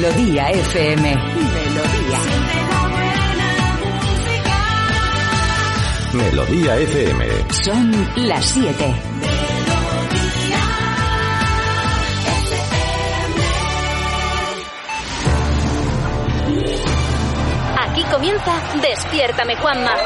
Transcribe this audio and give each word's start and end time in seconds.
Melodía 0.00 0.48
FM. 0.48 1.14
Melodía. 1.14 2.20
Melodía 6.14 6.76
FM. 6.76 7.26
Son 7.50 8.08
las 8.16 8.44
7. 8.46 8.94
Aquí 17.78 18.02
comienza 18.04 18.52
Despiértame 18.80 19.56
Juanma. 19.56 19.96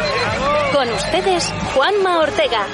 Con 0.72 0.90
ustedes, 0.90 1.54
Juanma 1.72 2.18
Ortega. 2.18 2.66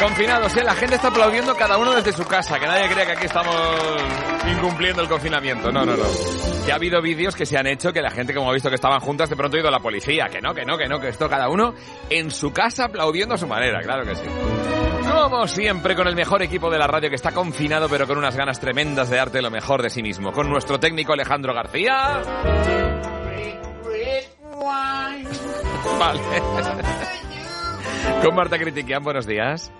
Confinados, 0.00 0.56
¿eh? 0.56 0.64
la 0.64 0.74
gente 0.74 0.94
está 0.94 1.08
aplaudiendo 1.08 1.54
cada 1.54 1.76
uno 1.76 1.92
desde 1.92 2.12
su 2.12 2.24
casa, 2.24 2.58
que 2.58 2.66
nadie 2.66 2.88
crea 2.88 3.04
que 3.04 3.12
aquí 3.12 3.26
estamos 3.26 3.54
incumpliendo 4.50 5.02
el 5.02 5.08
confinamiento. 5.08 5.70
No, 5.70 5.84
no, 5.84 5.94
no. 5.94 6.04
Que 6.64 6.72
ha 6.72 6.76
habido 6.76 7.02
vídeos 7.02 7.36
que 7.36 7.44
se 7.44 7.58
han 7.58 7.66
hecho 7.66 7.92
que 7.92 8.00
la 8.00 8.10
gente, 8.10 8.32
como 8.32 8.50
ha 8.50 8.54
visto 8.54 8.70
que 8.70 8.76
estaban 8.76 9.00
juntas, 9.00 9.28
de 9.28 9.36
pronto 9.36 9.56
ha 9.56 9.60
ido 9.60 9.68
a 9.68 9.72
la 9.72 9.80
policía. 9.80 10.28
Que 10.30 10.40
no, 10.40 10.54
que 10.54 10.64
no, 10.64 10.78
que 10.78 10.86
no, 10.86 10.98
que 10.98 11.08
esto 11.08 11.28
cada 11.28 11.50
uno 11.50 11.74
en 12.08 12.30
su 12.30 12.50
casa 12.50 12.86
aplaudiendo 12.86 13.34
a 13.34 13.38
su 13.38 13.46
manera, 13.46 13.80
claro 13.82 14.04
que 14.04 14.16
sí. 14.16 14.24
Como 15.10 15.46
siempre, 15.46 15.94
con 15.94 16.08
el 16.08 16.16
mejor 16.16 16.42
equipo 16.42 16.70
de 16.70 16.78
la 16.78 16.86
radio 16.86 17.10
que 17.10 17.16
está 17.16 17.32
confinado, 17.32 17.86
pero 17.90 18.06
con 18.06 18.16
unas 18.16 18.36
ganas 18.36 18.58
tremendas 18.58 19.10
de 19.10 19.18
darte 19.18 19.42
lo 19.42 19.50
mejor 19.50 19.82
de 19.82 19.90
sí 19.90 20.02
mismo. 20.02 20.32
Con 20.32 20.48
nuestro 20.48 20.80
técnico 20.80 21.12
Alejandro 21.12 21.52
García. 21.52 22.22
Vale. 25.98 26.20
Con 28.22 28.34
Marta 28.34 28.58
Critiquian, 28.58 29.02
buenos 29.02 29.26
días. 29.26 29.72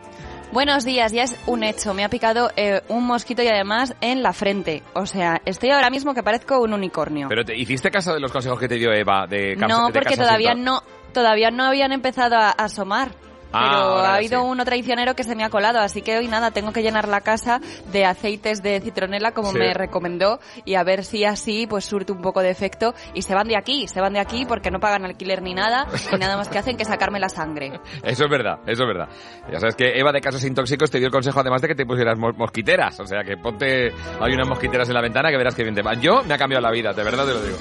Buenos 0.52 0.84
días, 0.84 1.12
ya 1.12 1.22
es 1.22 1.38
un 1.46 1.62
hecho. 1.62 1.94
Me 1.94 2.04
ha 2.04 2.08
picado 2.08 2.50
eh, 2.56 2.82
un 2.88 3.06
mosquito 3.06 3.42
y 3.42 3.46
además 3.46 3.94
en 4.00 4.22
la 4.22 4.32
frente. 4.32 4.82
O 4.94 5.06
sea, 5.06 5.40
estoy 5.44 5.70
ahora 5.70 5.90
mismo 5.90 6.12
que 6.12 6.24
parezco 6.24 6.60
un 6.60 6.72
unicornio. 6.72 7.28
Pero 7.28 7.44
te 7.44 7.56
hiciste 7.56 7.90
caso 7.90 8.12
de 8.12 8.20
los 8.20 8.32
consejos 8.32 8.58
que 8.58 8.66
te 8.66 8.74
dio 8.74 8.92
Eva 8.92 9.26
de 9.28 9.54
no, 9.54 9.86
de 9.86 9.92
porque 9.92 10.16
casa 10.16 10.24
todavía 10.24 10.54
no, 10.54 10.82
todavía 11.12 11.50
no 11.52 11.64
habían 11.64 11.92
empezado 11.92 12.36
a 12.36 12.50
asomar. 12.50 13.12
Ah, 13.52 13.68
Pero 13.68 13.96
ha 13.98 14.14
habido 14.16 14.40
sí. 14.42 14.46
uno 14.48 14.64
traicionero 14.64 15.14
que 15.14 15.24
se 15.24 15.34
me 15.34 15.44
ha 15.44 15.50
colado, 15.50 15.80
así 15.80 16.02
que 16.02 16.16
hoy 16.18 16.28
nada, 16.28 16.50
tengo 16.52 16.72
que 16.72 16.82
llenar 16.82 17.08
la 17.08 17.20
casa 17.20 17.60
de 17.92 18.04
aceites 18.04 18.62
de 18.62 18.80
citronela 18.80 19.32
como 19.32 19.50
Sí. 19.52 19.58
me 19.58 19.74
recomendó 19.74 20.38
y 20.64 20.74
a 20.76 20.84
ver 20.84 21.04
si 21.04 21.24
así 21.24 21.66
pues 21.66 21.84
surte 21.84 22.12
un 22.12 22.20
poco 22.22 22.40
de 22.42 22.50
efecto 22.50 22.94
y 23.14 23.22
se 23.22 23.34
van 23.34 23.48
de 23.48 23.56
aquí, 23.56 23.88
se 23.88 24.00
van 24.00 24.12
de 24.12 24.20
aquí 24.20 24.44
porque 24.46 24.70
no 24.70 24.78
pagan 24.80 25.04
alquiler 25.04 25.42
ni 25.42 25.54
nada 25.54 25.86
y 26.12 26.16
nada 26.16 26.36
más 26.36 26.48
que 26.48 26.58
hacen 26.58 26.76
que 26.76 26.84
sacarme 26.84 27.18
la 27.18 27.28
sangre. 27.28 27.80
Eso 28.04 28.24
es 28.24 28.30
verdad, 28.30 28.58
eso 28.66 28.82
es 28.82 28.88
verdad. 28.88 29.08
Ya 29.52 29.58
sabes 29.58 29.74
que 29.76 29.98
Eva 29.98 30.12
de 30.12 30.20
Casos 30.20 30.44
Intóxicos 30.44 30.90
te 30.90 30.98
dio 30.98 31.06
el 31.06 31.12
consejo 31.12 31.40
además 31.40 31.60
de 31.62 31.68
que 31.68 31.74
te 31.74 31.84
pusieras 31.86 32.18
mo- 32.18 32.32
mosquiteras. 32.32 32.98
O 33.00 33.06
sea, 33.06 33.22
que 33.24 33.36
ponte... 33.36 33.88
Hay 34.20 34.32
unas 34.32 34.48
mosquiteras 34.48 34.88
en 34.88 34.94
la 34.94 35.00
ventana 35.02 35.30
que 35.30 35.36
verás 35.36 35.54
que 35.54 35.62
bien 35.62 35.74
te 35.74 35.82
van. 35.82 36.00
Yo 36.00 36.22
me 36.22 36.34
ha 36.34 36.38
cambiado 36.38 36.62
la 36.62 36.70
vida, 36.70 36.92
de 36.92 37.02
verdad 37.04 37.26
te 37.26 37.32
lo 37.34 37.42
digo. 37.42 37.56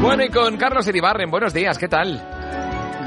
Bueno, 0.00 0.22
y 0.24 0.28
con 0.28 0.56
Carlos 0.56 0.86
Iribarren, 0.86 1.30
buenos 1.30 1.52
días, 1.52 1.76
¿qué 1.78 1.88
tal? 1.88 2.37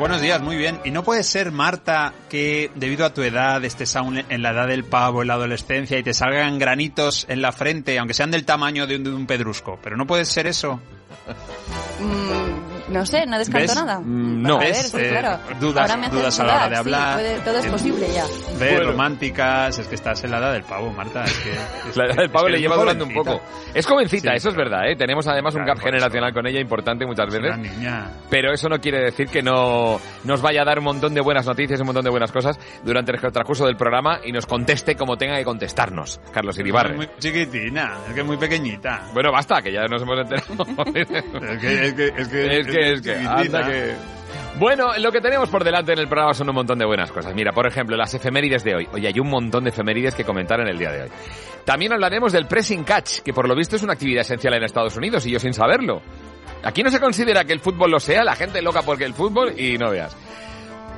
Buenos 0.01 0.19
días, 0.19 0.41
muy 0.41 0.57
bien. 0.57 0.79
¿Y 0.83 0.89
no 0.89 1.03
puede 1.03 1.21
ser, 1.21 1.51
Marta, 1.51 2.11
que 2.27 2.71
debido 2.73 3.05
a 3.05 3.13
tu 3.13 3.21
edad 3.21 3.63
estés 3.63 3.95
aún 3.95 4.17
en 4.17 4.41
la 4.41 4.49
edad 4.49 4.67
del 4.67 4.83
pavo, 4.83 5.21
en 5.21 5.27
la 5.27 5.35
adolescencia, 5.35 5.95
y 5.99 6.01
te 6.01 6.15
salgan 6.15 6.57
granitos 6.57 7.27
en 7.29 7.39
la 7.43 7.51
frente, 7.51 7.99
aunque 7.99 8.15
sean 8.15 8.31
del 8.31 8.43
tamaño 8.43 8.87
de 8.87 8.95
un, 8.95 9.27
pedrusco? 9.27 9.77
¿Pero 9.83 9.97
no 9.97 10.07
puede 10.07 10.25
ser 10.25 10.47
eso? 10.47 10.79
Mm, 11.99 12.70
no 12.91 13.05
sé, 13.05 13.25
no 13.25 13.37
descarto 13.37 13.67
¿Ves? 13.67 13.75
nada. 13.75 13.99
Mm, 13.99 14.41
no. 14.41 14.55
A 14.55 14.59
ver, 14.59 14.67
¿Ves? 14.69 14.91
sí, 14.91 14.97
Eh, 14.99 15.09
claro. 15.09 15.39
dudas- 15.59 15.81
Ahora 15.89 15.97
me 15.97 16.05
haces 16.07 16.19
dudas 16.19 16.39
a 16.39 16.43
la 16.43 16.53
hora 16.55 16.69
de 16.69 16.75
sí, 16.75 16.79
hablar. 16.79 17.13
puede- 17.15 17.39
todo 17.39 17.57
es 17.59 17.67
posible 17.67 18.07
ya. 18.13 18.25
Ver 18.59 18.73
Bueno. 18.75 18.91
románticas, 18.91 19.79
es 19.79 19.87
que 19.87 19.95
estás 19.95 20.23
en 20.23 20.31
la 20.31 20.37
edad 20.39 20.53
del 20.53 20.63
pavo, 20.63 20.91
Marta. 20.91 21.23
Es 21.23 21.33
que, 21.39 21.51
es 21.89 21.97
La 21.97 22.05
edad 22.05 22.15
del 22.15 22.29
pavo 22.29 22.47
es 22.47 22.51
que 22.51 22.57
le 22.57 22.61
lleva 22.61 22.75
durando 22.75 23.05
un 23.05 23.13
poco. 23.13 23.41
Es 23.73 23.85
jovencita, 23.85 24.31
Sí. 24.31 24.37
eso 24.37 24.49
es 24.49 24.55
verdad, 24.55 24.89
¿eh? 24.89 24.95
Tenemos 24.95 25.27
además 25.27 25.53
un 25.55 25.61
Claro, 25.63 25.73
gap 25.73 25.81
por 25.81 25.89
eso. 25.89 25.95
generacional 25.97 26.33
con 26.33 26.47
ella 26.47 26.59
importante 26.59 27.05
muchas 27.05 27.27
Es 27.27 27.33
veces. 27.39 27.57
una 27.57 27.69
niña. 27.69 28.09
Pero 28.29 28.51
eso 28.53 28.67
no 28.69 28.79
quiere 28.79 28.99
decir 29.05 29.27
que 29.27 29.41
no 29.41 29.99
nos 30.23 30.41
vaya 30.41 30.61
a 30.61 30.65
dar 30.65 30.79
un 30.79 30.85
montón 30.85 31.13
de 31.13 31.21
buenas 31.21 31.45
noticias, 31.45 31.79
un 31.79 31.85
montón 31.87 32.03
de 32.03 32.09
buenas 32.11 32.31
cosas 32.31 32.59
durante 32.83 33.11
el 33.11 33.19
transcurso 33.31 33.65
del 33.65 33.77
programa 33.77 34.19
y 34.23 34.31
nos 34.31 34.45
conteste 34.45 34.95
como 34.95 35.17
tenga 35.17 35.37
que 35.37 35.45
contestarnos, 35.45 36.19
Carlos 36.33 36.55
Es 36.55 36.59
Iribarren. 36.61 36.97
muy 36.97 37.09
chiquitina, 37.19 37.93
es 38.07 38.13
que 38.13 38.19
es 38.21 38.25
muy 38.25 38.37
pequeñita. 38.37 39.03
Bueno, 39.13 39.31
basta, 39.31 39.61
que 39.61 39.71
ya 39.71 39.85
nos 39.87 40.01
hemos 40.01 40.19
enterado. 40.19 40.65
Es 40.91 41.59
que, 41.59 41.85
es 41.85 41.93
que, 41.93 42.05
es 42.17 42.27
que, 42.27 42.59
es 42.59 42.67
que, 42.67 42.80
es 42.81 43.01
que, 43.01 43.13
chiquitina. 43.13 43.37
anda 43.37 43.67
que... 43.67 43.95
Bueno, 44.59 44.91
lo 44.97 45.11
que 45.11 45.21
tenemos 45.21 45.49
por 45.49 45.63
delante 45.63 45.93
en 45.93 45.99
el 45.99 46.07
programa 46.07 46.33
son 46.33 46.49
un 46.49 46.55
montón 46.55 46.77
de 46.77 46.85
buenas 46.85 47.11
cosas. 47.11 47.33
Mira, 47.33 47.51
por 47.51 47.65
ejemplo, 47.65 47.95
las 47.95 48.13
efemérides 48.13 48.63
de 48.63 48.75
hoy. 48.75 48.87
Oye, 48.91 49.07
hay 49.07 49.19
un 49.19 49.29
montón 49.29 49.63
de 49.63 49.69
efemérides 49.69 50.13
que 50.13 50.23
comentar 50.23 50.59
en 50.59 50.67
el 50.67 50.77
día 50.77 50.91
de 50.91 51.03
hoy. 51.03 51.09
También 51.65 51.93
hablaremos 51.93 52.33
del 52.33 52.47
pressing 52.47 52.83
catch, 52.83 53.21
que 53.21 53.33
por 53.33 53.47
lo 53.47 53.55
visto 53.55 53.75
es 53.75 53.83
una 53.83 53.93
actividad 53.93 54.21
esencial 54.21 54.53
en 54.53 54.63
Estados 54.63 54.95
Unidos 54.97 55.25
y 55.25 55.31
yo 55.31 55.39
sin 55.39 55.53
saberlo. 55.53 56.01
Aquí 56.63 56.83
no 56.83 56.91
se 56.91 56.99
considera 56.99 57.43
que 57.45 57.53
el 57.53 57.59
fútbol 57.59 57.91
lo 57.91 57.99
sea, 57.99 58.23
la 58.23 58.35
gente 58.35 58.61
loca 58.61 58.81
porque 58.83 59.05
el 59.05 59.13
fútbol 59.13 59.59
y 59.59 59.77
no 59.77 59.89
veas. 59.89 60.15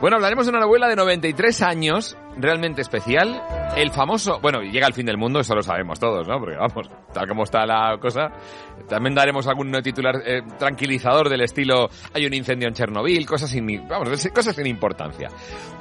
Bueno, 0.01 0.17
hablaremos 0.17 0.45
de 0.45 0.49
una 0.49 0.63
abuela 0.63 0.89
de 0.89 0.97
93 0.97 1.61
años, 1.61 2.17
realmente 2.37 2.81
especial. 2.81 3.41
El 3.75 3.91
famoso, 3.91 4.39
bueno, 4.41 4.61
llega 4.61 4.87
el 4.87 4.93
fin 4.93 5.05
del 5.05 5.17
mundo, 5.17 5.39
eso 5.39 5.55
lo 5.55 5.63
sabemos 5.63 5.99
todos, 5.99 6.27
¿no? 6.27 6.39
Porque 6.39 6.55
vamos, 6.55 6.89
tal 7.13 7.27
como 7.27 7.43
está 7.43 7.65
la 7.65 7.97
cosa. 7.99 8.31
También 8.87 9.15
daremos 9.15 9.47
algún 9.47 9.71
titular 9.81 10.15
eh, 10.25 10.41
tranquilizador 10.57 11.29
del 11.29 11.41
estilo 11.41 11.89
hay 12.13 12.25
un 12.25 12.33
incendio 12.33 12.67
en 12.67 12.73
Chernobyl, 12.73 13.25
cosas 13.25 13.49
sin, 13.49 13.87
vamos, 13.87 14.27
cosas 14.33 14.55
sin 14.55 14.67
importancia. 14.67 15.29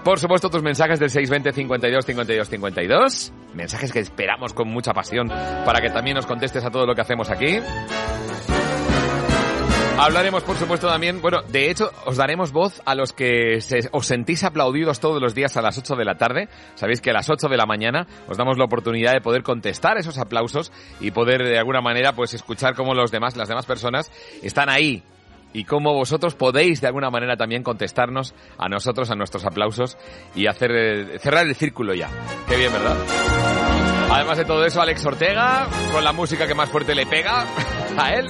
Por 0.05 0.19
supuesto, 0.19 0.49
tus 0.49 0.63
mensajes 0.63 0.99
del 0.99 1.11
620 1.11 1.53
52 1.53 2.07
52 2.07 2.49
52. 2.49 3.33
Mensajes 3.55 3.93
que 3.93 3.99
esperamos 4.01 4.55
con 4.55 4.69
mucha 4.69 4.93
pasión 4.93 5.29
para 5.29 5.81
que 5.81 5.91
también 5.91 6.17
nos 6.17 6.27
contestes 6.27 6.65
a 6.65 6.71
todo 6.71 6.87
lo 6.87 6.95
que 6.95 7.03
hacemos 7.03 7.31
aquí. 7.31 7.59
Hablaremos, 9.99 10.43
por 10.43 10.57
supuesto, 10.57 10.89
también, 10.89 11.21
bueno, 11.23 11.43
de 11.43 11.71
hecho, 11.71 11.93
os 12.07 12.17
daremos 12.17 12.51
voz 12.51 12.83
a 12.87 12.95
los 12.97 13.13
que 13.13 13.61
se- 13.61 13.89
os 13.93 14.05
sentís 14.07 14.43
aplaudidos 14.43 14.99
todos 14.99 15.21
los 15.23 15.33
días 15.35 15.57
a 15.57 15.63
las 15.63 15.79
8 15.79 15.95
de 15.95 16.05
la 16.05 16.17
tarde. 16.17 16.49
Sabéis 16.75 17.01
que 17.01 17.11
a 17.11 17.13
las 17.13 17.31
8 17.31 17.47
de 17.49 17.57
la 17.57 17.67
mañana 17.67 18.07
os 18.29 18.37
damos 18.37 18.59
la 18.59 18.65
oportunidad 18.65 19.13
de 19.13 19.21
poder 19.21 19.43
contestar 19.45 19.99
esos 19.99 20.19
aplausos 20.19 20.73
y 21.01 21.13
poder, 21.13 21.45
de 21.45 21.57
alguna 21.59 21.81
manera, 21.81 22.15
pues 22.15 22.35
escuchar 22.35 22.75
cómo 22.75 22.95
los 22.95 23.13
demás, 23.13 23.37
las 23.37 23.49
demás 23.49 23.65
personas 23.67 24.11
están 24.43 24.69
ahí 24.71 25.05
y 25.53 25.65
cómo 25.65 25.95
vosotros 25.95 26.35
podéis, 26.35 26.81
de 26.81 26.89
alguna 26.89 27.11
manera, 27.11 27.37
también 27.37 27.63
contestarnos 27.63 28.35
a 28.59 28.69
nosotros, 28.69 29.09
a 29.11 29.15
nuestros 29.15 29.45
aplausos 29.45 29.97
y 30.35 30.47
hacer, 30.49 30.71
eh, 30.73 31.19
cerrar 31.21 31.47
el 31.47 31.55
círculo 31.55 31.95
ya. 31.95 32.09
Qué 32.49 32.57
bien, 32.57 32.73
¿verdad? 32.73 32.97
Además 34.11 34.37
de 34.39 34.45
todo 34.47 34.65
eso, 34.65 34.81
Alex 34.83 35.07
Ortega, 35.07 35.69
con 35.93 36.03
la 36.03 36.13
música 36.13 36.47
que 36.49 36.55
más 36.55 36.69
fuerte 36.71 36.95
le 36.95 37.07
pega 37.07 37.45
a 37.99 38.15
él. 38.15 38.27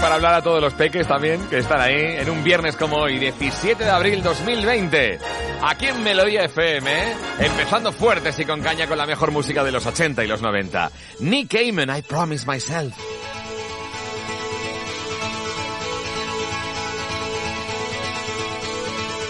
Para 0.00 0.16
hablar 0.16 0.34
a 0.34 0.42
todos 0.42 0.60
los 0.60 0.74
peques 0.74 1.06
también, 1.08 1.40
que 1.48 1.58
están 1.58 1.80
ahí, 1.80 2.16
en 2.18 2.28
un 2.28 2.44
viernes 2.44 2.76
como 2.76 2.96
hoy, 2.96 3.18
17 3.18 3.84
de 3.84 3.90
abril 3.90 4.22
2020. 4.22 5.18
Aquí 5.62 5.86
en 5.86 6.02
Melodía 6.02 6.44
FM, 6.44 6.90
¿eh? 6.90 7.16
empezando 7.38 7.90
fuertes 7.90 8.38
y 8.38 8.44
con 8.44 8.60
caña 8.60 8.86
con 8.86 8.98
la 8.98 9.06
mejor 9.06 9.30
música 9.30 9.64
de 9.64 9.72
los 9.72 9.86
80 9.86 10.22
y 10.22 10.26
los 10.26 10.42
90. 10.42 10.90
Nick 11.20 11.48
Cayman, 11.50 11.88
I 11.96 12.02
Promise 12.02 12.46
Myself. 12.46 12.94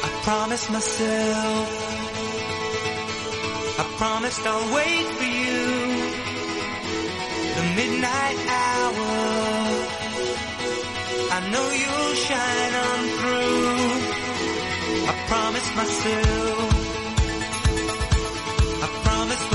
I 0.03 0.09
promised 0.25 0.71
myself. 0.71 1.69
I 3.79 3.85
promised 3.97 4.47
I'll 4.47 4.75
wait 4.75 5.07
for 5.07 5.25
you. 5.25 6.15
The 7.55 7.63
midnight 7.77 8.39
hour. 8.49 10.04
I 11.31 11.39
know 11.51 11.67
you'll 11.83 12.15
shine 12.29 12.75
on 12.89 13.01
through. 13.19 13.75
I 15.11 15.15
promised 15.29 15.73
myself. 15.77 16.71
I 18.83 18.89
promised 19.05 19.49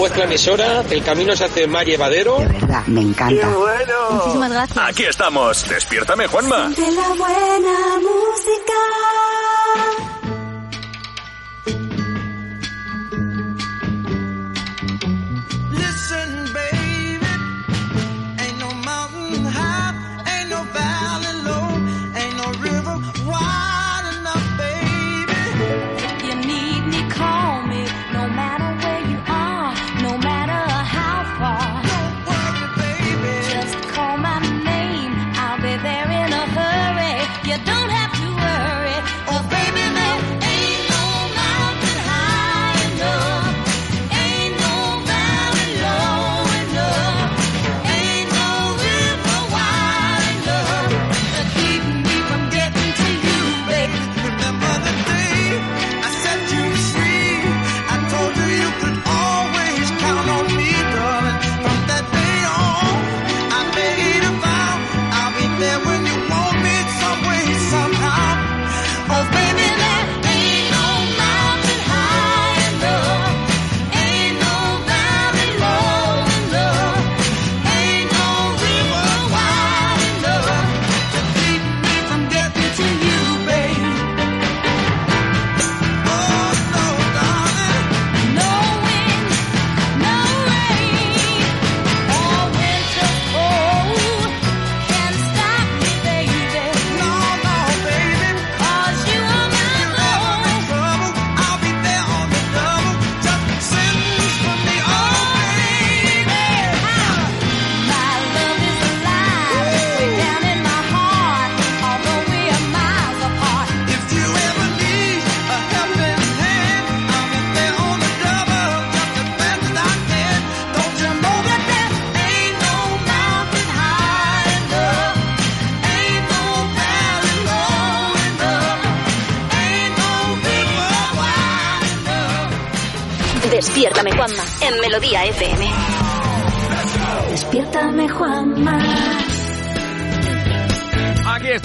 vuestra 0.00 0.24
emisora, 0.24 0.82
el 0.90 1.02
camino 1.04 1.36
se 1.36 1.44
hace 1.44 1.66
más 1.66 1.84
llevadero. 1.84 2.38
De 2.38 2.46
verdad, 2.46 2.86
me 2.86 3.02
encanta. 3.02 3.46
Muchísimas 4.10 4.50
gracias. 4.50 4.88
Aquí 4.88 5.04
estamos. 5.04 5.68
Despiértame, 5.68 6.26
Juanma. 6.26 6.70
De 6.70 6.90
la 6.90 7.08
buena 7.10 7.59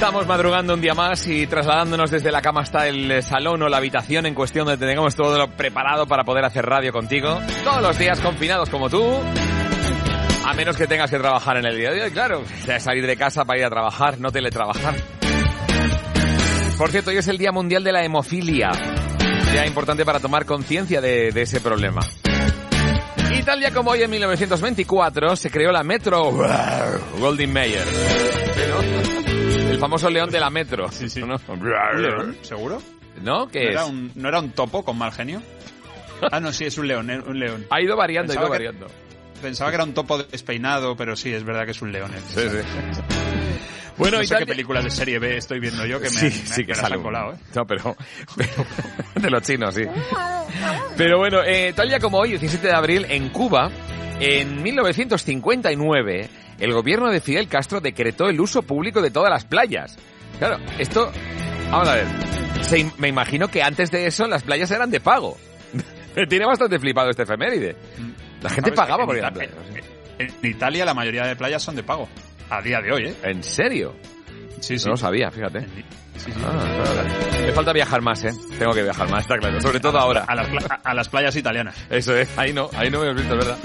estamos 0.05 0.27
madrugando 0.27 0.75
un 0.75 0.81
día 0.81 0.93
más 0.93 1.25
y 1.25 1.47
trasladándonos 1.47 2.12
desde 2.12 2.31
la 2.31 2.39
cama 2.39 2.62
hasta 2.62 2.88
el 2.88 3.24
salón 3.24 3.63
o 3.63 3.69
la 3.69 3.77
habitación 3.77 4.27
en 4.27 4.35
cuestión 4.35 4.67
donde 4.67 4.85
tengamos 4.85 5.15
todo 5.15 5.35
lo 5.35 5.50
preparado 5.57 6.05
para 6.05 6.24
poder 6.24 6.45
hacer 6.45 6.63
radio 6.63 6.93
contigo. 6.93 7.39
Todos 7.63 7.81
los 7.81 7.97
días 7.97 8.19
confinados 8.19 8.69
como 8.69 8.88
tú. 8.88 9.03
A 10.45 10.53
menos 10.53 10.77
que 10.77 10.85
tengas 10.85 11.09
que 11.09 11.17
trabajar 11.17 11.57
en 11.57 11.65
el 11.65 11.75
día 11.75 11.89
de 11.89 12.03
hoy, 12.03 12.12
claro. 12.12 12.43
Salir 12.77 13.07
de 13.07 13.17
casa 13.17 13.45
para 13.45 13.59
ir 13.59 13.65
a 13.65 13.69
trabajar, 13.71 14.19
no 14.19 14.31
teletrabajar. 14.31 14.93
Por 16.77 16.91
cierto, 16.91 17.09
hoy 17.09 17.17
es 17.17 17.27
el 17.27 17.39
Día 17.39 17.51
Mundial 17.51 17.83
de 17.83 17.91
la 17.91 18.05
Hemofilia. 18.05 18.69
Día 19.51 19.65
importante 19.65 20.05
para 20.05 20.19
tomar 20.19 20.45
conciencia 20.45 21.01
de, 21.01 21.29
ese 21.29 21.62
problema. 21.62 22.01
Y 23.31 23.41
tal 23.41 23.59
día 23.59 23.71
como 23.71 23.89
hoy 23.89 24.03
en 24.03 24.12
1924 24.12 25.35
se 25.35 25.50
creó 25.50 25.71
la 25.71 25.81
Metro 25.81 26.31
Golden 27.17 27.51
Mayer. 27.51 29.25
El 29.75 29.79
famoso 29.82 30.10
león 30.10 30.29
de 30.29 30.39
la 30.39 30.50
Metro. 30.50 30.89
Sí, 30.91 31.10
sí. 31.10 31.22
¿No? 31.22 31.36
¿Un 31.48 32.01
león? 32.01 32.38
¿Seguro? 32.41 32.82
¿No? 33.22 33.48
¿Qué 33.48 33.60
¿No 33.60 33.65
es? 33.65 33.72
era, 33.72 33.86
un, 33.86 34.12
¿No 34.15 34.29
era 34.29 34.39
un 34.39 34.51
topo 34.51 34.84
con 34.84 34.98
mal 34.98 35.12
genio? 35.12 35.41
Ah, 36.32 36.39
no, 36.39 36.51
sí, 36.53 36.65
es 36.65 36.77
un 36.77 36.88
león, 36.88 37.10
un 37.27 37.39
león. 37.39 37.65
Ha 37.70 37.82
ido 37.82 37.96
variando, 37.98 38.32
ha 38.32 38.36
ido 38.36 38.41
Pensaba 38.44 38.58
que- 38.58 38.65
variando. 38.65 38.88
Pensaba 39.41 39.70
que 39.70 39.75
era 39.75 39.84
un 39.84 39.94
topo 39.94 40.24
despeinado, 40.24 40.96
pero 40.96 41.15
sí, 41.15 41.32
es 41.34 41.44
verdad 41.44 41.65
que 41.65 41.72
es 41.72 41.82
un 41.82 41.91
león. 41.91 42.10
eh. 42.15 42.22
Sí, 42.27 42.41
sí. 42.50 42.58
Bueno, 43.98 44.17
no 44.17 44.24
sé 44.25 44.36
qué 44.39 44.46
películas 44.46 44.84
de 44.84 44.91
serie 44.91 45.20
B 45.20 45.38
estoy 45.38 45.62
viendo 45.62 45.86
yo 45.86 46.00
que 46.01 46.10
me, 46.10 46.10
sí, 46.10 46.25
me- 46.25 46.32
sí 46.32 46.62
me 46.62 46.67
que 46.67 46.75
sale 46.75 46.98
colado, 47.01 47.32
¿eh? 47.32 47.38
No, 47.55 47.65
pero, 47.65 47.96
pero- 48.36 48.65
de 49.15 49.29
los 49.29 49.41
chinos, 49.41 49.74
sí. 49.74 49.84
Pero 50.98 51.17
bueno, 51.17 51.41
eh, 51.46 51.72
tal 51.74 51.88
día 51.88 52.00
como 52.01 52.17
hoy, 52.17 52.32
17 52.32 52.67
de 52.67 52.74
abril, 52.74 53.05
en 53.08 53.29
Cuba, 53.29 53.72
en 54.20 54.62
1959, 54.62 56.29
el 56.59 56.74
gobierno 56.74 57.09
de 57.09 57.21
Fidel 57.21 57.47
Castro 57.47 57.81
decretó 57.81 58.29
el 58.29 58.39
uso 58.39 58.62
público 58.63 59.01
de 59.01 59.12
todas 59.12 59.29
las 59.29 59.45
playas. 59.45 59.97
Claro, 60.39 60.57
esto, 60.77 61.12
vamos 61.71 61.88
a 61.88 61.95
ver, 61.95 62.07
se 62.62 62.91
me 62.97 63.07
imagino 63.07 63.47
que 63.47 63.62
antes 63.62 63.91
de 63.91 64.07
eso 64.07 64.27
las 64.27 64.43
playas 64.43 64.71
eran 64.71 64.91
de 64.91 65.00
pago. 65.00 65.38
Me 66.15 66.27
tiene 66.27 66.45
bastante 66.45 66.79
flipado 66.79 67.09
este 67.09 67.24
efeméride. 67.24 67.75
La 68.41 68.50
gente 68.50 68.69
¿Sabes 68.69 68.71
que 68.71 68.71
pagaba 68.71 69.03
en 69.03 69.07
por 69.07 69.17
ir 69.17 69.24
a 69.24 69.27
la 69.27 69.33
playa. 69.33 69.51
En 70.17 70.33
Italia 70.43 70.85
la 70.85 70.93
mayoría 70.93 71.25
de 71.25 71.35
playas 71.35 71.62
son 71.62 71.75
de 71.75 71.83
pago. 71.83 72.07
A 72.50 72.62
día 72.62 72.79
de 72.79 72.91
hoy, 72.91 73.05
¿eh? 73.07 73.15
¿En 73.24 73.43
serio? 73.43 73.95
Sí, 74.62 74.79
sí. 74.79 74.85
No 74.85 74.91
lo 74.91 74.97
sabía, 74.97 75.29
fíjate. 75.29 75.62
Sí, 75.62 75.83
sí. 76.17 76.31
Ah, 76.45 76.83
claro. 76.93 77.45
Me 77.45 77.51
falta 77.51 77.74
viajar 77.74 78.01
más, 78.01 78.24
¿eh? 78.24 78.31
Tengo 78.57 78.74
que 78.74 78.83
viajar 78.83 79.09
más, 79.09 79.21
está 79.24 79.38
claro. 79.38 79.59
Sobre 79.59 79.79
todo 79.79 79.97
ahora. 79.97 80.24
A 80.27 80.35
las, 80.35 80.47
a 80.83 80.93
las 80.93 81.09
playas 81.09 81.35
italianas. 81.35 81.75
Eso 81.89 82.15
es, 82.15 82.29
ahí 82.38 82.53
no, 82.53 82.69
ahí 82.74 82.89
no 82.89 83.01
me 83.01 83.09
has 83.09 83.15
visto, 83.15 83.35
¿verdad? 83.35 83.57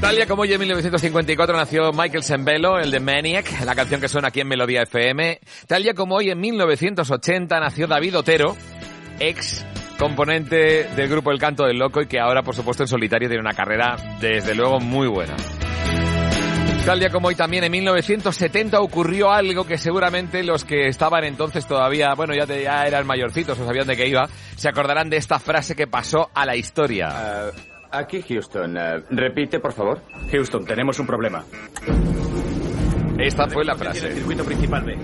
Tal 0.00 0.16
día 0.16 0.26
como 0.26 0.42
hoy 0.42 0.52
en 0.52 0.60
1954 0.60 1.56
nació 1.56 1.92
Michael 1.92 2.22
Sembello, 2.22 2.78
el 2.78 2.90
de 2.90 3.00
Maniac, 3.00 3.64
la 3.64 3.74
canción 3.74 4.00
que 4.00 4.08
suena 4.08 4.28
aquí 4.28 4.40
en 4.40 4.48
Melodía 4.48 4.82
FM. 4.82 5.40
Tal 5.66 5.82
día 5.82 5.94
como 5.94 6.16
hoy 6.16 6.30
en 6.30 6.38
1980 6.40 7.58
nació 7.58 7.86
David 7.86 8.18
Otero, 8.18 8.56
ex 9.18 9.64
componente 9.98 10.84
del 10.94 11.08
grupo 11.08 11.30
El 11.30 11.38
Canto 11.38 11.64
del 11.64 11.78
Loco 11.78 12.02
y 12.02 12.06
que 12.06 12.20
ahora, 12.20 12.42
por 12.42 12.54
supuesto, 12.54 12.82
en 12.82 12.88
solitario 12.88 13.28
tiene 13.28 13.40
una 13.40 13.54
carrera, 13.54 13.96
desde 14.20 14.54
luego, 14.54 14.80
muy 14.80 15.08
buena. 15.08 15.36
Tal 16.84 17.00
día 17.00 17.08
como 17.08 17.28
hoy 17.28 17.34
también 17.34 17.64
en 17.64 17.72
1970 17.72 18.78
ocurrió 18.78 19.32
algo 19.32 19.64
que 19.66 19.78
seguramente 19.78 20.42
los 20.42 20.66
que 20.66 20.88
estaban 20.88 21.24
entonces 21.24 21.66
todavía, 21.66 22.12
bueno, 22.14 22.34
ya, 22.34 22.86
eran 22.86 23.06
mayorcitos 23.06 23.58
o 23.58 23.64
sabían 23.64 23.86
de 23.86 23.96
qué 23.96 24.06
iba, 24.06 24.28
se 24.56 24.68
acordarán 24.68 25.08
de 25.08 25.16
esta 25.16 25.38
frase 25.38 25.74
que 25.74 25.86
pasó 25.86 26.28
a 26.34 26.44
la 26.44 26.56
historia. 26.56 27.08
Ah, 27.10 27.50
aquí 27.98 28.22
Houston. 28.22 28.76
Ah, 28.76 29.02
repite, 29.10 29.60
por 29.60 29.72
favor. 29.72 30.00
Houston, 30.30 30.64
tenemos 30.64 30.98
un 30.98 31.06
problema. 31.06 31.44
Esta 33.18 33.48
fue 33.48 33.64
la 33.64 33.76
frase. 33.76 34.12
circuito 34.14 34.44
principal 34.44 34.84
B. 34.84 34.96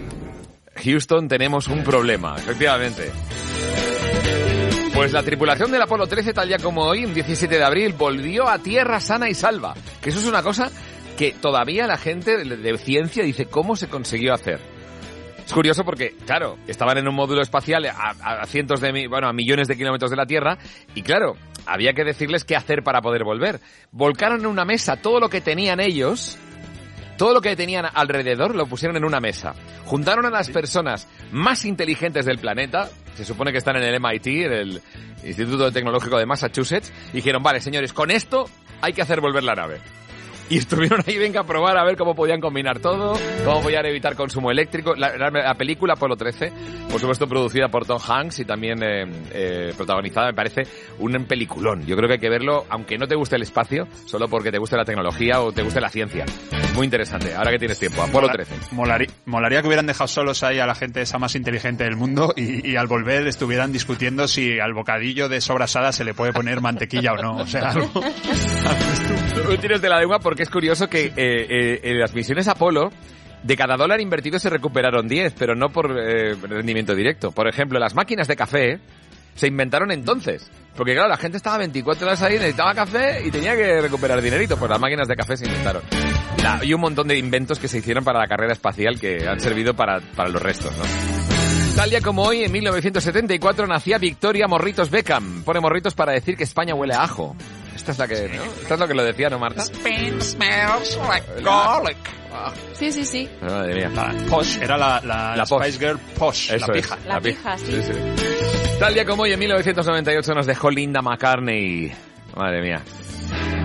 Houston, 0.84 1.28
tenemos 1.28 1.68
un 1.68 1.82
problema, 1.84 2.36
efectivamente. 2.36 3.10
Pues 4.94 5.12
la 5.12 5.22
tripulación 5.22 5.70
del 5.70 5.82
Apolo 5.82 6.06
13, 6.06 6.32
tal 6.32 6.48
día 6.48 6.58
como 6.58 6.82
hoy, 6.82 7.04
un 7.04 7.14
17 7.14 7.56
de 7.56 7.64
abril, 7.64 7.94
volvió 7.96 8.48
a 8.48 8.58
tierra 8.58 9.00
sana 9.00 9.28
y 9.28 9.34
salva. 9.34 9.74
Que 10.02 10.10
eso 10.10 10.18
es 10.18 10.26
una 10.26 10.42
cosa 10.42 10.70
que 11.16 11.32
todavía 11.32 11.86
la 11.86 11.96
gente 11.96 12.36
de, 12.36 12.56
de 12.56 12.78
ciencia 12.78 13.22
dice 13.22 13.46
cómo 13.46 13.76
se 13.76 13.88
consiguió 13.88 14.34
hacer. 14.34 14.58
Es 15.50 15.52
curioso 15.52 15.84
porque, 15.84 16.14
claro, 16.26 16.58
estaban 16.66 16.98
en 16.98 17.08
un 17.08 17.14
módulo 17.14 17.42
espacial 17.42 17.84
a, 17.86 18.10
a 18.20 18.46
cientos 18.46 18.80
de, 18.80 19.08
bueno, 19.08 19.28
a 19.28 19.32
millones 19.32 19.68
de 19.68 19.76
kilómetros 19.76 20.10
de 20.10 20.16
la 20.16 20.26
Tierra 20.26 20.58
y 20.94 21.02
claro, 21.02 21.34
había 21.70 21.92
que 21.92 22.04
decirles 22.04 22.44
qué 22.44 22.56
hacer 22.56 22.82
para 22.82 23.00
poder 23.00 23.22
volver. 23.22 23.60
Volcaron 23.92 24.40
en 24.40 24.46
una 24.46 24.64
mesa 24.64 24.96
todo 24.96 25.20
lo 25.20 25.28
que 25.28 25.40
tenían 25.40 25.78
ellos, 25.78 26.36
todo 27.16 27.32
lo 27.32 27.40
que 27.40 27.54
tenían 27.54 27.86
alrededor 27.94 28.56
lo 28.56 28.66
pusieron 28.66 28.96
en 28.96 29.04
una 29.04 29.20
mesa. 29.20 29.54
Juntaron 29.84 30.26
a 30.26 30.30
las 30.30 30.50
personas 30.50 31.06
más 31.30 31.64
inteligentes 31.64 32.26
del 32.26 32.38
planeta, 32.38 32.90
se 33.14 33.24
supone 33.24 33.52
que 33.52 33.58
están 33.58 33.76
en 33.76 33.84
el 33.84 34.00
MIT, 34.00 34.26
en 34.26 34.52
el 34.52 34.82
Instituto 35.22 35.70
Tecnológico 35.70 36.18
de 36.18 36.26
Massachusetts, 36.26 36.92
y 37.12 37.16
dijeron, 37.16 37.42
vale, 37.42 37.60
señores, 37.60 37.92
con 37.92 38.10
esto 38.10 38.46
hay 38.80 38.92
que 38.92 39.02
hacer 39.02 39.20
volver 39.20 39.44
la 39.44 39.54
nave. 39.54 39.80
Y 40.50 40.58
estuvieron 40.58 41.00
ahí, 41.06 41.16
venga 41.16 41.40
a 41.40 41.44
probar 41.44 41.78
a 41.78 41.84
ver 41.84 41.96
cómo 41.96 42.14
podían 42.14 42.40
combinar 42.40 42.80
todo, 42.80 43.14
cómo 43.44 43.62
podían 43.62 43.86
evitar 43.86 44.16
consumo 44.16 44.50
eléctrico. 44.50 44.94
La, 44.96 45.16
la- 45.16 45.30
la 45.30 45.54
película 45.54 45.94
Apolo 45.94 46.16
13, 46.16 46.52
por 46.90 47.00
supuesto 47.00 47.26
producida 47.28 47.68
por 47.68 47.86
Tom 47.86 47.98
Hanks 48.04 48.40
y 48.40 48.44
también 48.44 48.82
eh, 48.82 49.04
eh, 49.32 49.72
protagonizada, 49.76 50.26
me 50.26 50.34
parece 50.34 50.62
un 50.98 51.24
peliculón. 51.24 51.86
Yo 51.86 51.96
creo 51.96 52.08
que 52.08 52.14
hay 52.14 52.20
que 52.20 52.28
verlo, 52.28 52.66
aunque 52.68 52.98
no 52.98 53.06
te 53.06 53.14
guste 53.14 53.36
el 53.36 53.42
espacio, 53.42 53.86
solo 54.06 54.26
porque 54.28 54.50
te 54.50 54.58
guste 54.58 54.76
la 54.76 54.84
tecnología 54.84 55.40
o 55.40 55.52
te 55.52 55.62
guste 55.62 55.80
la 55.80 55.88
ciencia. 55.88 56.24
Muy 56.74 56.84
interesante, 56.84 57.32
ahora 57.34 57.52
que 57.52 57.58
tienes 57.58 57.78
tiempo. 57.78 58.02
Apolo 58.02 58.26
Mola- 58.26 58.32
13. 58.32 58.54
Molaría, 58.74 59.08
molaría 59.26 59.60
que 59.62 59.68
hubieran 59.68 59.86
dejado 59.86 60.08
solos 60.08 60.42
ahí 60.42 60.58
a 60.58 60.66
la 60.66 60.74
gente 60.74 61.00
esa 61.00 61.18
más 61.18 61.36
inteligente 61.36 61.84
del 61.84 61.94
mundo 61.96 62.32
y, 62.36 62.68
y 62.68 62.76
al 62.76 62.88
volver 62.88 63.26
estuvieran 63.28 63.70
discutiendo 63.72 64.26
si 64.26 64.58
al 64.58 64.74
bocadillo 64.74 65.28
de 65.28 65.40
sobrasada 65.40 65.92
se 65.92 66.02
le 66.04 66.12
puede 66.12 66.32
poner 66.32 66.60
mantequilla 66.60 67.12
o 67.12 67.16
no. 67.22 67.36
O 67.36 67.46
sea, 67.46 67.70
algo, 67.70 67.88
Tú 69.46 69.56
tienes 69.58 69.80
de 69.80 69.88
la 69.88 69.98
lengua 70.00 70.18
porque 70.18 70.39
es 70.42 70.50
curioso 70.50 70.88
que 70.88 71.06
eh, 71.06 71.12
eh, 71.16 71.80
en 71.82 71.98
las 72.00 72.14
misiones 72.14 72.48
Apolo, 72.48 72.90
de 73.42 73.56
cada 73.56 73.76
dólar 73.76 74.00
invertido 74.00 74.38
se 74.38 74.50
recuperaron 74.50 75.08
10, 75.08 75.34
pero 75.38 75.54
no 75.54 75.70
por 75.70 75.96
eh, 75.98 76.34
rendimiento 76.34 76.94
directo. 76.94 77.30
Por 77.32 77.48
ejemplo, 77.48 77.78
las 77.78 77.94
máquinas 77.94 78.28
de 78.28 78.36
café 78.36 78.80
se 79.34 79.46
inventaron 79.46 79.90
entonces. 79.90 80.50
Porque 80.76 80.92
claro, 80.92 81.08
la 81.08 81.16
gente 81.16 81.36
estaba 81.36 81.58
24 81.58 82.06
horas 82.06 82.22
ahí, 82.22 82.34
necesitaba 82.34 82.74
café 82.74 83.22
y 83.24 83.30
tenía 83.30 83.56
que 83.56 83.80
recuperar 83.80 84.20
dinerito. 84.20 84.56
Pues 84.56 84.70
las 84.70 84.80
máquinas 84.80 85.08
de 85.08 85.16
café 85.16 85.36
se 85.36 85.46
inventaron. 85.46 85.82
La- 86.42 86.60
y 86.62 86.72
un 86.72 86.80
montón 86.80 87.08
de 87.08 87.18
inventos 87.18 87.58
que 87.58 87.68
se 87.68 87.78
hicieron 87.78 88.04
para 88.04 88.18
la 88.18 88.26
carrera 88.26 88.52
espacial 88.52 88.98
que 89.00 89.26
han 89.28 89.40
servido 89.40 89.74
para, 89.74 90.00
los 90.00 90.42
restos. 90.42 90.72
Tal 91.76 91.90
día 91.90 92.00
como 92.00 92.22
hoy, 92.22 92.44
en 92.44 92.52
1974, 92.52 93.66
nacía 93.66 93.98
Victoria 93.98 94.46
Morritos 94.46 94.90
Beckham. 94.90 95.42
Pone 95.44 95.60
morritos 95.60 95.94
para 95.94 96.12
decir 96.12 96.36
que 96.36 96.44
España 96.44 96.74
huele 96.74 96.94
a 96.94 97.02
ajo. 97.04 97.36
Esta 97.80 97.92
es 97.92 97.98
la 97.98 98.06
que, 98.06 98.28
¿no? 98.28 98.44
Esta 98.44 98.74
es 98.74 98.80
lo 98.80 98.86
que 98.86 98.92
lo 98.94 99.02
decía, 99.02 99.30
¿no, 99.30 99.38
Marta? 99.38 99.62
Sí, 102.74 102.92
sí, 102.92 103.04
sí. 103.06 103.28
Madre 103.40 103.74
mía. 103.74 103.88
la 103.88 104.12
posh, 104.28 104.58
era 104.60 104.76
la, 104.76 105.00
la, 105.02 105.34
La 105.34 105.46
posh. 105.46 105.62
Spice 105.62 105.78
Girl 105.78 105.98
posh, 106.18 106.52
Eso 106.52 106.66
la 106.66 106.78
es, 106.78 106.82
pija. 106.82 106.98
La 107.06 107.20
pija, 107.20 107.56
sí. 107.56 107.80
Tal 108.78 108.92
día 108.92 109.06
como 109.06 109.22
hoy, 109.22 109.32
en 109.32 109.38
1998, 109.38 110.34
nos 110.34 110.46
dejó 110.46 110.70
Linda 110.70 111.00
McCartney. 111.00 111.90
Madre 112.36 112.60
mía. 112.60 112.82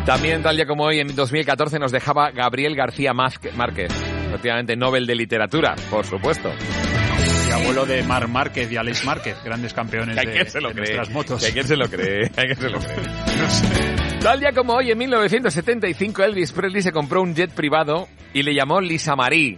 También 0.05 0.41
tal 0.41 0.55
día 0.55 0.65
como 0.65 0.85
hoy, 0.85 1.01
en 1.01 1.13
2014, 1.13 1.77
nos 1.77 1.91
dejaba 1.91 2.31
Gabriel 2.31 2.73
García 2.73 3.13
Márquez. 3.13 3.53
Efectivamente, 4.29 4.77
Nobel 4.77 5.05
de 5.05 5.15
Literatura, 5.15 5.75
por 5.89 6.05
supuesto. 6.05 6.51
Abuelo 7.55 7.85
de 7.85 8.03
Mar 8.03 8.27
Márquez 8.27 8.69
y 8.69 8.75
Alex 8.75 9.05
Márquez, 9.05 9.37
grandes 9.41 9.73
campeones 9.73 10.17
de, 10.17 10.23
quien 10.23 10.49
se 10.49 10.59
lo 10.59 10.69
de 10.69 10.75
cree. 10.75 10.95
nuestras 10.95 11.09
motos. 11.09 11.43
Hay 11.43 11.53
quien 11.53 11.65
se 11.65 11.77
lo 11.77 11.89
cree. 11.89 12.29
Hay 12.35 12.47
quien 12.47 12.57
se 12.57 12.69
lo 12.69 12.79
cree. 12.79 14.19
Tal 14.19 14.41
día 14.41 14.51
como 14.51 14.73
hoy, 14.73 14.91
en 14.91 14.97
1975, 14.97 16.23
Elvis 16.23 16.51
Presley 16.51 16.81
se 16.81 16.91
compró 16.91 17.21
un 17.21 17.33
jet 17.33 17.51
privado 17.51 18.09
y 18.33 18.43
le 18.43 18.53
llamó 18.53 18.81
Lisa 18.81 19.15
Marie. 19.15 19.57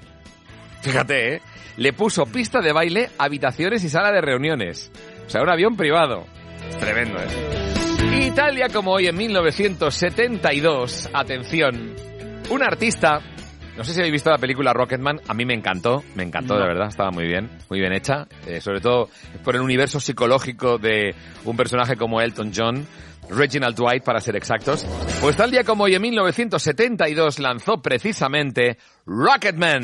Fíjate, 0.81 1.35
¿eh? 1.35 1.41
Le 1.77 1.91
puso 1.93 2.25
pista 2.27 2.61
de 2.61 2.71
baile, 2.71 3.09
habitaciones 3.17 3.83
y 3.83 3.89
sala 3.89 4.11
de 4.11 4.21
reuniones. 4.21 4.91
O 5.25 5.29
sea, 5.29 5.41
un 5.41 5.49
avión 5.49 5.75
privado. 5.75 6.27
Es 6.69 6.77
tremendo, 6.77 7.17
¿eh? 7.17 8.25
Y 8.27 8.31
tal 8.31 8.55
día 8.55 8.67
como 8.69 8.91
hoy, 8.91 9.07
en 9.07 9.17
1972, 9.17 11.09
atención, 11.13 11.95
un 12.51 12.61
artista... 12.63 13.21
No 13.77 13.83
sé 13.83 13.93
si 13.93 13.99
habéis 13.99 14.13
visto 14.13 14.31
la 14.31 14.39
película 14.39 14.73
Rocketman, 14.73 15.21
a 15.27 15.33
mí 15.35 15.45
me 15.45 15.53
encantó, 15.53 16.03
me 16.15 16.23
encantó 16.23 16.55
No. 16.55 16.61
de 16.61 16.67
verdad, 16.67 16.87
estaba 16.87 17.11
muy 17.11 17.27
bien, 17.27 17.49
muy 17.69 17.79
bien 17.79 17.93
hecha, 17.93 18.27
eh, 18.47 18.59
sobre 18.59 18.81
todo 18.81 19.09
por 19.43 19.55
el 19.55 19.61
universo 19.61 19.99
psicológico 19.99 20.77
de 20.79 21.13
un 21.45 21.55
personaje 21.55 21.95
como 21.95 22.19
Elton 22.19 22.51
John, 22.55 22.87
Reginald 23.29 23.75
Dwight 23.75 24.03
para 24.03 24.19
ser 24.19 24.35
exactos. 24.35 24.83
Pues 25.21 25.35
tal 25.35 25.51
día 25.51 25.63
como 25.63 25.83
hoy 25.83 25.93
en 25.95 26.01
1972 26.01 27.37
lanzó 27.39 27.79
precisamente 27.81 28.77
Rocketman. 29.05 29.83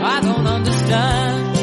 I 0.00 0.20
don't 0.20 0.46
understand. 0.46 1.56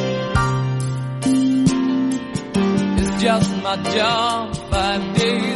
It's 3.00 3.22
just 3.24 3.50
my 3.63 3.75
job 3.96 4.56
five 4.70 5.15
days 5.18 5.55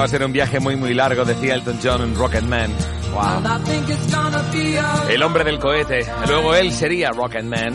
va 0.00 0.06
a 0.06 0.08
ser 0.08 0.24
un 0.24 0.32
viaje 0.32 0.58
muy 0.60 0.76
muy 0.76 0.94
largo, 0.94 1.26
decía 1.26 1.54
Elton 1.54 1.78
John 1.82 2.00
en 2.00 2.14
Rocketman. 2.14 2.70
Wow. 3.12 3.42
El 5.10 5.22
hombre 5.22 5.44
del 5.44 5.58
cohete. 5.58 6.06
Luego 6.26 6.54
él 6.54 6.72
sería 6.72 7.10
Rocketman. 7.10 7.74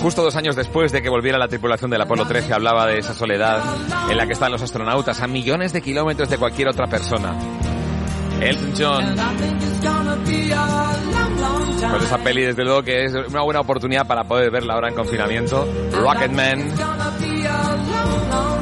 Justo 0.00 0.22
dos 0.22 0.36
años 0.36 0.56
después 0.56 0.90
de 0.92 1.02
que 1.02 1.10
volviera 1.10 1.36
la 1.36 1.48
tripulación 1.48 1.90
del 1.90 2.00
Apolo 2.00 2.26
13, 2.26 2.54
hablaba 2.54 2.86
de 2.86 2.98
esa 2.98 3.12
soledad 3.12 3.62
en 4.10 4.16
la 4.16 4.26
que 4.26 4.32
están 4.32 4.52
los 4.52 4.62
astronautas 4.62 5.20
a 5.20 5.26
millones 5.26 5.74
de 5.74 5.82
kilómetros 5.82 6.30
de 6.30 6.38
cualquier 6.38 6.68
otra 6.68 6.86
persona. 6.86 7.34
Elton 8.40 8.72
John. 8.78 9.14
Pues 11.90 12.04
esa 12.04 12.18
peli, 12.18 12.42
desde 12.42 12.64
luego, 12.64 12.82
que 12.82 13.04
es 13.04 13.12
una 13.14 13.42
buena 13.42 13.60
oportunidad 13.60 14.06
para 14.06 14.24
poder 14.24 14.50
verla 14.50 14.74
ahora 14.74 14.88
en 14.88 14.94
confinamiento. 14.94 15.68
Rocketman. 15.92 16.72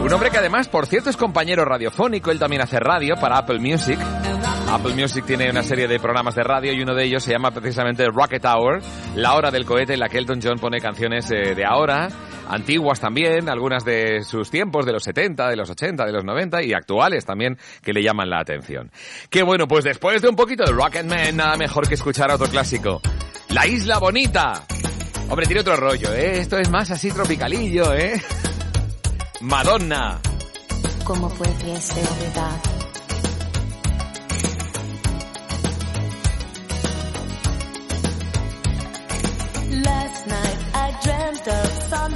Un 0.04 0.12
hombre 0.12 0.30
que 0.30 0.36
además, 0.36 0.68
por 0.68 0.86
cierto, 0.86 1.08
es 1.08 1.16
compañero 1.16 1.64
radiofónico. 1.64 2.30
Él 2.30 2.38
también 2.38 2.60
hace 2.60 2.78
radio 2.78 3.14
para 3.16 3.38
Apple 3.38 3.58
Music. 3.58 3.98
Apple 4.68 4.94
Music 4.94 5.24
tiene 5.24 5.48
una 5.50 5.62
serie 5.62 5.88
de 5.88 5.98
programas 5.98 6.34
de 6.34 6.42
radio 6.42 6.72
y 6.72 6.82
uno 6.82 6.94
de 6.94 7.04
ellos 7.04 7.22
se 7.22 7.32
llama 7.32 7.52
precisamente 7.52 8.04
Rocket 8.06 8.44
Hour, 8.44 8.82
la 9.14 9.34
hora 9.34 9.50
del 9.50 9.64
cohete 9.64 9.94
en 9.94 10.00
la 10.00 10.08
que 10.08 10.18
Elton 10.18 10.40
John 10.42 10.58
pone 10.58 10.80
canciones 10.80 11.30
eh, 11.30 11.54
de 11.54 11.64
ahora, 11.64 12.08
antiguas 12.48 13.00
también, 13.00 13.48
algunas 13.48 13.84
de 13.84 14.22
sus 14.24 14.50
tiempos, 14.50 14.84
de 14.84 14.92
los 14.92 15.04
70, 15.04 15.48
de 15.48 15.56
los 15.56 15.70
80, 15.70 16.04
de 16.04 16.12
los 16.12 16.24
90 16.24 16.62
y 16.64 16.72
actuales 16.72 17.24
también, 17.24 17.56
que 17.82 17.92
le 17.92 18.02
llaman 18.02 18.28
la 18.28 18.40
atención. 18.40 18.90
Qué 19.30 19.42
bueno, 19.42 19.66
pues 19.68 19.84
después 19.84 20.20
de 20.20 20.28
un 20.28 20.36
poquito 20.36 20.64
de 20.64 20.72
Rocketman, 20.72 21.36
nada 21.36 21.56
mejor 21.56 21.86
que 21.88 21.94
escuchar 21.94 22.30
otro 22.30 22.48
clásico. 22.48 23.00
La 23.50 23.66
Isla 23.66 23.98
Bonita. 23.98 24.64
Hombre, 25.28 25.46
tiene 25.46 25.60
otro 25.60 25.76
rollo, 25.76 26.12
¿eh? 26.12 26.40
Esto 26.40 26.58
es 26.58 26.68
más 26.68 26.90
así 26.90 27.10
tropicalillo, 27.10 27.94
¿eh? 27.94 28.20
Madonna. 29.44 30.20
¿Cómo 31.04 31.28
pudiese 31.28 32.00
olvidar? 32.00 32.60
Last 39.82 40.26
night 40.28 40.58
I 40.74 40.98
dreamt 41.02 41.48
of 41.48 41.72
San 41.90 42.12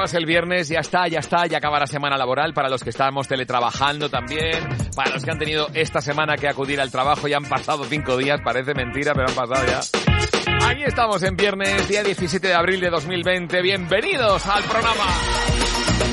llevas 0.00 0.14
el 0.14 0.24
viernes? 0.24 0.68
Ya 0.70 0.80
está, 0.80 1.08
ya 1.08 1.18
está, 1.18 1.46
ya 1.46 1.58
acaba 1.58 1.78
la 1.78 1.86
semana 1.86 2.16
laboral 2.16 2.54
para 2.54 2.70
los 2.70 2.82
que 2.82 2.88
estamos 2.88 3.28
teletrabajando 3.28 4.08
también, 4.08 4.66
para 4.96 5.10
los 5.10 5.22
que 5.22 5.30
han 5.30 5.38
tenido 5.38 5.68
esta 5.74 6.00
semana 6.00 6.36
que 6.38 6.48
acudir 6.48 6.80
al 6.80 6.90
trabajo 6.90 7.28
y 7.28 7.34
han 7.34 7.44
pasado 7.44 7.84
cinco 7.84 8.16
días, 8.16 8.40
parece 8.42 8.72
mentira, 8.72 9.12
pero 9.12 9.28
han 9.28 9.34
pasado 9.34 9.66
ya. 9.66 9.80
Aquí 10.66 10.84
estamos 10.84 11.22
en 11.22 11.36
viernes, 11.36 11.86
día 11.86 12.02
17 12.02 12.48
de 12.48 12.54
abril 12.54 12.80
de 12.80 12.88
2020. 12.88 13.60
Bienvenidos 13.60 14.46
al 14.46 14.62
programa 14.62 15.04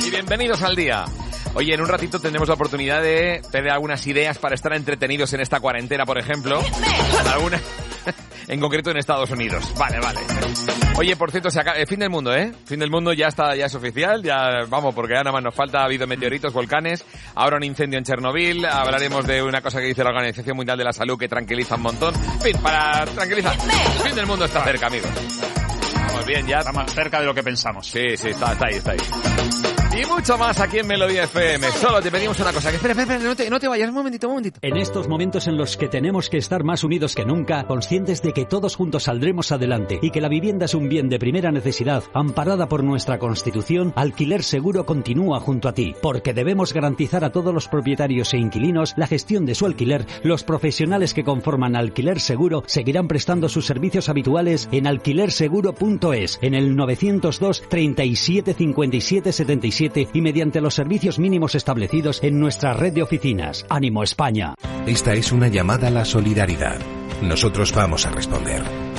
y 0.05 0.09
bienvenidos 0.09 0.61
al 0.63 0.75
día. 0.75 1.05
Oye, 1.53 1.73
en 1.73 1.79
un 1.79 1.87
ratito 1.87 2.19
tendremos 2.19 2.49
la 2.49 2.55
oportunidad 2.55 3.01
de 3.01 3.41
tener 3.53 3.71
algunas 3.71 4.05
ideas 4.05 4.37
para 4.37 4.53
estar 4.53 4.73
entretenidos 4.73 5.31
en 5.31 5.39
esta 5.39 5.61
cuarentena, 5.61 6.05
por 6.05 6.17
ejemplo. 6.17 6.59
Algunas, 7.33 7.61
en 8.47 8.59
concreto 8.59 8.91
en 8.91 8.97
Estados 8.97 9.29
Unidos. 9.31 9.73
Vale, 9.77 9.99
vale. 9.99 10.19
Oye, 10.97 11.15
por 11.15 11.31
cierto, 11.31 11.49
se 11.49 11.59
acaba, 11.59 11.77
eh, 11.77 11.85
fin 11.85 11.99
del 11.99 12.09
mundo, 12.09 12.33
¿eh? 12.33 12.51
Fin 12.65 12.79
del 12.79 12.89
mundo 12.89 13.13
ya 13.13 13.27
está, 13.27 13.55
ya 13.55 13.65
es 13.65 13.75
oficial, 13.75 14.23
ya 14.23 14.65
vamos, 14.67 14.95
porque 14.95 15.13
ya 15.13 15.19
nada 15.19 15.33
más 15.33 15.43
nos 15.43 15.53
falta, 15.53 15.81
ha 15.81 15.85
habido 15.85 16.07
meteoritos, 16.07 16.53
volcanes, 16.53 17.05
ahora 17.35 17.57
un 17.57 17.63
incendio 17.63 17.99
en 17.99 18.05
Chernobyl, 18.05 18.65
hablaremos 18.65 19.25
de 19.27 19.43
una 19.43 19.61
cosa 19.61 19.79
que 19.79 19.87
dice 19.87 20.03
la 20.03 20.09
Organización 20.09 20.57
Mundial 20.57 20.77
de 20.77 20.83
la 20.83 20.93
Salud 20.93 21.17
que 21.17 21.27
tranquiliza 21.27 21.75
un 21.75 21.81
montón. 21.81 22.15
Fin, 22.41 22.57
para 22.61 23.05
tranquilizar. 23.05 23.55
Fin 24.03 24.15
del 24.15 24.25
mundo 24.25 24.45
está 24.45 24.63
cerca, 24.63 24.87
amigos. 24.87 25.11
Vamos 26.07 26.25
bien, 26.25 26.47
ya. 26.47 26.59
Está 26.59 26.71
más 26.71 26.91
cerca 26.93 27.19
de 27.19 27.25
lo 27.25 27.33
que 27.33 27.43
pensamos. 27.43 27.85
Sí, 27.87 28.15
sí, 28.15 28.29
está, 28.29 28.53
está 28.53 28.67
ahí, 28.67 28.75
está 28.75 28.91
ahí. 28.91 29.66
Y 29.97 30.05
mucho 30.05 30.37
más 30.37 30.59
aquí 30.59 30.77
en 30.77 30.85
Melodía 30.85 31.23
FM. 31.23 31.71
Solo 31.71 31.99
te 32.01 32.11
pedimos 32.11 32.39
una 32.39 32.53
cosa. 32.53 32.69
Que 32.69 32.75
espera, 32.75 32.91
espera, 32.91 33.15
espera, 33.15 33.29
no 33.29 33.35
te, 33.35 33.49
no 33.49 33.59
te 33.59 33.67
vayas. 33.67 33.89
Un 33.89 33.95
momentito, 33.95 34.27
un 34.27 34.33
momentito. 34.33 34.59
En 34.61 34.77
estos 34.77 35.07
momentos 35.07 35.47
en 35.47 35.57
los 35.57 35.75
que 35.75 35.87
tenemos 35.87 36.29
que 36.29 36.37
estar 36.37 36.63
más 36.63 36.83
unidos 36.83 37.15
que 37.15 37.25
nunca, 37.25 37.65
conscientes 37.65 38.21
de 38.21 38.31
que 38.31 38.45
todos 38.45 38.75
juntos 38.75 39.03
saldremos 39.03 39.51
adelante 39.51 39.97
y 39.99 40.11
que 40.11 40.21
la 40.21 40.29
vivienda 40.29 40.65
es 40.65 40.75
un 40.75 40.87
bien 40.87 41.09
de 41.09 41.17
primera 41.17 41.51
necesidad, 41.51 42.03
amparada 42.13 42.67
por 42.67 42.83
nuestra 42.83 43.17
Constitución, 43.17 43.91
Alquiler 43.95 44.43
Seguro 44.43 44.85
continúa 44.85 45.39
junto 45.39 45.67
a 45.67 45.73
ti, 45.73 45.95
porque 45.99 46.35
debemos 46.35 46.73
garantizar 46.73 47.23
a 47.23 47.31
todos 47.31 47.51
los 47.51 47.67
propietarios 47.67 48.35
e 48.35 48.37
inquilinos 48.37 48.93
la 48.97 49.07
gestión 49.07 49.47
de 49.47 49.55
su 49.55 49.65
alquiler. 49.65 50.05
Los 50.21 50.43
profesionales 50.43 51.15
que 51.15 51.23
conforman 51.23 51.75
Alquiler 51.75 52.19
Seguro 52.19 52.63
seguirán 52.67 53.07
prestando 53.07 53.49
sus 53.49 53.65
servicios 53.65 54.09
habituales 54.09 54.69
en 54.71 54.85
alquilerseguro.es, 54.85 56.37
en 56.43 56.53
el 56.53 56.75
902 56.75 57.63
37 57.67 58.53
57 58.53 59.31
77 59.31 59.86
y 60.13 60.21
mediante 60.21 60.61
los 60.61 60.73
servicios 60.73 61.19
mínimos 61.19 61.55
establecidos 61.55 62.23
en 62.23 62.39
nuestra 62.39 62.73
red 62.73 62.93
de 62.93 63.03
oficinas. 63.03 63.65
Ánimo 63.69 64.03
España. 64.03 64.55
Esta 64.85 65.13
es 65.13 65.31
una 65.31 65.47
llamada 65.47 65.87
a 65.87 65.91
la 65.91 66.05
solidaridad. 66.05 66.79
Nosotros 67.21 67.73
vamos 67.73 68.05
a 68.05 68.11
responder. 68.11 68.86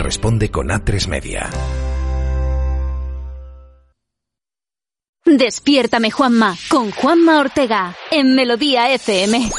responde 0.00 0.50
con 0.50 0.68
A3 0.68 1.06
Media. 1.08 1.50
Despiértame 5.24 6.10
Juanma 6.10 6.56
con 6.68 6.90
Juanma 6.90 7.38
Ortega 7.38 7.94
en 8.10 8.34
Melodía 8.34 8.92
FM. 8.92 9.50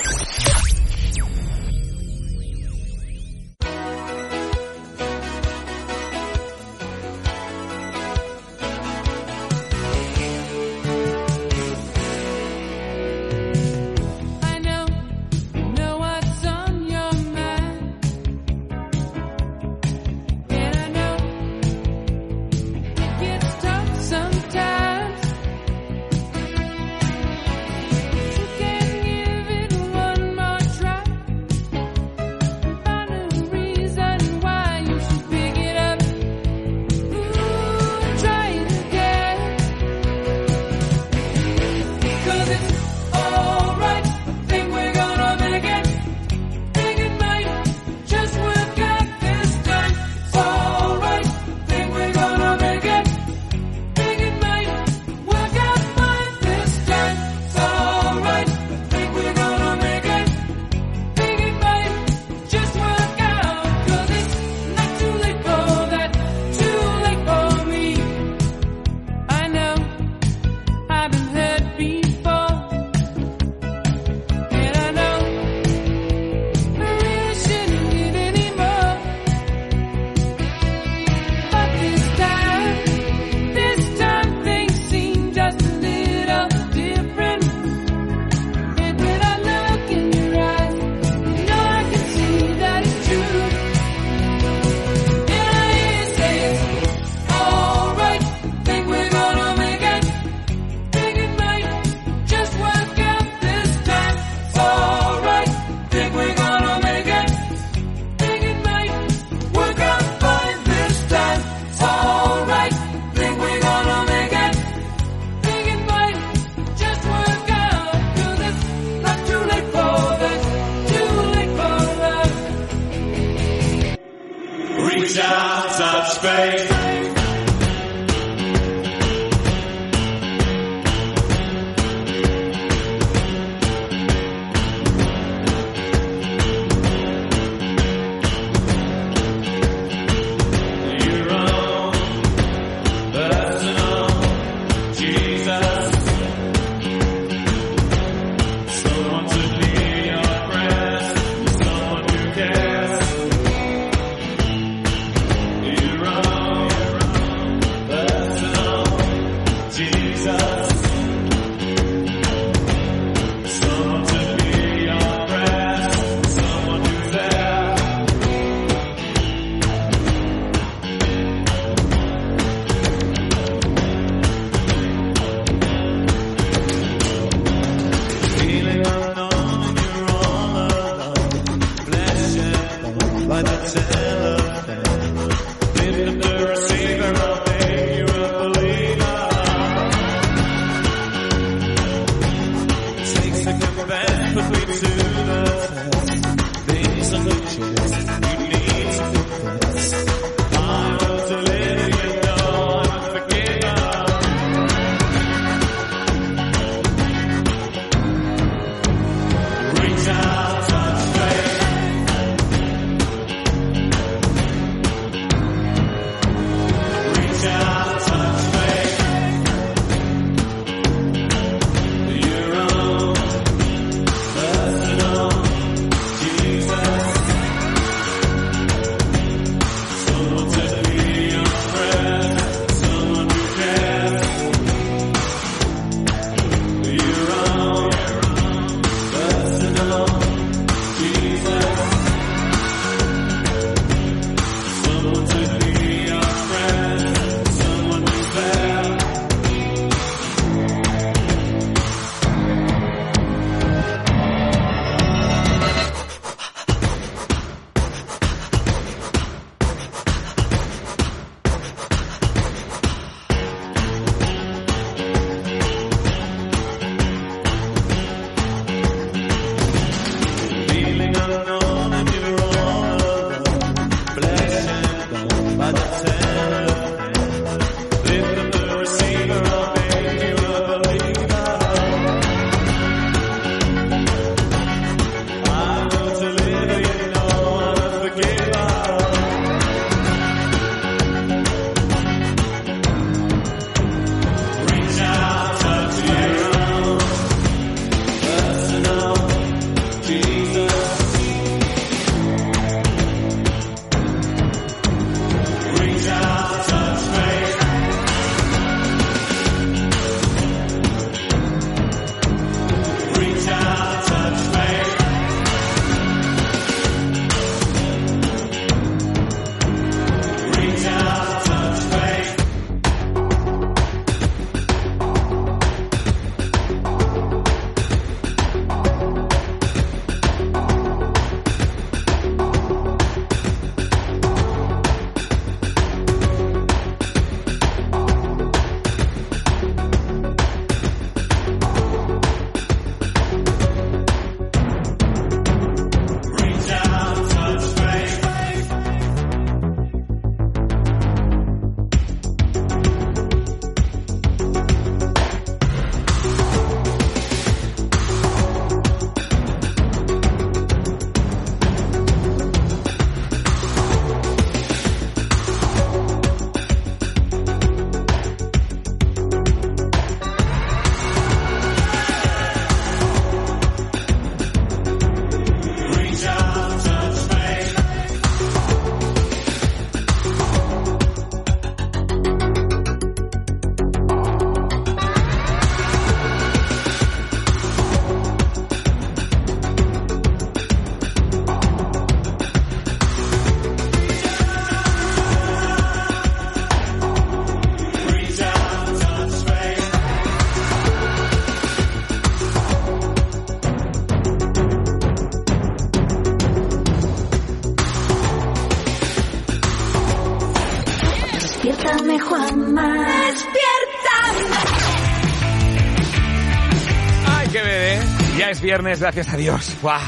Es 418.62 418.64
viernes, 418.64 419.00
gracias 419.00 419.30
a 419.34 419.38
Dios. 419.38 419.76
Buah. 419.82 420.00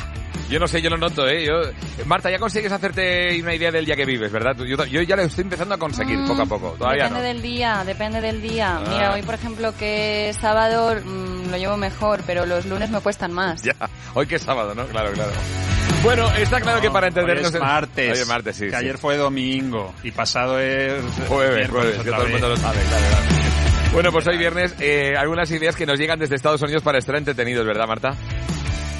Yo 0.49 0.59
no 0.59 0.67
sé, 0.67 0.81
yo 0.81 0.89
lo 0.89 0.97
noto, 0.97 1.27
¿eh? 1.27 1.45
Yo... 1.45 1.53
Marta, 2.05 2.29
ya 2.29 2.37
consigues 2.37 2.71
hacerte 2.71 3.39
una 3.41 3.55
idea 3.55 3.71
del 3.71 3.85
día 3.85 3.95
que 3.95 4.05
vives, 4.05 4.31
¿verdad? 4.31 4.55
Yo, 4.57 4.83
yo 4.85 5.01
ya 5.01 5.15
lo 5.15 5.23
estoy 5.23 5.43
empezando 5.43 5.73
a 5.73 5.77
conseguir 5.77 6.17
Mm, 6.19 6.27
poco 6.27 6.41
a 6.41 6.45
poco. 6.45 6.71
Todavía 6.77 7.03
depende 7.05 7.19
no. 7.21 7.27
del 7.33 7.41
día, 7.41 7.83
depende 7.85 8.21
del 8.21 8.41
día. 8.41 8.77
Ah. 8.77 8.83
Mira, 8.89 9.13
hoy 9.13 9.21
por 9.23 9.35
ejemplo 9.35 9.73
que 9.77 10.29
es 10.29 10.37
sábado 10.37 10.95
mm, 11.03 11.49
lo 11.49 11.57
llevo 11.57 11.77
mejor, 11.77 12.21
pero 12.27 12.45
los 12.45 12.65
lunes 12.65 12.89
me 12.91 12.99
cuestan 12.99 13.31
más. 13.31 13.63
Ya, 13.63 13.73
hoy 14.13 14.27
que 14.27 14.35
es 14.35 14.41
sábado, 14.43 14.75
¿no? 14.75 14.85
Claro, 14.87 15.11
claro. 15.13 15.31
Bueno, 16.03 16.29
está 16.37 16.59
claro 16.59 16.81
que 16.81 16.91
para 16.91 17.07
Hoy 17.07 17.09
entendernos... 17.09 17.47
es 17.49 17.55
en- 17.55 17.61
martes. 17.61 18.11
Hoy 18.17 18.21
es 18.21 18.27
martes, 18.27 18.55
sí. 18.57 18.65
Que 18.65 18.71
sí. 18.71 18.75
ayer 18.75 18.97
fue 18.97 19.15
domingo 19.17 19.93
y 20.03 20.11
pasado 20.11 20.59
es 20.59 21.01
Jueves, 21.29 21.69
jueves, 21.69 21.97
que 21.99 22.11
todo 22.11 22.25
el 22.25 22.31
mundo 22.31 22.49
lo 22.49 22.57
sabe, 22.57 22.79
claro, 22.89 23.05
claro. 23.09 23.25
Bueno, 23.93 24.11
pues 24.11 24.25
hoy 24.27 24.37
viernes, 24.37 24.75
eh, 24.79 25.13
algunas 25.15 25.49
ideas 25.51 25.75
que 25.75 25.85
nos 25.85 25.99
llegan 25.99 26.17
desde 26.17 26.33
Estados 26.35 26.59
Unidos 26.63 26.81
para 26.81 26.97
estar 26.97 27.15
entretenidos, 27.15 27.63
¿verdad, 27.65 27.85
Marta? 27.87 28.15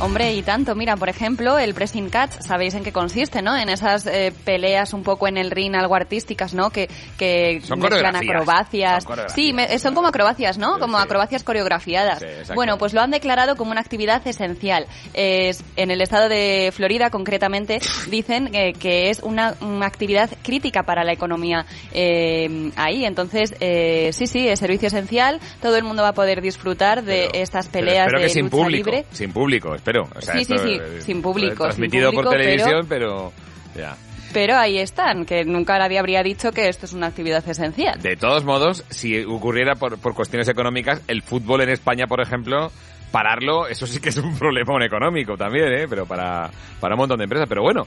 Hombre, 0.03 0.33
y 0.33 0.41
tanto. 0.41 0.75
Mira, 0.75 0.97
por 0.97 1.09
ejemplo, 1.09 1.57
el 1.57 1.73
pressing 1.73 2.09
catch, 2.09 2.31
sabéis 2.41 2.73
en 2.75 2.83
qué 2.83 2.91
consiste, 2.91 3.41
¿no? 3.41 3.55
En 3.57 3.69
esas 3.69 4.05
eh, 4.05 4.33
peleas 4.43 4.93
un 4.93 5.03
poco 5.03 5.27
en 5.27 5.37
el 5.37 5.49
ring, 5.49 5.75
algo 5.75 5.95
artísticas, 5.95 6.53
¿no? 6.53 6.69
Que, 6.69 6.89
que 7.17 7.61
Son 7.63 7.79
mezclan 7.79 8.13
coreografías. 8.13 8.29
acrobacias. 8.35 9.03
Son. 9.05 9.19
Sí, 9.33 9.53
me- 9.53 9.79
son 9.79 9.95
como 9.95 10.09
acrobacias, 10.09 10.57
¿no? 10.57 10.77
Como 10.79 10.97
acrobacias 10.97 11.43
coreografiadas. 11.43 12.19
Sí, 12.19 12.53
bueno, 12.53 12.77
pues 12.77 12.93
lo 12.93 13.01
han 13.01 13.11
declarado 13.11 13.55
como 13.55 13.71
una 13.71 13.79
actividad 13.81 14.25
esencial. 14.27 14.87
Es, 15.13 15.63
en 15.77 15.89
el 15.91 16.01
estado 16.01 16.27
de 16.27 16.71
Florida, 16.75 17.09
concretamente, 17.09 17.79
dicen 18.09 18.51
que, 18.51 18.73
que 18.73 19.09
es 19.09 19.19
una, 19.21 19.55
una 19.61 19.85
actividad 19.85 20.29
crítica 20.43 20.83
para 20.83 21.03
la 21.03 21.13
economía 21.13 21.65
eh, 21.93 22.71
ahí. 22.75 23.05
Entonces, 23.05 23.55
eh, 23.61 24.09
sí, 24.13 24.27
sí, 24.27 24.47
es 24.47 24.59
servicio 24.59 24.87
esencial. 24.89 25.39
Todo 25.61 25.77
el 25.77 25.83
mundo 25.83 26.03
va 26.03 26.09
a 26.09 26.13
poder 26.13 26.41
disfrutar 26.41 27.03
de 27.03 27.29
estas 27.33 27.67
Pero 27.69 27.85
peleas 27.85 28.07
espero 28.07 28.19
de 28.19 28.27
que 28.27 28.33
sin 28.33 28.45
lucha 28.45 28.57
público. 28.57 28.89
libre. 28.91 29.05
Sin 29.11 29.31
público, 29.31 29.75
espero. 29.75 29.92
O 30.01 30.21
sea, 30.21 30.35
Sí, 30.35 30.45
sí, 30.45 30.57
sí, 30.57 30.79
eh, 30.81 31.01
sin 31.01 31.21
público, 31.21 31.55
sin 31.71 31.89
Transmitido 31.89 32.11
por 32.11 32.29
televisión, 32.29 32.85
pero... 32.87 33.31
Ya. 33.75 33.95
Pero 34.33 34.55
ahí 34.55 34.79
están, 34.79 35.25
que 35.25 35.45
nunca 35.45 35.77
nadie 35.77 35.99
habría 35.99 36.23
dicho 36.23 36.51
que 36.51 36.67
esto 36.67 36.87
es 36.87 36.93
una 36.93 37.07
actividad 37.07 37.47
esencial. 37.47 38.01
De 38.01 38.15
todos 38.15 38.43
modos, 38.43 38.83
si 38.89 39.23
ocurriera 39.23 39.75
por, 39.75 39.99
por 39.99 40.15
cuestiones 40.15 40.49
económicas, 40.49 41.01
el 41.07 41.21
fútbol 41.21 41.61
en 41.61 41.69
España, 41.69 42.07
por 42.07 42.19
ejemplo, 42.19 42.71
pararlo, 43.11 43.67
eso 43.67 43.85
sí 43.85 44.01
que 44.01 44.09
es 44.09 44.17
un 44.17 44.35
problema 44.39 44.83
económico 44.83 45.37
también, 45.37 45.71
¿eh? 45.71 45.85
Pero 45.87 46.05
para, 46.05 46.49
para 46.79 46.95
un 46.95 46.99
montón 46.99 47.19
de 47.19 47.25
empresas. 47.25 47.47
Pero 47.47 47.61
bueno, 47.61 47.85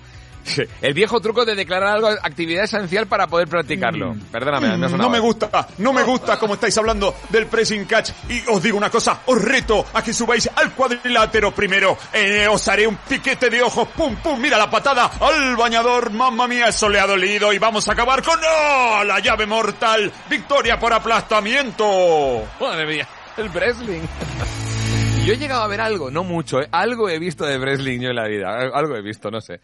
el 0.82 0.94
viejo 0.94 1.20
truco 1.20 1.44
de 1.44 1.54
declarar 1.54 1.94
algo 1.96 2.08
actividad 2.08 2.64
esencial 2.64 3.06
para 3.06 3.26
poder 3.26 3.48
practicarlo. 3.48 4.14
Perdóname, 4.32 4.76
me 4.76 4.86
ha 4.86 4.88
sonado. 4.88 5.08
No 5.08 5.10
me 5.12 5.18
gusta, 5.20 5.68
no 5.78 5.92
me 5.92 6.02
gusta 6.02 6.38
como 6.38 6.54
estáis 6.54 6.76
hablando 6.78 7.14
del 7.30 7.46
pressing 7.46 7.84
catch. 7.84 8.10
Y 8.28 8.42
os 8.48 8.62
digo 8.62 8.76
una 8.78 8.90
cosa, 8.90 9.20
os 9.26 9.40
reto 9.42 9.84
a 9.92 10.02
que 10.02 10.12
subáis 10.12 10.48
al 10.54 10.72
cuadrilátero 10.72 11.52
primero. 11.52 11.96
Eh, 12.12 12.46
os 12.50 12.66
haré 12.68 12.86
un 12.86 12.96
piquete 12.96 13.50
de 13.50 13.62
ojos, 13.62 13.88
pum, 13.88 14.16
pum, 14.16 14.40
mira 14.40 14.58
la 14.58 14.70
patada 14.70 15.10
al 15.20 15.56
bañador. 15.56 16.10
Mamma 16.10 16.46
mía, 16.48 16.68
eso 16.68 16.88
le 16.88 17.00
ha 17.00 17.06
dolido. 17.06 17.52
Y 17.52 17.58
vamos 17.58 17.88
a 17.88 17.92
acabar 17.92 18.22
con 18.22 18.38
¡oh! 18.38 19.04
la 19.04 19.18
llave 19.20 19.46
mortal. 19.46 20.12
Victoria 20.28 20.78
por 20.78 20.92
aplastamiento. 20.92 22.44
Madre 22.60 22.86
mía, 22.86 23.08
el 23.36 23.48
wrestling. 23.50 24.02
Yo 25.24 25.32
he 25.32 25.38
llegado 25.38 25.62
a 25.62 25.66
ver 25.66 25.80
algo, 25.80 26.08
no 26.10 26.22
mucho, 26.22 26.60
¿eh? 26.60 26.68
Algo 26.70 27.08
he 27.08 27.18
visto 27.18 27.44
de 27.44 27.58
wrestling 27.58 27.98
yo 28.00 28.10
en 28.10 28.14
la 28.16 28.28
vida. 28.28 28.46
Al- 28.60 28.70
Algo 28.72 28.94
he 28.94 29.02
visto, 29.02 29.28
no 29.28 29.40
sé. 29.40 29.60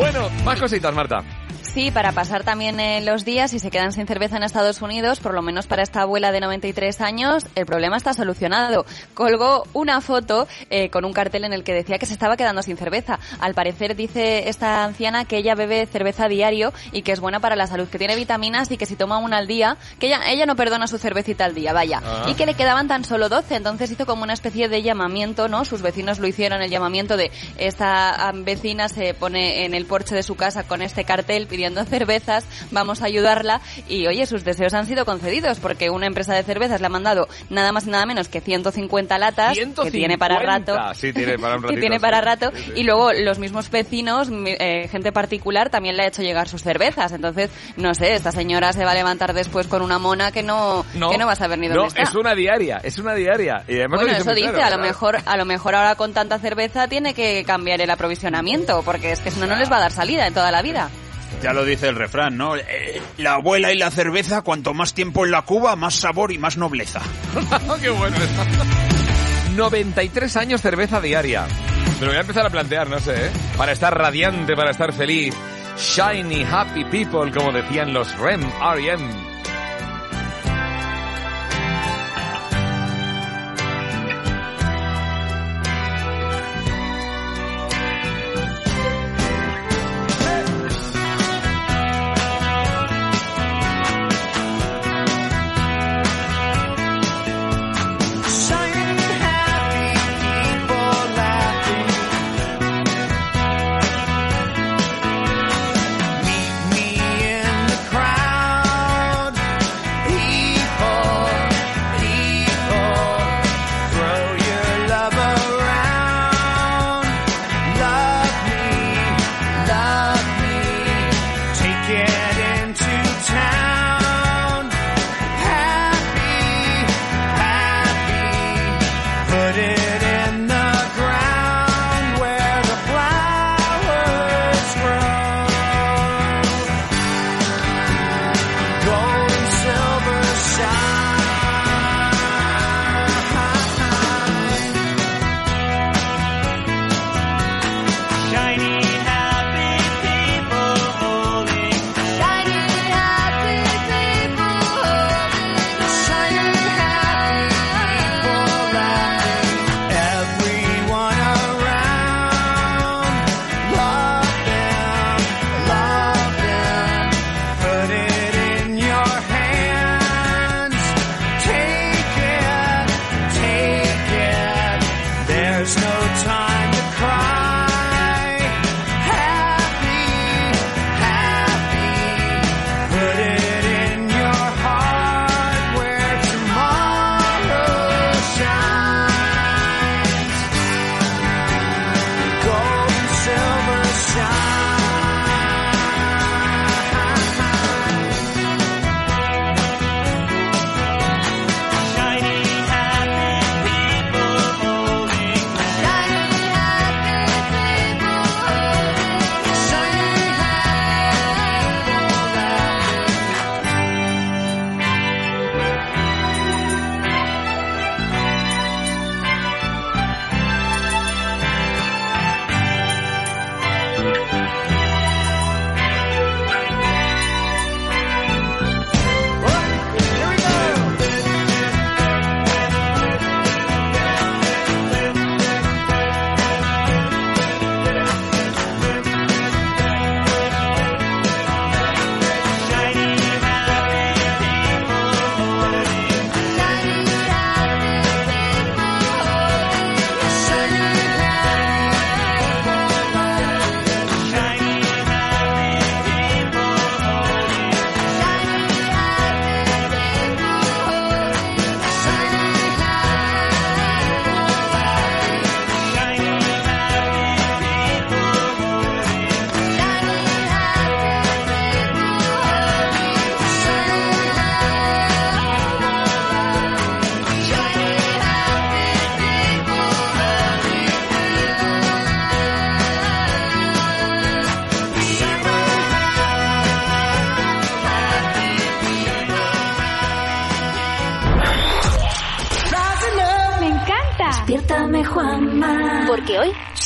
Bueno, 0.00 0.30
más 0.46 0.58
cositas, 0.58 0.94
Marta. 0.94 1.22
Sí, 1.74 1.92
para 1.92 2.10
pasar 2.10 2.42
también 2.42 2.80
eh, 2.80 3.00
los 3.00 3.24
días, 3.24 3.52
si 3.52 3.60
se 3.60 3.70
quedan 3.70 3.92
sin 3.92 4.08
cerveza 4.08 4.36
en 4.36 4.42
Estados 4.42 4.82
Unidos, 4.82 5.20
por 5.20 5.34
lo 5.34 5.40
menos 5.40 5.68
para 5.68 5.84
esta 5.84 6.02
abuela 6.02 6.32
de 6.32 6.40
93 6.40 7.00
años, 7.00 7.46
el 7.54 7.64
problema 7.64 7.96
está 7.96 8.12
solucionado. 8.12 8.84
Colgó 9.14 9.62
una 9.72 10.00
foto 10.00 10.48
eh, 10.68 10.90
con 10.90 11.04
un 11.04 11.12
cartel 11.12 11.44
en 11.44 11.52
el 11.52 11.62
que 11.62 11.72
decía 11.72 12.00
que 12.00 12.06
se 12.06 12.12
estaba 12.12 12.36
quedando 12.36 12.64
sin 12.64 12.76
cerveza. 12.76 13.20
Al 13.38 13.54
parecer 13.54 13.94
dice 13.94 14.48
esta 14.48 14.82
anciana 14.82 15.24
que 15.26 15.36
ella 15.36 15.54
bebe 15.54 15.86
cerveza 15.86 16.26
diario 16.26 16.72
y 16.90 17.02
que 17.02 17.12
es 17.12 17.20
buena 17.20 17.38
para 17.38 17.54
la 17.54 17.68
salud, 17.68 17.86
que 17.86 17.98
tiene 17.98 18.16
vitaminas 18.16 18.68
y 18.72 18.76
que 18.76 18.86
si 18.86 18.96
toma 18.96 19.18
una 19.18 19.36
al 19.36 19.46
día, 19.46 19.76
que 20.00 20.08
ella, 20.08 20.22
ella 20.28 20.46
no 20.46 20.56
perdona 20.56 20.88
su 20.88 20.98
cervecita 20.98 21.44
al 21.44 21.54
día, 21.54 21.72
vaya. 21.72 22.02
Ah. 22.04 22.26
Y 22.28 22.34
que 22.34 22.46
le 22.46 22.54
quedaban 22.54 22.88
tan 22.88 23.04
solo 23.04 23.28
12, 23.28 23.54
entonces 23.54 23.92
hizo 23.92 24.06
como 24.06 24.24
una 24.24 24.32
especie 24.32 24.68
de 24.68 24.82
llamamiento, 24.82 25.46
¿no? 25.46 25.64
Sus 25.64 25.82
vecinos 25.82 26.18
lo 26.18 26.26
hicieron, 26.26 26.62
el 26.62 26.70
llamamiento 26.70 27.16
de 27.16 27.30
esta 27.58 28.28
ah, 28.28 28.32
vecina 28.34 28.88
se 28.88 29.14
pone 29.14 29.64
en 29.64 29.74
el 29.74 29.86
porche 29.86 30.16
de 30.16 30.24
su 30.24 30.34
casa 30.34 30.64
con 30.64 30.82
este 30.82 31.04
cartel 31.04 31.46
pidiendo 31.60 31.84
cervezas, 31.84 32.46
vamos 32.70 33.02
a 33.02 33.04
ayudarla 33.04 33.60
y 33.86 34.06
oye, 34.06 34.24
sus 34.24 34.44
deseos 34.44 34.72
han 34.72 34.86
sido 34.86 35.04
concedidos 35.04 35.60
porque 35.60 35.90
una 35.90 36.06
empresa 36.06 36.34
de 36.34 36.42
cervezas 36.42 36.80
le 36.80 36.86
ha 36.86 36.88
mandado 36.88 37.28
nada 37.50 37.70
más 37.70 37.86
y 37.86 37.90
nada 37.90 38.06
menos 38.06 38.28
que 38.28 38.40
150 38.40 39.18
latas 39.18 39.58
que 39.58 39.90
tiene 39.90 40.16
para 40.16 40.38
150. 40.38 40.72
rato. 40.72 40.94
Sí, 40.98 41.12
tiene 41.12 41.38
para 41.38 41.56
un 41.56 41.62
que 41.68 41.76
tiene 41.76 42.00
para 42.00 42.22
rato 42.22 42.50
Sí, 42.54 42.62
sí. 42.64 42.72
y 42.76 42.82
luego 42.84 43.12
los 43.12 43.38
mismos 43.38 43.70
vecinos, 43.70 44.30
eh, 44.46 44.88
gente 44.90 45.12
particular 45.12 45.68
también 45.68 45.98
le 45.98 46.04
ha 46.04 46.06
hecho 46.06 46.22
llegar 46.22 46.48
sus 46.48 46.62
cervezas. 46.62 47.12
Entonces, 47.12 47.50
no 47.76 47.92
sé, 47.94 48.14
esta 48.14 48.32
señora 48.32 48.72
se 48.72 48.86
va 48.86 48.92
a 48.92 48.94
levantar 48.94 49.34
después 49.34 49.66
con 49.66 49.82
una 49.82 49.98
mona 49.98 50.32
que 50.32 50.42
no 50.42 50.86
que 50.94 51.18
no 51.18 51.26
va 51.26 51.32
a 51.32 51.36
saber 51.36 51.58
ni 51.58 51.68
dónde 51.68 51.82
no, 51.82 51.88
está. 51.88 52.00
es 52.04 52.14
una 52.14 52.34
diaria, 52.34 52.80
es 52.82 52.96
una 52.96 53.14
diaria. 53.14 53.64
Y 53.68 53.74
además 53.74 54.00
lo 54.00 54.06
Bueno, 54.06 54.18
eso 54.18 54.34
dice, 54.34 54.50
claro, 54.54 54.76
a 54.76 54.78
lo 54.78 54.82
mejor, 54.82 55.18
a 55.26 55.36
lo 55.36 55.44
mejor 55.44 55.74
ahora 55.74 55.94
con 55.96 56.14
tanta 56.14 56.38
cerveza 56.38 56.88
tiene 56.88 57.12
que 57.12 57.44
cambiar 57.44 57.82
el 57.82 57.90
aprovisionamiento, 57.90 58.82
porque 58.82 59.12
es 59.12 59.20
que 59.20 59.30
si 59.30 59.38
no, 59.40 59.46
no 59.46 59.56
les 59.56 59.70
va 59.70 59.76
a 59.76 59.80
dar 59.80 59.92
salida 59.92 60.26
en 60.26 60.32
toda 60.32 60.50
la 60.50 60.62
vida. 60.62 60.88
Ya 61.42 61.52
lo 61.52 61.64
dice 61.64 61.88
el 61.88 61.96
refrán, 61.96 62.36
¿no? 62.36 62.56
Eh, 62.56 63.00
la 63.16 63.34
abuela 63.34 63.72
y 63.72 63.78
la 63.78 63.90
cerveza, 63.90 64.42
cuanto 64.42 64.74
más 64.74 64.92
tiempo 64.94 65.24
en 65.24 65.30
la 65.30 65.42
cuba, 65.42 65.74
más 65.76 65.94
sabor 65.94 66.32
y 66.32 66.38
más 66.38 66.56
nobleza. 66.56 67.00
¡Qué 67.80 67.90
bueno 67.90 68.16
esto! 68.16 68.42
93 69.56 70.36
años 70.36 70.60
cerveza 70.60 71.00
diaria. 71.00 71.46
Me 71.98 72.06
lo 72.06 72.12
voy 72.12 72.16
a 72.16 72.20
empezar 72.20 72.46
a 72.46 72.50
plantear, 72.50 72.88
no 72.88 72.98
sé, 72.98 73.26
¿eh? 73.26 73.30
Para 73.56 73.72
estar 73.72 73.96
radiante, 73.96 74.54
para 74.54 74.70
estar 74.70 74.92
feliz. 74.92 75.34
Shiny, 75.78 76.44
happy 76.44 76.84
people, 76.84 77.30
como 77.32 77.52
decían 77.52 77.92
los 77.92 78.14
REM, 78.18 78.42
R.E.M. 78.42 79.19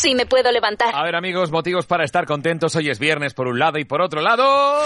sí 0.05 0.15
me 0.15 0.27
puedo 0.27 0.53
levantar. 0.53 0.95
A 0.95 1.03
ver, 1.03 1.17
amigos, 1.17 1.51
motivos 1.51 1.87
para 1.87 2.05
estar 2.05 2.27
contentos. 2.27 2.77
Hoy 2.77 2.91
es 2.91 2.99
viernes 2.99 3.33
por 3.33 3.49
un 3.49 3.59
lado 3.59 3.79
y 3.79 3.87
por 3.87 4.03
otro 4.03 4.21
lado. 4.21 4.79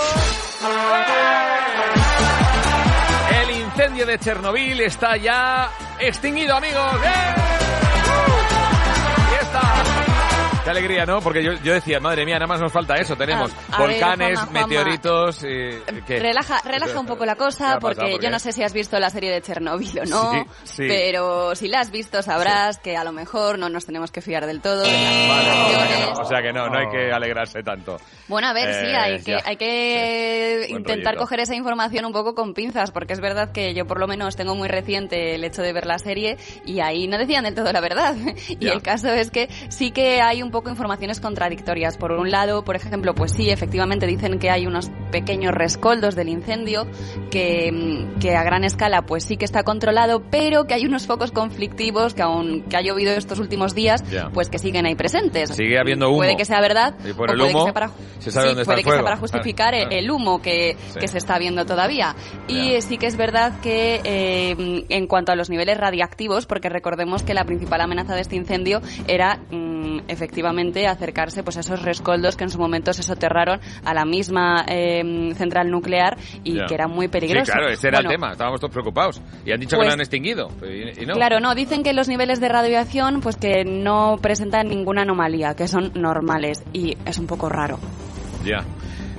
El 3.43 3.51
incendio 3.51 4.07
de 4.07 4.19
Chernobyl 4.19 4.81
está 4.81 5.17
ya 5.17 5.71
extinguido, 5.99 6.55
amigos. 6.57 6.95
¡Eh! 7.05 7.48
Qué 10.73 10.79
alegría, 10.79 11.07
¿no? 11.07 11.21
Porque 11.21 11.43
yo, 11.43 11.53
yo 11.65 11.73
decía, 11.73 11.99
madre 12.01 12.25
mía, 12.27 12.35
nada 12.37 12.47
más 12.47 12.61
nos 12.61 12.73
falta 12.73 12.95
eso. 12.97 13.17
Tenemos 13.17 13.51
Ah, 13.71 13.77
a 13.77 13.81
ver, 13.83 13.91
volcanes, 13.91 14.39
Juanma, 14.39 14.61
Juanma. 14.61 14.67
meteoritos. 14.69 15.43
eh, 15.45 15.83
¿qué? 16.07 16.19
Relaja, 16.21 16.61
relaja 16.65 17.01
un 17.01 17.07
poco 17.07 17.25
la 17.25 17.35
¿Qué 17.35 17.43
ha 17.43 17.45
cosa, 17.47 17.65
pasado? 17.65 17.81
porque 17.81 18.11
¿Por 18.13 18.23
yo 18.23 18.31
no 18.31 18.39
sé 18.39 18.53
si 18.53 18.63
has 18.63 18.73
visto 18.73 18.99
la 18.99 19.11
serie 19.11 19.31
de 19.31 19.41
Chernobyl 19.41 20.01
o 20.01 20.05
no, 20.05 20.31
Sí, 20.33 20.39
sí. 20.65 20.85
pero 20.89 21.55
si 21.55 21.69
la 21.69 21.81
has 21.81 21.91
visto 21.91 22.23
sabrás 22.23 22.79
que 22.79 22.97
a 22.97 23.05
lo 23.05 23.13
mejor 23.13 23.59
no 23.59 23.69
nos 23.69 23.87
tenemos 23.87 24.11
que 24.11 24.21
fiar 24.21 24.47
del 24.47 24.61
todo 24.61 24.83
de 24.83 24.93
las 24.93 25.29
Vale, 25.29 25.49
o 25.51 25.55
sea 25.55 25.63
que 25.63 25.73
informaciones. 25.73 26.15
no, 26.17 26.21
o 26.21 26.25
sea 26.27 26.43
que 26.43 26.53
no, 26.53 26.69
no 26.69 26.79
hay 26.79 26.89
que 26.91 27.13
alegrarse 27.13 27.63
tanto. 27.63 27.97
Bueno, 28.29 28.49
a 28.49 28.53
ver, 28.53 28.75
sí, 28.75 28.87
Eh, 28.91 28.97
hay 28.97 29.23
que, 29.23 29.31
ya. 29.33 29.43
hay 29.45 29.57
que 29.57 30.67
intentar 30.69 31.15
rollito. 31.15 31.21
coger 31.23 31.41
esa 31.41 31.55
información 31.55 32.05
un 32.05 32.13
poco 32.13 32.35
con 32.35 32.55
pinzas, 32.55 32.91
porque 32.91 33.13
es 33.15 33.21
verdad 33.21 33.53
que 33.53 33.75
yo 33.75 33.87
por 33.87 33.99
lo 34.01 34.07
menos 34.07 34.37
tengo 34.37 34.55
muy 34.55 34.69
reciente 34.69 35.35
el 35.35 35.45
hecho 35.45 35.63
de 35.63 35.73
ver 35.73 35.87
la 35.87 35.99
serie 35.99 36.37
y 36.65 36.81
ahí 36.81 37.07
no 37.09 37.17
decían 37.19 37.45
del 37.45 37.55
todo 37.55 37.73
la 37.73 37.81
verdad. 37.81 38.15
Y 38.49 38.67
Ya. 38.67 38.73
el 38.73 38.83
caso 38.83 39.09
es 39.13 39.31
que 39.31 39.49
sí 39.69 39.91
que 39.93 40.21
hay 40.21 40.43
un 40.43 40.51
poco 40.51 40.58
informaciones 40.67 41.21
contradictorias. 41.21 41.97
Por 41.97 42.13
un 42.13 42.31
lado, 42.31 42.65
por 42.65 42.77
ejemplo, 42.77 43.15
pues 43.15 43.33
sí, 43.33 43.51
efectivamente 43.51 44.07
dicen 44.07 44.39
que 44.39 44.51
hay 44.51 44.67
unos 44.67 44.91
pequeños 45.11 45.53
rescoldos 45.53 46.15
del 46.15 46.29
incendio 46.29 46.87
que, 47.31 47.71
mm, 47.73 48.19
que 48.19 48.37
a 48.37 48.43
gran 48.43 48.65
escala 48.65 49.03
pues 49.03 49.25
sí 49.25 49.37
que 49.37 49.45
está 49.45 49.63
controlado, 49.63 50.23
pero 50.31 50.65
que 50.65 50.75
hay 50.75 50.87
unos 50.87 51.07
focos 51.07 51.31
conflictivos 51.31 52.15
que 52.15 52.23
aun 52.23 52.63
que 52.63 52.77
ha 52.77 52.81
llovido 52.83 53.13
estos 53.13 53.39
últimos 53.39 53.75
días, 53.75 54.03
pues 54.33 54.49
que 54.51 54.59
siguen 54.59 54.87
ahí 54.87 54.95
presentes. 54.95 55.51
Sigue 55.51 55.79
habiendo 55.79 56.09
humo. 56.09 56.19
Puede 56.19 56.37
que 56.37 56.45
sea 56.45 56.61
verdad 56.61 56.95
Y 57.09 57.13
por 57.13 57.31
o 57.31 57.33
el 57.33 57.39
puede 57.39 57.51
que 57.51 57.57
humo 57.57 57.65
sea 57.65 57.73
para 57.73 57.91
se 58.19 58.31
sabe 58.33 58.45
Sí, 58.45 58.49
dónde 58.49 58.63
está 58.63 58.73
puede 58.73 58.81
el 58.81 58.85
que 58.85 58.91
sea 58.91 59.03
para 59.03 59.17
justificar 59.17 59.75
el 59.75 60.11
humo 60.11 60.43
que, 60.43 60.77
Sí. 60.89 60.99
que 61.01 61.09
se 61.09 61.19
está 61.19 61.39
viendo 61.39 61.67
todavía. 61.67 62.15
Y 62.49 62.81
sí 62.81 62.99
que 62.99 63.07
es 63.07 63.17
verdad 63.17 63.61
que 63.61 64.01
eh, 64.05 64.85
en 64.89 65.07
cuanto 65.07 65.33
a 65.33 65.37
los 65.37 65.51
niveles 65.51 65.77
radiactivos, 65.79 66.47
porque 66.47 66.69
recordemos 66.69 67.23
que 67.23 67.35
la 67.35 67.45
principal 67.45 67.81
amenaza 67.81 68.15
de 68.15 68.23
este 68.23 68.37
incendio 68.37 68.81
era 69.07 69.39
mm, 69.51 70.01
efectivamente 70.09 70.48
acercarse 70.49 71.43
pues 71.43 71.57
a 71.57 71.61
esos 71.61 71.83
rescoldos 71.83 72.37
que 72.37 72.45
en 72.45 72.51
su 72.51 72.59
momento 72.59 72.93
se 72.93 73.03
soterraron 73.03 73.61
a 73.85 73.95
la 73.95 74.05
misma 74.05 74.65
eh, 74.69 75.33
central 75.35 75.71
nuclear 75.71 76.17
y 76.45 76.55
Ya. 76.57 76.67
que 76.67 76.75
era 76.75 76.87
muy 76.89 77.09
peligroso. 77.09 77.47
Sí, 77.47 77.53
claro, 77.53 77.69
ese 77.69 77.89
era 77.89 77.99
Bueno, 77.99 78.11
el 78.11 78.17
tema. 78.17 78.33
Estábamos 78.33 78.61
todos 78.61 78.73
preocupados. 78.73 79.21
Y 79.45 79.53
han 79.53 79.61
dicho 79.61 79.71
que 79.71 79.77
Pues- 79.77 79.89
lo 79.89 79.95
han 79.95 80.01
extinguido. 80.01 80.49
Y, 80.63 81.03
y 81.03 81.07
no. 81.07 81.15
Claro, 81.15 81.41
no, 81.41 81.55
dicen 81.55 81.83
que 81.83 81.93
los 81.93 82.09
niveles 82.09 82.41
de 82.41 82.49
radiación 82.49 83.21
pues 83.21 83.37
que 83.37 83.65
no 83.65 84.17
presentan 84.21 84.69
ninguna 84.69 85.03
anomalía, 85.03 85.55
que 85.55 85.69
son 85.69 85.93
normales 85.95 86.65
y 86.73 86.97
es 87.05 87.19
un 87.19 87.27
poco 87.27 87.49
raro. 87.49 87.79
Ya. 88.45 88.59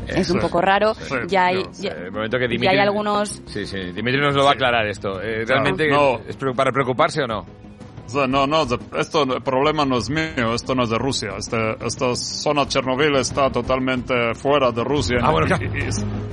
Es 0.08 0.18
Eso 0.22 0.34
un 0.34 0.40
poco 0.40 0.60
raro. 0.60 0.96
Sí, 0.96 1.14
ya 1.28 1.46
hay, 1.46 1.64
no, 1.64 1.72
ya- 1.80 1.92
el 1.92 2.12
momento 2.12 2.38
que 2.38 2.46
ya 2.46 2.50
Dimitri, 2.50 2.68
hay 2.68 2.80
algunos 2.80 3.44
Sí, 3.46 3.68
sí. 3.68 3.78
Dimitri 3.92 4.20
nos 4.20 4.34
lo 4.34 4.44
va 4.44 4.52
a 4.52 4.54
aclarar 4.54 4.88
esto. 4.88 5.22
Eh, 5.22 5.46
¿Realmente 5.46 5.88
No. 5.88 6.20
es 6.28 6.36
pre- 6.36 6.54
para 6.56 6.72
preocuparse 6.72 7.22
o 7.22 7.28
no? 7.28 7.46
Sea, 8.10 8.28
no, 8.28 8.48
no, 8.48 8.66
esto, 8.98 9.24
el 9.24 9.42
problema 9.42 9.86
no 9.86 9.98
es 9.98 10.10
mío, 10.10 10.54
esto 10.54 10.76
no 10.76 10.84
es 10.84 10.90
de 10.90 10.98
Rusia. 10.98 11.32
Este, 11.38 11.58
esta 11.86 12.16
zona 12.16 12.68
Chernobyl 12.68 13.16
está 13.16 13.50
totalmente 13.52 14.34
fuera 14.36 14.72
de 14.72 14.84
Rusia. 14.84 15.18
Ah, 15.22 15.32
bueno, 15.32 15.48
claro. 15.48 15.66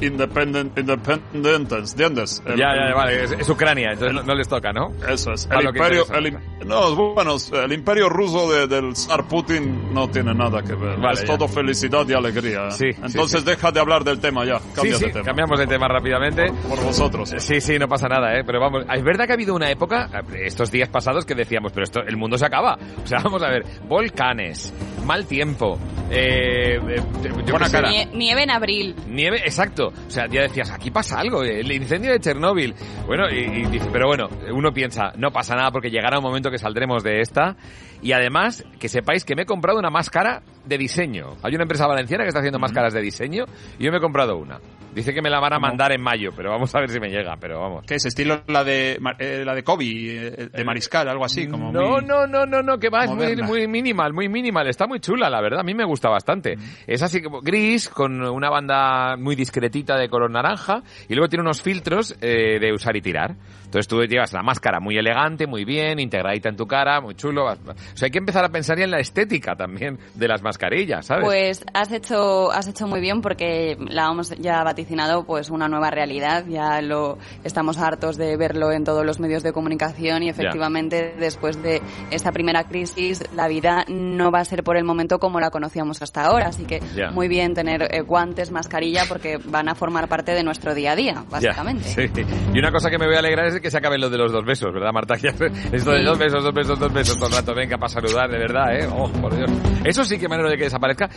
independent, 0.00 0.78
independiente, 0.78 1.76
¿entiendes? 1.76 2.42
El- 2.46 2.56
ya, 2.56 2.74
ya, 2.74 2.88
el- 2.88 2.94
vale. 2.94 3.24
Es, 3.24 3.32
es 3.32 3.48
Ucrania, 3.48 3.92
entonces 3.92 4.14
no, 4.14 4.22
no 4.22 4.34
les 4.34 4.48
toca, 4.48 4.72
¿no? 4.72 4.92
Eso 5.08 5.32
es. 5.32 5.46
Para 5.46 5.60
El 5.60 5.66
imperio, 5.68 6.04
el, 6.14 6.38
no, 6.66 6.94
bueno, 7.14 7.36
el 7.52 7.72
imperio 7.72 8.08
ruso 8.08 8.50
de- 8.50 8.66
del 8.66 8.94
zar 8.96 9.26
Putin 9.28 9.92
no 9.94 10.08
tiene 10.08 10.34
nada 10.34 10.62
que 10.62 10.74
ver. 10.74 10.98
Vale, 10.98 11.14
es 11.14 11.20
ya. 11.26 11.36
todo 11.36 11.48
felicidad 11.48 12.06
y 12.08 12.12
alegría. 12.14 12.70
Sí, 12.70 12.86
Entonces 13.02 13.40
sí, 13.40 13.46
deja 13.46 13.70
de 13.72 13.80
hablar 13.80 14.04
del 14.04 14.18
tema 14.20 14.44
ya. 14.44 14.58
Sí, 14.58 14.66
Cambia 14.74 14.94
sí, 14.96 15.04
de 15.06 15.12
tema. 15.12 15.24
cambiamos 15.24 15.58
de 15.58 15.66
tema 15.66 15.88
rápidamente. 15.88 16.52
Por 16.68 16.82
vosotros. 16.82 17.34
Sí, 17.38 17.60
sí, 17.60 17.78
no 17.78 17.88
pasa 17.88 18.08
nada, 18.08 18.34
¿eh? 18.38 18.44
Pero 18.44 18.60
vamos, 18.60 18.84
es 18.92 19.02
verdad 19.04 19.26
que 19.26 19.32
ha 19.32 19.34
habido 19.34 19.54
una 19.54 19.70
época, 19.70 20.08
estos 20.42 20.70
días 20.70 20.88
pasados, 20.88 21.24
que 21.24 21.34
decíamos, 21.34 21.65
pero 21.72 21.84
esto, 21.84 22.00
el 22.00 22.16
mundo 22.16 22.36
se 22.38 22.46
acaba. 22.46 22.76
O 23.02 23.06
sea, 23.06 23.20
vamos 23.22 23.42
a 23.42 23.48
ver, 23.50 23.64
volcanes, 23.88 24.72
mal 25.04 25.26
tiempo, 25.26 25.78
eh, 26.10 26.76
eh, 26.76 27.02
Buena 27.50 27.70
cara. 27.70 27.88
nie- 27.90 28.10
nieve 28.12 28.42
en 28.42 28.50
abril. 28.50 28.94
Nieve, 29.08 29.38
exacto. 29.44 29.88
O 29.88 30.10
sea, 30.10 30.26
ya 30.26 30.42
decías, 30.42 30.70
aquí 30.70 30.90
pasa 30.90 31.20
algo, 31.20 31.44
eh, 31.44 31.60
el 31.60 31.70
incendio 31.70 32.10
de 32.12 32.18
Chernóbil. 32.20 32.74
Bueno, 33.06 33.24
y, 33.30 33.38
y 33.38 33.66
dice, 33.66 33.88
pero 33.92 34.06
bueno, 34.08 34.28
uno 34.52 34.72
piensa, 34.72 35.12
no 35.16 35.30
pasa 35.30 35.54
nada 35.54 35.70
porque 35.70 35.90
llegará 35.90 36.18
un 36.18 36.24
momento 36.24 36.50
que 36.50 36.58
saldremos 36.58 37.02
de 37.04 37.20
esta. 37.20 37.56
Y 38.02 38.12
además, 38.12 38.64
que 38.78 38.88
sepáis 38.88 39.24
que 39.24 39.34
me 39.34 39.42
he 39.42 39.46
comprado 39.46 39.78
una 39.78 39.90
máscara 39.90 40.42
de 40.64 40.78
diseño. 40.78 41.36
Hay 41.42 41.54
una 41.54 41.62
empresa 41.62 41.86
valenciana 41.86 42.24
que 42.24 42.28
está 42.28 42.40
haciendo 42.40 42.58
máscaras 42.58 42.92
de 42.92 43.00
diseño 43.00 43.44
y 43.78 43.84
yo 43.84 43.90
me 43.92 43.98
he 43.98 44.00
comprado 44.00 44.36
una. 44.36 44.60
Dice 44.94 45.12
que 45.12 45.20
me 45.20 45.28
la 45.28 45.40
van 45.40 45.52
a 45.52 45.58
mandar 45.58 45.92
en 45.92 46.00
mayo, 46.00 46.30
pero 46.34 46.50
vamos 46.50 46.74
a 46.74 46.80
ver 46.80 46.88
si 46.88 46.98
me 46.98 47.10
llega, 47.10 47.36
pero 47.38 47.60
vamos. 47.60 47.84
¿Qué 47.86 47.96
es? 47.96 48.06
¿Estilo 48.06 48.40
la 48.46 48.64
de, 48.64 48.98
eh, 49.18 49.42
la 49.44 49.54
de 49.54 49.62
Kobe, 49.62 49.84
eh, 49.84 50.48
de 50.50 50.64
Mariscal, 50.64 51.06
algo 51.06 51.22
así? 51.22 51.46
Como 51.46 51.70
No, 51.70 51.90
muy- 51.98 52.04
no, 52.06 52.26
no, 52.26 52.46
no, 52.46 52.62
no, 52.62 52.78
que 52.78 52.88
va, 52.88 53.04
es 53.04 53.10
muy, 53.10 53.36
muy 53.42 53.68
minimal, 53.68 54.14
muy 54.14 54.30
minimal. 54.30 54.66
Está 54.68 54.86
muy 54.86 54.98
chula, 55.00 55.28
la 55.28 55.42
verdad. 55.42 55.60
A 55.60 55.64
mí 55.64 55.74
me 55.74 55.84
gusta 55.84 56.08
bastante. 56.08 56.56
Es 56.86 57.02
así 57.02 57.20
como 57.20 57.42
gris, 57.42 57.90
con 57.90 58.22
una 58.22 58.48
banda 58.48 59.16
muy 59.18 59.36
discretita 59.36 59.98
de 59.98 60.08
color 60.08 60.30
naranja, 60.30 60.82
y 61.10 61.14
luego 61.14 61.28
tiene 61.28 61.42
unos 61.42 61.60
filtros 61.60 62.16
eh, 62.22 62.58
de 62.58 62.72
usar 62.72 62.96
y 62.96 63.02
tirar. 63.02 63.34
Entonces 63.76 63.88
tú 63.88 64.02
llevas 64.04 64.32
la 64.32 64.42
máscara 64.42 64.80
muy 64.80 64.96
elegante, 64.96 65.46
muy 65.46 65.66
bien, 65.66 66.00
integradita 66.00 66.48
en 66.48 66.56
tu 66.56 66.66
cara, 66.66 67.02
muy 67.02 67.14
chulo. 67.14 67.44
O 67.44 67.56
sea, 67.92 68.06
hay 68.06 68.10
que 68.10 68.16
empezar 68.16 68.42
a 68.42 68.48
pensar 68.48 68.78
ya 68.78 68.84
en 68.84 68.90
la 68.90 69.00
estética 69.00 69.54
también 69.54 69.98
de 70.14 70.28
las 70.28 70.42
mascarillas, 70.42 71.04
¿sabes? 71.04 71.26
Pues 71.26 71.64
has 71.74 71.92
hecho, 71.92 72.50
has 72.52 72.66
hecho 72.68 72.86
muy 72.86 73.02
bien 73.02 73.20
porque 73.20 73.76
la 73.90 74.06
hemos 74.10 74.30
ya 74.38 74.64
vaticinado 74.64 75.26
pues 75.26 75.50
una 75.50 75.68
nueva 75.68 75.90
realidad, 75.90 76.46
ya 76.48 76.80
lo 76.80 77.18
estamos 77.44 77.76
hartos 77.76 78.16
de 78.16 78.38
verlo 78.38 78.72
en 78.72 78.84
todos 78.84 79.04
los 79.04 79.20
medios 79.20 79.42
de 79.42 79.52
comunicación 79.52 80.22
y 80.22 80.30
efectivamente 80.30 81.14
después 81.18 81.62
de 81.62 81.82
esta 82.10 82.32
primera 82.32 82.64
crisis 82.64 83.24
la 83.34 83.46
vida 83.46 83.84
no 83.88 84.30
va 84.30 84.40
a 84.40 84.44
ser 84.46 84.64
por 84.64 84.78
el 84.78 84.84
momento 84.84 85.18
como 85.18 85.38
la 85.38 85.50
conocíamos 85.50 86.00
hasta 86.00 86.24
ahora, 86.24 86.46
así 86.46 86.64
que 86.64 86.80
Ya. 86.94 87.10
muy 87.10 87.28
bien 87.28 87.52
tener 87.52 87.82
eh, 87.94 88.00
guantes, 88.00 88.50
mascarilla 88.50 89.04
porque 89.06 89.36
van 89.36 89.68
a 89.68 89.74
formar 89.74 90.08
parte 90.08 90.32
de 90.32 90.42
nuestro 90.42 90.74
día 90.74 90.92
a 90.92 90.96
día, 90.96 91.24
básicamente. 91.28 91.84
Ya, 91.88 91.94
sí. 91.94 92.24
Y 92.54 92.58
una 92.58 92.72
cosa 92.72 92.88
que 92.88 92.96
me 92.96 93.04
voy 93.04 93.16
a 93.16 93.18
alegrar 93.18 93.48
es 93.48 93.60
que 93.60 93.65
se 93.70 93.78
acabe 93.78 93.98
lo 93.98 94.10
de 94.10 94.18
los 94.18 94.32
dos 94.32 94.44
besos, 94.44 94.72
¿verdad, 94.72 94.92
Marta? 94.92 95.14
Esto 95.72 95.90
de 95.90 96.02
dos 96.02 96.18
besos, 96.18 96.42
dos 96.42 96.54
besos, 96.54 96.78
dos 96.78 96.92
besos 96.92 97.16
todo 97.16 97.28
el 97.28 97.34
rato, 97.34 97.54
venga, 97.54 97.76
para 97.78 97.88
saludar, 97.88 98.30
de 98.30 98.38
verdad, 98.38 98.74
¿eh? 98.76 98.88
Oh, 98.90 99.10
por 99.10 99.34
Dios. 99.34 99.50
Eso 99.84 100.04
sí 100.04 100.18
que 100.18 100.28
me 100.28 100.34
alegro 100.34 100.50
de 100.50 100.56
que 100.56 100.64
desaparezca. 100.64 101.08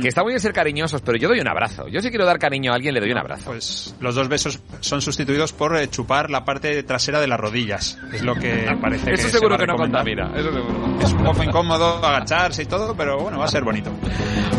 Que 0.00 0.08
está 0.08 0.22
muy 0.22 0.32
bien 0.32 0.40
ser 0.40 0.52
cariñosos, 0.52 1.02
pero 1.02 1.18
yo 1.18 1.28
doy 1.28 1.40
un 1.40 1.48
abrazo. 1.48 1.88
Yo 1.88 2.00
si 2.00 2.10
quiero 2.10 2.24
dar 2.24 2.38
cariño 2.38 2.72
a 2.72 2.74
alguien, 2.74 2.94
le 2.94 3.00
doy 3.00 3.12
un 3.12 3.18
abrazo. 3.18 3.50
Pues 3.50 3.94
los 4.00 4.14
dos 4.14 4.28
besos 4.28 4.60
son 4.80 5.00
sustituidos 5.00 5.52
por 5.52 5.76
eh, 5.76 5.88
chupar 5.88 6.30
la 6.30 6.44
parte 6.44 6.82
trasera 6.82 7.20
de 7.20 7.26
las 7.26 7.38
rodillas. 7.38 7.98
Es 8.12 8.22
lo 8.22 8.34
que 8.34 8.66
parece 8.80 9.12
Eso 9.12 9.26
que 9.26 9.32
seguro 9.32 9.56
se 9.56 9.60
que 9.60 9.66
no 9.66 9.76
contamina, 9.76 10.30
eso 10.36 10.52
seguro. 10.52 10.98
Es 11.00 11.12
un 11.12 11.24
poco 11.24 11.42
incómodo 11.42 12.04
agacharse 12.04 12.62
y 12.62 12.66
todo, 12.66 12.94
pero 12.96 13.18
bueno, 13.18 13.38
va 13.38 13.44
a 13.44 13.48
ser 13.48 13.64
bonito. 13.64 13.90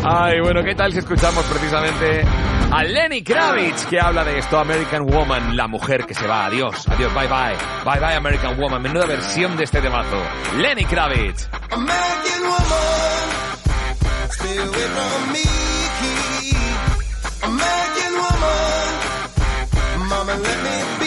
Ay, 0.04 0.40
bueno, 0.40 0.62
¿qué 0.62 0.74
tal 0.74 0.92
si 0.92 0.98
escuchamos 0.98 1.44
precisamente 1.46 2.22
a 2.70 2.84
Lenny 2.84 3.22
Kravitz 3.22 3.86
que 3.86 4.00
habla 4.00 4.24
de 4.24 4.38
esto, 4.38 4.58
American 4.58 5.06
Woman, 5.06 5.56
la 5.56 5.66
mujer 5.66 6.04
que 6.04 6.14
se 6.14 6.26
va, 6.26 6.46
adiós, 6.46 6.86
adiós, 6.88 7.12
bye 7.14 7.26
bye, 7.26 7.35
bye 7.84 8.00
bye 8.00 8.16
American 8.16 8.58
Woman, 8.58 8.82
menuda 8.82 9.06
versión 9.06 9.56
de 9.56 9.64
este 9.64 9.80
temazo. 9.80 10.16
Lenny 10.56 10.84
Kravitz. 10.84 11.48
American 11.70 12.42
woman, 12.42 13.28
stay 14.30 14.58
away 14.58 14.86
from 14.96 15.32
me. 15.32 15.44
American 17.42 18.12
woman, 18.22 18.88
mama, 20.08 20.34
let 20.34 20.58
me 20.64 20.76
be. 21.00 21.05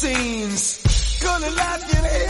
Scenes. 0.00 1.20
Gonna 1.20 1.50
let 1.50 1.80
you 1.92 2.00
hypnotize. 2.00 2.29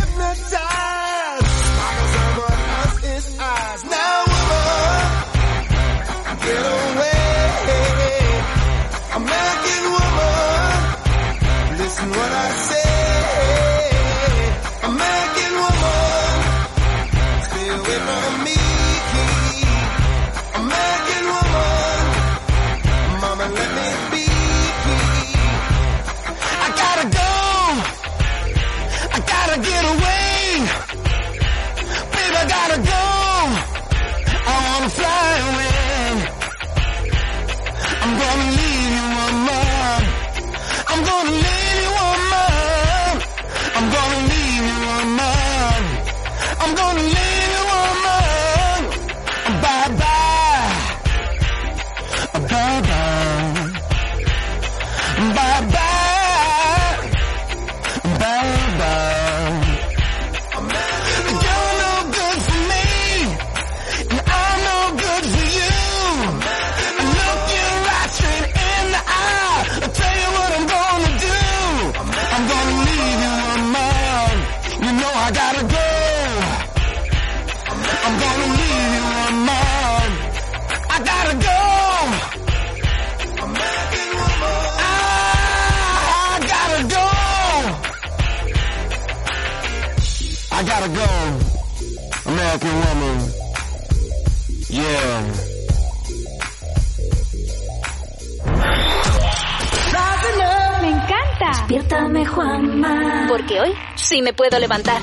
Juanma. 102.35 103.27
Porque 103.29 103.61
hoy 103.61 103.73
sí 103.97 104.23
me 104.23 104.33
puedo 104.33 104.59
levantar. 104.59 105.03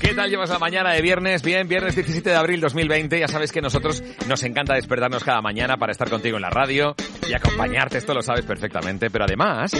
¿Qué 0.00 0.14
tal 0.14 0.28
llevas 0.28 0.50
la 0.50 0.58
mañana 0.58 0.92
de 0.92 1.00
viernes? 1.00 1.42
Bien, 1.42 1.66
viernes 1.66 1.94
17 1.94 2.28
de 2.28 2.36
abril 2.36 2.60
2020. 2.60 3.18
Ya 3.18 3.28
sabes 3.28 3.50
que 3.50 3.62
nosotros 3.62 4.02
nos 4.28 4.42
encanta 4.42 4.74
despertarnos 4.74 5.24
cada 5.24 5.40
mañana 5.40 5.76
para 5.76 5.92
estar 5.92 6.10
contigo 6.10 6.36
en 6.36 6.42
la 6.42 6.50
radio 6.50 6.94
y 7.28 7.32
acompañarte. 7.32 7.98
Esto 7.98 8.12
lo 8.12 8.22
sabes 8.22 8.44
perfectamente. 8.44 9.10
Pero 9.10 9.24
además, 9.24 9.72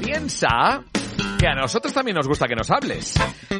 piensa 0.00 0.82
que 1.38 1.46
a 1.46 1.54
nosotros 1.54 1.92
también 1.92 2.16
nos 2.16 2.26
gusta 2.26 2.46
que 2.46 2.56
nos 2.56 2.70
hables. 2.70 3.14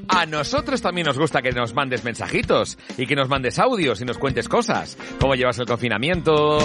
A 0.09 0.27
nosotros 0.27 0.83
también 0.83 1.07
nos 1.07 1.19
gusta 1.19 1.41
que 1.41 1.53
nos 1.53 1.75
mandes 1.75 2.03
mensajitos 2.05 2.77
y 2.97 3.07
que 3.07 3.15
nos 3.15 3.29
mandes 3.29 3.59
audios 3.59 4.01
y 4.01 4.05
nos 4.05 4.19
cuentes 4.19 4.49
cosas. 4.49 4.99
¿Cómo 5.21 5.35
llevas 5.35 5.59
el 5.61 5.67
confinamiento? 5.67 6.59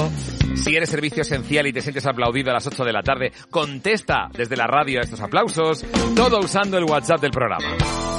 Si 0.55 0.75
eres 0.75 0.89
servicio 0.89 1.21
esencial 1.21 1.67
y 1.67 1.73
te 1.73 1.81
sientes 1.81 2.05
aplaudido 2.07 2.49
a 2.49 2.53
las 2.53 2.65
8 2.65 2.83
de 2.83 2.93
la 2.93 3.03
tarde, 3.03 3.31
contesta 3.49 4.29
desde 4.33 4.57
la 4.57 4.65
radio 4.65 4.99
a 4.99 5.03
estos 5.03 5.21
aplausos. 5.21 5.85
Todo 6.15 6.39
usando 6.39 6.77
el 6.77 6.85
WhatsApp 6.85 7.21
del 7.21 7.31
programa. 7.31 7.67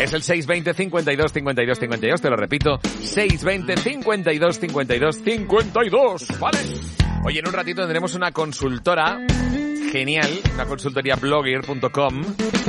Es 0.01 0.13
el 0.13 0.23
620 0.23 0.75
52 0.75 1.33
52 1.33 1.79
52, 1.79 2.21
te 2.21 2.31
lo 2.31 2.37
repito, 2.37 2.79
620 3.01 3.77
52 3.77 4.59
52 4.59 5.17
52, 5.17 6.39
¿vale? 6.39 6.59
Oye, 7.25 7.41
en 7.41 7.49
un 7.49 7.55
ratito 7.55 7.81
tendremos 7.81 8.15
una 8.15 8.33
consultora 8.33 9.19
genial, 9.99 10.29
una 10.55 10.67
consultoría 10.67 11.15
blogger.com, 11.15 12.25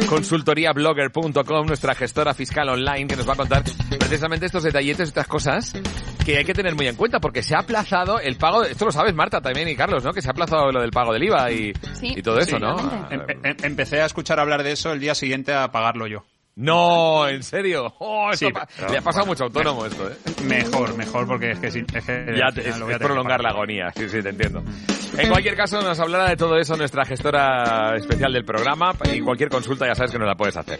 consultoriablogger.com, 0.07 1.65
nuestra 1.65 1.95
gestora 1.95 2.35
fiscal 2.35 2.69
online 2.69 3.07
que 3.07 3.15
nos 3.15 3.27
va 3.27 3.33
a 3.33 3.35
contar 3.35 3.63
precisamente 3.97 4.45
estos 4.45 4.61
detalletes, 4.61 5.07
estas 5.07 5.25
cosas 5.25 5.73
que 6.23 6.37
hay 6.37 6.45
que 6.45 6.53
tener 6.53 6.75
muy 6.75 6.87
en 6.87 6.95
cuenta 6.95 7.19
porque 7.19 7.41
se 7.41 7.55
ha 7.55 7.61
aplazado 7.61 8.19
el 8.19 8.35
pago, 8.37 8.63
esto 8.63 8.85
lo 8.85 8.91
sabes 8.91 9.15
Marta 9.15 9.41
también 9.41 9.67
y 9.67 9.75
Carlos, 9.75 10.03
¿no? 10.03 10.13
Que 10.13 10.21
se 10.21 10.27
ha 10.27 10.31
aplazado 10.31 10.71
lo 10.71 10.79
del 10.79 10.91
pago 10.91 11.13
del 11.13 11.23
IVA 11.23 11.51
y, 11.51 11.73
y 12.03 12.21
todo 12.21 12.37
eso, 12.37 12.57
Sí. 12.57 12.61
¿no? 12.61 12.77
Em- 13.09 13.21
em- 13.43 13.57
empecé 13.63 14.01
a 14.01 14.05
escuchar 14.05 14.39
hablar 14.39 14.61
de 14.61 14.73
eso 14.73 14.93
el 14.93 14.99
día 14.99 15.15
siguiente 15.15 15.51
a 15.51 15.71
pagarlo 15.71 16.05
yo. 16.05 16.25
No, 16.57 17.27
¿en 17.27 17.43
serio? 17.43 17.93
Oh, 17.99 18.31
Sí, 18.33 18.49
pa- 18.51 18.65
pero- 18.77 18.89
le 18.91 18.97
ha 18.99 19.01
pasado 19.01 19.25
mucho 19.25 19.43
autónomo 19.43 19.85
esto, 19.85 20.09
¿eh? 20.09 20.15
Mejor, 20.45 20.95
mejor, 20.95 21.27
porque 21.27 21.51
es 21.51 21.59
que, 21.59 21.69
sí- 21.69 21.83
es 21.93 22.05
que 22.05 22.33
Ya 22.37 22.49
te- 22.53 22.69
es, 22.69 22.77
lo 22.77 22.85
voy 22.85 22.93
a 22.93 22.97
es 22.97 23.03
prolongar 23.03 23.41
la 23.41 23.49
agonía, 23.49 23.91
sí, 23.95 24.07
sí, 24.07 24.21
te 24.21 24.29
entiendo. 24.29 24.63
En 25.17 25.29
cualquier 25.29 25.55
caso, 25.55 25.81
nos 25.81 25.99
hablará 25.99 26.29
de 26.29 26.37
todo 26.37 26.57
eso 26.57 26.75
nuestra 26.77 27.03
gestora 27.05 27.95
especial 27.97 28.31
del 28.33 28.45
programa 28.45 28.93
y 29.13 29.19
cualquier 29.21 29.49
consulta 29.49 29.85
ya 29.85 29.95
sabes 29.95 30.11
que 30.11 30.17
nos 30.19 30.27
la 30.27 30.35
puedes 30.35 30.55
hacer. 30.57 30.79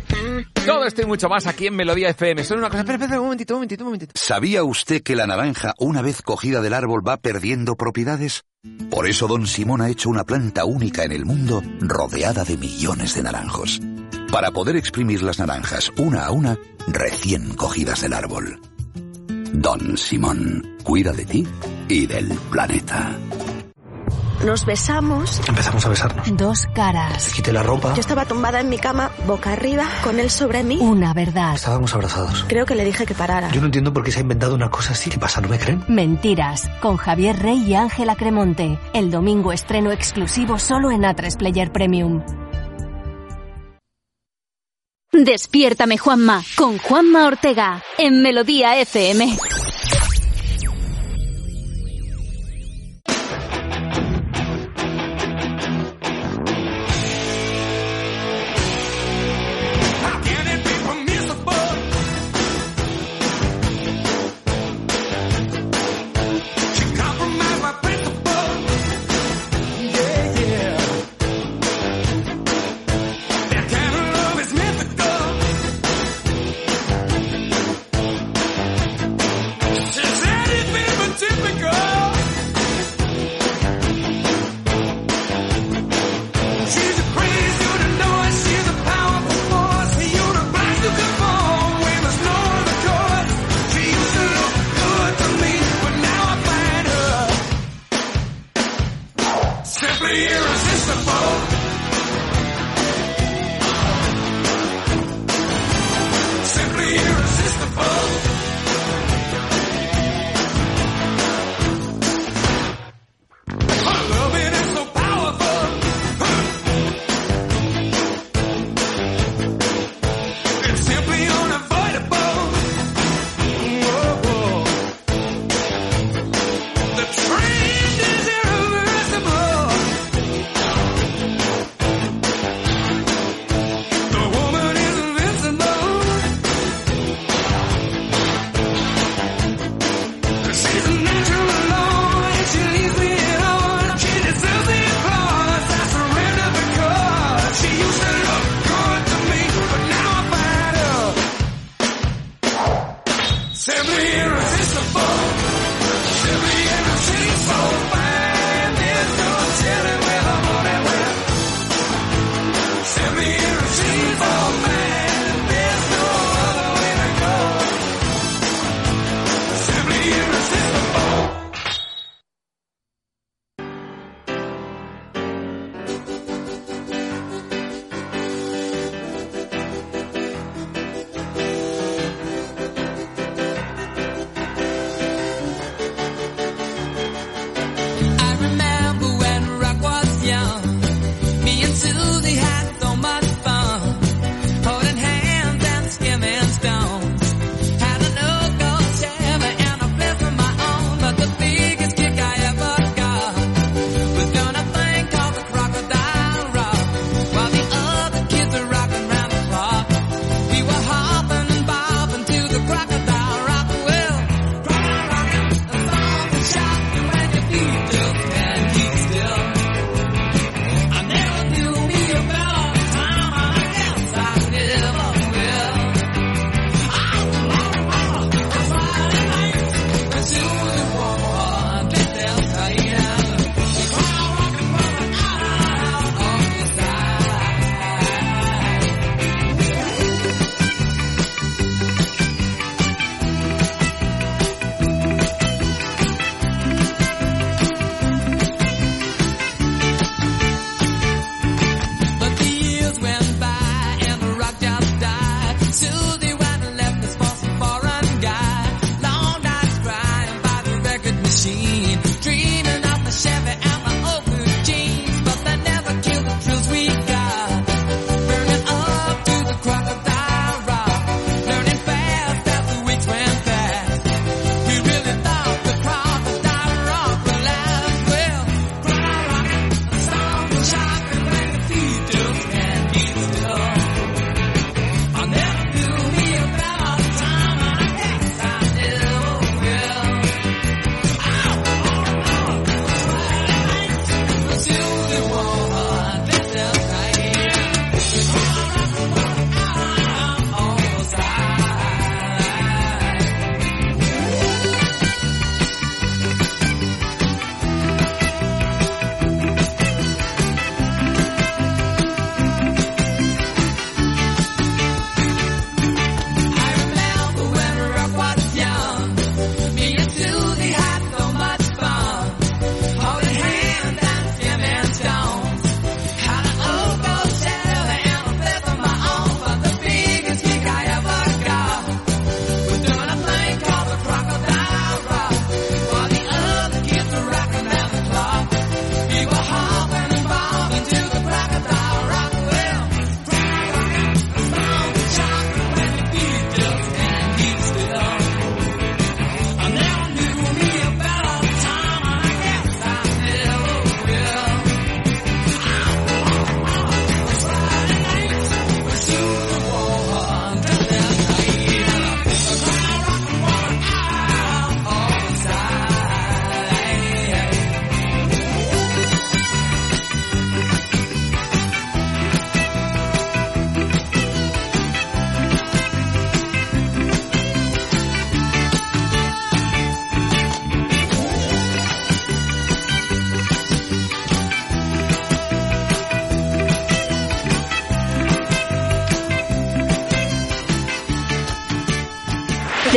Todo 0.66 0.86
esto 0.86 1.02
y 1.02 1.06
mucho 1.06 1.28
más 1.30 1.46
aquí 1.48 1.68
en 1.68 1.76
Melodía 1.76 2.10
FM. 2.10 2.44
Solo 2.44 2.60
una 2.62 2.70
cosa, 2.70 2.80
espera, 2.82 2.98
espera, 2.98 3.20
un 3.20 3.26
momentito, 3.28 3.54
un 3.54 3.58
momentito, 3.60 3.84
un 3.84 3.88
momentito. 3.88 4.12
¿Sabía 4.16 4.64
usted 4.64 5.04
que 5.04 5.16
la 5.16 5.28
naranja, 5.28 5.74
una 5.78 6.02
vez 6.02 6.22
cogida 6.22 6.62
del 6.62 6.74
árbol, 6.74 7.06
va 7.08 7.18
perdiendo 7.18 7.76
propiedades? 7.76 8.44
Por 8.90 9.08
eso 9.08 9.28
Don 9.28 9.46
Simón 9.46 9.82
ha 9.82 9.90
hecho 9.90 10.10
una 10.10 10.24
planta 10.24 10.66
única 10.66 11.04
en 11.04 11.12
el 11.12 11.26
mundo, 11.26 11.62
rodeada 11.82 12.44
de 12.46 12.58
millones 12.58 13.14
de 13.16 13.24
naranjos. 13.24 13.80
Para 14.32 14.52
poder 14.52 14.76
exprimir 14.76 15.24
las 15.24 15.40
naranjas 15.40 15.92
una 15.98 16.26
a 16.26 16.32
una, 16.32 16.58
recién 16.88 17.56
cogidas 17.56 18.02
del 18.02 18.14
árbol. 18.14 18.60
Don 19.54 19.98
Simón, 19.98 20.78
cuida 20.84 21.14
de 21.14 21.26
ti 21.26 21.48
y 21.88 22.06
del 22.06 22.28
planeta. 22.52 23.16
Nos 24.44 24.66
besamos. 24.66 25.42
Empezamos 25.48 25.86
a 25.86 25.90
besarnos. 25.90 26.38
Dos 26.38 26.68
caras. 26.76 27.34
Quité 27.34 27.54
la 27.54 27.64
ropa. 27.64 27.94
Yo 27.94 28.02
estaba 28.02 28.26
tumbada 28.26 28.60
en 28.60 28.70
mi 28.70 28.78
cama, 28.78 29.10
boca 29.26 29.54
arriba, 29.54 29.86
con 30.04 30.20
él 30.20 30.30
sobre 30.30 30.64
mí. 30.64 30.78
Una 30.80 31.14
verdad. 31.14 31.56
Estábamos 31.56 31.94
abrazados. 31.96 32.46
Creo 32.48 32.66
que 32.66 32.76
le 32.76 32.84
dije 32.84 33.06
que 33.06 33.16
parara. 33.16 33.50
Yo 33.52 33.62
no 33.62 33.68
entiendo 33.68 33.94
por 33.94 34.04
qué 34.04 34.12
se 34.12 34.20
ha 34.20 34.22
inventado 34.22 34.54
una 34.54 34.70
cosa 34.70 34.92
así. 34.92 35.10
¿Qué 35.10 35.18
pasa? 35.18 35.40
¿No 35.40 35.48
me 35.48 35.58
creen? 35.58 35.84
Mentiras, 35.88 36.70
con 36.82 36.98
Javier 36.98 37.40
Rey 37.40 37.64
y 37.66 37.76
Ángela 37.76 38.16
Cremonte. 38.16 38.78
El 38.94 39.10
domingo 39.10 39.54
estreno 39.54 39.92
exclusivo 39.92 40.60
solo 40.60 40.92
en 40.92 41.04
A3 41.04 41.38
Player 41.38 41.72
Premium. 41.72 42.22
Despiértame 45.24 45.98
Juanma 45.98 46.44
con 46.58 46.78
Juanma 46.78 47.26
Ortega 47.28 47.82
en 47.98 48.22
Melodía 48.22 48.82
FM. 48.82 49.38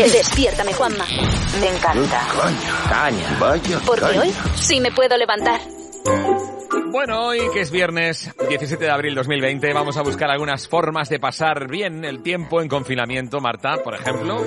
Despiértame, 0.06 0.72
Juanma. 0.74 1.04
Me 1.60 1.68
encanta. 1.68 2.26
Caña. 2.88 3.36
Vaya 3.40 3.80
Porque 3.84 4.00
caña. 4.02 4.20
hoy 4.22 4.34
sí 4.56 4.80
me 4.80 4.92
puedo 4.92 5.16
levantar. 5.16 5.60
Bueno, 6.90 7.26
hoy 7.26 7.40
que 7.52 7.60
es 7.60 7.70
viernes 7.70 8.30
17 8.48 8.82
de 8.82 8.90
abril 8.90 9.14
2020, 9.14 9.74
vamos 9.74 9.98
a 9.98 10.02
buscar 10.02 10.30
algunas 10.30 10.66
formas 10.66 11.10
de 11.10 11.20
pasar 11.20 11.68
bien 11.68 12.04
el 12.06 12.22
tiempo 12.22 12.62
en 12.62 12.68
confinamiento. 12.68 13.40
Marta, 13.40 13.76
por 13.84 13.94
ejemplo. 13.94 14.42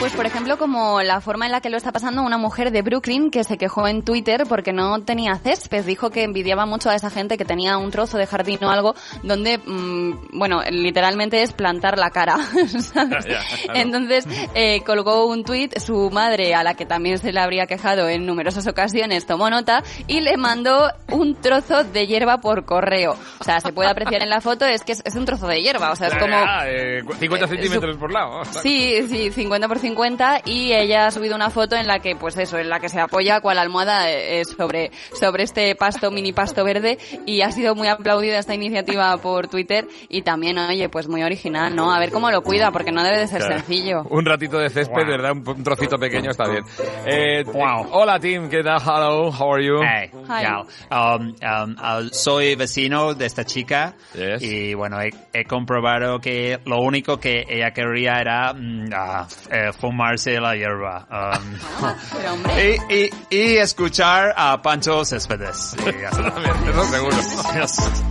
Pues 0.00 0.12
por 0.12 0.26
ejemplo 0.26 0.58
como 0.58 1.00
la 1.02 1.20
forma 1.20 1.46
en 1.46 1.52
la 1.52 1.60
que 1.60 1.70
lo 1.70 1.76
está 1.76 1.92
pasando 1.92 2.22
una 2.22 2.36
mujer 2.36 2.72
de 2.72 2.82
Brooklyn 2.82 3.30
que 3.30 3.44
se 3.44 3.56
quejó 3.56 3.86
en 3.86 4.02
Twitter 4.02 4.42
porque 4.48 4.72
no 4.72 5.02
tenía 5.02 5.36
césped. 5.36 5.84
Dijo 5.84 6.10
que 6.10 6.24
envidiaba 6.24 6.66
mucho 6.66 6.90
a 6.90 6.96
esa 6.96 7.10
gente 7.10 7.38
que 7.38 7.44
tenía 7.44 7.78
un 7.78 7.92
trozo 7.92 8.18
de 8.18 8.26
jardín 8.26 8.58
o 8.64 8.70
algo 8.70 8.94
donde, 9.22 9.58
mm, 9.58 10.36
bueno, 10.38 10.62
literalmente 10.70 11.42
es 11.42 11.52
plantar 11.52 11.96
la 11.96 12.10
cara. 12.10 12.36
¿sabes? 12.80 13.26
Entonces 13.72 14.26
eh, 14.54 14.82
colgó 14.84 15.26
un 15.26 15.44
tuit, 15.44 15.78
su 15.78 16.10
madre, 16.10 16.54
a 16.54 16.64
la 16.64 16.74
que 16.74 16.86
también 16.86 17.18
se 17.18 17.32
le 17.32 17.40
habría 17.40 17.66
quejado 17.66 18.08
en 18.08 18.26
numerosas 18.26 18.66
ocasiones, 18.66 19.26
tomó 19.26 19.48
nota 19.48 19.84
y 20.08 20.20
le 20.20 20.36
mandó 20.36 20.90
un 21.12 21.36
trozo 21.36 21.84
de 21.84 22.06
hierba 22.06 22.38
por 22.38 22.64
correo. 22.64 23.16
O 23.44 23.46
sea, 23.46 23.60
se 23.60 23.74
puede 23.74 23.90
apreciar 23.90 24.22
en 24.22 24.30
la 24.30 24.40
foto, 24.40 24.64
es 24.64 24.82
que 24.84 24.92
es, 24.92 25.02
es 25.04 25.14
un 25.16 25.26
trozo 25.26 25.46
de 25.46 25.60
hierba, 25.60 25.90
o 25.92 25.96
sea, 25.96 26.08
es 26.08 26.14
como... 26.14 26.34
Ah, 26.34 26.64
eh, 26.66 27.02
50 27.18 27.46
centímetros 27.46 27.98
por 27.98 28.10
lado. 28.10 28.42
Sí, 28.62 29.04
sí, 29.06 29.30
50 29.30 29.68
por 29.68 29.78
50 29.78 30.40
y 30.46 30.72
ella 30.72 31.08
ha 31.08 31.10
subido 31.10 31.36
una 31.36 31.50
foto 31.50 31.76
en 31.76 31.86
la 31.86 31.98
que, 31.98 32.16
pues 32.16 32.38
eso, 32.38 32.56
en 32.56 32.70
la 32.70 32.80
que 32.80 32.88
se 32.88 32.98
apoya 33.00 33.42
cual 33.42 33.58
almohada 33.58 34.10
eh, 34.10 34.42
sobre, 34.46 34.90
sobre 35.12 35.42
este 35.42 35.74
pasto, 35.74 36.10
mini 36.10 36.32
pasto 36.32 36.64
verde 36.64 36.96
y 37.26 37.42
ha 37.42 37.52
sido 37.52 37.74
muy 37.74 37.88
aplaudida 37.88 38.38
esta 38.38 38.54
iniciativa 38.54 39.14
por 39.18 39.48
Twitter 39.48 39.86
y 40.08 40.22
también, 40.22 40.56
oye, 40.56 40.88
pues 40.88 41.06
muy 41.08 41.22
original, 41.22 41.76
¿no? 41.76 41.92
A 41.94 41.98
ver 41.98 42.10
cómo 42.12 42.30
lo 42.30 42.40
cuida 42.42 42.70
porque 42.72 42.92
no 42.92 43.02
debe 43.02 43.18
de 43.18 43.26
ser 43.26 43.42
Claro. 43.42 43.58
sencillo. 43.58 44.04
Un 44.08 44.24
ratito 44.24 44.56
de 44.56 44.70
césped, 44.70 45.06
¿verdad? 45.06 45.32
Un, 45.32 45.46
un 45.46 45.62
trocito 45.62 45.98
pequeño 45.98 46.30
está 46.30 46.48
bien. 46.48 46.64
Eh, 47.04 47.44
Hola, 47.90 48.18
Tim. 48.18 48.48
¿Qué 48.48 48.62
tal? 48.62 48.80
Hello. 48.80 49.30
How 49.30 49.52
are 49.54 49.66
you? 49.66 49.82
Hey, 49.82 50.10
ya. 50.40 50.62
Um, 50.90 51.34
um, 51.42 51.76
uh, 51.78 52.08
soy 52.10 52.54
vecino 52.54 53.12
de 53.12 53.33
esta 53.34 53.44
chica 53.44 53.94
y 54.40 54.74
bueno, 54.74 55.00
he, 55.00 55.10
he 55.32 55.44
comprobado 55.44 56.20
que 56.20 56.60
lo 56.64 56.80
único 56.80 57.18
que 57.18 57.44
ella 57.48 57.72
quería 57.72 58.20
era 58.20 58.54
mm, 58.54 58.90
ah, 58.94 59.26
eh, 59.50 59.72
fumarse 59.72 60.40
la 60.40 60.54
hierba 60.54 61.06
um, 61.10 62.44
y, 62.88 62.94
y, 62.94 63.10
y 63.30 63.56
escuchar 63.56 64.32
a 64.36 64.62
Pancho 64.62 65.04
Céspedes. 65.04 65.74
Y 65.80 66.00
ya 66.00 66.08
está. 66.08 66.28
Eso 66.70 66.84
seguro. 66.84 67.16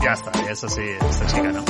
ya 0.03 0.13
está, 0.13 0.31
eso 0.49 0.69
sí, 0.69 0.81
esta 1.09 1.25
chica, 1.27 1.51
¿no? 1.51 1.63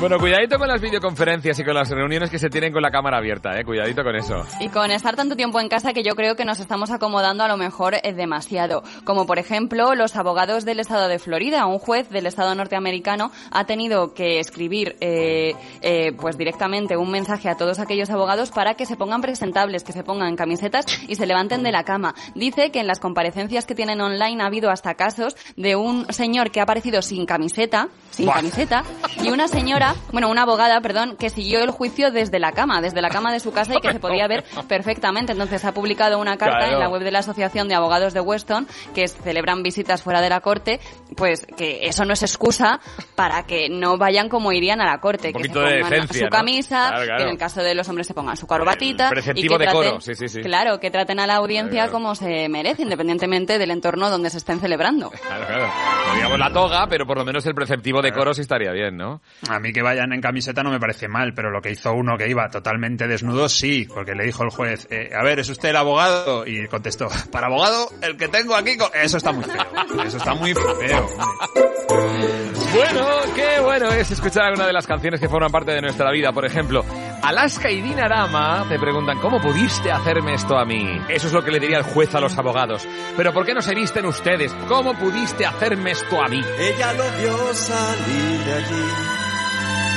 Bueno, 0.00 0.20
cuidadito 0.20 0.58
con 0.60 0.68
las 0.68 0.80
videoconferencias 0.80 1.58
y 1.58 1.64
con 1.64 1.74
las 1.74 1.90
reuniones 1.90 2.30
que 2.30 2.38
se 2.38 2.48
tienen 2.48 2.72
con 2.72 2.80
la 2.82 2.90
cámara 2.92 3.18
abierta, 3.18 3.58
eh. 3.58 3.64
Cuidadito 3.64 4.04
con 4.04 4.14
eso. 4.14 4.44
Y 4.60 4.68
con 4.68 4.92
estar 4.92 5.16
tanto 5.16 5.34
tiempo 5.34 5.58
en 5.58 5.68
casa 5.68 5.92
que 5.92 6.04
yo 6.04 6.14
creo 6.14 6.36
que 6.36 6.44
nos 6.44 6.60
estamos 6.60 6.92
acomodando 6.92 7.42
a 7.42 7.48
lo 7.48 7.56
mejor 7.56 7.94
eh, 7.94 8.12
demasiado. 8.12 8.84
Como 9.02 9.26
por 9.26 9.40
ejemplo 9.40 9.96
los 9.96 10.14
abogados 10.14 10.64
del 10.64 10.78
estado 10.78 11.08
de 11.08 11.18
Florida. 11.18 11.66
Un 11.66 11.80
juez 11.80 12.10
del 12.10 12.26
estado 12.26 12.54
norteamericano 12.54 13.32
ha 13.50 13.64
tenido 13.64 14.14
que 14.14 14.38
escribir 14.38 14.94
eh, 15.00 15.56
eh, 15.82 16.12
pues 16.12 16.38
directamente 16.38 16.96
un 16.96 17.10
mensaje 17.10 17.48
a 17.48 17.56
todos 17.56 17.80
aquellos 17.80 18.08
abogados 18.10 18.52
para 18.52 18.74
que 18.74 18.86
se 18.86 18.96
pongan 18.96 19.20
presentables, 19.20 19.82
que 19.82 19.92
se 19.92 20.04
pongan 20.04 20.36
camisetas 20.36 20.86
y 21.08 21.16
se 21.16 21.26
levanten 21.26 21.64
de 21.64 21.72
la 21.72 21.82
cama. 21.82 22.14
Dice 22.36 22.70
que 22.70 22.78
en 22.78 22.86
las 22.86 23.00
comparecencias 23.00 23.66
que 23.66 23.74
tienen 23.74 24.00
online 24.00 24.44
ha 24.44 24.46
habido 24.46 24.70
hasta 24.70 24.94
casos 24.94 25.36
de 25.56 25.74
un 25.74 26.06
señor 26.12 26.52
que 26.52 26.60
ha 26.60 26.62
aparecido 26.62 27.02
sin 27.02 27.26
camiseta, 27.26 27.88
sin 28.10 28.28
camiseta, 28.28 28.82
y 29.22 29.28
una 29.30 29.48
señora, 29.48 29.94
bueno, 30.12 30.28
una 30.28 30.42
abogada, 30.42 30.80
perdón, 30.80 31.16
que 31.16 31.30
siguió 31.30 31.62
el 31.62 31.70
juicio 31.70 32.10
desde 32.10 32.38
la 32.38 32.52
cama, 32.52 32.80
desde 32.80 33.00
la 33.02 33.10
cama 33.10 33.32
de 33.32 33.40
su 33.40 33.52
casa 33.52 33.74
y 33.76 33.80
que 33.80 33.92
se 33.92 34.00
podía 34.00 34.26
ver 34.26 34.44
perfectamente. 34.68 35.32
Entonces 35.32 35.64
ha 35.64 35.72
publicado 35.72 36.18
una 36.18 36.36
carta 36.36 36.58
Claro. 36.58 36.72
en 36.74 36.80
la 36.80 36.88
web 36.88 37.02
de 37.02 37.10
la 37.10 37.20
Asociación 37.20 37.68
de 37.68 37.74
Abogados 37.74 38.14
de 38.14 38.20
Weston 38.20 38.66
que 38.94 39.06
celebran 39.08 39.62
visitas 39.62 40.02
fuera 40.02 40.20
de 40.20 40.28
la 40.28 40.40
corte, 40.40 40.80
pues 41.16 41.46
que 41.56 41.86
eso 41.86 42.04
no 42.04 42.12
es 42.14 42.22
excusa 42.22 42.80
para 43.14 43.44
que 43.44 43.68
no 43.68 43.96
vayan 43.98 44.28
como 44.28 44.52
irían 44.52 44.80
a 44.80 44.86
la 44.86 44.98
corte, 44.98 45.32
que 45.32 45.38
se 45.42 45.48
poquito 45.48 45.60
de 45.60 45.74
pongan 45.80 45.90
decencia, 45.90 46.18
su 46.18 46.24
¿no? 46.24 46.30
camisa, 46.30 46.88
Claro, 46.88 47.04
claro. 47.04 47.16
que 47.18 47.22
en 47.24 47.28
el 47.30 47.38
caso 47.38 47.62
de 47.62 47.74
los 47.74 47.88
hombres 47.88 48.06
se 48.06 48.14
pongan 48.14 48.36
su 48.36 48.46
corbatita 48.46 49.06
y 49.08 49.10
preceptivo 49.10 49.58
que 49.58 49.64
traten, 49.64 50.00
sí, 50.00 50.14
sí, 50.14 50.28
sí. 50.28 50.40
claro, 50.42 50.80
que 50.80 50.90
traten 50.90 51.20
a 51.20 51.26
la 51.26 51.36
audiencia 51.36 51.88
como 51.90 52.14
se 52.14 52.48
merece, 52.48 52.82
independientemente 52.82 53.58
del 53.58 53.70
entorno 53.70 54.10
donde 54.10 54.30
se 54.30 54.38
estén 54.38 54.60
celebrando. 54.60 55.10
Claro, 55.10 55.46
claro. 55.46 55.68
No 56.08 56.14
digamos 56.14 56.38
la 56.38 56.52
toga, 56.52 56.86
pero 56.88 57.06
por 57.06 57.18
lo 57.18 57.24
menos 57.24 57.44
el 57.46 57.54
preceptivo 57.54 57.97
de 58.02 58.12
coro 58.12 58.34
sí 58.34 58.42
estaría 58.42 58.72
bien, 58.72 58.96
¿no? 58.96 59.20
A 59.48 59.58
mí 59.58 59.72
que 59.72 59.82
vayan 59.82 60.12
en 60.12 60.20
camiseta 60.20 60.62
no 60.62 60.70
me 60.70 60.80
parece 60.80 61.08
mal, 61.08 61.32
pero 61.34 61.50
lo 61.50 61.60
que 61.60 61.70
hizo 61.70 61.92
uno 61.92 62.16
que 62.16 62.28
iba 62.28 62.48
totalmente 62.48 63.06
desnudo, 63.06 63.48
sí, 63.48 63.86
porque 63.92 64.14
le 64.14 64.24
dijo 64.24 64.44
el 64.44 64.50
juez, 64.50 64.86
eh, 64.90 65.10
a 65.14 65.22
ver, 65.22 65.38
¿es 65.38 65.48
usted 65.48 65.70
el 65.70 65.76
abogado? 65.76 66.46
Y 66.46 66.66
contestó, 66.68 67.08
para 67.32 67.46
abogado, 67.46 67.88
el 68.02 68.16
que 68.16 68.28
tengo 68.28 68.54
aquí, 68.54 68.76
co-". 68.76 68.90
eso 68.94 69.16
está 69.16 69.32
muy 69.32 69.44
feo, 69.44 69.66
eso 70.04 70.16
está 70.16 70.34
muy 70.34 70.54
feo. 70.54 71.08
Bueno, 72.74 73.06
qué 73.34 73.60
bueno 73.60 73.88
es 73.90 74.10
escuchar 74.10 74.44
alguna 74.44 74.66
de 74.66 74.72
las 74.72 74.86
canciones 74.86 75.20
que 75.20 75.28
forman 75.28 75.50
parte 75.50 75.72
de 75.72 75.80
nuestra 75.80 76.10
vida. 76.10 76.32
Por 76.32 76.44
ejemplo, 76.44 76.84
Alaska 77.22 77.70
y 77.70 77.80
Dinarama 77.80 78.64
te 78.68 78.78
preguntan, 78.78 79.18
¿cómo 79.18 79.40
pudiste 79.40 79.90
hacerme 79.90 80.34
esto 80.34 80.56
a 80.58 80.64
mí? 80.64 81.00
Eso 81.08 81.26
es 81.26 81.32
lo 81.32 81.42
que 81.42 81.50
le 81.50 81.60
diría 81.60 81.78
el 81.78 81.84
juez 81.84 82.14
a 82.14 82.20
los 82.20 82.36
abogados. 82.38 82.86
Pero 83.16 83.32
¿por 83.32 83.44
qué 83.44 83.54
no 83.54 83.62
se 83.62 83.74
visten 83.74 84.06
ustedes? 84.06 84.54
¿Cómo 84.68 84.94
pudiste 84.94 85.44
hacerme 85.46 85.90
esto 85.92 86.22
a 86.22 86.28
mí? 86.28 86.40
Ella 86.58 86.92
lo 86.92 87.04
vio 87.18 87.54
salir 87.54 88.44
de 88.44 88.52
allí, 88.54 88.84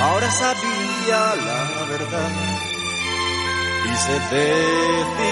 ahora 0.01 0.31
sabía 0.31 1.35
la 1.35 1.85
verdad 1.89 2.31
y 3.85 3.95
se 3.97 4.13
decidió. 4.13 5.31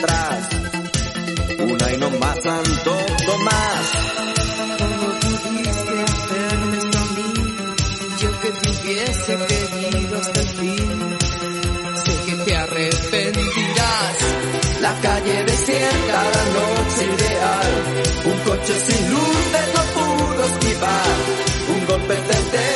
atrás. 0.00 0.48
Una 1.58 1.92
y 1.92 1.96
no 1.98 2.10
más, 2.10 2.42
Santo 2.42 2.96
Tomás. 3.26 3.86
¿Cómo 4.78 5.06
pudiste 5.20 6.02
hacerme 6.02 6.78
esto 6.78 6.98
a 6.98 7.04
mí? 7.16 7.32
Yo 8.20 8.40
que 8.40 8.50
te 8.50 8.70
hubiese 8.70 9.36
querido 9.46 10.18
hasta 10.18 10.40
el 10.40 10.48
fin. 10.48 11.16
Sé 12.04 12.14
que 12.26 12.36
te 12.44 12.56
arrepentirás. 12.56 14.16
La 14.80 14.94
calle 15.00 15.44
desierta, 15.44 16.22
la 16.34 16.44
noche 16.56 17.04
ideal. 17.04 17.72
Un 18.24 18.38
coche 18.40 18.74
sin 18.86 19.10
luces 19.10 19.66
no 19.74 19.82
pudo 19.94 20.44
esquivar. 20.44 21.08
Un 21.68 21.86
golpe 21.86 22.14
certero 22.16 22.69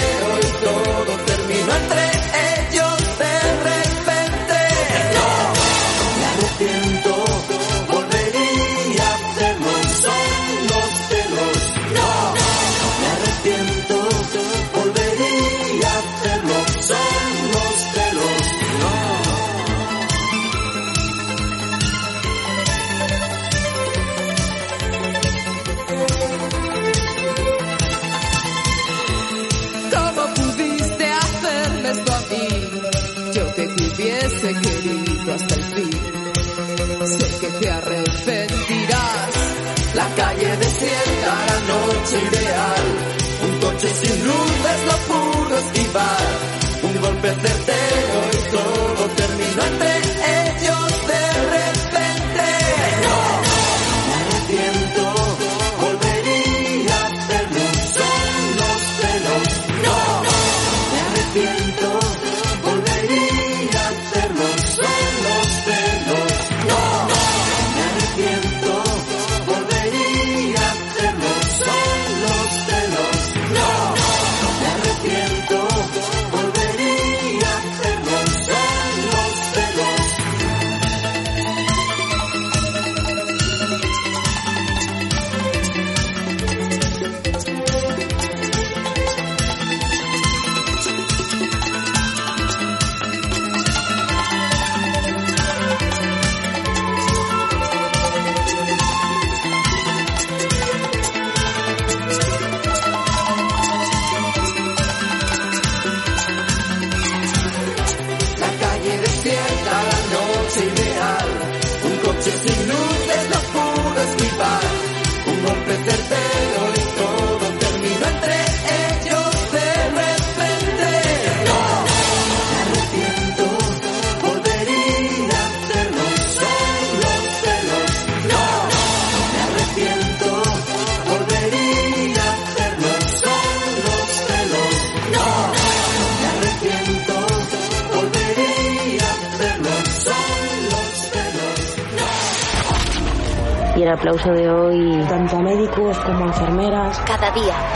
noche 42.04 42.18
ideal. 42.18 42.84
Un 43.42 43.60
coche 43.60 43.88
sin 43.88 44.24
luz 44.24 44.52
es 44.72 44.80
lo 44.88 44.96
puro 45.08 45.58
esquivar. 45.58 46.26
Un 46.82 47.00
golpe 47.00 47.28
certero 47.28 47.63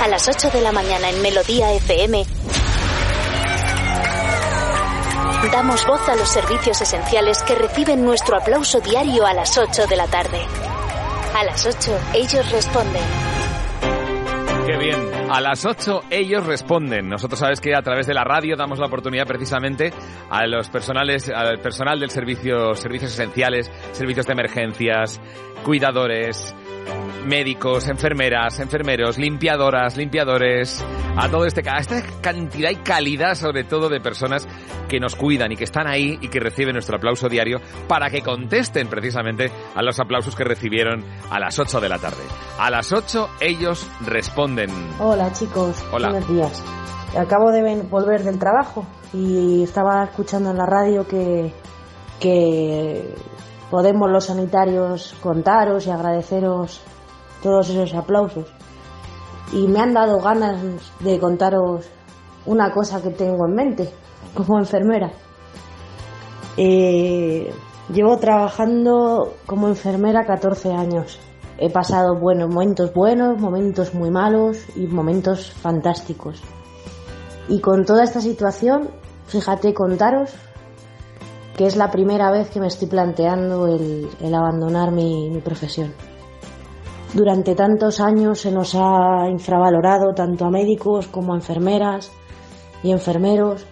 a 0.08 0.10
las 0.10 0.26
8 0.26 0.48
de 0.56 0.62
la 0.62 0.72
mañana 0.72 1.10
en 1.10 1.20
Melodía 1.20 1.70
FM, 1.74 2.24
damos 5.52 5.86
voz 5.86 6.08
a 6.08 6.16
los 6.16 6.30
servicios 6.30 6.80
esenciales 6.80 7.42
que 7.42 7.54
reciben 7.54 8.06
nuestro 8.06 8.38
aplauso 8.38 8.80
diario 8.80 9.26
a 9.26 9.34
las 9.34 9.58
8 9.58 9.86
de 9.86 9.96
la 9.96 10.06
tarde. 10.06 10.40
A 11.34 11.44
las 11.44 11.66
8, 11.66 12.00
ellos 12.14 12.50
responden. 12.50 13.02
Qué 14.66 14.78
bien. 14.78 15.10
A 15.30 15.42
las 15.42 15.66
8 15.66 16.04
ellos 16.08 16.46
responden. 16.46 17.06
Nosotros 17.06 17.38
sabes 17.38 17.60
que 17.60 17.74
a 17.76 17.82
través 17.82 18.06
de 18.06 18.14
la 18.14 18.24
radio 18.24 18.56
damos 18.56 18.78
la 18.78 18.86
oportunidad 18.86 19.26
precisamente 19.26 19.92
a 20.30 20.46
los 20.46 20.70
personales, 20.70 21.28
al 21.28 21.58
personal 21.58 22.00
del 22.00 22.08
servicio, 22.08 22.74
servicios 22.74 23.12
esenciales, 23.12 23.70
servicios 23.92 24.24
de 24.24 24.32
emergencias, 24.32 25.20
cuidadores, 25.64 26.54
médicos, 27.28 27.86
enfermeras, 27.88 28.58
enfermeros, 28.58 29.18
limpiadoras, 29.18 29.96
limpiadores, 29.96 30.84
a 31.16 31.28
todo 31.28 31.44
este, 31.44 31.62
a 31.68 31.78
esta 31.78 32.02
cantidad 32.20 32.70
y 32.70 32.76
calidad 32.76 33.34
sobre 33.34 33.64
todo 33.64 33.88
de 33.88 34.00
personas 34.00 34.48
que 34.88 34.98
nos 34.98 35.14
cuidan 35.14 35.52
y 35.52 35.56
que 35.56 35.64
están 35.64 35.86
ahí 35.86 36.18
y 36.20 36.28
que 36.28 36.40
reciben 36.40 36.72
nuestro 36.72 36.96
aplauso 36.96 37.28
diario 37.28 37.58
para 37.86 38.10
que 38.10 38.22
contesten 38.22 38.88
precisamente 38.88 39.50
a 39.74 39.82
los 39.82 40.00
aplausos 40.00 40.34
que 40.34 40.44
recibieron 40.44 41.04
a 41.30 41.38
las 41.38 41.58
8 41.58 41.80
de 41.80 41.88
la 41.88 41.98
tarde. 41.98 42.22
A 42.58 42.70
las 42.70 42.92
8 42.92 43.28
ellos 43.40 43.86
responden. 44.06 44.70
Hola 44.98 45.32
chicos, 45.32 45.84
Hola. 45.92 46.10
buenos 46.10 46.28
días. 46.28 46.64
Acabo 47.16 47.52
de 47.52 47.82
volver 47.82 48.22
del 48.22 48.38
trabajo 48.38 48.86
y 49.12 49.62
estaba 49.62 50.04
escuchando 50.04 50.50
en 50.50 50.56
la 50.56 50.66
radio 50.66 51.06
que, 51.06 51.52
que 52.20 53.14
podemos 53.70 54.10
los 54.10 54.26
sanitarios 54.26 55.14
contaros 55.20 55.86
y 55.86 55.90
agradeceros 55.90 56.82
todos 57.42 57.70
esos 57.70 57.94
aplausos. 57.94 58.46
Y 59.52 59.66
me 59.66 59.80
han 59.80 59.94
dado 59.94 60.20
ganas 60.20 60.60
de 61.00 61.18
contaros 61.18 61.86
una 62.46 62.72
cosa 62.72 63.02
que 63.02 63.10
tengo 63.10 63.46
en 63.46 63.54
mente 63.54 63.90
como 64.34 64.58
enfermera. 64.58 65.10
Eh, 66.56 67.52
llevo 67.92 68.18
trabajando 68.18 69.34
como 69.46 69.68
enfermera 69.68 70.26
14 70.26 70.72
años. 70.72 71.18
He 71.58 71.70
pasado 71.70 72.18
buenos 72.18 72.48
momentos 72.48 72.92
buenos, 72.92 73.38
momentos 73.38 73.94
muy 73.94 74.10
malos 74.10 74.58
y 74.76 74.86
momentos 74.86 75.50
fantásticos. 75.50 76.42
Y 77.48 77.60
con 77.60 77.84
toda 77.84 78.04
esta 78.04 78.20
situación, 78.20 78.90
fíjate 79.26 79.74
contaros 79.74 80.32
que 81.56 81.66
es 81.66 81.74
la 81.74 81.90
primera 81.90 82.30
vez 82.30 82.50
que 82.50 82.60
me 82.60 82.68
estoy 82.68 82.86
planteando 82.86 83.66
el, 83.66 84.08
abandonar 84.32 84.92
mi 84.92 85.40
profesión. 85.44 85.92
Durante 87.14 87.54
tantos 87.54 88.00
años 88.00 88.40
se 88.40 88.52
nos 88.52 88.74
ha 88.74 89.28
infravalorado 89.30 90.12
tanto 90.14 90.44
a 90.44 90.50
médicos 90.50 91.06
como 91.08 91.32
a 91.32 91.36
enfermeras 91.36 92.10
y 92.82 92.90
enfermeros. 92.92 93.64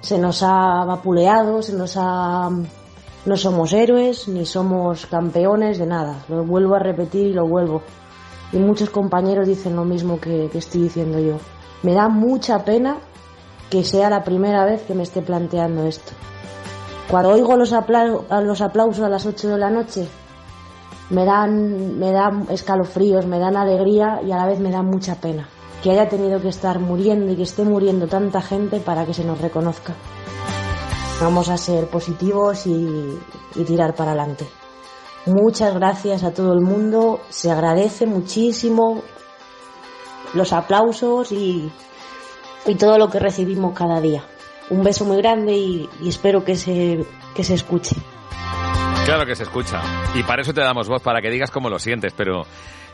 Se 0.00 0.18
nos 0.18 0.42
ha 0.42 0.84
vapuleado, 0.84 1.62
se 1.62 1.72
nos 1.74 1.96
ha... 1.98 2.48
No 3.26 3.36
somos 3.36 3.72
héroes 3.72 4.28
ni 4.28 4.46
somos 4.46 5.06
campeones 5.06 5.78
de 5.78 5.86
nada. 5.86 6.24
Lo 6.28 6.44
vuelvo 6.44 6.76
a 6.76 6.78
repetir 6.78 7.26
y 7.26 7.32
lo 7.32 7.46
vuelvo. 7.48 7.82
Y 8.52 8.58
muchos 8.58 8.88
compañeros 8.90 9.48
dicen 9.48 9.74
lo 9.74 9.84
mismo 9.84 10.20
que, 10.20 10.48
estoy 10.54 10.82
diciendo 10.82 11.18
yo. 11.18 11.38
Me 11.82 11.92
da 11.92 12.08
mucha 12.08 12.64
pena 12.64 12.98
que 13.68 13.82
sea 13.82 14.08
la 14.10 14.22
primera 14.22 14.64
vez 14.64 14.82
que 14.82 14.94
me 14.94 15.02
esté 15.02 15.22
planteando 15.22 15.84
esto. 15.86 16.12
Cuando 17.10 17.30
oigo 17.30 17.56
los, 17.56 17.72
apla- 17.72 18.20
los 18.42 18.60
aplausos 18.60 19.04
a 19.04 19.08
las 19.08 19.26
8 19.26 19.48
de 19.48 19.58
la 19.58 19.70
noche, 19.70 20.06
me 21.10 21.24
dan, 21.24 21.98
me 21.98 22.12
dan 22.12 22.46
escalofríos, 22.50 23.26
me 23.26 23.38
dan 23.38 23.56
alegría 23.56 24.20
y 24.26 24.32
a 24.32 24.36
la 24.36 24.46
vez 24.46 24.58
me 24.58 24.70
da 24.70 24.82
mucha 24.82 25.16
pena. 25.16 25.48
Que 25.82 25.90
haya 25.92 26.08
tenido 26.08 26.40
que 26.40 26.48
estar 26.48 26.80
muriendo 26.80 27.32
y 27.32 27.36
que 27.36 27.42
esté 27.42 27.64
muriendo 27.64 28.06
tanta 28.08 28.40
gente 28.40 28.80
para 28.80 29.04
que 29.04 29.14
se 29.14 29.24
nos 29.24 29.40
reconozca. 29.40 29.94
Vamos 31.20 31.48
a 31.48 31.56
ser 31.56 31.88
positivos 31.88 32.66
y, 32.66 33.18
y 33.54 33.64
tirar 33.64 33.94
para 33.94 34.12
adelante. 34.12 34.46
Muchas 35.26 35.74
gracias 35.74 36.24
a 36.24 36.32
todo 36.32 36.52
el 36.52 36.60
mundo, 36.60 37.20
se 37.30 37.50
agradece 37.50 38.06
muchísimo 38.06 39.02
los 40.34 40.52
aplausos 40.52 41.32
y, 41.32 41.70
y 42.66 42.74
todo 42.76 42.98
lo 42.98 43.08
que 43.08 43.18
recibimos 43.18 43.74
cada 43.74 44.00
día. 44.00 44.22
Un 44.70 44.82
beso 44.82 45.04
muy 45.04 45.16
grande 45.18 45.52
y, 45.52 45.88
y 46.00 46.08
espero 46.08 46.44
que 46.44 46.56
se, 46.56 47.04
que 47.34 47.44
se 47.44 47.54
escuche. 47.54 47.96
Claro 49.06 49.24
que 49.24 49.36
se 49.36 49.44
escucha. 49.44 49.80
Y 50.16 50.24
para 50.24 50.42
eso 50.42 50.52
te 50.52 50.60
damos 50.60 50.88
voz, 50.88 51.00
para 51.00 51.22
que 51.22 51.30
digas 51.30 51.52
cómo 51.52 51.70
lo 51.70 51.78
sientes. 51.78 52.12
Pero 52.12 52.44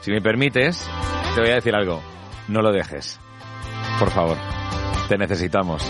si 0.02 0.10
me 0.10 0.20
permites, 0.20 0.86
te 1.34 1.40
voy 1.40 1.48
a 1.48 1.54
decir 1.54 1.74
algo. 1.74 2.02
No 2.48 2.60
lo 2.60 2.70
dejes. 2.70 3.18
Por 3.98 4.10
favor. 4.10 4.36
Te 5.08 5.16
necesitamos. 5.16 5.82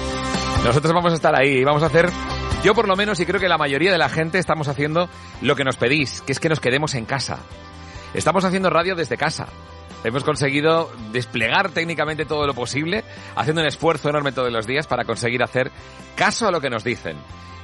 Nosotros 0.65 0.93
vamos 0.93 1.13
a 1.13 1.17
estar 1.17 1.35
ahí 1.35 1.59
y 1.59 1.65
vamos 1.65 1.83
a 1.83 1.87
hacer... 1.87 2.09
Yo 2.63 2.73
por 2.73 2.87
lo 2.87 2.95
menos, 2.95 3.19
y 3.19 3.27
creo 3.27 3.41
que 3.41 3.49
la 3.49 3.59
mayoría 3.59 3.91
de 3.91 3.99
la 3.99 4.09
gente 4.09 4.39
estamos 4.39 4.69
haciendo 4.69 5.09
lo 5.41 5.57
que 5.57 5.65
nos 5.65 5.77
pedís, 5.77 6.23
que 6.23 6.31
es 6.31 6.39
que 6.39 6.49
nos 6.49 6.61
quedemos 6.61 6.95
en 6.95 7.05
casa. 7.05 7.41
Estamos 8.15 8.45
haciendo 8.45 8.71
radio 8.71 8.95
desde 8.95 9.17
casa. 9.17 9.49
Hemos 10.05 10.23
conseguido 10.23 10.93
desplegar 11.11 11.71
técnicamente 11.71 12.27
todo 12.27 12.47
lo 12.47 12.55
posible, 12.55 13.03
haciendo 13.35 13.63
un 13.63 13.67
esfuerzo 13.67 14.09
enorme 14.09 14.31
todos 14.31 14.53
los 14.53 14.69
días 14.69 14.87
para 14.87 15.05
conseguir 15.05 15.43
hacer 15.43 15.73
caso 16.15 16.47
a 16.47 16.53
lo 16.53 16.61
que 16.61 16.71
nos 16.71 16.85
dicen 16.85 17.17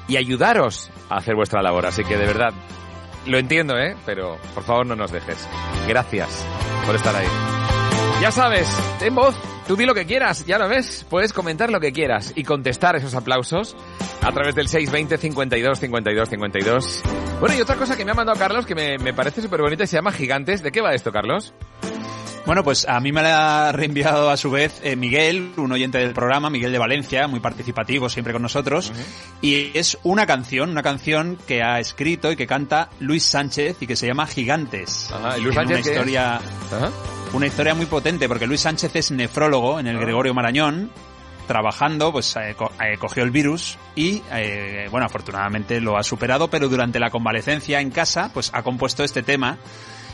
y 0.08 0.16
ayudaros 0.16 0.90
a 1.08 1.18
hacer 1.18 1.36
vuestra 1.36 1.62
labor. 1.62 1.86
Así 1.86 2.02
que 2.02 2.16
de 2.16 2.26
verdad, 2.26 2.52
lo 3.26 3.38
entiendo, 3.38 3.78
¿eh? 3.78 3.94
Pero 4.04 4.38
por 4.54 4.64
favor 4.64 4.86
no 4.86 4.96
nos 4.96 5.12
dejes. 5.12 5.46
Gracias 5.86 6.44
por 6.86 6.96
estar 6.96 7.14
ahí. 7.14 7.28
Ya 8.20 8.32
sabes, 8.32 8.66
ten 8.98 9.14
voz, 9.14 9.36
tú 9.68 9.76
di 9.76 9.86
lo 9.86 9.94
que 9.94 10.04
quieras, 10.04 10.44
ya 10.44 10.58
lo 10.58 10.68
ves, 10.68 11.06
puedes 11.08 11.32
comentar 11.32 11.70
lo 11.70 11.78
que 11.78 11.92
quieras 11.92 12.32
y 12.34 12.42
contestar 12.42 12.96
esos 12.96 13.14
aplausos 13.14 13.76
a 14.22 14.32
través 14.32 14.56
del 14.56 14.66
620 14.66 15.18
52 15.18 15.78
52 15.78 16.28
52. 16.28 17.02
Bueno, 17.38 17.54
y 17.54 17.60
otra 17.60 17.76
cosa 17.76 17.96
que 17.96 18.04
me 18.04 18.10
ha 18.10 18.14
mandado 18.14 18.36
Carlos 18.36 18.66
que 18.66 18.74
me, 18.74 18.98
me 18.98 19.14
parece 19.14 19.40
súper 19.40 19.60
bonita 19.60 19.86
se 19.86 19.96
llama 19.96 20.10
Gigantes. 20.10 20.64
¿De 20.64 20.72
qué 20.72 20.80
va 20.80 20.94
esto, 20.94 21.12
Carlos? 21.12 21.54
Bueno, 22.46 22.64
pues 22.64 22.86
a 22.88 22.98
mí 23.00 23.12
me 23.12 23.22
la 23.22 23.68
ha 23.68 23.72
reenviado 23.72 24.30
a 24.30 24.36
su 24.38 24.50
vez 24.50 24.80
eh, 24.82 24.96
Miguel, 24.96 25.52
un 25.58 25.70
oyente 25.70 25.98
del 25.98 26.14
programa, 26.14 26.48
Miguel 26.48 26.72
de 26.72 26.78
Valencia, 26.78 27.28
muy 27.28 27.40
participativo 27.40 28.08
siempre 28.08 28.32
con 28.32 28.40
nosotros. 28.40 28.90
Y 29.42 29.70
es 29.76 29.98
una 30.02 30.24
canción, 30.26 30.70
una 30.70 30.82
canción 30.82 31.36
que 31.46 31.62
ha 31.62 31.78
escrito 31.78 32.32
y 32.32 32.36
que 32.36 32.46
canta 32.46 32.88
Luis 33.00 33.24
Sánchez 33.24 33.76
y 33.82 33.86
que 33.86 33.96
se 33.96 34.06
llama 34.06 34.26
Gigantes. 34.26 35.10
Ajá, 35.12 35.36
¿y 35.36 35.42
Luis 35.42 35.54
Sánchez 35.56 35.76
una 35.76 35.80
es? 35.80 35.86
historia, 35.86 36.36
Ajá. 36.36 36.90
una 37.34 37.46
historia 37.46 37.74
muy 37.74 37.84
potente 37.84 38.26
porque 38.28 38.46
Luis 38.46 38.62
Sánchez 38.62 38.96
es 38.96 39.10
nefrólogo 39.10 39.78
en 39.78 39.86
el 39.86 39.98
Gregorio 39.98 40.32
Marañón. 40.32 40.90
Trabajando, 41.46 42.12
pues 42.12 42.36
eh, 42.36 42.54
co- 42.56 42.72
eh, 42.78 42.98
cogió 42.98 43.22
el 43.22 43.30
virus 43.30 43.78
y, 43.94 44.22
eh, 44.32 44.86
bueno, 44.90 45.06
afortunadamente 45.06 45.80
lo 45.80 45.96
ha 45.96 46.02
superado, 46.02 46.48
pero 46.48 46.68
durante 46.68 46.98
la 47.00 47.08
convalecencia 47.08 47.80
en 47.80 47.90
casa, 47.90 48.30
pues 48.34 48.50
ha 48.52 48.62
compuesto 48.62 49.02
este 49.02 49.22
tema 49.22 49.56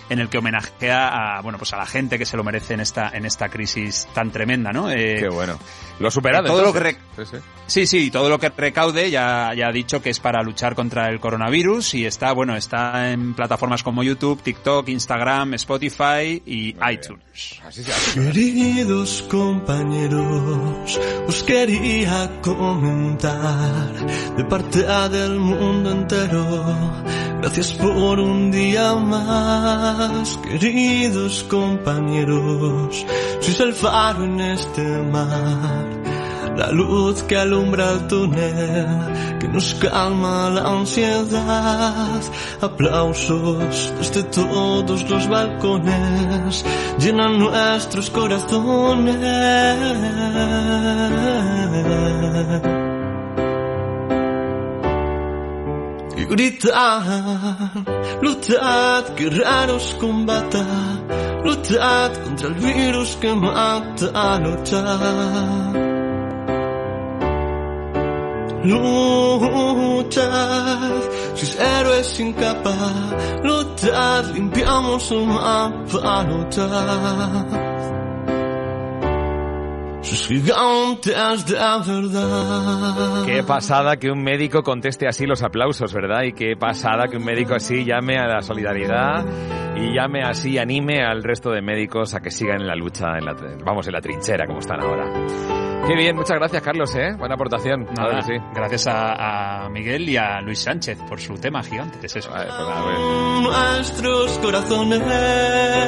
en 0.09 0.19
el 0.19 0.29
que 0.29 0.39
homenajea 0.39 1.37
a, 1.37 1.41
bueno, 1.41 1.59
pues 1.59 1.73
a 1.73 1.77
la 1.77 1.87
gente 1.87 2.19
que 2.19 2.27
se 2.27 2.37
lo 2.37 2.45
merece 2.45 2.75
en 2.75 2.81
esta, 2.81 3.11
en 3.11 3.25
esta 3.25 3.49
crisis 3.49 4.07
tan 4.15 4.31
tremenda, 4.31 4.73
¿no? 4.73 4.91
Eh, 4.91 5.17
Qué 5.21 5.29
bueno. 5.29 5.59
Lo 5.99 6.09
ha 6.09 6.11
superado, 6.11 6.47
Todo 6.47 6.63
lo 6.63 6.73
que. 6.73 6.97
Sí, 7.67 7.87
sí, 7.87 8.11
todo 8.11 8.29
lo 8.29 8.39
que 8.39 8.51
recaude 8.51 9.11
ya, 9.11 9.53
ya 9.57 9.69
ha 9.69 9.73
dicho 9.73 10.03
que 10.03 10.11
es 10.11 10.21
para 10.21 10.43
luchar 10.43 10.75
contra 10.75 11.09
el 11.09 11.21
coronavirus 11.21 11.95
y 11.95 12.05
está, 12.05 12.33
bueno, 12.33 12.57
está 12.57 13.11
en 13.11 13.35
plataformas 13.35 13.83
como 13.83 14.03
YouTube, 14.03 14.43
TikTok, 14.43 14.89
Instagram, 14.89 15.55
Spotify 15.55 16.43
y 16.45 16.75
iTunes. 16.91 17.61
Queridos 18.13 19.25
compañeros, 19.31 21.01
os 21.27 21.43
quería 21.45 22.41
comentar 22.43 24.07
de 24.37 24.45
parte 24.45 24.85
del 25.09 25.39
mundo 25.39 25.93
entero. 25.93 26.65
Gracias 27.45 27.73
por 27.75 28.21
un 28.21 28.51
día 28.51 28.95
más, 28.95 29.94
queridos 30.43 31.45
compañeros. 31.45 33.07
Sois 33.41 33.61
el 33.61 33.73
faro 33.73 34.25
en 34.25 34.41
este 34.41 34.83
mar, 35.15 35.87
la 36.57 36.71
luz 36.73 37.23
que 37.25 37.37
alumbra 37.37 37.93
el 37.93 38.07
túnel, 38.09 39.39
que 39.41 39.49
nos 39.49 39.75
calma 39.75 40.51
la 40.51 40.63
ansiedad. 40.63 42.21
Aplausos 42.61 43.93
desde 43.99 44.23
todos 44.25 45.09
los 45.11 45.29
balcones 45.29 46.65
llenan 46.99 47.39
nuestros 47.39 48.11
corazones. 48.11 49.15
Y 56.25 56.27
gritan, 56.27 57.85
luchad, 58.23 59.15
guerreros 59.15 59.95
combata, 60.01 60.65
luchad 61.45 62.13
contra 62.23 62.49
el 62.49 62.55
virus 62.55 63.17
que 63.21 63.35
mata, 63.35 64.39
luchad. 64.39 65.75
Luchad, 68.65 70.23
sois 71.35 71.59
héroes 71.61 72.07
sin 72.07 72.33
capa, 72.33 72.75
luchad, 73.43 74.25
limpiamos 74.33 75.11
el 75.11 75.27
mapa, 75.27 76.23
luchad. 76.23 77.74
Sois 80.05 80.27
gigantes 80.29 81.47
de 81.47 81.55
verdad. 81.55 83.25
Qué 83.25 83.43
pasada 83.43 83.97
que 83.97 84.11
un 84.11 84.23
médico 84.23 84.63
conteste 84.63 85.09
así 85.09 85.27
los 85.27 85.43
aplausos, 85.43 85.95
¿verdad? 85.95 86.25
Y 86.25 86.33
qué 86.35 86.57
pasada 86.57 87.09
que 87.09 87.17
un 87.17 87.25
médico 87.25 87.55
así 87.55 87.85
llame 87.85 88.19
a 88.19 88.27
la 88.27 88.43
solidaridad 88.43 89.25
y 89.77 89.95
llame 89.95 90.23
así, 90.23 90.59
anime 90.59 91.03
al 91.03 91.23
resto 91.23 91.51
de 91.51 91.63
médicos 91.63 92.15
a 92.15 92.21
que 92.21 92.31
sigan 92.31 92.61
en 92.61 92.67
la 92.67 92.77
lucha, 92.77 93.17
en 93.17 93.25
la, 93.25 93.35
vamos, 93.65 93.87
en 93.87 93.95
la 93.95 94.01
trinchera 94.01 94.47
como 94.47 94.59
están 94.59 94.83
ahora. 94.83 95.64
Qué 95.87 95.95
bien, 95.97 96.17
muchas 96.17 96.39
gracias 96.39 96.63
Carlos, 96.63 96.95
¿eh? 96.95 97.15
Buena 97.19 97.35
aportación. 97.35 97.87
Nada, 97.97 98.23
sí. 98.23 98.33
Gracias 98.55 98.87
a, 98.87 99.65
a 99.65 99.69
Miguel 99.69 100.09
y 100.09 100.17
a 100.17 100.41
Luis 100.41 100.61
Sánchez 100.61 100.99
por 101.09 101.21
su 101.21 101.35
tema 101.35 101.63
gigante. 101.63 102.07
Es 102.07 102.17
eso. 102.17 102.31
Corazones. 104.41 105.03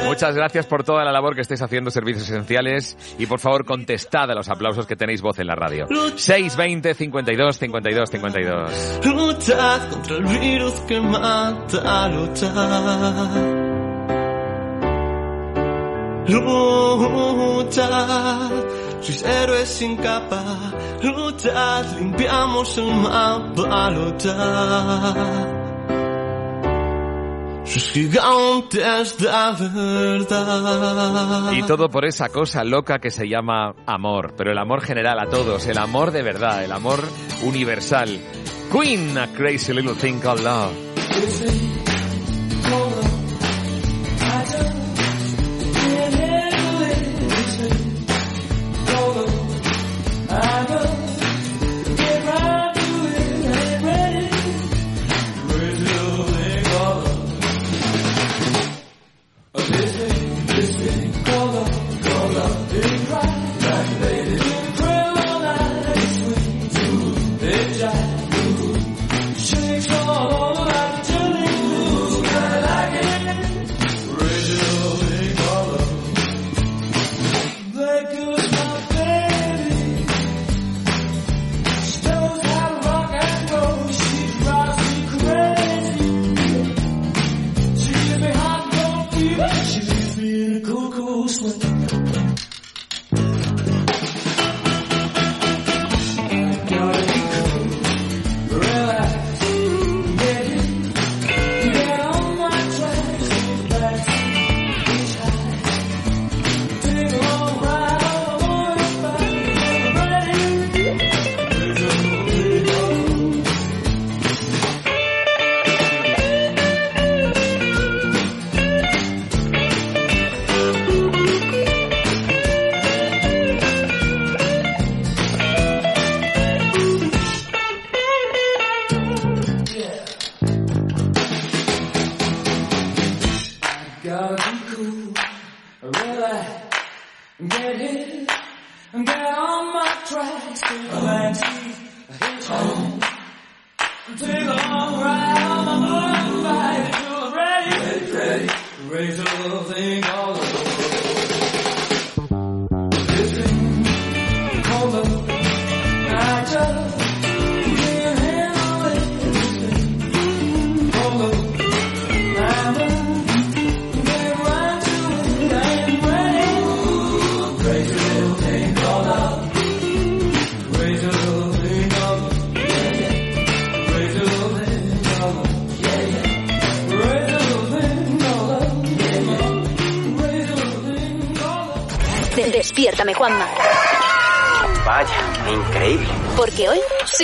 Muchas 0.05 0.35
gracias 0.35 0.65
por 0.65 0.83
toda 0.83 1.03
la 1.03 1.11
labor 1.11 1.35
que 1.35 1.41
estáis 1.41 1.61
haciendo, 1.61 1.89
servicios 1.91 2.29
esenciales, 2.29 2.97
y 3.17 3.25
por 3.25 3.39
favor 3.39 3.65
contestad 3.65 4.29
a 4.29 4.35
los 4.35 4.49
aplausos 4.49 4.85
que 4.85 4.95
tenéis 4.95 5.21
voz 5.21 5.39
en 5.39 5.47
la 5.47 5.55
radio. 5.55 5.85
620 5.87 6.93
52 6.93 7.57
52 7.57 8.09
52. 8.09 8.99
Luchad 9.03 9.89
contra 9.89 10.15
el 10.17 10.23
virus 10.25 10.73
que 10.81 11.01
mata, 11.01 12.07
luchad. 12.09 13.67
Luchad, 16.27 18.51
sois 19.01 19.23
héroes 19.23 19.69
sin 19.69 19.97
capa, 19.97 20.43
luchad, 21.01 21.85
limpiamos 21.97 22.77
el 22.77 22.95
mapa, 22.95 23.91
luchad. 23.91 25.57
Sois 27.67 27.91
gigantes 27.91 29.17
de 29.17 29.27
verdad. 29.27 29.59
Y 31.51 31.63
todo 31.63 31.89
por 31.89 32.05
esa 32.05 32.29
cosa 32.29 32.63
loca 32.63 32.99
que 32.99 33.11
se 33.11 33.27
llama 33.27 33.75
amor, 33.85 34.33
pero 34.37 34.51
el 34.51 34.57
amor 34.57 34.81
general 34.81 35.19
a 35.19 35.29
todos, 35.29 35.67
el 35.67 35.77
amor 35.77 36.11
de 36.11 36.23
verdad, 36.23 36.63
el 36.63 36.71
amor 36.71 37.03
universal. 37.43 38.21
Queen, 38.71 39.17
a 39.17 39.27
crazy 39.33 39.73
little 39.73 39.95
thing 39.95 40.19
called 40.19 40.41
love. 40.41 40.71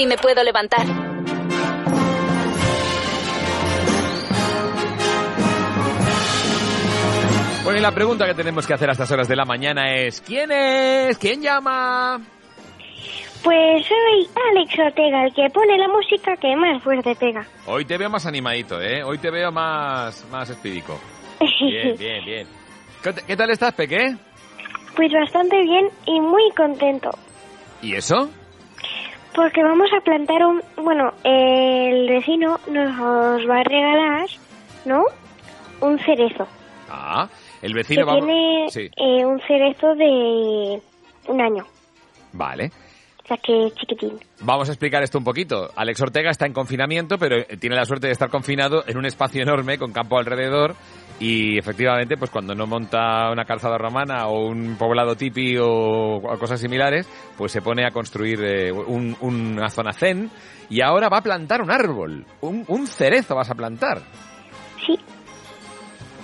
Me 0.05 0.17
puedo 0.17 0.43
levantar. 0.43 0.85
Bueno, 7.63 7.80
y 7.80 7.81
la 7.81 7.91
pregunta 7.91 8.25
que 8.25 8.34
tenemos 8.34 8.67
que 8.67 8.73
hacer 8.73 8.89
a 8.89 8.91
estas 8.91 9.09
horas 9.11 9.27
de 9.27 9.35
la 9.38 9.45
mañana 9.45 9.95
es 9.95 10.19
¿Quién 10.21 10.51
es? 10.51 11.17
¿Quién 11.17 11.41
llama? 11.41 12.19
Pues 13.41 13.85
soy 13.85 14.30
Alex 14.51 14.80
Ortega, 14.80 15.25
el 15.25 15.34
que 15.34 15.49
pone 15.49 15.77
la 15.77 15.88
música 15.88 16.35
que 16.38 16.55
más 16.55 16.81
fuerte 16.81 17.15
pega. 17.15 17.45
Hoy 17.65 17.84
te 17.85 17.97
veo 17.97 18.09
más 18.09 18.25
animadito, 18.25 18.81
¿eh? 18.81 19.03
Hoy 19.03 19.17
te 19.17 19.30
veo 19.30 19.51
más, 19.51 20.25
más 20.31 20.49
espídico. 20.49 20.99
Bien, 21.59 21.97
bien, 21.97 22.25
bien. 22.25 22.47
¿Qué, 23.01 23.13
qué 23.27 23.35
tal 23.35 23.49
estás, 23.49 23.73
Peque? 23.73 24.15
Pues 24.95 25.11
bastante 25.11 25.61
bien 25.61 25.89
y 26.05 26.21
muy 26.21 26.49
contento. 26.55 27.09
¿Y 27.81 27.95
eso? 27.95 28.30
Porque 29.35 29.64
vamos 29.64 29.89
a 29.97 30.01
plantar 30.01 30.45
un... 30.45 30.61
Bueno, 30.77 31.11
el 31.23 32.07
vecino 32.07 32.60
nos 32.68 33.49
va 33.49 33.60
a 33.60 33.64
regalar, 33.64 34.27
¿no? 34.85 35.03
Un 35.81 35.97
cerezo. 35.99 36.47
Ah, 36.89 37.27
el 37.61 37.72
Que 37.72 37.77
vecino 37.77 38.05
va... 38.05 38.14
tiene 38.14 38.65
Sí, 38.69 38.89
eh, 38.95 39.26
un 39.26 39.39
cerezo 39.41 39.95
de 39.95 40.81
un 41.27 41.41
año. 41.41 41.65
vale. 42.34 42.72
O 43.23 43.26
sea 43.26 43.38
que 43.38 43.72
chiquitín. 43.80 44.19
Vamos 44.41 44.68
a 44.68 44.73
explicar 44.73 45.01
esto 45.01 45.18
un 45.18 45.23
poquito. 45.23 45.69
Alex 45.77 46.01
Ortega 46.01 46.30
está 46.30 46.45
en 46.45 46.51
confinamiento, 46.51 47.18
pero 47.18 47.38
eh, 47.38 47.55
tiene 47.57 47.77
la 47.77 47.85
suerte 47.85 48.07
de 48.07 48.11
estar 48.14 48.30
confinado 48.30 48.84
en 48.85 48.97
un 48.97 49.05
espacio 49.05 49.41
enorme 49.41 49.77
con 49.77 49.93
campo 49.93 50.18
alrededor 50.18 50.76
y 51.19 51.57
efectivamente, 51.57 52.18
pues 52.18 52.30
cuando 52.31 52.53
no 52.56 52.65
monta 52.68 53.30
una 53.31 53.45
calzada 53.45 53.77
romana 53.77 54.27
o 54.27 54.48
un 54.48 54.76
poblado 54.77 55.15
tipi 55.15 55.56
o, 55.60 56.22
cosas 56.40 56.60
similares, 56.60 57.07
pues 57.38 57.52
se 57.52 57.61
pone 57.61 57.85
a 57.85 57.91
construir 57.91 58.40
eh, 58.44 58.72
un- 58.72 59.15
una 59.22 59.69
zona 59.69 59.94
zen 59.94 60.30
y 60.69 60.81
ahora 60.81 61.10
va 61.10 61.18
a 61.19 61.22
plantar 61.22 61.61
un 61.61 61.72
árbol, 61.72 62.26
un, 62.41 62.65
un 62.68 62.88
cerezo 62.88 63.35
vas 63.35 63.49
a 63.49 63.56
plantar. 63.56 64.02
Sí. 64.85 64.99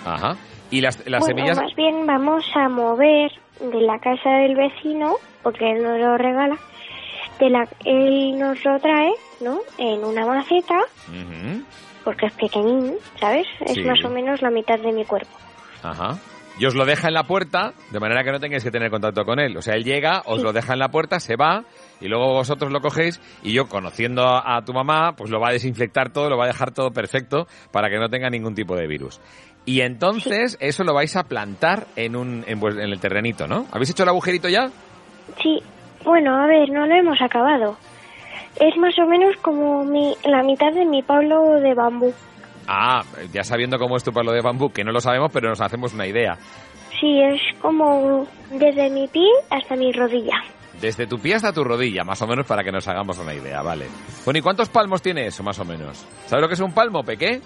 Ajá. 0.06 0.36
Y 0.72 0.82
las, 0.82 0.98
las 1.07 1.22
bueno, 1.22 1.38
semillas... 1.38 1.57
más 1.61 1.76
bien 1.76 2.06
vamos 2.06 2.44
a 2.56 2.70
mover 2.70 3.32
de 3.60 3.82
la 3.82 3.99
casa 3.99 4.30
del 4.41 4.56
vecino, 4.56 5.16
porque 5.44 5.72
él 5.72 5.84
nos 5.84 5.99
lo 5.99 6.18
regala, 6.18 6.57
de 7.40 7.49
la, 7.49 7.68
él 7.86 8.38
nos 8.38 8.64
lo 8.64 8.80
trae, 8.80 9.11
¿no? 9.41 9.60
En 9.78 10.03
una 10.03 10.26
maceta, 10.26 10.78
Ujú, 11.07 11.64
porque 12.03 12.27
es 12.27 12.34
pequeñín, 12.34 12.95
¿sabes? 13.19 13.47
Es 13.61 13.73
Sí. 13.73 13.81
más 13.84 14.03
o 14.03 14.09
menos 14.09 14.41
la 14.41 14.49
mitad 14.49 14.80
de 14.80 14.91
mi 14.91 15.05
cuerpo. 15.05 15.31
Ajá. 15.84 16.17
Y 16.57 16.65
os 16.65 16.76
lo 16.76 16.84
deja 16.85 17.07
en 17.07 17.13
la 17.13 17.23
puerta, 17.23 17.71
de 17.89 17.99
manera 18.01 18.21
que 18.23 18.31
no 18.34 18.39
tengáis 18.41 18.63
que 18.65 18.71
tener 18.71 18.89
contacto 18.91 19.23
con 19.23 19.39
él. 19.39 19.55
O 19.55 19.61
sea, 19.61 19.76
él 19.76 19.85
llega, 19.85 20.23
os 20.26 20.41
lo 20.43 20.51
deja 20.51 20.73
en 20.73 20.80
la 20.80 20.89
puerta, 20.89 21.21
se 21.21 21.38
va, 21.38 21.63
y 22.01 22.09
luego 22.09 22.34
vosotros 22.34 22.69
lo 22.71 22.81
cogéis, 22.81 23.21
y 23.43 23.53
yo, 23.53 23.67
conociendo 23.69 24.23
a, 24.27 24.57
a 24.57 24.65
tu 24.65 24.73
mamá, 24.73 25.13
pues 25.15 25.30
lo 25.31 25.39
va 25.39 25.49
a 25.49 25.53
desinfectar 25.53 26.11
todo, 26.11 26.30
lo 26.30 26.38
va 26.38 26.43
a 26.43 26.47
dejar 26.47 26.71
todo 26.73 26.91
perfecto 26.91 27.47
para 27.71 27.89
que 27.89 27.97
no 27.97 28.09
tenga 28.09 28.30
ningún 28.30 28.55
tipo 28.55 28.76
de 28.76 28.88
virus. 28.88 29.21
Y 29.65 29.81
entonces, 29.81 30.57
eso 30.59 30.84
lo 30.84 30.93
vais 30.93 31.15
a 31.15 31.23
plantar 31.23 31.85
en, 31.95 32.17
un, 32.17 32.43
en, 32.45 32.59
en 32.61 32.80
el 32.91 32.99
terrenito, 32.99 33.47
¿no? 33.47 33.65
¿Habéis 33.71 33.91
hecho 33.91 34.03
el 34.03 34.09
agujerito 34.09 34.49
ya? 34.49 34.69
Sí, 35.41 35.61
bueno, 36.03 36.35
a 36.43 36.45
ver, 36.47 36.69
no 36.71 36.85
lo 36.85 36.93
hemos 36.93 37.21
acabado. 37.21 37.77
Es 38.55 38.77
más 38.77 38.97
o 38.99 39.05
menos 39.05 39.35
como 39.41 39.84
mi, 39.85 40.15
la 40.26 40.43
mitad 40.43 40.71
de 40.73 40.85
mi 40.85 41.01
palo 41.01 41.59
de 41.59 41.73
bambú. 41.73 42.13
Ah, 42.67 43.03
ya 43.34 43.43
sabiendo 43.43 43.77
cómo 43.80 43.97
es 43.97 44.03
tu 44.03 44.11
palo 44.11 44.31
de 44.31 44.41
bambú, 44.41 44.71
que 44.71 44.84
no 44.84 44.91
lo 44.91 45.01
sabemos, 45.01 45.31
pero 45.34 45.49
nos 45.49 45.61
hacemos 45.61 45.93
una 45.93 46.05
idea. 46.05 46.38
Sí, 46.99 47.21
es 47.21 47.41
como 47.61 48.27
desde 48.51 48.89
mi 48.89 49.07
pie 49.07 49.30
hasta 49.49 49.76
mi 49.76 49.91
rodilla. 49.91 50.35
Desde 50.81 51.07
tu 51.07 51.19
pie 51.19 51.35
hasta 51.35 51.51
tu 51.51 51.63
rodilla, 51.63 52.03
más 52.03 52.21
o 52.21 52.27
menos, 52.27 52.45
para 52.45 52.63
que 52.63 52.71
nos 52.71 52.88
hagamos 52.88 53.17
una 53.17 53.34
idea, 53.34 53.61
vale. 53.61 53.88
Bueno, 54.23 54.39
¿y 54.39 54.41
cuántos 54.41 54.69
palmos 54.69 55.01
tiene 55.01 55.26
eso, 55.26 55.43
más 55.43 55.59
o 55.59 55.65
menos? 55.65 56.05
¿Sabes 56.26 56.41
lo 56.41 56.47
que 56.47 56.53
es 56.53 56.59
un 56.59 56.73
palmo, 56.73 57.03
Peque? 57.03 57.41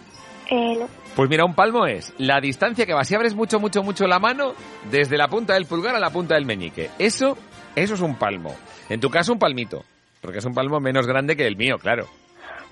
Eh, 0.49 0.75
no. 0.77 0.88
Pues 1.15 1.30
mira, 1.30 1.45
un 1.45 1.55
palmo 1.55 1.85
es 1.85 2.13
la 2.17 2.39
distancia 2.41 2.85
que 2.85 2.93
va. 2.93 3.03
Si 3.03 3.15
abres 3.15 3.34
mucho, 3.34 3.59
mucho, 3.59 3.81
mucho 3.81 4.07
la 4.07 4.19
mano, 4.19 4.53
desde 4.91 5.17
la 5.17 5.30
punta 5.30 5.53
del 5.53 5.65
pulgar 5.65 5.95
a 5.95 5.99
la 5.99 6.09
punta 6.09 6.35
del 6.35 6.45
meñique. 6.45 6.89
Eso, 6.99 7.38
eso 7.75 7.93
es 7.93 8.01
un 8.01 8.15
palmo. 8.15 8.55
En 8.89 8.99
tu 8.99 9.09
caso, 9.09 9.34
un 9.34 9.39
palmito. 9.39 9.84
Porque 10.24 10.40
es 10.40 10.45
un 10.45 10.54
palmo 10.54 10.80
menos 10.80 11.06
grande 11.06 11.36
que 11.36 11.45
el 11.45 11.58
mío, 11.58 11.76
claro. 11.78 12.06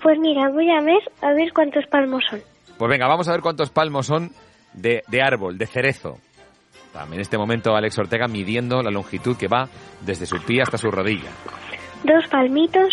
Pues 0.02 0.18
mira, 0.18 0.48
voy 0.48 0.70
a 0.70 0.80
ver 0.80 1.02
a 1.20 1.32
ver 1.34 1.52
cuántos 1.52 1.86
palmos 1.86 2.24
son. 2.28 2.40
Pues 2.78 2.90
venga, 2.90 3.06
vamos 3.06 3.28
a 3.28 3.32
ver 3.32 3.42
cuántos 3.42 3.70
palmos 3.70 4.06
son 4.06 4.30
de, 4.72 5.02
de 5.06 5.22
árbol, 5.22 5.58
de 5.58 5.66
cerezo. 5.66 6.18
También 6.94 7.16
en 7.16 7.20
este 7.20 7.36
momento 7.36 7.76
Alex 7.76 7.98
Ortega 7.98 8.26
midiendo 8.26 8.82
la 8.82 8.90
longitud 8.90 9.36
que 9.36 9.48
va 9.48 9.68
desde 10.00 10.24
su 10.26 10.42
pie 10.42 10.62
hasta 10.62 10.78
su 10.78 10.90
rodilla. 10.90 11.30
Dos 12.04 12.26
palmitos 12.28 12.88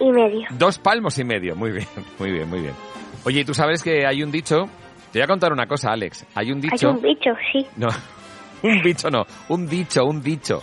y 0.00 0.10
medio. 0.10 0.48
Dos 0.50 0.78
palmos 0.78 1.16
y 1.18 1.24
medio. 1.24 1.54
Muy 1.54 1.70
bien, 1.70 1.86
muy 2.18 2.32
bien, 2.32 2.50
muy 2.50 2.60
bien. 2.60 2.74
Oye, 3.24 3.40
¿y 3.40 3.44
tú 3.44 3.54
sabes 3.54 3.82
que 3.84 4.04
hay 4.04 4.22
un 4.22 4.32
dicho? 4.32 4.64
Te 5.12 5.20
voy 5.20 5.22
a 5.22 5.28
contar 5.28 5.52
una 5.52 5.66
cosa, 5.66 5.92
Alex. 5.92 6.26
Hay 6.34 6.50
un 6.50 6.60
dicho... 6.60 6.88
Hay 6.88 6.96
un 6.96 7.02
bicho, 7.02 7.30
sí. 7.52 7.66
No, 7.76 7.88
un 8.62 8.82
bicho 8.82 9.10
no, 9.10 9.24
un 9.48 9.68
dicho, 9.68 10.04
un 10.04 10.20
dicho. 10.20 10.60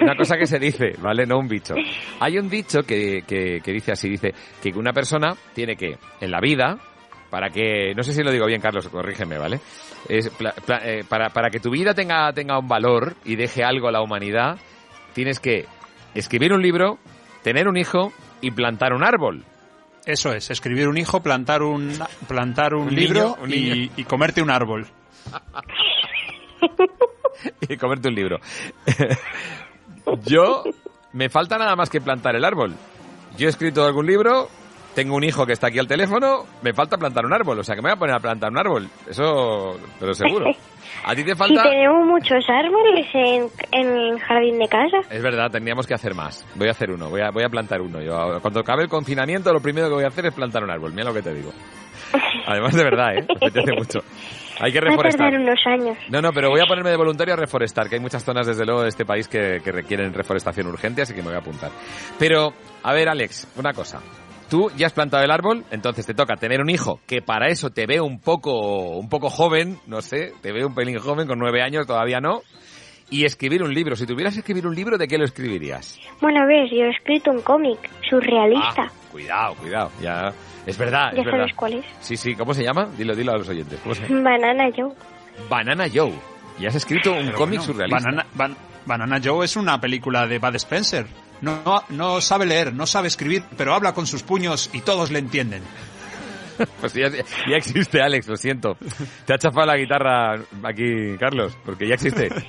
Una 0.00 0.16
cosa 0.16 0.36
que 0.36 0.46
se 0.46 0.58
dice, 0.58 0.92
¿vale? 1.00 1.26
No 1.26 1.38
un 1.38 1.48
bicho. 1.48 1.74
Hay 2.20 2.38
un 2.38 2.48
dicho 2.48 2.82
que, 2.82 3.22
que, 3.26 3.60
que 3.62 3.72
dice 3.72 3.92
así, 3.92 4.08
dice 4.08 4.32
que 4.62 4.70
una 4.70 4.92
persona 4.92 5.34
tiene 5.54 5.76
que, 5.76 5.96
en 6.20 6.30
la 6.30 6.40
vida, 6.40 6.78
para 7.30 7.50
que, 7.50 7.94
no 7.94 8.02
sé 8.02 8.12
si 8.12 8.22
lo 8.22 8.30
digo 8.30 8.46
bien, 8.46 8.60
Carlos, 8.60 8.88
corrígeme, 8.88 9.38
¿vale? 9.38 9.60
Es, 10.08 10.28
pla- 10.30 10.54
pla- 10.64 10.80
eh, 10.84 11.04
para, 11.08 11.30
para 11.30 11.50
que 11.50 11.60
tu 11.60 11.70
vida 11.70 11.94
tenga, 11.94 12.32
tenga 12.32 12.58
un 12.58 12.68
valor 12.68 13.14
y 13.24 13.36
deje 13.36 13.64
algo 13.64 13.88
a 13.88 13.92
la 13.92 14.02
humanidad, 14.02 14.58
tienes 15.14 15.40
que 15.40 15.66
escribir 16.14 16.52
un 16.52 16.62
libro, 16.62 16.98
tener 17.42 17.68
un 17.68 17.76
hijo 17.76 18.12
y 18.40 18.50
plantar 18.50 18.92
un 18.92 19.02
árbol. 19.02 19.44
Eso 20.04 20.32
es, 20.32 20.50
escribir 20.50 20.88
un 20.88 20.98
hijo, 20.98 21.22
plantar 21.22 21.62
un, 21.62 21.92
plantar 22.28 22.74
un, 22.74 22.88
Un 22.88 22.94
libro 22.94 23.20
niño, 23.20 23.36
un 23.42 23.50
niño. 23.50 23.74
Y, 23.74 23.90
y 23.96 24.04
comerte 24.04 24.42
un 24.42 24.50
árbol. 24.50 24.86
y 27.68 27.76
comerte 27.76 28.08
un 28.08 28.14
libro. 28.14 28.38
Yo, 30.24 30.64
me 31.12 31.28
falta 31.28 31.58
nada 31.58 31.76
más 31.76 31.90
que 31.90 32.00
plantar 32.00 32.36
el 32.36 32.44
árbol. 32.44 32.74
Yo 33.36 33.46
he 33.46 33.50
escrito 33.50 33.84
algún 33.84 34.06
libro, 34.06 34.48
tengo 34.94 35.14
un 35.16 35.24
hijo 35.24 35.46
que 35.46 35.52
está 35.52 35.68
aquí 35.68 35.78
al 35.78 35.86
teléfono, 35.86 36.44
me 36.62 36.72
falta 36.72 36.96
plantar 36.96 37.26
un 37.26 37.32
árbol, 37.32 37.58
o 37.58 37.62
sea 37.62 37.74
que 37.74 37.82
me 37.82 37.90
voy 37.90 37.96
a 37.96 37.98
poner 37.98 38.16
a 38.16 38.20
plantar 38.20 38.50
un 38.50 38.58
árbol. 38.58 38.88
Eso, 39.08 39.78
pero 40.00 40.14
seguro. 40.14 40.46
¿A 41.04 41.14
ti 41.14 41.22
te 41.24 41.36
falta? 41.36 41.62
tenemos 41.62 42.06
muchos 42.06 42.44
árboles 42.48 43.06
en, 43.12 43.48
en 43.72 43.96
el 43.96 44.20
jardín 44.20 44.58
de 44.58 44.68
casa. 44.68 44.98
Es 45.10 45.22
verdad, 45.22 45.50
tendríamos 45.50 45.86
que 45.86 45.94
hacer 45.94 46.14
más. 46.14 46.46
Voy 46.54 46.68
a 46.68 46.70
hacer 46.70 46.90
uno, 46.90 47.10
voy 47.10 47.20
a, 47.20 47.30
voy 47.30 47.44
a 47.44 47.48
plantar 47.48 47.80
uno. 47.80 48.00
Yo, 48.00 48.40
cuando 48.40 48.60
acabe 48.60 48.84
el 48.84 48.88
confinamiento, 48.88 49.52
lo 49.52 49.60
primero 49.60 49.88
que 49.88 49.94
voy 49.94 50.04
a 50.04 50.08
hacer 50.08 50.26
es 50.26 50.34
plantar 50.34 50.64
un 50.64 50.70
árbol. 50.70 50.92
Mira 50.92 51.04
lo 51.04 51.14
que 51.14 51.22
te 51.22 51.34
digo. 51.34 51.52
Además, 52.46 52.74
de 52.74 52.84
verdad, 52.84 53.16
¿eh? 53.16 53.26
Me 53.28 53.34
apetece 53.34 53.72
mucho. 53.76 54.00
Hay 54.60 54.72
que 54.72 54.80
Va 54.80 54.86
a 54.86 54.90
reforestar. 54.90 55.30
tardar 55.30 55.40
unos 55.40 55.66
años. 55.66 55.98
No, 56.10 56.20
no, 56.22 56.32
pero 56.32 56.50
voy 56.50 56.60
a 56.60 56.66
ponerme 56.66 56.90
de 56.90 56.96
voluntario 56.96 57.34
a 57.34 57.36
reforestar, 57.36 57.88
que 57.88 57.96
hay 57.96 58.00
muchas 58.00 58.24
zonas, 58.24 58.46
desde 58.46 58.64
luego, 58.64 58.82
de 58.82 58.88
este 58.88 59.04
país 59.04 59.28
que, 59.28 59.60
que 59.62 59.72
requieren 59.72 60.12
reforestación 60.14 60.66
urgente, 60.66 61.02
así 61.02 61.14
que 61.14 61.20
me 61.22 61.28
voy 61.28 61.36
a 61.36 61.40
apuntar. 61.40 61.70
Pero, 62.18 62.52
a 62.82 62.92
ver, 62.92 63.08
Alex, 63.08 63.48
una 63.56 63.72
cosa. 63.72 64.00
Tú 64.48 64.70
ya 64.76 64.86
has 64.86 64.92
plantado 64.92 65.24
el 65.24 65.30
árbol, 65.32 65.64
entonces 65.72 66.06
te 66.06 66.14
toca 66.14 66.36
tener 66.36 66.60
un 66.60 66.70
hijo, 66.70 67.00
que 67.06 67.20
para 67.20 67.48
eso 67.48 67.70
te 67.70 67.84
veo 67.86 68.04
un 68.04 68.20
poco, 68.20 68.96
un 68.96 69.08
poco 69.08 69.28
joven, 69.28 69.78
no 69.88 70.00
sé, 70.00 70.32
te 70.40 70.52
veo 70.52 70.68
un 70.68 70.74
pelín 70.74 70.98
joven, 70.98 71.26
con 71.26 71.38
nueve 71.40 71.62
años, 71.62 71.84
todavía 71.86 72.20
no, 72.20 72.42
y 73.10 73.24
escribir 73.24 73.64
un 73.64 73.74
libro. 73.74 73.96
Si 73.96 74.06
tuvieras 74.06 74.34
que 74.34 74.40
escribir 74.40 74.66
un 74.68 74.74
libro, 74.76 74.98
¿de 74.98 75.08
qué 75.08 75.18
lo 75.18 75.24
escribirías? 75.24 75.98
Bueno, 76.20 76.42
a 76.42 76.46
ver, 76.46 76.68
yo 76.70 76.84
he 76.84 76.90
escrito 76.90 77.32
un 77.32 77.40
cómic 77.42 77.90
surrealista. 78.08 78.84
Ah, 78.84 78.92
cuidado, 79.10 79.54
cuidado, 79.56 79.90
ya... 80.00 80.32
Es 80.66 80.76
verdad, 80.78 81.12
ya 81.12 81.20
es 81.20 81.24
verdad. 81.24 81.38
sabes 81.40 81.54
cuál 81.54 81.74
es. 81.74 81.84
Sí, 82.00 82.16
sí, 82.16 82.34
¿cómo 82.34 82.52
se 82.52 82.64
llama? 82.64 82.86
Dilo, 82.96 83.14
dilo 83.14 83.32
a 83.32 83.38
los 83.38 83.48
oyentes. 83.48 83.78
¿Cómo 83.82 83.94
se 83.94 84.02
llama? 84.08 84.30
Banana 84.30 84.68
Joe. 84.76 84.92
Banana 85.48 85.86
Joe. 85.92 86.12
Y 86.58 86.66
has 86.66 86.74
escrito 86.74 87.12
un 87.12 87.26
Pero 87.26 87.38
cómic 87.38 87.58
bueno, 87.60 87.72
surrealista. 87.72 88.10
Banana, 88.10 88.26
Ban- 88.34 88.56
Banana 88.86 89.20
Joe 89.22 89.44
es 89.44 89.56
una 89.56 89.80
película 89.80 90.26
de 90.26 90.38
Bud 90.38 90.54
Spencer. 90.56 91.06
No, 91.42 91.62
no, 91.64 91.82
no 91.90 92.20
sabe 92.20 92.46
leer, 92.46 92.72
no 92.72 92.86
sabe 92.86 93.08
escribir, 93.08 93.42
pero 93.56 93.74
habla 93.74 93.92
con 93.92 94.06
sus 94.06 94.22
puños 94.22 94.70
y 94.72 94.80
todos 94.80 95.10
le 95.10 95.18
entienden. 95.20 95.62
Pues 96.80 96.94
ya, 96.94 97.10
ya 97.10 97.56
existe, 97.56 98.00
Alex, 98.00 98.28
lo 98.28 98.36
siento. 98.36 98.78
Te 99.26 99.34
ha 99.34 99.38
chafado 99.38 99.66
la 99.66 99.76
guitarra 99.76 100.36
aquí, 100.64 101.14
Carlos, 101.20 101.54
porque 101.64 101.86
ya 101.86 101.94
existe. 101.94 102.30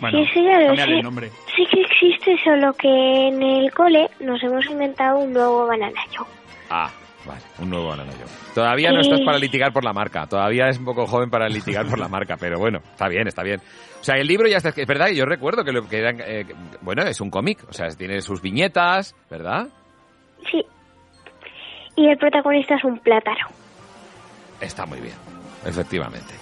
Bueno, 0.00 0.18
sí, 0.18 0.30
sí, 0.34 0.44
ya 0.44 0.58
lo 0.58 0.66
cámbiale 0.68 0.92
sé. 0.92 0.98
el 0.98 1.02
nombre. 1.04 1.30
Sí 1.54 1.64
que 1.70 1.80
existe, 1.82 2.36
solo 2.42 2.72
que 2.72 2.88
en 2.88 3.40
el 3.40 3.72
cole 3.72 4.08
nos 4.20 4.42
hemos 4.42 4.64
inventado 4.66 5.18
un 5.18 5.32
nuevo 5.32 5.66
Banana 5.66 6.00
Joe. 6.16 6.26
Ah, 6.70 6.90
vale, 7.26 7.40
un 7.58 7.70
nuevo 7.70 7.88
banana 7.88 8.12
yo. 8.12 8.26
Todavía 8.54 8.90
no 8.92 9.00
estás 9.00 9.20
para 9.24 9.38
litigar 9.38 9.72
por 9.72 9.84
la 9.84 9.92
marca, 9.92 10.26
todavía 10.26 10.68
es 10.68 10.78
un 10.78 10.84
poco 10.84 11.06
joven 11.06 11.30
para 11.30 11.48
litigar 11.48 11.86
por 11.86 11.98
la 11.98 12.08
marca, 12.08 12.36
pero 12.38 12.58
bueno, 12.58 12.78
está 12.78 13.08
bien, 13.08 13.26
está 13.28 13.42
bien. 13.42 13.60
O 14.00 14.04
sea, 14.04 14.16
el 14.16 14.26
libro 14.26 14.48
ya 14.48 14.56
está, 14.56 14.70
es 14.70 14.86
verdad, 14.86 15.08
y 15.10 15.16
yo 15.16 15.24
recuerdo 15.24 15.64
que, 15.64 15.72
lo, 15.72 15.88
que 15.88 15.98
eran, 15.98 16.20
eh, 16.20 16.44
que- 16.46 16.54
bueno, 16.80 17.02
es 17.02 17.20
un 17.20 17.30
cómic, 17.30 17.60
o 17.68 17.72
sea, 17.72 17.88
tiene 17.88 18.20
sus 18.20 18.40
viñetas, 18.42 19.14
¿verdad? 19.30 19.68
Sí. 20.50 20.64
Y 21.96 22.08
el 22.08 22.16
protagonista 22.18 22.74
es 22.76 22.84
un 22.84 22.98
plátano. 22.98 23.46
Está 24.60 24.86
muy 24.86 25.00
bien, 25.00 25.14
efectivamente. 25.64 26.34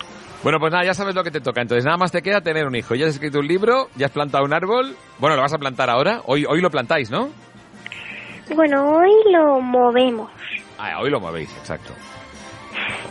Bueno, 0.43 0.59
pues 0.59 0.73
nada, 0.73 0.85
ya 0.87 0.95
sabes 0.95 1.15
lo 1.15 1.23
que 1.23 1.31
te 1.31 1.41
toca. 1.43 1.61
Entonces 1.61 1.85
nada 1.85 1.99
más 1.99 2.13
te 2.13 2.23
queda 2.23 2.41
tener 2.41 2.67
un 2.67 2.75
hijo. 2.75 2.95
Ya 2.95 3.05
has 3.07 3.13
escrito 3.13 3.41
un 3.41 3.47
libro, 3.47 3.89
ya 3.97 4.07
has 4.07 4.13
plantado 4.13 4.43
un 4.45 4.55
árbol. 4.55 4.95
Bueno, 5.19 5.37
lo 5.37 5.43
vas 5.43 5.53
a 5.53 5.59
plantar 5.59 5.91
ahora. 5.91 6.23
Hoy, 6.25 6.47
hoy 6.49 6.63
lo 6.63 6.71
plantáis, 6.71 7.11
¿no? 7.11 7.29
Bueno, 8.55 8.91
hoy 8.97 9.11
lo 9.31 9.61
movemos. 9.61 10.31
Ah, 10.83 10.99
hoy 11.01 11.11
lo 11.11 11.21
movéis, 11.21 11.51
exacto. 11.59 11.93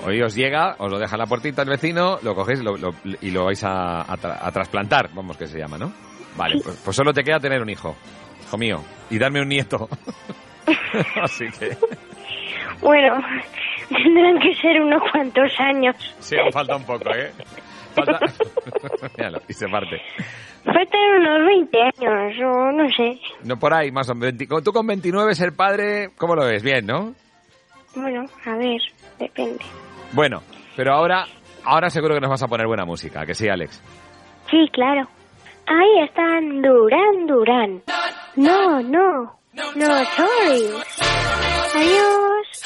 Hoy 0.05 0.21
os 0.21 0.33
llega, 0.33 0.75
os 0.79 0.89
lo 0.89 0.97
deja 0.97 1.15
en 1.15 1.19
la 1.19 1.25
puertita 1.27 1.61
el 1.61 1.69
vecino, 1.69 2.17
lo 2.23 2.33
cogéis 2.33 2.61
lo- 2.63 2.77
lo- 2.77 2.95
y 3.21 3.31
lo 3.31 3.45
vais 3.45 3.63
a, 3.63 4.01
a 4.01 4.17
tra- 4.17 4.37
a 4.41 4.51
trasplantar, 4.51 5.09
vamos 5.13 5.37
que 5.37 5.45
se 5.47 5.59
llama, 5.59 5.77
¿no? 5.77 5.91
Vale, 6.37 6.59
pues, 6.63 6.81
pues 6.83 6.95
solo 6.95 7.13
te 7.13 7.23
queda 7.23 7.39
tener 7.39 7.61
un 7.61 7.69
hijo, 7.69 7.95
hijo 8.47 8.57
mío, 8.57 8.81
y 9.09 9.19
darme 9.19 9.41
un 9.41 9.49
nieto. 9.49 9.87
Así 11.21 11.45
que, 11.59 11.77
Bueno, 12.81 13.21
tendrán 13.89 14.39
que 14.39 14.55
ser 14.55 14.81
unos 14.81 15.01
cuantos 15.11 15.51
años. 15.59 15.95
sí, 16.19 16.37
aún 16.37 16.51
falta 16.51 16.75
un 16.75 16.83
poco, 16.85 17.09
¿eh? 17.13 17.31
Falta... 17.93 18.19
Míralo, 19.17 19.41
y 19.47 19.53
se 19.53 19.67
parte. 19.67 20.01
Faltan 20.63 21.01
unos 21.19 21.45
20 21.45 21.77
años, 21.81 22.33
o 22.45 22.71
no 22.71 22.89
sé. 22.95 23.19
No 23.43 23.57
por 23.59 23.73
ahí, 23.73 23.91
más 23.91 24.09
o 24.09 24.15
menos. 24.15 24.37
20 24.37 24.61
Tú 24.63 24.71
con 24.71 24.87
29 24.87 25.35
ser 25.35 25.53
padre, 25.53 26.09
¿cómo 26.17 26.35
lo 26.35 26.45
ves? 26.45 26.63
Bien, 26.63 26.85
¿no? 26.85 27.13
Bueno, 28.01 28.25
a 28.45 28.55
ver, 28.55 28.81
depende. 29.19 29.59
Bueno, 30.13 30.41
pero 30.75 30.93
ahora, 30.93 31.25
ahora 31.63 31.89
seguro 31.89 32.15
que 32.15 32.21
nos 32.21 32.29
vas 32.29 32.43
a 32.43 32.47
poner 32.47 32.67
buena 32.67 32.85
música, 32.85 33.25
que 33.25 33.33
sí, 33.33 33.47
Alex. 33.49 33.81
Sí, 34.49 34.69
claro. 34.71 35.07
Ahí 35.67 36.03
están 36.03 36.61
Durán 36.61 37.27
Durán. 37.27 37.83
No, 38.35 38.81
no. 38.81 39.39
No, 39.53 40.05
sorry. 40.05 40.69
Adiós. 41.75 42.63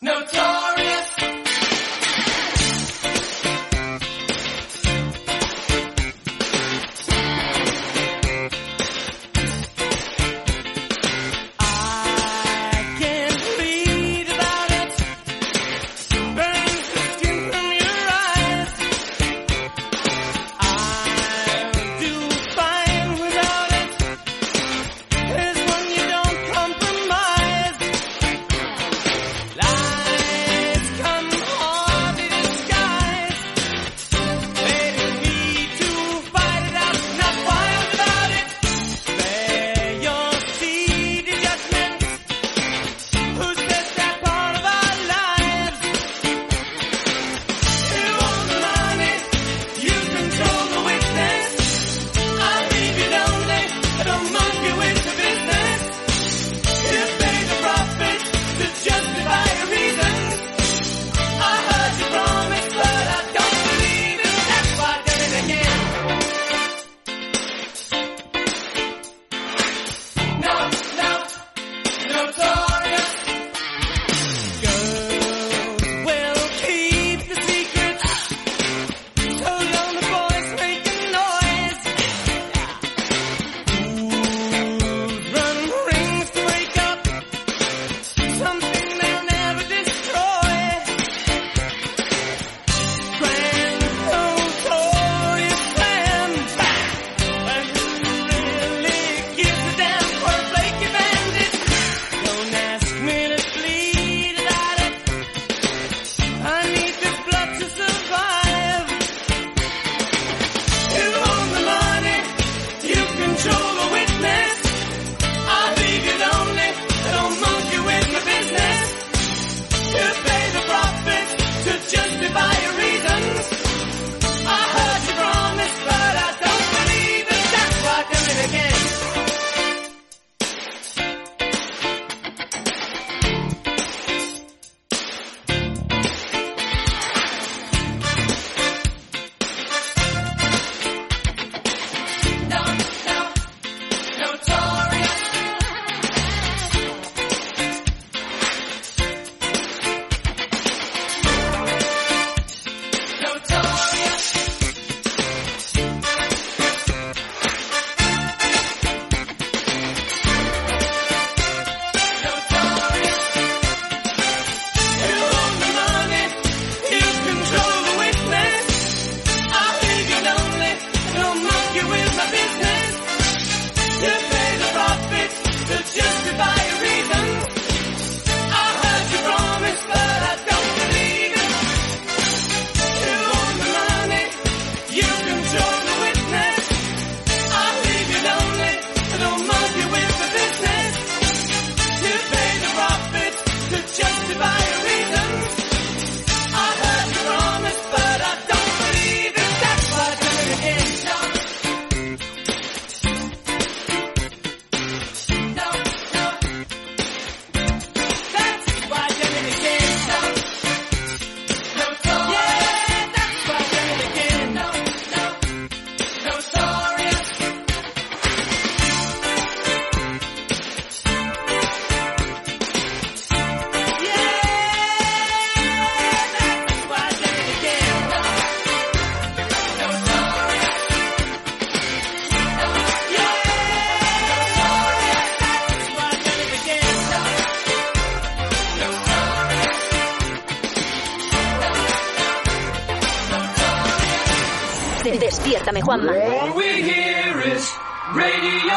Notorious. 0.00 0.57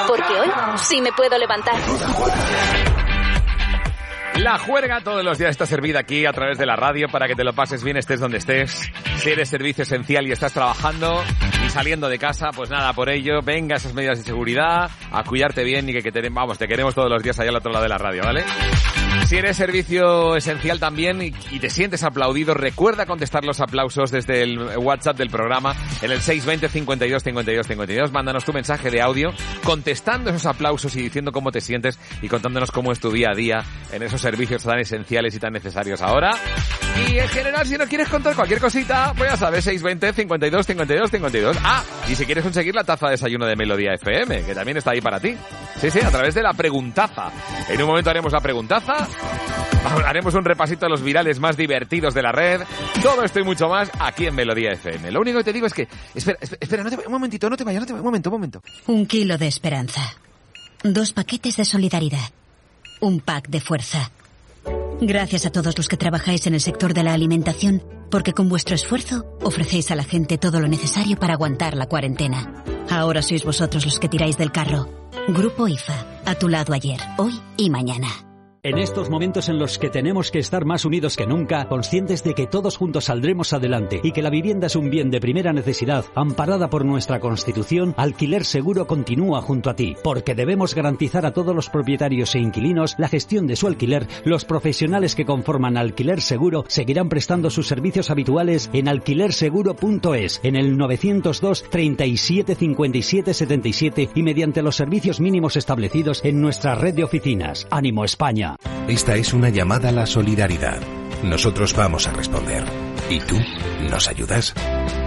Porque 0.08 0.34
hoy 0.40 0.50
sí 0.78 1.02
me 1.02 1.12
puedo 1.12 1.38
levantar. 1.38 1.76
La 4.38 4.58
juerga 4.58 5.02
todos 5.02 5.24
los 5.24 5.38
días 5.38 5.52
está 5.52 5.66
servida 5.66 6.00
aquí 6.00 6.26
a 6.26 6.32
través 6.32 6.58
de 6.58 6.66
la 6.66 6.76
radio 6.76 7.08
para 7.10 7.28
que 7.28 7.36
te 7.36 7.44
lo 7.44 7.54
pases 7.54 7.84
bien, 7.84 7.98
estés 7.98 8.20
donde 8.20 8.38
estés. 8.38 8.90
Si 9.18 9.30
eres 9.30 9.50
servicio 9.50 9.84
esencial 9.84 10.26
y 10.26 10.32
estás 10.32 10.54
trabajando 10.54 11.22
y 11.66 11.70
saliendo 11.70 12.10
de 12.10 12.18
casa, 12.18 12.50
pues 12.56 12.70
nada, 12.70 12.94
por 12.94 13.10
ello, 13.10 13.42
venga 13.44 13.76
esas 13.76 13.94
medidas 13.94 14.18
de 14.18 14.24
seguridad, 14.24 14.90
a 15.12 15.24
cuidarte 15.24 15.64
bien 15.64 15.90
y 15.90 15.94
que, 15.94 16.12
te 16.12 16.68
queremos 16.68 16.96
todos 16.96 17.10
los 17.10 17.22
días 17.22 17.40
allá 17.40 17.50
al 17.50 17.58
otro 17.58 17.72
lado 17.72 17.84
de 17.84 17.90
la 17.90 17.98
radio, 17.98 18.24
¿vale? 18.24 18.44
Si 19.28 19.38
eres 19.38 19.56
servicio 19.56 20.36
esencial 20.36 20.80
también 20.80 21.22
y, 21.22 21.32
te 21.32 21.70
sientes 21.70 22.04
aplaudido, 22.04 22.54
recuerda 22.54 23.06
contestar 23.06 23.46
los 23.46 23.62
aplausos 23.62 24.12
desde 24.12 24.44
el 24.44 24.60
WhatsApp 24.78 25.18
del 25.18 25.30
programa 25.30 25.74
en 26.02 26.12
el 26.12 26.22
620 26.22 26.68
52 26.68 27.24
52 27.24 27.68
52. 27.68 28.12
Mándanos 28.12 28.44
tu 28.44 28.52
mensaje 28.52 28.92
de 28.92 29.02
audio 29.02 29.30
contestando 29.64 30.32
esos 30.32 30.46
aplausos 30.46 30.96
y 30.98 31.04
diciendo 31.04 31.32
cómo 31.32 31.52
te 31.52 31.62
sientes 31.62 31.98
y 32.22 32.28
contándonos 32.28 32.72
cómo 32.72 32.92
es 32.92 33.00
tu 33.00 33.10
día 33.10 33.30
a 33.32 33.36
día 33.36 33.64
en 33.94 34.04
esos 34.04 34.20
servicios 34.20 34.64
tan 34.64 34.80
esenciales 34.80 35.34
y 35.34 35.40
tan 35.40 35.54
necesarios 35.54 36.02
ahora. 36.02 36.34
Y 37.08 37.18
en 37.18 37.28
general, 37.30 37.66
si 37.66 37.78
no 37.78 37.88
quieres 37.88 38.10
contar 38.10 38.36
cualquier 38.36 38.60
cosita, 38.60 39.14
pues 39.18 39.32
ya 39.32 39.38
sabes, 39.38 39.64
620 39.64 40.14
52 40.14 40.66
52 40.66 41.10
52. 41.10 41.58
Ah, 41.64 41.84
y 42.10 42.16
si 42.16 42.26
quieres 42.26 42.44
conseguir 42.44 42.76
la 42.76 42.84
taza 42.84 43.06
de 43.06 43.12
desayuno 43.12 43.46
de 43.46 43.56
Melodía 43.56 43.94
FM, 43.94 44.44
que 44.44 44.54
también 44.54 44.78
está 44.78 44.92
ahí 44.92 45.00
para 45.00 45.20
ti. 45.20 45.38
Sí, 45.80 45.90
sí, 45.90 46.00
a 46.02 46.12
través 46.12 46.36
de 46.36 46.44
la 46.44 46.54
preguntaza. 46.54 47.32
En 47.70 47.82
un 47.82 47.88
momento 47.88 48.10
haremos 48.10 48.34
la 48.34 48.42
preguntaza 48.42 49.01
Haremos 50.06 50.34
un 50.36 50.46
repasito 50.46 50.86
a 50.86 50.90
los 50.90 51.02
virales 51.02 51.40
más 51.40 51.58
divertidos 51.58 52.14
de 52.14 52.22
la 52.22 52.32
red. 52.32 52.62
Todo 53.02 53.24
esto 53.24 53.40
y 53.40 53.44
mucho 53.44 53.68
más 53.68 53.90
aquí 54.00 54.28
en 54.28 54.36
Melodía 54.36 54.72
FM. 54.74 55.12
Lo 55.12 55.22
único 55.22 55.40
que 55.40 55.44
te 55.46 55.54
digo 55.54 55.68
es 55.68 55.74
que... 55.74 55.88
Espera, 56.14 56.38
espera, 56.42 56.84
no 56.84 56.90
te, 56.90 56.98
un 56.98 57.12
momentito, 57.12 57.50
no 57.50 57.58
te 57.58 57.64
vayas, 57.64 57.82
no 57.82 57.88
te 57.88 57.94
vayas. 57.94 58.02
Un 58.02 58.08
momento, 58.08 58.30
un 58.30 58.36
momento. 58.36 58.62
Un 58.88 59.06
kilo 59.06 59.38
de 59.38 59.48
esperanza. 59.48 60.02
Dos 60.84 61.14
paquetes 61.14 61.58
de 61.58 61.66
solidaridad. 61.66 62.32
Un 63.00 63.20
pack 63.20 63.50
de 63.50 63.62
fuerza. 63.62 64.12
Gracias 65.02 65.48
a 65.48 65.52
todos 65.52 65.76
los 65.78 65.88
que 65.88 65.98
trabajáis 65.98 66.46
en 66.46 66.54
el 66.54 66.62
sector 66.62 66.94
de 66.94 67.04
la 67.04 67.14
alimentación, 67.14 67.84
porque 68.12 68.34
con 68.34 68.50
vuestro 68.50 68.76
esfuerzo 68.76 69.26
ofrecéis 69.42 69.90
a 69.90 69.96
la 69.96 70.04
gente 70.04 70.38
todo 70.38 70.60
lo 70.60 70.68
necesario 70.68 71.18
para 71.18 71.34
aguantar 71.34 71.76
la 71.76 71.88
cuarentena. 71.88 72.64
Ahora 72.90 73.24
sois 73.24 73.44
vosotros 73.44 73.86
los 73.86 74.00
que 74.00 74.10
tiráis 74.10 74.38
del 74.38 74.52
carro. 74.52 74.88
Grupo 75.28 75.68
IFA, 75.68 76.22
a 76.26 76.36
tu 76.36 76.50
lado 76.50 76.74
ayer, 76.74 77.00
hoy 77.18 77.34
y 77.58 77.70
mañana. 77.72 78.31
En 78.64 78.78
estos 78.78 79.10
momentos 79.10 79.50
en 79.50 79.58
los 79.58 79.80
que 79.80 79.90
tenemos 79.90 80.30
que 80.30 80.38
estar 80.38 80.66
más 80.66 80.86
unidos 80.86 81.18
que 81.18 81.26
nunca, 81.26 81.68
conscientes 81.68 82.24
de 82.24 82.36
que 82.36 82.46
todos 82.46 82.78
juntos 82.78 83.06
saldremos 83.06 83.54
adelante 83.54 84.00
y 84.04 84.12
que 84.12 84.22
la 84.22 84.30
vivienda 84.30 84.68
es 84.68 84.76
un 84.76 84.92
bien 84.92 85.10
de 85.10 85.20
primera 85.20 85.52
necesidad, 85.52 86.06
amparada 86.14 86.70
por 86.70 86.86
nuestra 86.86 87.20
Constitución, 87.20 87.96
Alquiler 87.98 88.46
Seguro 88.46 88.86
continúa 88.86 89.42
junto 89.42 89.72
a 89.72 89.76
ti, 89.76 89.96
porque 90.04 90.36
debemos 90.36 90.76
garantizar 90.76 91.26
a 91.26 91.32
todos 91.34 91.56
los 91.56 91.72
propietarios 91.72 92.36
e 92.36 92.40
inquilinos 92.40 92.94
la 93.00 93.08
gestión 93.08 93.48
de 93.48 93.56
su 93.56 93.66
alquiler. 93.66 94.06
Los 94.26 94.46
profesionales 94.46 95.16
que 95.16 95.26
conforman 95.26 95.76
Alquiler 95.76 96.22
Seguro 96.22 96.64
seguirán 96.68 97.10
prestando 97.10 97.50
sus 97.50 97.68
servicios 97.68 98.12
habituales 98.12 98.70
en 98.74 98.90
alquilerseguro.es, 98.90 100.40
en 100.44 100.56
el 100.56 100.78
902 100.78 101.64
37 101.68 102.54
57 102.54 103.34
77 103.34 104.10
y 104.14 104.22
mediante 104.22 104.62
los 104.62 104.76
servicios 104.76 105.20
mínimos 105.20 105.56
establecidos 105.56 106.24
en 106.24 106.40
nuestra 106.40 106.76
red 106.76 106.94
de 106.94 107.04
oficinas. 107.04 107.66
Ánimo 107.72 108.06
España. 108.06 108.51
Esta 108.88 109.16
es 109.16 109.34
una 109.34 109.50
llamada 109.50 109.90
a 109.90 109.92
la 109.92 110.06
solidaridad. 110.06 110.80
Nosotros 111.24 111.76
vamos 111.76 112.08
a 112.08 112.14
responder. 112.14 112.64
¿Y 113.10 113.20
tú 113.20 113.38
nos 113.90 114.08
ayudas? 114.08 114.54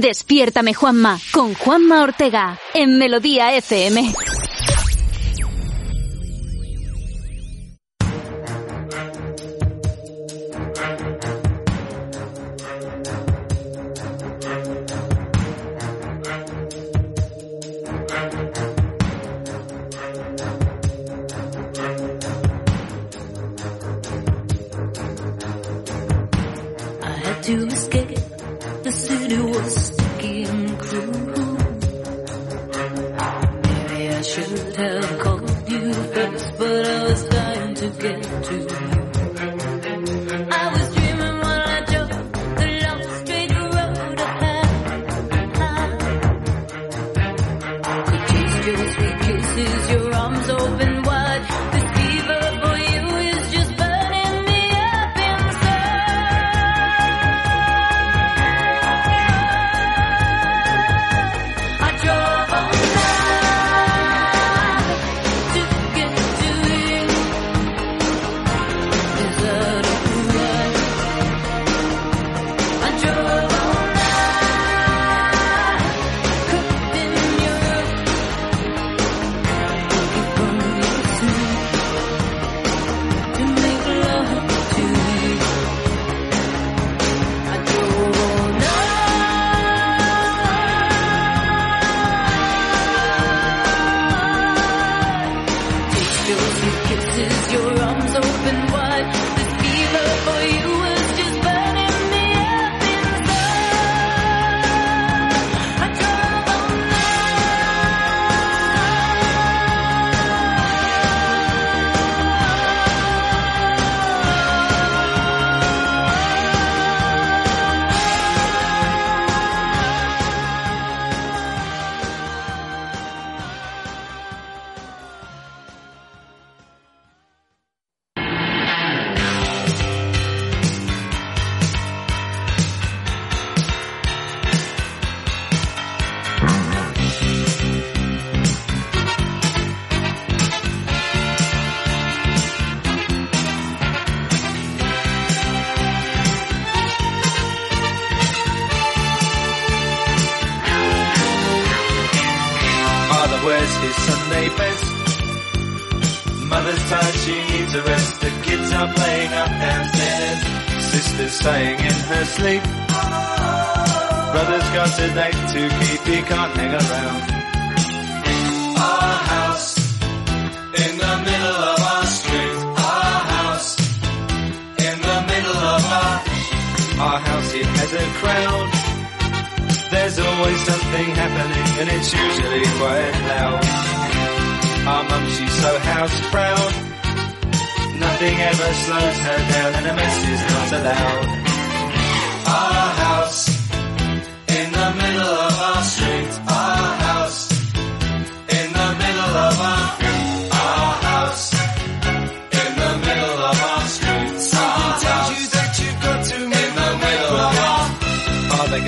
Despiértame, 0.00 0.74
Juanma, 0.74 1.20
con 1.32 1.54
Juanma 1.54 2.02
Ortega, 2.02 2.58
en 2.74 2.98
Melodía 2.98 3.54
FM. 3.54 4.12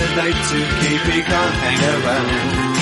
Brother's 0.00 0.16
got 0.16 0.26
a 0.26 0.32
date 0.32 0.44
to 0.48 0.58
keep, 0.80 1.14
he 1.14 1.22
can't 1.22 1.54
hang 1.56 2.04
around. 2.04 2.79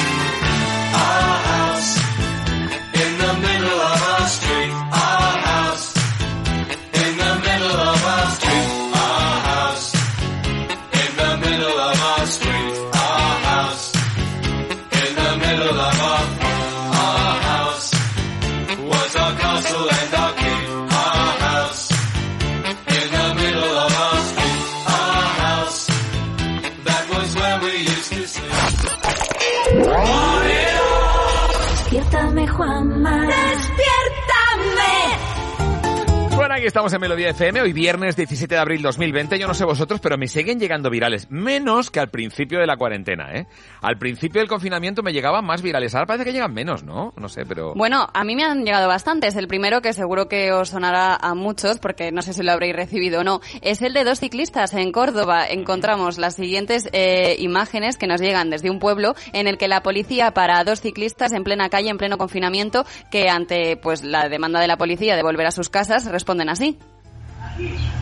Estamos 36.89 36.94
en 36.94 37.10
Melodía 37.10 37.31
FM, 37.31 37.60
hoy 37.60 37.73
viernes 37.74 38.16
17 38.16 38.55
de 38.55 38.60
abril 38.60 38.81
2020. 38.81 39.39
Yo 39.39 39.47
no 39.47 39.52
sé 39.52 39.66
vosotros, 39.66 40.01
pero 40.01 40.16
me 40.16 40.27
siguen 40.27 40.59
llegando 40.59 40.89
virales. 40.89 41.31
Menos 41.31 41.90
que 41.90 42.01
al 42.01 42.09
principio 42.09 42.60
de 42.60 42.66
la 42.66 42.78
cuarentena, 42.78 43.35
¿eh? 43.35 43.47
Al 43.82 43.98
principio 43.98 44.40
del 44.40 44.48
confinamiento 44.48 45.02
me 45.02 45.12
llegaban 45.12 45.44
más 45.44 45.60
virales. 45.60 45.94
Ahora 45.94 46.06
parece 46.06 46.24
que 46.24 46.32
llegan 46.32 46.55
menos, 46.55 46.85
¿no? 46.85 47.12
No 47.19 47.28
sé, 47.28 47.44
pero... 47.44 47.74
Bueno, 47.74 48.09
a 48.15 48.24
mí 48.24 48.35
me 48.36 48.44
han 48.44 48.65
llegado 48.65 48.89
bastantes. 48.89 49.36
El 49.36 49.48
primero, 49.48 49.82
que 49.82 49.93
seguro 49.93 50.28
que 50.28 50.51
os 50.52 50.70
sonará 50.70 51.15
a 51.15 51.35
muchos, 51.35 51.78
porque 51.78 52.10
no 52.10 52.23
sé 52.23 52.32
si 52.32 52.43
lo 52.43 52.52
habréis 52.52 52.74
recibido 52.74 53.20
o 53.20 53.24
no, 53.24 53.40
es 53.60 53.82
el 53.82 53.93
de 53.93 54.05
dos 54.05 54.20
ciclistas 54.20 54.73
en 54.73 54.90
Córdoba. 54.90 55.47
Encontramos 55.47 56.16
las 56.16 56.36
siguientes 56.36 56.89
eh, 56.93 57.36
imágenes 57.40 57.98
que 57.98 58.06
nos 58.06 58.23
llegan 58.23 58.48
desde 58.48 58.70
un 58.70 58.78
pueblo 58.78 59.15
en 59.35 59.47
el 59.47 59.59
que 59.59 59.69
la 59.69 59.82
policía 59.82 60.31
para 60.31 60.65
dos 60.65 60.81
ciclistas 60.81 61.32
en 61.32 61.44
plena 61.44 61.69
calle, 61.69 61.90
en 61.90 61.98
pleno 61.98 62.16
confinamiento, 62.16 62.86
que 63.10 63.28
ante 63.28 63.77
pues 63.77 64.05
la 64.05 64.31
demanda 64.31 64.59
de 64.59 64.69
la 64.69 64.78
policía 64.78 65.16
de 65.16 65.23
volver 65.23 65.47
a 65.47 65.51
sus 65.51 65.69
casas 65.69 66.06
responden 66.06 66.48
así. 66.48 66.77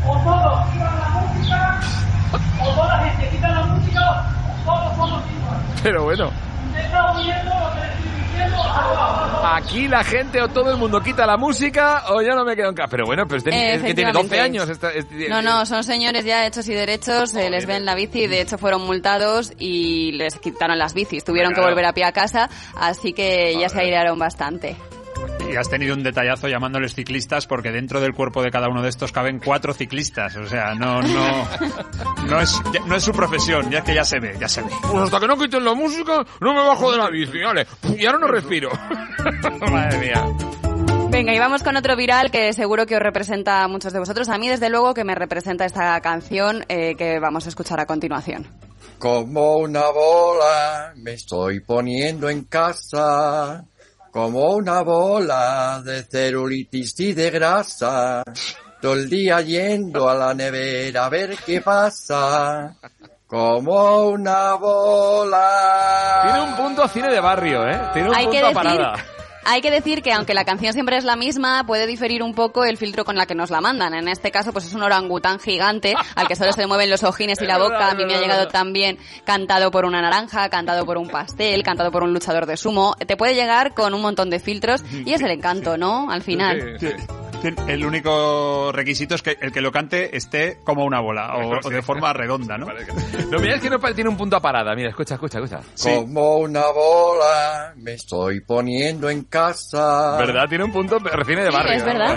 O 0.07 0.17
todos 0.19 0.71
quitan 0.73 0.99
la 1.01 1.09
música, 1.21 1.81
o 2.63 2.69
toda 2.75 2.97
la 2.97 3.05
gente 3.11 3.29
quita 3.31 3.49
la 3.49 3.63
música, 3.65 4.01
o 4.49 4.65
todos 4.65 4.97
somos 4.97 5.23
iguales. 5.31 5.81
Pero 5.83 6.05
bueno. 6.05 6.31
Aquí 9.49 9.89
la 9.89 10.03
gente 10.05 10.43
o 10.43 10.49
todo 10.49 10.71
el 10.73 10.77
mundo 10.77 11.01
quita 11.01 11.25
la 11.25 11.37
música 11.37 12.05
o 12.11 12.21
ya 12.21 12.35
no 12.35 12.45
me 12.45 12.55
quedo 12.57 12.69
en 12.69 12.75
casa. 12.75 12.89
Pero 12.91 13.05
bueno, 13.07 13.25
pero 13.27 13.39
es 13.39 13.45
que 13.45 13.51
tiene 13.51 13.73
12 13.73 13.87
Efectivamente. 13.87 14.41
años. 14.41 14.69
esta- 14.69 14.91
es- 14.93 15.07
No, 15.31 15.41
no, 15.41 15.65
son 15.65 15.85
señores 15.85 16.25
ya 16.25 16.45
hechos 16.47 16.69
y 16.69 16.75
derechos, 16.75 17.31
se 17.31 17.49
les 17.49 17.65
ven 17.67 17.85
la 17.85 17.95
bici 17.95 18.27
de 18.27 18.41
hecho 18.43 18.59
fueron 18.59 18.83
multados 18.85 19.53
y 19.59 20.13
les 20.13 20.37
quitaron 20.39 20.79
las 20.79 20.95
bicis. 20.95 21.25
Tuvieron 21.25 21.55
que 21.55 21.61
volver 21.61 21.85
a 21.87 21.93
pie 21.93 22.05
a 22.05 22.13
casa, 22.13 22.51
así 22.79 23.13
que 23.13 23.57
ya 23.59 23.69
se 23.69 23.81
airearon 23.81 24.19
bastante. 24.19 24.77
Y 25.51 25.57
has 25.57 25.69
tenido 25.69 25.95
un 25.95 26.03
detallazo 26.03 26.49
llamándoles 26.49 26.95
ciclistas 26.95 27.47
porque 27.47 27.71
dentro 27.71 28.01
del 28.01 28.15
cuerpo 28.15 28.43
de 28.43 28.51
cada 28.51 28.69
uno 28.69 28.83
de 28.83 28.89
estos 28.89 29.13
caben 29.13 29.41
cuatro 29.45 29.73
ciclistas. 29.73 30.37
O 30.37 30.47
sea, 30.47 30.75
no, 30.75 31.01
no, 31.01 31.49
no 32.29 32.41
es, 32.41 32.61
no 32.87 32.97
es 32.97 33.03
su 33.03 33.13
profesión, 33.13 33.71
ya 33.71 33.83
que 33.83 33.95
ya 33.95 34.05
se 34.05 34.19
ve, 34.19 34.37
ya 34.39 34.49
se 34.49 34.63
ve. 34.63 34.71
Pues 34.83 35.05
hasta 35.05 35.21
que 35.21 35.27
no 35.27 35.37
quiten 35.37 35.65
la 35.65 35.75
música, 35.75 36.25
no 36.41 36.55
me 36.55 36.61
bajo 36.61 36.91
de 36.91 36.99
la 36.99 37.09
bici, 37.11 37.41
vale. 37.41 37.67
Y 37.97 38.07
ahora 38.07 38.19
no 38.19 38.27
respiro. 38.29 38.71
Madre 39.71 39.99
mía. 39.99 40.25
Venga, 41.09 41.33
y 41.35 41.39
vamos 41.39 41.63
con 41.63 41.77
otro 41.77 41.97
viral 41.97 42.31
que 42.31 42.53
seguro 42.53 42.85
que 42.85 42.97
os 42.97 43.03
representa 43.03 43.63
a 43.63 43.69
muchos 43.69 43.93
de 43.93 44.01
vosotros. 44.01 44.29
A 44.29 44.39
mí, 44.39 44.49
desde 44.49 44.69
luego, 44.69 44.93
que 44.93 45.05
me 45.05 45.15
representa 45.15 45.65
esta 45.65 45.99
canción 46.01 46.65
eh, 46.69 46.95
que 46.97 47.21
vamos 47.21 47.47
a 47.47 47.49
escuchar 47.49 47.81
a 47.81 47.87
continuación. 47.87 48.47
Como 48.99 49.57
una 49.57 49.89
bola 49.91 50.93
me 50.97 51.13
estoy 51.13 51.61
poniendo 51.61 52.29
en 52.29 52.45
casa, 52.45 53.65
como 54.17 54.53
una 54.55 54.81
bola 54.81 55.83
de 55.85 56.03
celulitis 56.05 56.99
y 57.01 57.13
de 57.13 57.31
grasa, 57.31 58.23
todo 58.81 58.95
el 58.95 59.11
día 59.11 59.43
yendo 59.43 60.09
a 60.09 60.15
la 60.15 60.33
nevera 60.33 61.05
a 61.05 61.09
ver 61.11 61.37
qué 61.45 61.61
pasa, 61.61 62.75
como 63.27 64.07
una 64.07 64.55
bola. 64.55 66.23
Tiene 66.25 66.41
un 66.49 66.57
punto 66.57 66.83
a 66.85 66.89
cine 66.89 67.13
de 67.13 67.21
barrio, 67.21 67.69
¿eh? 67.69 67.79
Tiene 67.93 68.09
un 68.09 68.15
Hay 68.17 68.25
punto 68.25 68.39
que 68.39 68.43
decir- 68.47 68.55
parada. 68.55 68.95
Hay 69.49 69.61
que 69.61 69.71
decir 69.71 70.03
que 70.03 70.13
aunque 70.13 70.35
la 70.35 70.45
canción 70.45 70.73
siempre 70.73 70.97
es 70.97 71.05
la 71.05 71.15
misma, 71.15 71.65
puede 71.65 71.87
diferir 71.87 72.25
un 72.25 72.35
poco 72.35 72.65
el 72.65 72.77
filtro 72.77 73.05
con 73.05 73.15
la 73.15 73.27
que 73.27 73.37
nos 73.37 73.51
la 73.51 73.61
mandan. 73.61 73.95
En 73.95 74.09
este 74.09 74.33
caso, 74.33 74.53
pues 74.53 74.67
es 74.67 74.75
un 74.75 74.83
orangután 74.83 75.39
gigante 75.39 75.95
al 76.17 76.27
que 76.27 76.35
solo 76.35 76.53
se 76.53 76.63
le 76.63 76.67
mueven 76.67 76.91
los 76.91 77.05
ojines 77.05 77.41
y 77.41 77.47
la 77.47 77.57
boca. 77.57 77.91
A 77.91 77.95
mí 77.95 78.05
me 78.05 78.17
ha 78.17 78.21
llegado 78.21 78.49
también 78.49 78.99
cantado 79.25 79.71
por 79.71 79.85
una 79.85 80.03
naranja, 80.03 80.49
cantado 80.49 80.85
por 80.85 80.99
un 80.99 81.09
pastel, 81.09 81.63
cantado 81.63 81.93
por 81.93 82.03
un 82.03 82.13
luchador 82.13 82.47
de 82.47 82.57
sumo. 82.57 82.97
Te 83.07 83.17
puede 83.17 83.37
llegar 83.37 83.73
con 83.73 83.95
un 83.95 84.03
montón 84.03 84.31
de 84.31 84.41
filtros 84.41 84.83
y 84.91 85.13
es 85.13 85.23
el 85.23 85.31
encanto, 85.31 85.77
¿no? 85.77 86.11
Al 86.11 86.23
final. 86.23 86.79
El 87.49 87.85
único 87.85 88.71
requisito 88.73 89.15
es 89.15 89.23
que 89.23 89.37
el 89.41 89.53
que 89.53 89.61
lo 89.61 89.73
cante 89.73 90.17
esté 90.17 90.59
como 90.65 90.85
una 90.85 91.01
bola 91.01 91.37
o, 91.37 91.61
o 91.67 91.71
de 91.71 91.83
forma 91.83 92.13
redonda, 92.13 92.57
¿no? 92.59 92.67
No, 93.31 93.39
mira, 93.39 93.57
es 93.57 93.61
que 93.61 93.71
no 93.71 93.79
tiene 93.95 94.11
un 94.11 94.17
punto 94.17 94.37
a 94.37 94.41
parada. 94.41 94.75
Mira, 94.75 94.91
escucha, 94.91 95.15
escucha, 95.15 95.39
escucha. 95.39 95.61
Como 95.83 96.37
una 96.39 96.67
bola 96.71 97.73
me 97.77 97.95
estoy 97.95 98.41
poniendo 98.41 99.09
en 99.11 99.25
casa. 99.25 100.17
¿Verdad? 100.19 100.49
Tiene 100.49 100.65
un 100.65 100.73
punto 100.73 100.99
recién 100.99 101.39
de 101.41 101.51
Sí, 101.51 101.57
barrio. 101.57 101.73
es 101.75 101.85
verdad. 101.85 102.17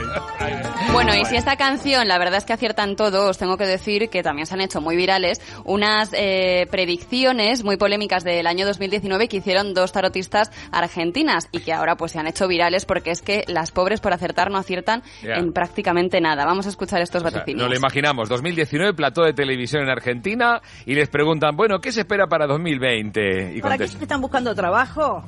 Bueno, 0.92 1.14
y 1.16 1.26
si 1.26 1.36
esta 1.36 1.56
canción, 1.56 2.08
la 2.08 2.18
verdad 2.18 2.38
es 2.38 2.46
que 2.46 2.54
aciertan 2.54 2.96
todo, 2.96 3.30
os 3.30 3.38
tengo 3.38 3.58
que 3.58 3.66
decir 3.66 4.10
que 4.10 4.24
también 4.24 4.46
se 4.48 4.54
han 4.54 4.62
hecho 4.62 4.82
muy 4.82 4.96
virales 4.96 5.42
unas 5.66 6.10
eh, 6.14 6.68
predicciones 6.72 7.64
muy 7.64 7.78
polémicas 7.78 8.24
del 8.24 8.48
año 8.48 8.66
2019 8.66 9.28
que 9.28 9.38
hicieron 9.38 9.74
dos 9.74 9.92
tarotistas 9.92 10.52
argentinas 10.72 11.48
y 11.52 11.60
que 11.60 11.74
ahora 11.74 11.96
pues 11.96 12.14
se 12.14 12.20
han 12.20 12.28
hecho 12.28 12.48
virales 12.48 12.86
porque 12.86 13.12
es 13.12 13.22
que 13.22 13.44
las 13.48 13.72
pobres 13.72 14.00
por 14.00 14.14
acertar 14.14 14.50
no 14.52 14.58
aciertan 14.58 15.04
Ya. 15.24 15.36
en 15.36 15.52
prácticamente 15.54 16.22
nada. 16.22 16.46
Vamos 16.46 16.66
a 16.66 16.70
escuchar 16.70 17.02
estos 17.02 17.22
O 17.24 17.28
sea, 17.30 17.40
vaticinios. 17.40 17.64
nos 17.64 17.72
lo 17.72 17.78
imaginamos, 17.78 18.30
2019, 18.30 18.94
plató 18.94 19.24
de 19.24 19.34
televisión 19.34 19.84
en 19.84 19.90
Argentina, 19.90 20.62
y 20.86 20.96
les 20.96 21.10
preguntan, 21.10 21.56
bueno, 21.56 21.80
¿qué 21.80 21.92
se 21.92 22.02
espera 22.02 22.28
para 22.28 22.48
2020? 22.48 23.54
Y 23.56 23.62
Para 23.62 23.78
que 23.78 23.84
están 23.84 24.22
buscando 24.22 24.54
trabajo, 24.56 25.24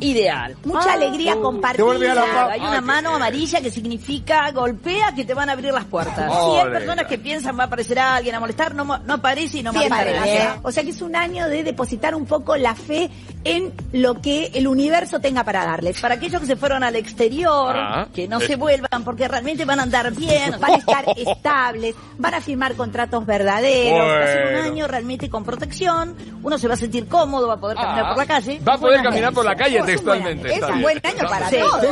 ideal. 0.00 0.56
Mucha 0.64 0.90
Ah, 0.90 0.94
alegría 0.94 1.36
uh, 1.36 1.40
compartida. 1.42 2.12
a 2.12 2.14
la. 2.14 2.46
Hay 2.52 2.60
Ah, 2.60 2.68
una 2.68 2.74
qué 2.80 2.80
mano 2.82 3.14
amarilla 3.16 3.60
que 3.62 3.70
significa 3.70 4.50
golpea 4.52 5.14
que 5.14 5.24
te 5.24 5.32
van 5.32 5.48
a 5.48 5.52
abrir 5.52 5.72
las 5.72 5.84
puertas. 5.86 6.30
Ole. 6.30 6.60
100 6.62 6.72
personas 6.72 7.06
que 7.06 7.16
piensan 7.18 7.58
va 7.58 7.62
a 7.62 7.66
aparecer 7.66 7.98
alguien 7.98 8.34
a 8.34 8.40
molestar, 8.40 8.74
no, 8.74 8.84
no 8.84 9.14
aparece 9.14 9.58
y 9.58 9.62
no 9.62 9.72
Siempre, 9.72 9.98
aparece. 10.18 10.42
¿eh? 10.42 10.48
O 10.62 10.70
sea 10.70 10.82
que 10.82 10.90
es 10.90 11.00
un 11.00 11.16
año 11.16 11.48
de 11.48 11.62
depositar 11.64 12.14
un 12.14 12.26
poco 12.26 12.56
la 12.56 12.74
fe 12.74 13.10
en 13.46 13.72
lo 13.92 14.20
que 14.20 14.50
el 14.54 14.66
universo 14.68 15.20
tenga 15.20 15.44
para 15.44 15.64
darles. 15.64 16.00
Para 16.00 16.14
aquellos 16.14 16.40
que 16.40 16.46
se 16.46 16.56
fueron 16.56 16.82
al 16.82 16.96
exterior, 16.96 17.74
Ah. 17.76 18.08
que 18.14 18.26
no 18.28 18.40
se 18.40 18.56
vuelvan 18.56 19.04
porque 19.04 19.28
realmente 19.28 19.64
van 19.64 19.80
a 19.80 19.84
andar 19.84 20.12
bien. 20.12 20.54
Van 20.60 20.72
a 20.72 20.76
estar 20.76 21.04
estables, 21.16 21.94
van 22.18 22.34
a 22.34 22.40
firmar 22.40 22.74
contratos 22.74 23.24
verdaderos, 23.26 24.00
va 24.00 24.18
a 24.24 24.26
ser 24.26 24.46
un 24.58 24.64
año 24.72 24.86
realmente 24.86 25.28
con 25.30 25.44
protección, 25.44 26.14
uno 26.42 26.58
se 26.58 26.68
va 26.68 26.74
a 26.74 26.76
sentir 26.76 27.06
cómodo, 27.08 27.48
va 27.48 27.54
a 27.54 27.60
poder 27.60 27.76
caminar 27.76 28.04
Ah, 28.04 28.08
por 28.08 28.18
la 28.18 28.26
calle. 28.26 28.60
Va 28.66 28.74
a 28.74 28.78
poder 28.78 29.02
caminar 29.02 29.32
por 29.32 29.44
la 29.44 29.54
calle 29.56 29.82
textualmente. 29.82 30.54
Es 30.54 30.62
un 30.62 30.82
buen 30.82 31.00
año 31.04 31.28
para 31.28 31.50
todos. 31.50 31.82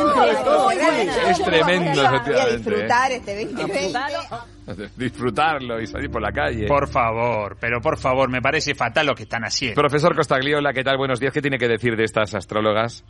Es 1.29 1.41
tremendo, 1.43 1.91
Voy 2.01 2.05
a 2.05 2.15
efectivamente. 2.15 2.57
disfrutar 2.57 3.11
este 3.11 3.45
2020. 3.45 3.99
Disfrutarlo 4.97 5.79
y 5.81 5.87
salir 5.87 6.09
por 6.09 6.21
la 6.21 6.31
calle. 6.31 6.67
Por 6.67 6.87
favor, 6.87 7.57
pero 7.59 7.81
por 7.81 7.97
favor, 7.97 8.29
me 8.29 8.41
parece 8.41 8.75
fatal 8.75 9.05
lo 9.07 9.15
que 9.15 9.23
están 9.23 9.43
haciendo. 9.43 9.79
Profesor 9.79 10.15
Costagliola, 10.15 10.73
¿qué 10.73 10.83
tal? 10.83 10.97
Buenos 10.97 11.19
días. 11.19 11.33
¿Qué 11.33 11.41
tiene 11.41 11.57
que 11.57 11.67
decir 11.67 11.95
de 11.95 12.03
estas 12.03 12.33
astrólogas? 12.33 13.03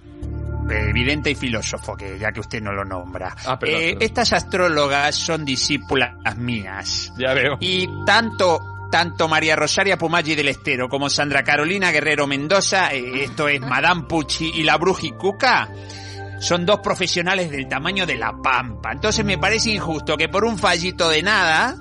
Evidente 0.69 1.29
y 1.29 1.35
filósofo, 1.35 1.95
que 1.95 2.17
ya 2.17 2.31
que 2.31 2.39
usted 2.39 2.59
no 2.61 2.71
lo 2.73 2.83
nombra. 2.83 3.35
Ah, 3.45 3.59
perdón, 3.59 3.75
Eh, 3.81 3.85
perdón. 3.89 4.01
Estas 4.01 4.33
astrólogas 4.33 5.15
son 5.15 5.45
discípulas 5.45 6.13
mías. 6.37 7.13
Ya 7.19 7.33
veo. 7.33 7.57
Y 7.59 7.87
tanto, 8.05 8.59
tanto 8.91 9.27
María 9.27 9.55
Rosaria 9.55 9.95
Pumaggi 9.97 10.33
del 10.33 10.47
Estero 10.47 10.89
como 10.89 11.07
Sandra 11.09 11.43
Carolina 11.43 11.91
Guerrero 11.91 12.25
Mendoza, 12.25 12.91
eh, 12.93 13.23
esto 13.25 13.47
es 13.47 13.61
Madame 13.61 14.03
Pucci 14.09 14.53
y 14.55 14.63
la 14.63 14.77
Bruji 14.77 15.11
Cuca, 15.11 15.69
son 16.39 16.65
dos 16.65 16.79
profesionales 16.79 17.51
del 17.51 17.67
tamaño 17.67 18.05
de 18.05 18.15
la 18.15 18.33
pampa. 18.41 18.91
Entonces 18.91 19.25
me 19.25 19.37
parece 19.37 19.71
injusto 19.71 20.17
que 20.17 20.29
por 20.29 20.45
un 20.45 20.57
fallito 20.57 21.09
de 21.09 21.23
nada, 21.23 21.75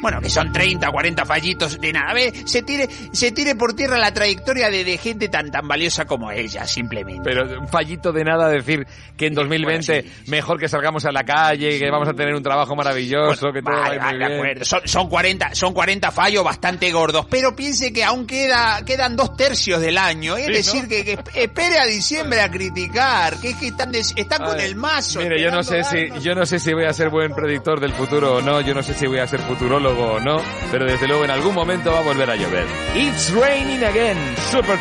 bueno, 0.00 0.20
que 0.20 0.30
son 0.30 0.52
30 0.52 0.88
o 0.88 0.92
40 0.92 1.24
fallitos 1.24 1.80
de 1.80 1.92
nada, 1.92 2.12
¿ve? 2.14 2.32
se 2.44 2.62
tire, 2.62 2.88
se 3.12 3.32
tire 3.32 3.54
por 3.54 3.74
tierra 3.74 3.98
la 3.98 4.12
trayectoria 4.12 4.70
de, 4.70 4.84
de 4.84 4.98
gente 4.98 5.28
tan 5.28 5.50
tan 5.50 5.66
valiosa 5.68 6.04
como 6.04 6.30
ella, 6.30 6.66
simplemente. 6.66 7.22
Pero 7.24 7.60
un 7.60 7.68
fallito 7.68 8.12
de 8.12 8.24
nada 8.24 8.48
decir 8.48 8.86
que 9.16 9.26
en 9.26 9.34
2020 9.34 10.04
mejor 10.26 10.58
que 10.58 10.68
salgamos 10.68 11.04
a 11.04 11.12
la 11.12 11.24
calle, 11.24 11.78
que 11.78 11.90
vamos 11.90 12.08
a 12.08 12.14
tener 12.14 12.34
un 12.34 12.42
trabajo 12.42 12.74
maravilloso, 12.76 13.52
que 13.52 13.62
todo 13.62 13.74
va 13.74 13.86
a 13.86 13.88
Vale, 13.88 13.94
ir 13.96 14.00
vale, 14.00 14.10
muy 14.12 14.18
de 14.18 14.26
bien. 14.28 14.38
acuerdo. 14.40 14.64
Son, 14.64 14.80
son 14.84 15.08
40, 15.08 15.54
son 15.54 15.72
40 15.74 16.10
fallos 16.10 16.44
bastante 16.44 16.90
gordos, 16.92 17.26
pero 17.30 17.54
piense 17.56 17.92
que 17.92 18.04
aún 18.04 18.26
queda, 18.26 18.82
quedan 18.84 19.16
dos 19.16 19.36
tercios 19.36 19.80
del 19.80 19.98
año. 19.98 20.36
Es 20.36 20.46
Sí, 20.46 20.52
decir, 20.52 20.82
¿no? 20.84 20.88
que, 20.88 21.04
que 21.04 21.42
espere 21.42 21.78
a 21.78 21.84
diciembre 21.86 22.40
a 22.40 22.50
criticar, 22.50 23.38
que 23.40 23.50
es 23.50 23.56
que 23.56 23.68
están, 23.68 23.92
des- 23.92 24.12
están 24.16 24.44
con 24.44 24.60
el 24.60 24.74
mazo. 24.76 25.20
Mire, 25.20 25.40
yo 25.42 25.50
no 25.50 25.62
sé 25.62 25.82
si 25.84 26.08
yo 26.20 26.34
no 26.34 26.44
sé 26.46 26.58
si 26.58 26.72
voy 26.72 26.84
a 26.84 26.92
ser 26.92 27.08
buen 27.10 27.32
predictor 27.34 27.80
del 27.80 27.92
futuro 27.92 28.36
o 28.36 28.42
no, 28.42 28.60
yo 28.60 28.74
no 28.74 28.82
sé 28.82 28.94
si 28.94 29.06
voy 29.06 29.18
a 29.18 29.26
ser 29.26 29.40
futurólogo 29.86 30.14
o 30.14 30.20
no, 30.20 30.42
pero 30.70 30.84
desde 30.86 31.06
luego 31.06 31.24
en 31.24 31.30
algún 31.30 31.54
momento 31.54 31.92
va 31.92 31.98
a 31.98 32.02
volver 32.02 32.30
a 32.30 32.36
llover. 32.36 32.66
It's 32.94 33.30
raining 33.30 33.84
again, 33.84 34.16
Super 34.50 34.78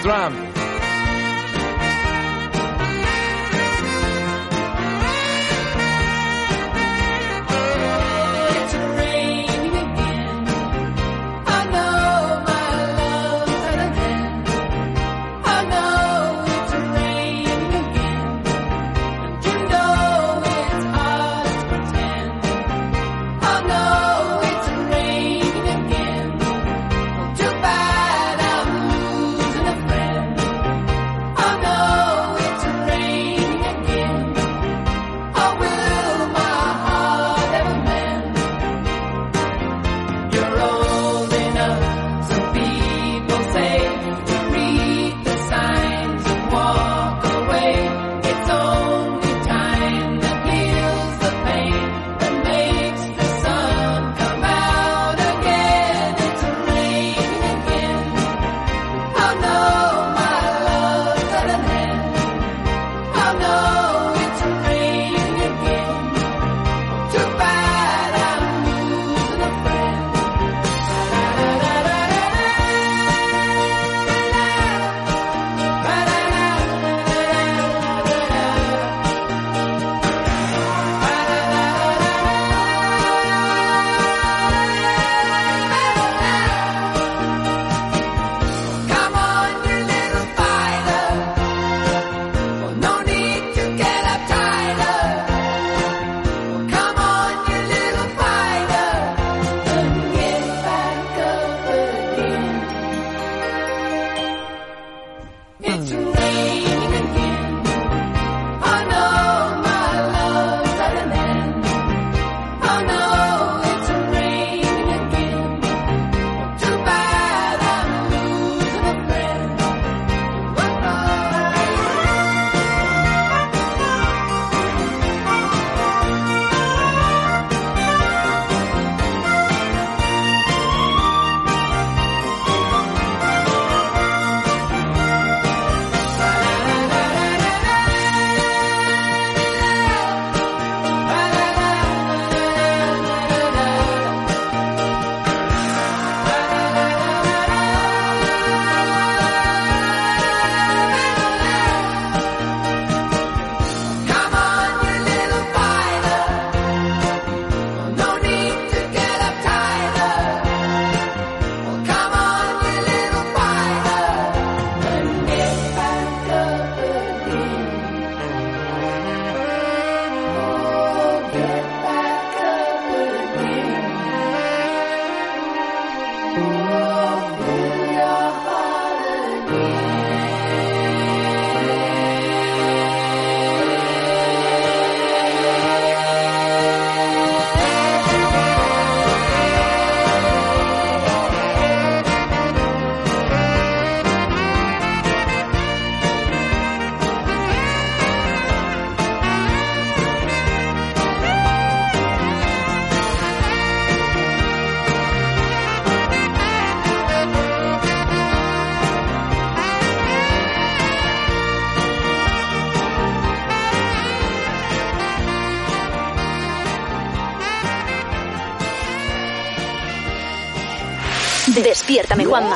Despiértame, 221.85 222.25
Juanma. 222.25 222.55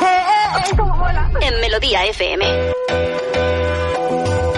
En 1.39 1.61
Melodía 1.61 2.03
FM. 2.03 2.43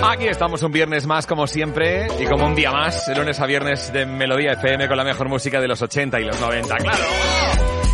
Aquí 0.01 0.27
estamos 0.29 0.63
un 0.63 0.71
viernes 0.71 1.05
más, 1.05 1.27
como 1.27 1.45
siempre, 1.45 2.07
y 2.17 2.25
como 2.25 2.45
un 2.45 2.55
día 2.55 2.71
más, 2.71 3.05
de 3.05 3.13
lunes 3.15 3.37
a 3.41 3.45
viernes 3.47 3.91
de 3.91 4.05
Melodía 4.05 4.53
FM 4.53 4.87
con 4.87 4.95
la 4.95 5.03
mejor 5.03 5.27
música 5.27 5.59
de 5.59 5.67
los 5.67 5.81
80 5.81 6.21
y 6.21 6.23
los 6.23 6.39
90, 6.39 6.77
claro. 6.77 7.03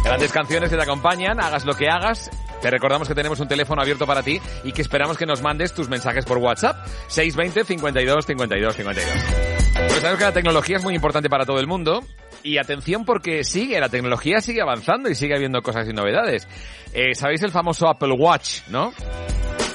Grandes 0.03 0.31
canciones 0.31 0.69
que 0.69 0.75
te 0.75 0.83
acompañan, 0.83 1.39
hagas 1.39 1.65
lo 1.65 1.73
que 1.73 1.89
hagas. 1.89 2.29
Te 2.61 2.69
recordamos 2.69 3.07
que 3.07 3.15
tenemos 3.15 3.39
un 3.39 3.47
teléfono 3.47 3.81
abierto 3.81 4.05
para 4.05 4.21
ti 4.21 4.39
y 4.63 4.71
que 4.71 4.83
esperamos 4.83 5.17
que 5.17 5.25
nos 5.25 5.41
mandes 5.41 5.73
tus 5.73 5.89
mensajes 5.89 6.25
por 6.25 6.37
WhatsApp. 6.37 6.85
620 7.07 7.63
52 7.65 8.23
52 8.23 8.75
52. 8.75 9.03
Pues 9.73 9.93
sabemos 9.93 10.19
que 10.19 10.25
la 10.25 10.31
tecnología 10.31 10.77
es 10.77 10.83
muy 10.83 10.93
importante 10.93 11.27
para 11.27 11.43
todo 11.43 11.59
el 11.59 11.65
mundo. 11.65 12.03
Y 12.47 12.57
atención 12.59 13.03
porque 13.03 13.43
sigue, 13.43 13.79
la 13.79 13.89
tecnología 13.89 14.39
sigue 14.39 14.61
avanzando 14.61 15.09
y 15.09 15.15
sigue 15.15 15.35
habiendo 15.35 15.61
cosas 15.61 15.87
y 15.89 15.93
novedades. 15.93 16.47
Eh, 16.93 17.13
¿Sabéis 17.13 17.43
el 17.43 17.51
famoso 17.51 17.87
Apple 17.89 18.13
Watch, 18.17 18.61
no? 18.69 18.93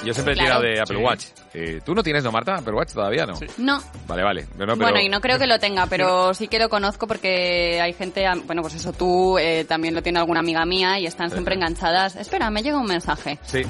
Yo 0.04 0.12
siempre 0.14 0.32
he 0.32 0.36
Claro. 0.36 0.60
tirado 0.60 0.62
de 0.62 0.80
Apple 0.80 0.96
Sí. 0.96 1.02
Watch. 1.04 1.24
Eh, 1.54 1.80
¿Tú 1.84 1.94
no 1.94 2.02
tienes, 2.02 2.24
no, 2.24 2.32
Marta? 2.32 2.56
Apple 2.56 2.72
Watch 2.72 2.92
todavía, 2.94 3.24
¿no? 3.26 3.34
No. 3.58 3.78
Vale, 4.08 4.22
vale. 4.24 4.46
No, 4.56 4.64
no, 4.66 4.72
pero- 4.74 4.90
Bueno, 4.90 5.00
y 5.00 5.08
no 5.08 5.20
creo 5.20 5.38
que 5.38 5.46
lo 5.46 5.58
tenga, 5.60 5.86
pero 5.86 6.32
sí 6.34 6.48
que 6.48 6.58
lo 6.58 6.68
conozco 6.68 7.06
porque 7.06 7.78
hay 7.80 7.92
gente, 7.92 8.24
bueno, 8.46 8.62
pues 8.62 8.74
eso, 8.74 8.92
tú 8.92 9.38
eh, 9.38 9.64
también 9.68 9.94
lo 9.94 10.02
tiene 10.02 10.18
alguna 10.18 10.40
amiga 10.40 10.64
mía 10.64 10.98
y 10.98 11.06
están 11.06 11.30
siempre 11.30 11.54
enganchadas. 11.54 12.16
Espera, 12.16 12.50
me 12.50 12.62
llega 12.62 12.78
un 12.78 12.86
mensaje. 12.86 13.38
Sí, 13.42 13.60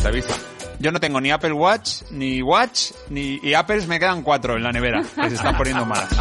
te 0.00 0.08
avisa. 0.08 0.34
Yo 0.82 0.90
no 0.90 0.98
tengo 0.98 1.20
ni 1.20 1.30
Apple 1.30 1.52
Watch, 1.52 2.02
ni 2.10 2.42
Watch, 2.42 2.90
ni 3.08 3.38
y 3.40 3.54
Apples 3.54 3.86
me 3.86 4.00
quedan 4.00 4.22
cuatro 4.22 4.56
en 4.56 4.64
la 4.64 4.72
nevera, 4.72 5.00
que 5.00 5.28
se 5.28 5.36
están 5.36 5.56
poniendo 5.56 5.86
malas. 5.86 6.10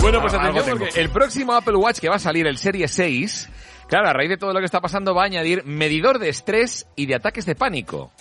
Bueno, 0.00 0.20
pues 0.20 0.34
atención 0.34 0.78
porque 0.78 1.00
el 1.00 1.08
próximo 1.08 1.54
Apple 1.54 1.74
Watch 1.74 1.98
que 1.98 2.08
va 2.08 2.16
a 2.16 2.20
salir, 2.20 2.46
el 2.46 2.58
Serie 2.58 2.86
6, 2.86 3.48
claro, 3.88 4.08
a 4.08 4.12
raíz 4.12 4.28
de 4.28 4.36
todo 4.36 4.52
lo 4.52 4.60
que 4.60 4.66
está 4.66 4.80
pasando 4.80 5.14
va 5.14 5.22
a 5.22 5.24
añadir 5.24 5.64
medidor 5.64 6.18
de 6.18 6.28
estrés 6.28 6.86
y 6.94 7.06
de 7.06 7.14
ataques 7.14 7.46
de 7.46 7.54
pánico. 7.54 8.12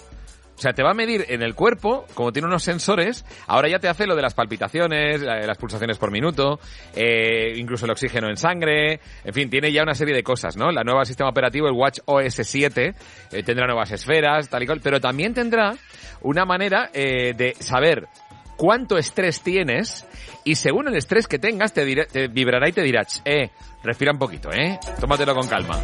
O 0.58 0.62
sea, 0.62 0.72
te 0.72 0.84
va 0.84 0.92
a 0.92 0.94
medir 0.94 1.26
en 1.28 1.42
el 1.42 1.54
cuerpo, 1.54 2.06
como 2.14 2.32
tiene 2.32 2.48
unos 2.48 2.64
sensores, 2.64 3.26
ahora 3.48 3.68
ya 3.68 3.80
te 3.80 3.90
hace 3.90 4.08
lo 4.08 4.16
de 4.16 4.22
las 4.22 4.34
palpitaciones, 4.34 5.22
la- 5.22 5.42
las 5.46 5.58
pulsaciones 5.58 5.98
por 5.98 6.12
minuto, 6.12 6.60
eh, 6.96 7.54
incluso 7.58 7.84
el 7.86 7.92
oxígeno 7.92 8.30
en 8.30 8.38
sangre, 8.38 9.02
en 9.26 9.34
fin, 9.34 9.50
tiene 9.50 9.72
ya 9.74 9.84
una 9.84 9.94
serie 9.94 10.16
de 10.16 10.24
cosas, 10.24 10.56
¿no? 10.56 10.72
La 10.72 10.84
nueva 10.84 11.04
sistema 11.04 11.30
operativo, 11.30 11.68
el 11.68 11.74
Watch 11.74 12.00
OS 12.06 12.42
7, 12.44 12.94
eh, 13.34 13.44
tendrá 13.44 13.66
nuevas 13.68 13.92
esferas, 13.92 14.48
tal 14.50 14.64
y 14.64 14.66
cual, 14.66 14.80
pero 14.82 15.02
también 15.02 15.34
tendrá 15.34 15.74
una 16.22 16.46
manera 16.46 16.90
eh, 16.94 17.34
de 17.36 17.54
saber 17.56 18.08
cuánto 18.56 18.98
estrés 18.98 19.42
tienes 19.42 20.06
y 20.46 20.56
según 20.56 20.88
el 20.88 20.96
estrés 20.96 21.28
que 21.28 21.38
tengas 21.38 21.74
te, 21.74 22.06
te 22.06 22.28
vibrará 22.30 22.70
y 22.70 22.72
te 22.72 22.82
dirá, 22.82 23.04
"Ch, 23.04 23.22
eh, 23.26 23.50
respira 23.84 24.14
un 24.14 24.20
poquito, 24.20 24.50
eh, 24.54 24.80
tómatelo 25.02 25.36
con 25.36 25.48
calma. 25.50 25.78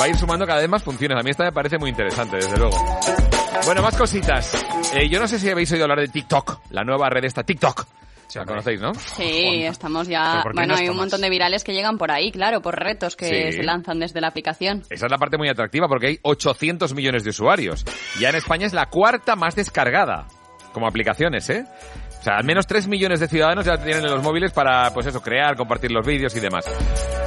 Va 0.00 0.04
a 0.04 0.08
ir 0.08 0.16
sumando 0.16 0.46
cada 0.46 0.60
vez 0.60 0.68
más 0.68 0.82
funciones. 0.84 1.18
A 1.18 1.22
mí 1.22 1.30
esta 1.30 1.44
me 1.44 1.52
parece 1.52 1.76
muy 1.76 1.90
interesante, 1.90 2.36
desde 2.36 2.56
luego. 2.56 2.76
Bueno, 3.64 3.82
más 3.82 3.96
cositas. 3.96 4.54
Eh, 4.94 5.08
yo 5.08 5.20
no 5.20 5.28
sé 5.28 5.38
si 5.38 5.48
habéis 5.50 5.70
oído 5.72 5.84
hablar 5.84 6.00
de 6.00 6.08
TikTok, 6.08 6.60
la 6.70 6.82
nueva 6.84 7.08
red 7.10 7.24
esta 7.24 7.42
TikTok. 7.44 7.84
La 8.34 8.44
conocéis, 8.46 8.80
¿no? 8.80 8.94
Sí, 8.94 9.64
estamos 9.64 10.06
¿Pero 10.06 10.20
ya... 10.20 10.42
Bueno, 10.54 10.74
no 10.74 10.76
hay 10.78 10.84
un 10.88 10.94
más? 10.96 11.02
montón 11.06 11.20
de 11.20 11.28
virales 11.30 11.64
que 11.64 11.72
llegan 11.72 11.98
por 11.98 12.12
ahí, 12.12 12.30
claro, 12.30 12.62
por 12.62 12.78
retos 12.78 13.16
que 13.16 13.50
Sí. 13.50 13.56
se 13.58 13.62
lanzan 13.64 13.98
desde 13.98 14.20
la 14.20 14.28
aplicación. 14.28 14.84
Esa 14.88 15.06
es 15.06 15.10
la 15.10 15.18
parte 15.18 15.36
muy 15.36 15.48
atractiva 15.48 15.88
porque 15.88 16.06
hay 16.06 16.18
800 16.22 16.94
millones 16.94 17.24
de 17.24 17.30
usuarios. 17.30 17.84
Ya 18.20 18.28
en 18.30 18.36
España 18.36 18.66
es 18.66 18.72
la 18.72 18.86
cuarta 18.86 19.34
más 19.34 19.56
descargada 19.56 20.26
como 20.72 20.86
aplicaciones, 20.86 21.50
¿eh? 21.50 21.64
O 22.20 22.22
sea, 22.22 22.36
al 22.36 22.44
menos 22.44 22.66
3 22.66 22.86
millones 22.86 23.18
de 23.20 23.28
ciudadanos 23.28 23.64
ya 23.64 23.78
tienen 23.78 24.04
en 24.04 24.10
los 24.10 24.22
móviles 24.22 24.52
para, 24.52 24.92
pues 24.92 25.06
eso, 25.06 25.22
crear, 25.22 25.56
compartir 25.56 25.90
los 25.90 26.04
vídeos 26.06 26.34
y 26.36 26.40
demás. 26.40 26.66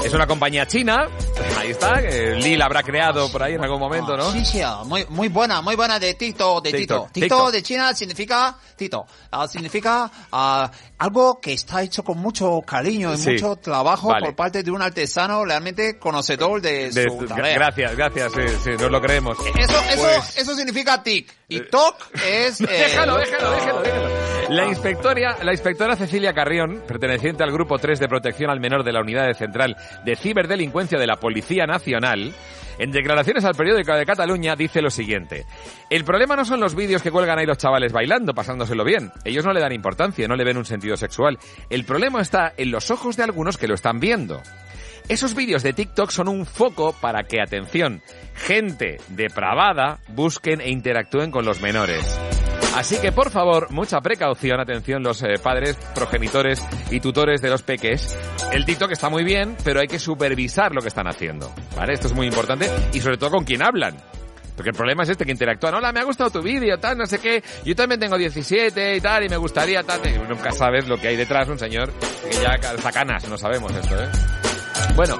Es 0.05 0.13
una 0.13 0.27
compañía 0.27 0.67
china, 0.67 1.07
ahí 1.57 1.71
está, 1.71 1.99
que 2.01 2.35
Lil 2.35 2.61
habrá 2.61 2.83
creado 2.83 3.31
por 3.31 3.41
ahí 3.41 3.53
en 3.55 3.63
algún 3.63 3.79
momento, 3.79 4.15
¿no? 4.15 4.29
Sí, 4.31 4.45
sí, 4.45 4.61
muy, 4.85 5.05
muy 5.09 5.29
buena, 5.29 5.61
muy 5.61 5.75
buena 5.75 5.97
de 5.97 6.13
Tito, 6.13 6.61
de 6.61 6.71
Tito. 6.73 7.07
Tito 7.11 7.25
TikTok. 7.27 7.51
de 7.51 7.63
China 7.63 7.93
significa, 7.95 8.55
Tito, 8.75 9.05
ah, 9.31 9.47
significa 9.47 10.11
ah, 10.31 10.69
algo 10.99 11.39
que 11.41 11.53
está 11.53 11.81
hecho 11.81 12.03
con 12.03 12.19
mucho 12.19 12.61
cariño 12.61 13.13
y 13.13 13.17
Sí. 13.17 13.31
mucho 13.31 13.55
trabajo 13.55 14.09
Vale. 14.09 14.27
por 14.27 14.35
parte 14.35 14.61
de 14.61 14.69
un 14.71 14.81
artesano 14.81 15.43
realmente 15.45 15.97
conocedor 15.97 16.61
de, 16.61 16.91
De- 16.91 17.09
su 17.09 17.25
tarea. 17.25 17.55
gracias, 17.55 17.95
gracias, 17.95 18.31
sí, 18.33 18.41
sí, 18.63 18.69
nos 18.79 18.91
lo 18.91 19.01
creemos. 19.01 19.37
Eso, 19.57 19.79
eso, 19.89 20.01
Pues- 20.03 20.37
eso 20.37 20.55
significa 20.55 21.01
tic. 21.01 21.33
Y 21.47 21.61
toc 21.61 21.95
es... 22.25 22.59
eh, 22.61 22.65
déjalo, 22.67 23.17
déjalo, 23.17 23.51
déjalo, 23.51 23.81
déjalo. 23.81 24.09
La 24.49 24.65
inspectora, 24.89 25.37
la 25.41 25.53
inspectora 25.53 25.95
Cecilia 25.95 26.33
Carrión, 26.33 26.83
perteneciente 26.85 27.41
al 27.41 27.53
Grupo 27.53 27.77
3 27.77 28.01
de 28.01 28.09
Protección 28.09 28.49
al 28.49 28.59
Menor 28.59 28.83
de 28.83 28.91
la 28.91 28.99
Unidad 28.99 29.33
Central 29.33 29.77
de 30.03 30.17
Ciberdelincuencia 30.17 30.99
de 30.99 31.07
la 31.07 31.15
Policía 31.15 31.65
Nacional, 31.65 32.33
en 32.77 32.91
declaraciones 32.91 33.45
al 33.45 33.55
periódico 33.55 33.93
de 33.93 34.05
Cataluña 34.05 34.57
dice 34.57 34.81
lo 34.81 34.89
siguiente. 34.89 35.45
El 35.89 36.03
problema 36.03 36.35
no 36.35 36.43
son 36.43 36.59
los 36.59 36.75
vídeos 36.75 37.01
que 37.01 37.11
cuelgan 37.11 37.39
ahí 37.39 37.45
los 37.45 37.59
chavales 37.59 37.93
bailando, 37.93 38.33
pasándoselo 38.33 38.83
bien. 38.83 39.09
Ellos 39.23 39.45
no 39.45 39.53
le 39.53 39.61
dan 39.61 39.71
importancia, 39.71 40.27
no 40.27 40.35
le 40.35 40.43
ven 40.43 40.57
un 40.57 40.65
sentido 40.65 40.97
sexual. 40.97 41.39
El 41.69 41.85
problema 41.85 42.19
está 42.19 42.51
en 42.57 42.69
los 42.69 42.91
ojos 42.91 43.15
de 43.15 43.23
algunos 43.23 43.57
que 43.57 43.69
lo 43.69 43.75
están 43.75 44.01
viendo. 44.01 44.41
Esos 45.07 45.33
vídeos 45.33 45.63
de 45.63 45.71
TikTok 45.71 46.09
son 46.09 46.27
un 46.27 46.45
foco 46.45 46.93
para 46.99 47.23
que, 47.23 47.39
atención, 47.39 48.01
gente 48.35 48.97
depravada 49.07 49.99
busquen 50.09 50.59
e 50.59 50.71
interactúen 50.71 51.31
con 51.31 51.45
los 51.45 51.61
menores. 51.61 52.19
Así 52.75 52.97
que, 52.99 53.11
por 53.11 53.29
favor, 53.29 53.71
mucha 53.71 54.01
precaución, 54.01 54.59
atención 54.59 55.03
los 55.03 55.21
eh, 55.21 55.35
padres, 55.41 55.75
progenitores 55.93 56.61
y 56.89 56.99
tutores 56.99 57.39
de 57.41 57.49
los 57.49 57.61
peques. 57.61 58.17
El 58.51 58.65
TikTok 58.65 58.91
está 58.91 59.09
muy 59.09 59.23
bien, 59.23 59.55
pero 59.63 59.79
hay 59.79 59.87
que 59.87 59.99
supervisar 59.99 60.73
lo 60.73 60.81
que 60.81 60.87
están 60.87 61.07
haciendo, 61.07 61.53
¿vale? 61.75 61.93
Esto 61.93 62.07
es 62.07 62.13
muy 62.13 62.25
importante 62.25 62.69
y 62.91 62.99
sobre 62.99 63.17
todo 63.17 63.29
con 63.29 63.43
quién 63.43 63.63
hablan. 63.63 63.95
Porque 64.55 64.69
el 64.69 64.75
problema 64.75 65.03
es 65.03 65.09
este, 65.09 65.25
que 65.25 65.31
interactúan. 65.31 65.75
Hola, 65.75 65.91
me 65.91 65.99
ha 65.99 66.03
gustado 66.03 66.29
tu 66.29 66.41
vídeo, 66.41 66.77
tal, 66.79 66.97
no 66.97 67.05
sé 67.05 67.19
qué. 67.19 67.43
Yo 67.63 67.75
también 67.75 67.99
tengo 67.99 68.17
17 68.17 68.95
y 68.97 69.01
tal, 69.01 69.23
y 69.23 69.29
me 69.29 69.37
gustaría 69.37 69.83
tal. 69.83 70.01
Nunca 70.27 70.51
sabes 70.51 70.87
lo 70.87 70.97
que 70.97 71.09
hay 71.09 71.15
detrás, 71.15 71.47
un 71.49 71.59
señor 71.59 71.91
que 72.23 72.41
ya 72.41 72.57
calza 72.57 72.91
canas, 72.91 73.27
no 73.27 73.37
sabemos 73.37 73.71
esto, 73.75 73.95
¿eh? 74.01 74.09
Bueno, 74.95 75.17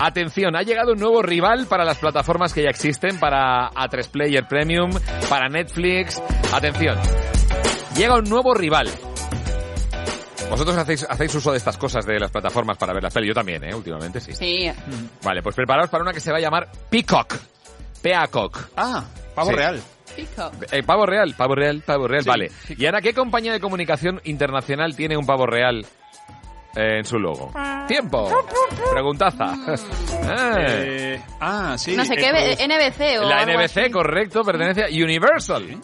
atención, 0.00 0.56
ha 0.56 0.62
llegado 0.62 0.92
un 0.92 0.98
nuevo 0.98 1.22
rival 1.22 1.66
para 1.66 1.84
las 1.84 1.98
plataformas 1.98 2.52
que 2.52 2.62
ya 2.62 2.70
existen, 2.70 3.18
para 3.18 3.70
A3 3.70 4.08
Player 4.10 4.46
Premium, 4.46 4.90
para 5.28 5.48
Netflix. 5.48 6.20
Atención, 6.52 6.96
llega 7.96 8.16
un 8.16 8.24
nuevo 8.24 8.54
rival. 8.54 8.88
Vosotros 10.50 10.76
hacéis, 10.78 11.06
hacéis 11.08 11.34
uso 11.34 11.50
de 11.52 11.58
estas 11.58 11.76
cosas 11.76 12.06
de 12.06 12.18
las 12.18 12.30
plataformas 12.30 12.78
para 12.78 12.94
ver 12.94 13.02
las 13.02 13.12
pelis. 13.12 13.28
Yo 13.28 13.34
también, 13.34 13.62
¿eh? 13.64 13.74
Últimamente 13.74 14.18
sí. 14.20 14.32
Sí. 14.34 14.70
Vale, 15.22 15.42
pues 15.42 15.54
preparaos 15.54 15.90
para 15.90 16.02
una 16.02 16.12
que 16.12 16.20
se 16.20 16.30
va 16.32 16.38
a 16.38 16.40
llamar 16.40 16.68
Peacock. 16.88 17.34
Peacock. 18.00 18.58
Ah, 18.76 19.04
pavo 19.34 19.50
Sí. 19.50 19.56
real. 19.56 19.82
Eh, 20.72 20.82
pavo 20.82 21.04
real, 21.06 21.34
pavo 21.36 21.54
real, 21.54 21.82
pavo 21.86 22.08
real, 22.08 22.22
Sí, 22.22 22.28
vale. 22.28 22.50
¿Y 22.76 22.86
ahora 22.86 23.00
qué 23.02 23.12
compañía 23.12 23.52
de 23.52 23.60
comunicación 23.60 24.20
internacional 24.24 24.96
tiene 24.96 25.16
un 25.16 25.26
pavo 25.26 25.46
real 25.46 25.84
en 26.74 27.04
su 27.04 27.18
logo? 27.18 27.52
Tiempo. 27.86 28.30
Preguntaza. 28.92 29.54
Eh. 30.10 31.14
Eh, 31.14 31.20
ah, 31.40 31.76
sí. 31.78 31.96
no 31.96 32.04
sé 32.04 32.16
qué, 32.16 32.30
pues- 32.30 32.58
NBC 32.60 33.18
o 33.18 33.28
La 33.28 33.38
algo 33.40 33.52
NBC, 33.58 33.80
así. 33.84 33.90
correcto, 33.90 34.42
pertenece 34.44 34.84
a 34.84 34.86
Universal. 34.88 35.80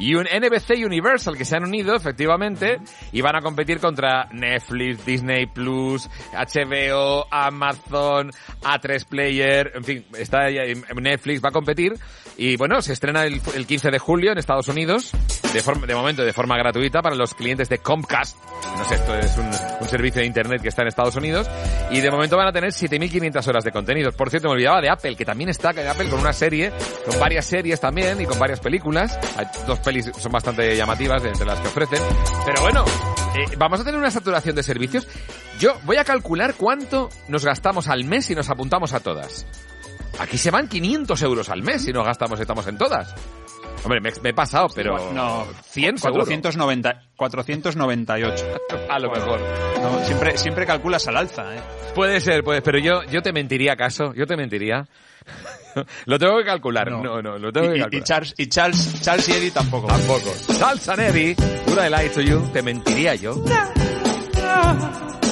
y 0.00 0.14
un 0.14 0.26
NBC 0.28 0.84
Universal 0.86 1.36
que 1.36 1.44
se 1.44 1.56
han 1.56 1.64
unido 1.64 1.96
efectivamente 1.96 2.78
y 3.10 3.20
van 3.20 3.34
a 3.34 3.40
competir 3.40 3.80
contra 3.80 4.28
Netflix, 4.30 5.04
Disney 5.04 5.46
Plus, 5.46 6.08
HBO, 6.32 7.26
Amazon, 7.32 8.30
A3 8.62 9.04
Player, 9.06 9.72
en 9.74 9.82
fin, 9.84 10.06
está 10.16 10.48
ya- 10.50 10.62
Netflix 10.94 11.42
va 11.44 11.48
a 11.48 11.52
competir 11.52 11.94
y 12.38 12.56
bueno, 12.56 12.80
se 12.80 12.92
estrena 12.92 13.24
el, 13.24 13.42
el 13.54 13.66
15 13.66 13.90
de 13.90 13.98
julio 13.98 14.30
en 14.30 14.38
Estados 14.38 14.68
Unidos, 14.68 15.10
de, 15.52 15.60
forma, 15.60 15.88
de 15.88 15.94
momento 15.96 16.24
de 16.24 16.32
forma 16.32 16.56
gratuita 16.56 17.02
para 17.02 17.16
los 17.16 17.34
clientes 17.34 17.68
de 17.68 17.78
Comcast. 17.78 18.38
No 18.76 18.84
sé, 18.84 18.94
esto 18.94 19.12
es 19.16 19.36
un, 19.36 19.88
servicio 19.88 20.20
de 20.20 20.26
internet 20.26 20.62
que 20.62 20.68
está 20.68 20.82
en 20.82 20.88
Estados 20.88 21.16
Unidos 21.16 21.50
y 21.90 22.00
de 22.00 22.10
momento 22.10 22.36
van 22.36 22.46
a 22.46 22.52
tener 22.52 22.70
7.500 22.70 23.48
horas 23.48 23.64
de 23.64 23.72
contenidos. 23.72 24.14
Por 24.14 24.30
cierto, 24.30 24.48
me 24.48 24.54
olvidaba 24.54 24.80
de 24.80 24.88
Apple, 24.88 25.16
que 25.16 25.24
también 25.24 25.50
está 25.50 25.70
en 25.70 25.88
Apple 25.88 26.08
con 26.10 26.20
una 26.20 26.32
serie, 26.32 26.72
con 27.04 27.18
varias 27.18 27.46
series 27.46 27.80
también 27.80 28.20
y 28.20 28.26
con 28.26 28.38
varias 28.38 28.60
películas. 28.60 29.18
Hay 29.36 29.46
dos 29.66 29.80
pelis 29.80 30.08
son 30.16 30.30
bastante 30.30 30.76
llamativas 30.76 31.24
entre 31.24 31.44
las 31.44 31.58
que 31.58 31.66
ofrecen. 31.66 32.02
Pero 32.44 32.62
bueno, 32.62 32.84
eh, 33.34 33.56
vamos 33.56 33.80
a 33.80 33.84
tener 33.84 33.98
una 33.98 34.12
saturación 34.12 34.54
de 34.54 34.62
servicios. 34.62 35.08
Yo 35.58 35.76
voy 35.84 35.96
a 35.96 36.04
calcular 36.04 36.54
cuánto 36.54 37.08
nos 37.26 37.44
gastamos 37.44 37.88
al 37.88 38.04
mes 38.04 38.26
si 38.26 38.36
nos 38.36 38.48
apuntamos 38.48 38.92
a 38.92 39.00
todas. 39.00 39.44
Aquí 40.18 40.36
se 40.36 40.50
van 40.50 40.68
500 40.68 41.22
euros 41.22 41.48
al 41.48 41.62
mes 41.62 41.84
si 41.84 41.92
nos 41.92 42.04
gastamos, 42.04 42.40
estamos 42.40 42.66
en 42.66 42.76
todas. 42.78 43.14
Hombre, 43.84 44.00
me, 44.00 44.10
me 44.22 44.30
he 44.30 44.34
pasado, 44.34 44.66
pero... 44.74 45.12
No, 45.12 45.46
100 45.70 45.98
seguro. 45.98 46.24
490, 46.24 47.02
498. 47.16 48.46
A 48.88 48.98
lo 48.98 49.10
mejor. 49.10 49.40
No, 49.80 50.04
siempre, 50.04 50.36
siempre 50.36 50.66
calculas 50.66 51.06
al 51.06 51.16
alza, 51.16 51.54
¿eh? 51.54 51.60
Puede 51.94 52.20
ser, 52.20 52.42
puede, 52.42 52.60
pero 52.62 52.78
yo, 52.78 53.04
yo 53.04 53.22
te 53.22 53.32
mentiría 53.32 53.74
acaso, 53.74 54.12
yo 54.14 54.26
te 54.26 54.36
mentiría. 54.36 54.88
lo 56.06 56.18
tengo 56.18 56.38
que 56.38 56.44
calcular, 56.44 56.90
no, 56.90 57.22
no, 57.22 57.38
lo 57.38 57.52
tengo 57.52 57.68
que 57.68 57.76
Y, 57.76 57.78
y 57.78 57.82
calcular. 57.82 58.04
Charles, 58.04 58.34
y 58.36 58.48
Charles, 58.48 59.02
Charles 59.02 59.28
y 59.28 59.32
Eddie 59.32 59.50
tampoco. 59.52 59.86
Tampoco. 59.86 60.32
Charles 60.58 60.88
and 60.88 61.00
Eddie, 61.00 61.36
Would 61.66 61.78
I 61.78 61.88
Lie 61.88 62.08
to 62.10 62.20
You, 62.20 62.40
te 62.52 62.62
mentiría 62.62 63.14
yo. 63.14 63.44
Everybody 64.40 65.27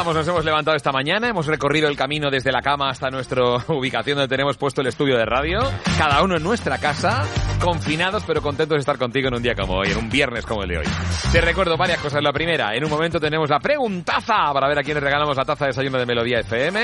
estamos, 0.00 0.16
nos 0.16 0.28
hemos 0.28 0.44
levantado 0.46 0.78
esta 0.78 0.92
mañana, 0.92 1.28
hemos 1.28 1.44
recorrido 1.44 1.86
el 1.86 1.94
camino 1.94 2.30
desde 2.30 2.50
la 2.50 2.62
cama 2.62 2.88
hasta 2.88 3.10
nuestra 3.10 3.42
ubicación 3.68 4.16
donde 4.16 4.34
tenemos 4.34 4.56
puesto 4.56 4.80
el 4.80 4.86
estudio 4.86 5.18
de 5.18 5.26
radio, 5.26 5.58
cada 5.98 6.22
uno 6.22 6.38
en 6.38 6.42
nuestra 6.42 6.78
casa, 6.78 7.22
confinados 7.62 8.24
pero 8.26 8.40
contentos 8.40 8.76
de 8.76 8.80
estar 8.80 8.96
contigo 8.96 9.28
en 9.28 9.34
un 9.34 9.42
día 9.42 9.54
como 9.54 9.74
hoy, 9.74 9.88
en 9.90 9.98
un 9.98 10.08
viernes 10.08 10.46
como 10.46 10.62
el 10.62 10.70
de 10.70 10.78
hoy. 10.78 10.86
Te 11.30 11.42
recuerdo 11.42 11.76
varias 11.76 11.98
cosas. 11.98 12.22
La 12.22 12.32
primera, 12.32 12.74
en 12.74 12.82
un 12.82 12.88
momento 12.88 13.20
tenemos 13.20 13.50
la 13.50 13.58
preguntaza 13.60 14.50
para 14.54 14.68
ver 14.68 14.78
a 14.78 14.82
quiénes 14.82 15.02
regalamos 15.02 15.36
la 15.36 15.44
taza 15.44 15.66
de 15.66 15.72
desayuno 15.72 15.98
de 15.98 16.06
Melodía 16.06 16.40
FM. 16.40 16.82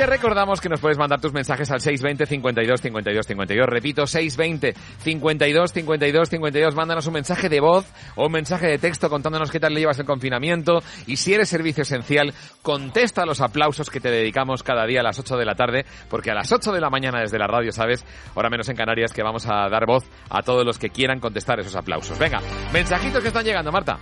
Te 0.00 0.06
recordamos 0.06 0.62
que 0.62 0.70
nos 0.70 0.80
puedes 0.80 0.96
mandar 0.96 1.20
tus 1.20 1.34
mensajes 1.34 1.70
al 1.70 1.82
620 1.82 2.24
52 2.24 2.80
52 2.80 3.26
52. 3.26 3.66
Repito, 3.68 4.06
620 4.06 4.72
52 4.72 5.72
52 5.74 6.30
52. 6.30 6.74
Mándanos 6.74 7.06
un 7.06 7.12
mensaje 7.12 7.50
de 7.50 7.60
voz 7.60 7.84
o 8.16 8.24
un 8.24 8.32
mensaje 8.32 8.66
de 8.66 8.78
texto 8.78 9.10
contándonos 9.10 9.50
qué 9.50 9.60
tal 9.60 9.74
le 9.74 9.80
llevas 9.80 9.98
el 9.98 10.06
confinamiento. 10.06 10.82
Y 11.06 11.16
si 11.16 11.34
eres 11.34 11.50
servicio 11.50 11.82
esencial, 11.82 12.32
contesta 12.62 13.26
los 13.26 13.42
aplausos 13.42 13.90
que 13.90 14.00
te 14.00 14.10
dedicamos 14.10 14.62
cada 14.62 14.86
día 14.86 15.00
a 15.00 15.02
las 15.02 15.18
8 15.18 15.36
de 15.36 15.44
la 15.44 15.54
tarde, 15.54 15.84
porque 16.08 16.30
a 16.30 16.34
las 16.34 16.50
8 16.50 16.72
de 16.72 16.80
la 16.80 16.88
mañana 16.88 17.20
desde 17.20 17.38
la 17.38 17.46
radio, 17.46 17.70
¿sabes? 17.70 18.02
Ahora 18.34 18.48
menos 18.48 18.70
en 18.70 18.76
Canarias, 18.76 19.12
que 19.12 19.22
vamos 19.22 19.46
a 19.48 19.68
dar 19.68 19.84
voz 19.84 20.04
a 20.30 20.40
todos 20.40 20.64
los 20.64 20.78
que 20.78 20.88
quieran 20.88 21.20
contestar 21.20 21.60
esos 21.60 21.76
aplausos. 21.76 22.18
Venga, 22.18 22.40
mensajitos 22.72 23.20
que 23.20 23.28
están 23.28 23.44
llegando, 23.44 23.70
Marta. 23.70 23.98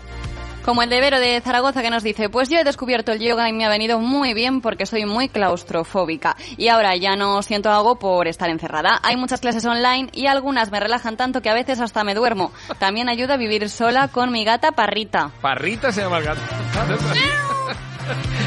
Como 0.68 0.82
el 0.82 0.90
de 0.90 1.00
Vero 1.00 1.18
de 1.18 1.40
Zaragoza 1.40 1.80
que 1.80 1.88
nos 1.88 2.02
dice, 2.02 2.28
pues 2.28 2.50
yo 2.50 2.58
he 2.58 2.62
descubierto 2.62 3.10
el 3.10 3.20
yoga 3.20 3.48
y 3.48 3.54
me 3.54 3.64
ha 3.64 3.70
venido 3.70 4.00
muy 4.00 4.34
bien 4.34 4.60
porque 4.60 4.84
soy 4.84 5.06
muy 5.06 5.30
claustrofóbica 5.30 6.36
y 6.58 6.68
ahora 6.68 6.94
ya 6.94 7.16
no 7.16 7.40
siento 7.40 7.70
algo 7.70 7.98
por 7.98 8.28
estar 8.28 8.50
encerrada. 8.50 9.00
Hay 9.02 9.16
muchas 9.16 9.40
clases 9.40 9.64
online 9.64 10.10
y 10.12 10.26
algunas 10.26 10.70
me 10.70 10.78
relajan 10.78 11.16
tanto 11.16 11.40
que 11.40 11.48
a 11.48 11.54
veces 11.54 11.80
hasta 11.80 12.04
me 12.04 12.14
duermo. 12.14 12.52
También 12.78 13.08
ayuda 13.08 13.32
a 13.32 13.36
vivir 13.38 13.70
sola 13.70 14.08
con 14.08 14.30
mi 14.30 14.44
gata 14.44 14.72
Parrita. 14.72 15.30
Parrita 15.40 15.90
se 15.90 16.02
llama 16.02 16.18
el 16.18 16.24
gato. 16.24 16.40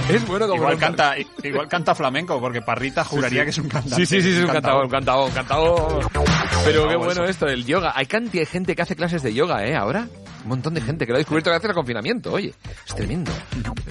Es 0.09 0.27
bueno 0.27 0.47
como 0.47 0.61
igual 0.61 0.77
canta, 0.77 1.15
igual 1.43 1.67
canta 1.67 1.95
flamenco, 1.95 2.39
porque 2.39 2.61
Parrita 2.61 3.03
juraría 3.03 3.41
sí. 3.41 3.45
que 3.45 3.49
es 3.49 3.57
un 3.57 3.69
cantante. 3.69 3.95
Sí, 3.95 4.05
sí, 4.05 4.21
sí, 4.21 4.37
es 4.37 4.43
un 4.43 4.47
cantador, 4.47 4.85
un 4.85 4.91
cantador, 4.91 5.31
cantador. 5.31 6.09
Pero 6.65 6.87
qué 6.87 6.95
bueno 6.95 7.23
eso. 7.23 7.25
esto, 7.25 7.47
el 7.47 7.65
yoga. 7.65 7.93
Hay 7.95 8.05
cantidad 8.05 8.41
de 8.41 8.45
gente 8.45 8.75
que 8.75 8.81
hace 8.81 8.95
clases 8.95 9.23
de 9.23 9.33
yoga, 9.33 9.65
¿eh? 9.65 9.75
Ahora. 9.75 10.07
Un 10.43 10.49
montón 10.49 10.73
de 10.73 10.81
gente 10.81 11.05
que 11.05 11.11
lo 11.11 11.17
ha 11.17 11.19
descubierto 11.19 11.49
gracias 11.49 11.69
al 11.69 11.75
confinamiento, 11.75 12.31
oye. 12.33 12.53
Es 12.87 12.95
tremendo. 12.95 13.31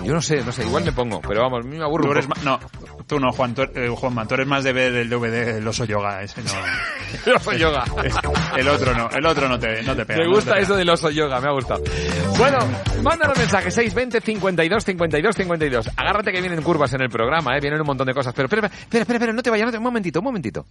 Yo 0.05 0.13
no 0.13 0.21
sé, 0.21 0.43
no 0.45 0.51
sé, 0.51 0.65
igual 0.65 0.85
me 0.85 0.93
pongo, 0.93 1.21
pero 1.21 1.43
vamos, 1.43 1.65
a 1.65 1.69
mí 1.69 1.77
me 1.79 1.85
aburro. 1.85 2.05
Tú 2.07 2.13
eres 2.13 2.27
no, 2.45 2.59
tú 3.07 3.21
no, 3.21 3.31
Juan, 3.33 3.55
tú, 3.55 3.63
eh, 3.63 3.89
Juanma, 3.89 4.27
tú 4.27 4.35
eres 4.35 4.47
más 4.49 4.65
de 4.65 4.73
ver 4.73 4.95
el 4.95 5.09
DVD 5.09 5.59
El 5.59 5.67
oso 5.69 5.85
yoga, 5.85 6.23
ese 6.23 6.43
no. 6.43 6.51
El 7.27 7.37
oso 7.37 7.53
yoga. 7.53 7.85
El 8.57 8.69
otro 8.69 8.95
no, 8.95 9.09
el 9.11 9.25
otro 9.27 9.49
no 9.49 9.59
te, 9.59 9.83
no 9.83 9.95
te 9.95 10.05
pega. 10.05 10.19
Me 10.21 10.25
no 10.27 10.35
gusta 10.35 10.55
te 10.55 10.63
eso 10.63 10.75
del 10.77 10.89
oso 10.91 11.11
yoga, 11.11 11.41
me 11.41 11.49
ha 11.49 11.53
gustado. 11.53 11.83
Bueno, 12.37 12.59
mándanos 13.03 13.39
mensaje 13.39 13.71
620 13.71 14.21
52 14.21 14.85
52 14.85 15.37
52. 15.37 15.91
Agárrate 15.97 16.33
que 16.33 16.41
vienen 16.41 16.63
curvas 16.63 16.93
en 16.95 17.03
el 17.03 17.09
programa, 17.11 17.57
eh, 17.57 17.61
vienen 17.61 17.81
un 17.81 17.87
montón 17.87 18.07
de 18.07 18.15
cosas. 18.15 18.33
Pero 18.35 18.47
espera, 18.47 18.67
espera, 18.67 19.03
espera, 19.03 19.17
espera, 19.17 19.33
no 19.33 19.43
te 19.43 19.51
vayas, 19.51 19.67
no 19.67 19.73
te- 19.73 19.79
un 19.79 19.85
momentito, 19.85 20.19
un 20.21 20.25
momentito. 20.25 20.67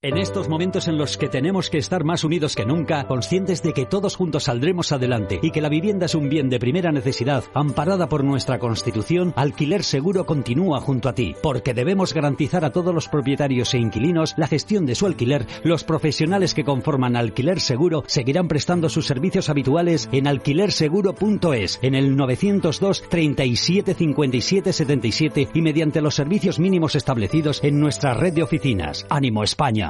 En 0.00 0.16
estos 0.16 0.48
momentos 0.48 0.86
en 0.86 0.96
los 0.96 1.16
que 1.16 1.28
tenemos 1.28 1.70
que 1.70 1.78
estar 1.78 2.04
más 2.04 2.22
unidos 2.22 2.54
que 2.54 2.64
nunca, 2.64 3.08
conscientes 3.08 3.64
de 3.64 3.72
que 3.72 3.84
todos 3.84 4.14
juntos 4.14 4.44
saldremos 4.44 4.92
adelante 4.92 5.40
y 5.42 5.50
que 5.50 5.60
la 5.60 5.68
vivienda 5.68 6.06
es 6.06 6.14
un 6.14 6.28
bien 6.28 6.48
de 6.48 6.60
primera 6.60 6.92
necesidad, 6.92 7.42
amparada 7.52 8.08
por 8.08 8.22
nuestra 8.22 8.60
Constitución, 8.60 9.32
Alquiler 9.34 9.82
Seguro 9.82 10.24
continúa 10.24 10.80
junto 10.80 11.08
a 11.08 11.16
ti, 11.16 11.34
porque 11.42 11.74
debemos 11.74 12.14
garantizar 12.14 12.64
a 12.64 12.70
todos 12.70 12.94
los 12.94 13.08
propietarios 13.08 13.74
e 13.74 13.78
inquilinos 13.78 14.34
la 14.36 14.46
gestión 14.46 14.86
de 14.86 14.94
su 14.94 15.04
alquiler. 15.04 15.46
Los 15.64 15.82
profesionales 15.82 16.54
que 16.54 16.62
conforman 16.62 17.16
Alquiler 17.16 17.58
Seguro 17.58 18.04
seguirán 18.06 18.46
prestando 18.46 18.90
sus 18.90 19.04
servicios 19.04 19.48
habituales 19.48 20.08
en 20.12 20.28
alquilerseguro.es, 20.28 21.80
en 21.82 21.96
el 21.96 22.14
902 22.14 23.02
37 23.08 23.94
57 23.94 24.72
77 24.72 25.48
y 25.54 25.60
mediante 25.60 26.00
los 26.00 26.14
servicios 26.14 26.60
mínimos 26.60 26.94
establecidos 26.94 27.64
en 27.64 27.80
nuestra 27.80 28.14
red 28.14 28.32
de 28.32 28.44
oficinas. 28.44 29.04
Ánimo 29.10 29.42
España. 29.42 29.87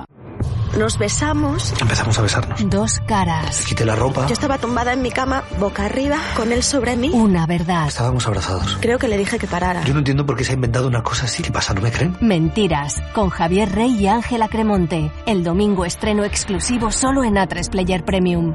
Nos 0.79 0.99
besamos. 0.99 1.75
Empezamos 1.81 2.19
a 2.19 2.23
besarnos. 2.23 2.71
Dos 2.71 3.01
caras. 3.07 3.65
Quité 3.67 3.85
la 3.85 3.97
ropa. 3.97 4.27
Yo 4.27 4.33
estaba 4.33 4.59
tumbada 4.59 4.93
en 4.93 5.03
mi 5.03 5.11
cama, 5.11 5.43
boca 5.59 5.87
arriba, 5.87 6.19
con 6.37 6.53
él 6.53 6.63
sobre 6.63 6.97
mí. 6.97 7.11
Una 7.13 7.47
verdad. 7.47 7.89
Estábamos 7.89 8.27
abrazados. 8.27 8.79
Creo 8.81 8.99
que 8.99 9.09
le 9.09 9.17
dije 9.17 9.39
que 9.39 9.47
parara. 9.47 9.83
Yo 9.85 9.93
no 9.93 10.01
entiendo 10.01 10.25
por 10.27 10.37
qué 10.37 10.45
se 10.45 10.53
ha 10.53 10.55
inventado 10.55 10.87
una 10.87 11.03
cosa 11.03 11.25
así. 11.25 11.43
¿Qué 11.43 11.51
pasa? 11.51 11.75
¿No 11.75 11.81
me 11.81 11.91
creen? 11.91 12.17
Mentiras, 12.21 13.03
con 13.13 13.31
Javier 13.31 13.73
Rey 13.73 13.97
y 13.99 14.07
Ángela 14.07 14.49
Cremonte. 14.49 15.11
El 15.27 15.43
domingo 15.43 15.85
estreno 15.85 16.25
exclusivo 16.25 16.93
solo 16.93 17.25
en 17.25 17.35
A3 17.35 17.71
Player 17.71 18.05
Premium. 18.05 18.55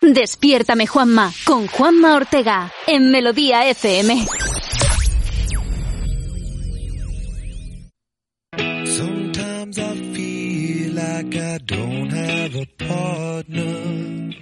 Despiértame 0.00 0.86
Juanma 0.86 1.32
con 1.44 1.66
Juanma 1.66 2.14
Ortega 2.14 2.72
en 2.86 3.10
Melodía 3.10 3.66
FM. 3.66 4.26
Like 11.28 11.42
I 11.42 11.58
don't 11.58 12.10
have 12.10 12.54
a 12.54 12.66
partner. 12.78 14.32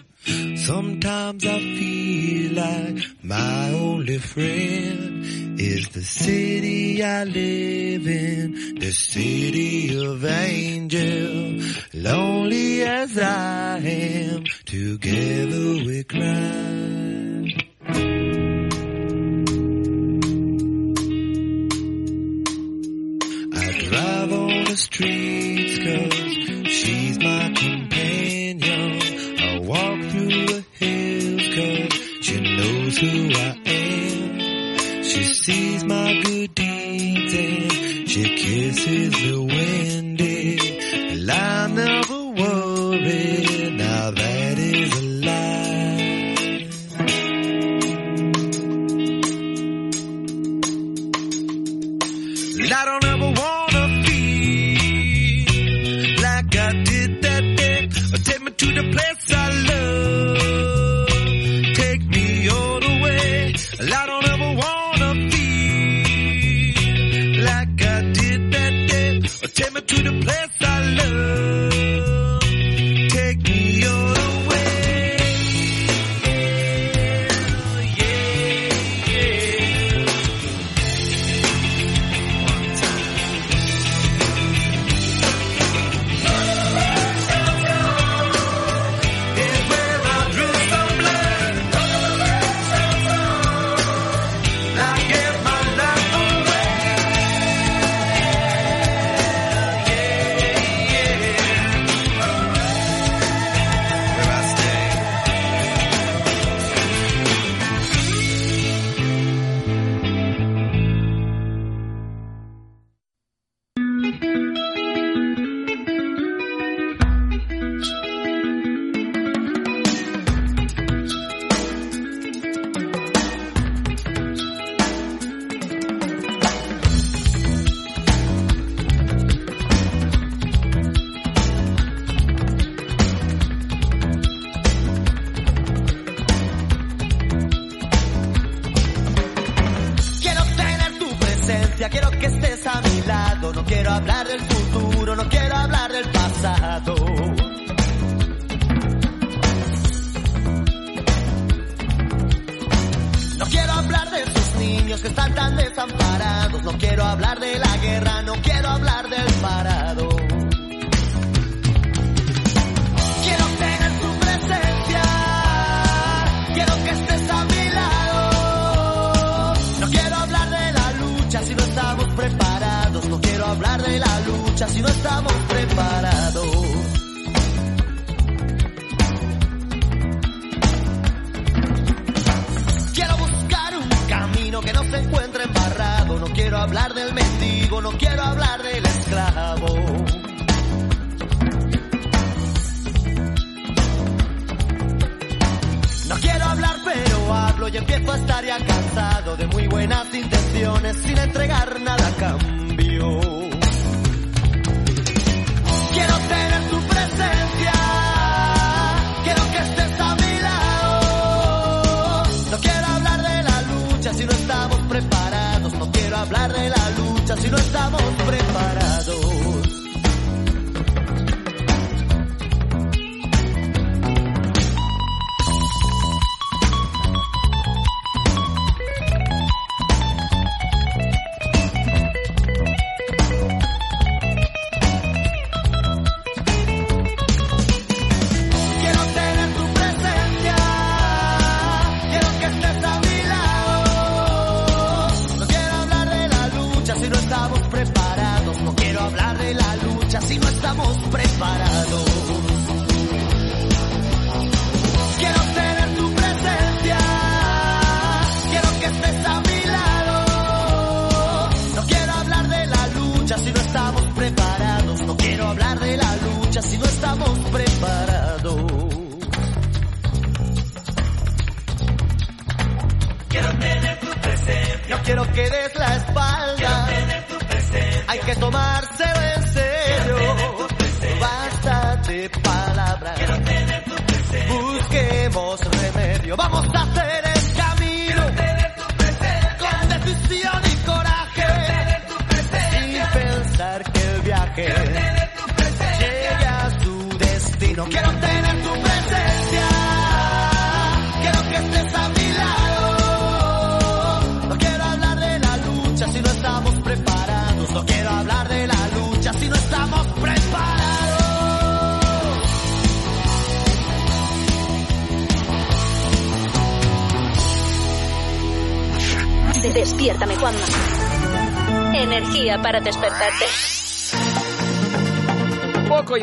Sometimes 0.57 1.47
I 1.47 1.59
feel 1.59 2.53
like 2.55 3.05
my 3.23 3.71
only 3.71 4.19
friend 4.19 5.25
is 5.61 5.89
the 5.91 6.03
city 6.03 7.03
I 7.03 7.25
live 7.25 8.07
in, 8.07 8.75
the 8.79 8.91
city 8.91 9.97
of 10.05 10.25
angel. 10.25 11.61
Lonely 11.95 12.83
as 12.83 13.19
I 13.19 13.79
am, 13.79 14.45
together 14.65 15.85
we 15.87 16.05
cry. 16.05 16.57
I 23.59 25.56
knows 33.03 33.13
who 33.13 33.31
I 33.35 33.57
am. 33.67 35.03
She 35.03 35.25
sees 35.25 35.85
my 35.85 36.23
good 36.25 36.55
deeds 36.55 37.35
and 37.35 38.09
she 38.09 38.37
kisses 38.37 39.11
the 39.13 39.43
windy. 39.43 40.16
To 69.87 70.03
the 70.03 70.16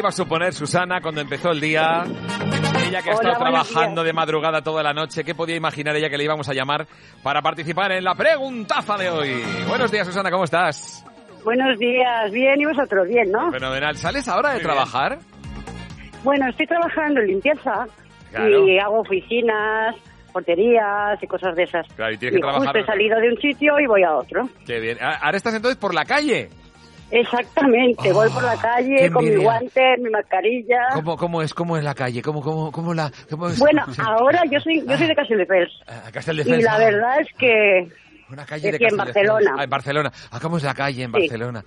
iba 0.04 0.10
a 0.10 0.12
suponer 0.12 0.52
Susana 0.54 1.00
cuando 1.02 1.22
empezó 1.22 1.52
el 1.52 1.62
día. 1.62 2.04
Ella 2.04 3.02
que 3.02 3.10
ha 3.10 3.16
Hola, 3.16 3.30
estado 3.32 3.40
buenos 3.40 3.70
trabajando 3.70 4.02
días. 4.04 4.06
de 4.08 4.14
madrugada 4.14 4.62
toda 4.62 4.84
la 4.84 4.92
noche, 4.92 5.24
¿qué 5.24 5.34
podía 5.34 5.56
imaginar 5.56 5.96
ella 5.96 6.10
que 6.10 6.18
le 6.18 6.26
íbamos 6.26 6.50
a 6.50 6.54
llamar 6.54 6.86
para 7.24 7.42
participar 7.42 7.94
en 7.94 8.04
la 8.04 8.14
preguntaza 8.14 8.98
de 8.98 9.10
hoy? 9.10 9.42
Buenos 9.66 9.90
días, 9.92 10.06
Susana, 10.06 10.30
¿cómo 10.30 10.44
estás? 10.44 11.06
Buenos 11.46 11.80
días, 11.80 12.32
bien, 12.34 12.60
y 12.60 12.66
vosotros 12.66 13.08
bien, 13.08 13.32
¿no? 13.32 13.50
Fenomenal. 13.50 13.96
¿Sales 13.96 14.28
ahora 14.28 14.50
de 14.50 14.56
Muy 14.56 14.64
bien. 14.66 14.74
trabajar? 14.74 15.20
Bueno, 16.26 16.50
estoy 16.50 16.68
trabajando 16.68 17.22
en 17.22 17.28
limpieza 17.28 17.86
Claro. 18.32 18.68
y 18.68 18.80
hago 18.80 19.00
oficinas, 19.00 19.96
porterías 20.34 21.22
y 21.22 21.28
cosas 21.28 21.56
de 21.56 21.64
esas. 21.64 21.88
Claro, 21.96 22.14
y 22.14 22.18
tienes 22.18 22.42
que 22.42 22.46
justo 22.46 22.60
trabajar. 22.60 22.78
he 22.78 22.86
salido 22.86 23.20
de 23.22 23.30
un 23.30 23.38
sitio 23.38 23.80
y 23.80 23.88
voy 23.88 24.04
a 24.04 24.16
otro. 24.18 24.50
Qué 24.66 24.82
bien. 24.82 24.98
Ah, 25.00 25.20
Ahora 25.22 25.38
estás 25.38 25.54
entonces 25.54 25.78
por 25.80 25.94
la 25.94 26.04
calle. 26.04 26.50
Exactamente, 27.20 28.12
voy 28.12 28.30
por 28.32 28.44
la 28.44 28.54
qué 28.56 28.62
calle 28.62 29.12
con 29.12 29.24
mi 29.24 29.36
guante, 29.36 29.82
mi 30.00 30.10
mascarilla. 30.10 30.80
¿Cómo, 30.94 31.16
cómo 31.16 31.42
es 31.42 31.54
cómo 31.54 31.78
es 31.78 31.84
la 31.84 31.94
calle? 31.94 32.22
¿Cómo, 32.22 32.42
cómo, 32.42 32.72
cómo 32.72 32.94
la, 32.94 33.12
cómo 33.30 33.50
es? 33.50 33.60
Bueno, 33.60 33.84
ahora 34.04 34.42
yo 34.50 34.60
soy 34.60 34.84
yo 34.86 34.98
soy 34.98 35.08
de 35.08 35.16
Castelldefels 35.16 35.72
Ah, 35.88 36.10
Castel 36.12 36.38
de 36.38 36.44
y 36.58 36.62
la 36.62 36.78
verdad 36.78 37.20
es 37.22 37.28
que 37.38 37.88
Una 38.32 38.46
calle 38.46 38.72
de 38.72 38.76
aquí 38.78 38.86
en. 38.86 38.98
Barcelona. 38.98 39.56
Ah, 39.58 39.64
en 39.64 39.70
Barcelona. 39.70 40.12
Ah, 40.32 40.40
¿cómo 40.42 40.58
es 40.58 40.64
la 40.64 40.74
calle 40.74 41.04
en 41.04 41.12
Sí. 41.12 41.20
Barcelona? 41.20 41.64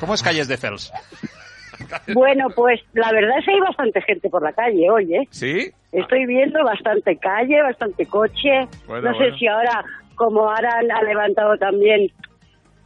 ¿Cómo 0.00 0.14
es 0.14 0.22
Calles 0.22 0.48
de 0.48 0.56
Fels? 0.56 0.90
Bueno, 2.12 2.48
pues 2.56 2.80
la 2.92 3.12
verdad 3.12 3.38
es 3.38 3.44
que 3.44 3.52
hay 3.52 3.60
bastante 3.60 4.02
gente 4.02 4.28
por 4.28 4.42
la 4.42 4.52
calle 4.52 4.90
hoy, 4.90 5.14
¿eh? 5.14 5.28
¿Sí? 5.30 5.70
Estoy 5.92 6.26
viendo 6.26 6.64
bastante 6.64 7.16
calle, 7.18 7.62
bastante 7.62 8.04
coche. 8.06 8.66
Bueno, 8.86 9.10
no 9.10 9.12
sé 9.12 9.24
bueno. 9.24 9.36
si 9.38 9.46
ahora, 9.46 9.84
como 10.16 10.40
ahora 10.50 10.80
han 10.80 11.06
levantado 11.06 11.56
también 11.56 12.08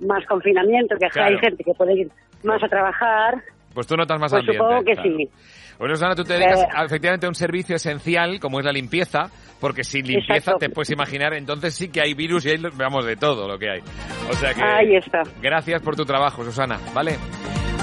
más 0.06 0.24
confinamiento, 0.26 0.96
que 0.98 1.08
Claro. 1.08 1.34
hay 1.34 1.38
gente 1.40 1.64
que 1.64 1.72
puede 1.74 1.94
ir 2.00 2.08
más 2.44 2.62
a 2.62 2.68
trabajar, 2.68 3.42
Pues 3.74 3.86
tú 3.86 3.96
notas 3.96 4.18
más 4.20 4.30
pues 4.30 4.40
ambiente. 4.40 4.58
supongo 4.62 4.84
que 4.84 4.92
claro. 4.94 5.16
sí. 5.16 5.28
Bueno, 5.78 5.94
Susana, 5.96 6.14
tú 6.14 6.22
te 6.24 6.34
dedicas 6.34 6.60
Eh, 6.60 6.68
a- 6.74 6.84
efectivamente 6.84 7.26
a 7.26 7.28
un 7.30 7.34
servicio 7.34 7.74
esencial 7.74 8.38
como 8.38 8.58
es 8.60 8.64
la 8.66 8.72
limpieza, 8.72 9.30
porque 9.60 9.82
sin 9.82 10.06
limpieza 10.06 10.34
Exacto. 10.34 10.58
te 10.58 10.68
puedes 10.70 10.90
imaginar, 10.90 11.32
entonces 11.34 11.74
sí 11.74 11.88
que 11.90 12.00
hay 12.02 12.14
virus 12.14 12.44
y 12.46 12.50
hay, 12.50 12.56
vamos, 12.76 13.04
de 13.06 13.16
todo 13.16 13.48
lo 13.48 13.58
que 13.58 13.70
hay. 13.70 13.80
O 14.30 14.34
sea 14.34 14.52
que... 14.54 14.62
Ahí 14.62 14.94
está. 14.96 15.22
Gracias 15.40 15.80
por 15.82 15.96
tu 15.96 16.04
trabajo, 16.04 16.44
Susana, 16.44 16.78
¿vale? 16.94 17.16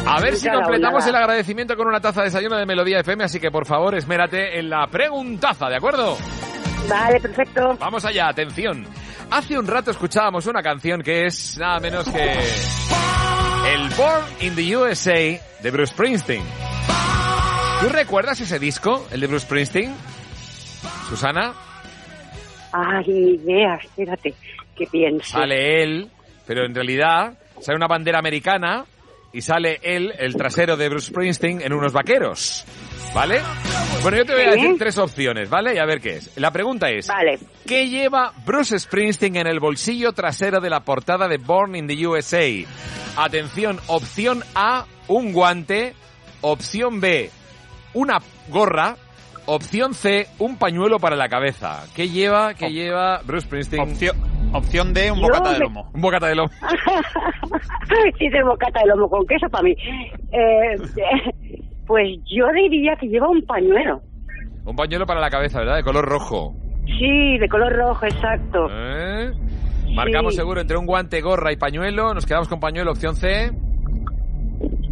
A 0.07 0.21
ver 0.21 0.35
si 0.35 0.49
completamos 0.49 1.05
el 1.07 1.15
agradecimiento 1.15 1.75
con 1.75 1.87
una 1.87 1.99
taza 1.99 2.21
de 2.21 2.27
desayuno 2.27 2.57
de 2.57 2.65
Melodía 2.65 2.99
FM, 2.99 3.23
así 3.25 3.39
que 3.39 3.51
por 3.51 3.65
favor 3.65 3.95
esmérate 3.95 4.57
en 4.59 4.69
la 4.69 4.87
preguntaza, 4.87 5.67
¿de 5.67 5.75
acuerdo? 5.75 6.15
Vale, 6.89 7.19
perfecto. 7.19 7.75
Vamos 7.79 8.05
allá, 8.05 8.29
atención. 8.29 8.85
Hace 9.31 9.57
un 9.59 9.67
rato 9.67 9.91
escuchábamos 9.91 10.47
una 10.47 10.61
canción 10.61 11.01
que 11.01 11.25
es 11.25 11.57
nada 11.57 11.79
menos 11.79 12.05
que 12.09 12.33
el 13.73 13.89
Born 13.95 14.25
in 14.41 14.55
the 14.55 14.75
USA 14.75 15.13
de 15.61 15.71
Bruce 15.71 15.93
Springsteen. 15.93 16.43
¿Tú 17.81 17.89
recuerdas 17.89 18.41
ese 18.41 18.57
disco, 18.59 19.07
el 19.11 19.21
de 19.21 19.27
Bruce 19.27 19.45
Springsteen? 19.45 19.93
Susana, 21.07 21.53
Ay, 22.71 23.03
ni 23.07 23.31
idea, 23.35 23.75
espérate, 23.75 24.33
que 24.75 24.85
piense. 24.87 25.29
sale 25.31 25.81
él, 25.83 26.09
pero 26.45 26.65
en 26.65 26.73
realidad 26.75 27.33
sale 27.61 27.75
una 27.77 27.87
bandera 27.87 28.19
americana 28.19 28.85
y 29.31 29.41
sale 29.41 29.79
él, 29.83 30.13
el 30.17 30.35
trasero 30.35 30.77
de 30.77 30.89
Bruce 30.89 31.07
Springsteen, 31.07 31.61
en 31.61 31.73
unos 31.73 31.93
vaqueros. 31.93 32.65
¿Vale? 33.13 33.41
Bueno, 34.01 34.17
yo 34.17 34.25
te 34.25 34.33
voy 34.33 34.43
a 34.43 34.51
decir 34.51 34.75
tres 34.77 34.97
opciones, 34.97 35.49
¿vale? 35.49 35.75
Y 35.75 35.77
a 35.77 35.85
ver 35.85 35.99
qué 35.99 36.17
es. 36.17 36.37
La 36.37 36.51
pregunta 36.51 36.89
es, 36.89 37.07
Vale. 37.07 37.39
¿qué 37.65 37.89
lleva 37.89 38.33
Bruce 38.45 38.77
Springsteen 38.77 39.35
en 39.35 39.47
el 39.47 39.59
bolsillo 39.59 40.13
trasero 40.13 40.59
de 40.61 40.69
la 40.69 40.81
portada 40.81 41.27
de 41.27 41.37
Born 41.37 41.75
in 41.75 41.87
the 41.87 42.07
USA? 42.07 42.45
Atención, 43.17 43.79
opción 43.87 44.43
A, 44.55 44.85
un 45.07 45.33
guante. 45.33 45.93
Opción 46.41 47.01
B, 47.01 47.29
una 47.93 48.19
gorra. 48.49 48.95
Opción 49.45 49.95
C, 49.95 50.27
un 50.37 50.57
pañuelo 50.57 50.99
para 50.99 51.15
la 51.15 51.27
cabeza. 51.27 51.83
¿Qué 51.95 52.07
lleva, 52.07 52.53
qué 52.53 52.69
lleva 52.69 53.21
Bruce 53.23 53.47
Springsteen? 53.47 53.81
Opción 53.81 54.28
D, 54.51 55.11
un 55.11 55.21
bocata 55.21 55.53
de 55.53 55.59
lomo. 55.59 55.91
Un 55.93 56.01
bocata 56.01 56.27
de 56.27 56.35
lomo. 56.35 56.49
sí, 58.17 58.29
de 58.29 58.43
bocata 58.43 58.79
de 58.81 58.87
lomo 58.87 59.09
con 59.09 59.25
queso 59.27 59.47
para 59.49 59.63
mí. 59.63 59.75
Eh, 60.31 60.75
pues 61.87 62.19
yo 62.25 62.47
diría 62.53 62.95
que 62.95 63.07
lleva 63.07 63.29
un 63.29 63.41
pañuelo. 63.45 64.01
Un 64.65 64.75
pañuelo 64.75 65.05
para 65.05 65.19
la 65.19 65.29
cabeza, 65.29 65.59
¿verdad? 65.59 65.77
De 65.77 65.83
color 65.83 66.05
rojo. 66.05 66.53
Sí, 66.85 67.37
de 67.37 67.47
color 67.47 67.73
rojo, 67.73 68.05
exacto. 68.05 68.67
¿Eh? 68.71 69.31
Marcamos 69.93 70.33
Sí. 70.33 70.39
seguro 70.39 70.61
entre 70.61 70.77
un 70.77 70.85
guante, 70.85 71.21
gorra 71.21 71.51
y 71.51 71.57
pañuelo. 71.57 72.13
Nos 72.13 72.25
quedamos 72.25 72.47
con 72.47 72.59
pañuelo, 72.59 72.91
opción 72.91 73.15
C. 73.15 73.51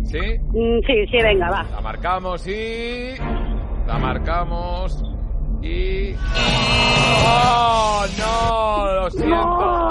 ¿Sí? 0.03 0.19
Mm, 0.19 0.79
sí, 0.85 1.07
sí, 1.11 1.17
venga, 1.21 1.49
va. 1.49 1.63
La 1.71 1.81
marcamos 1.81 2.47
y... 2.47 3.15
La 3.85 3.97
marcamos 3.99 5.03
y... 5.61 6.13
¡Oh, 7.25 8.05
no! 8.17 8.93
Lo 8.93 9.09
siento. 9.09 9.89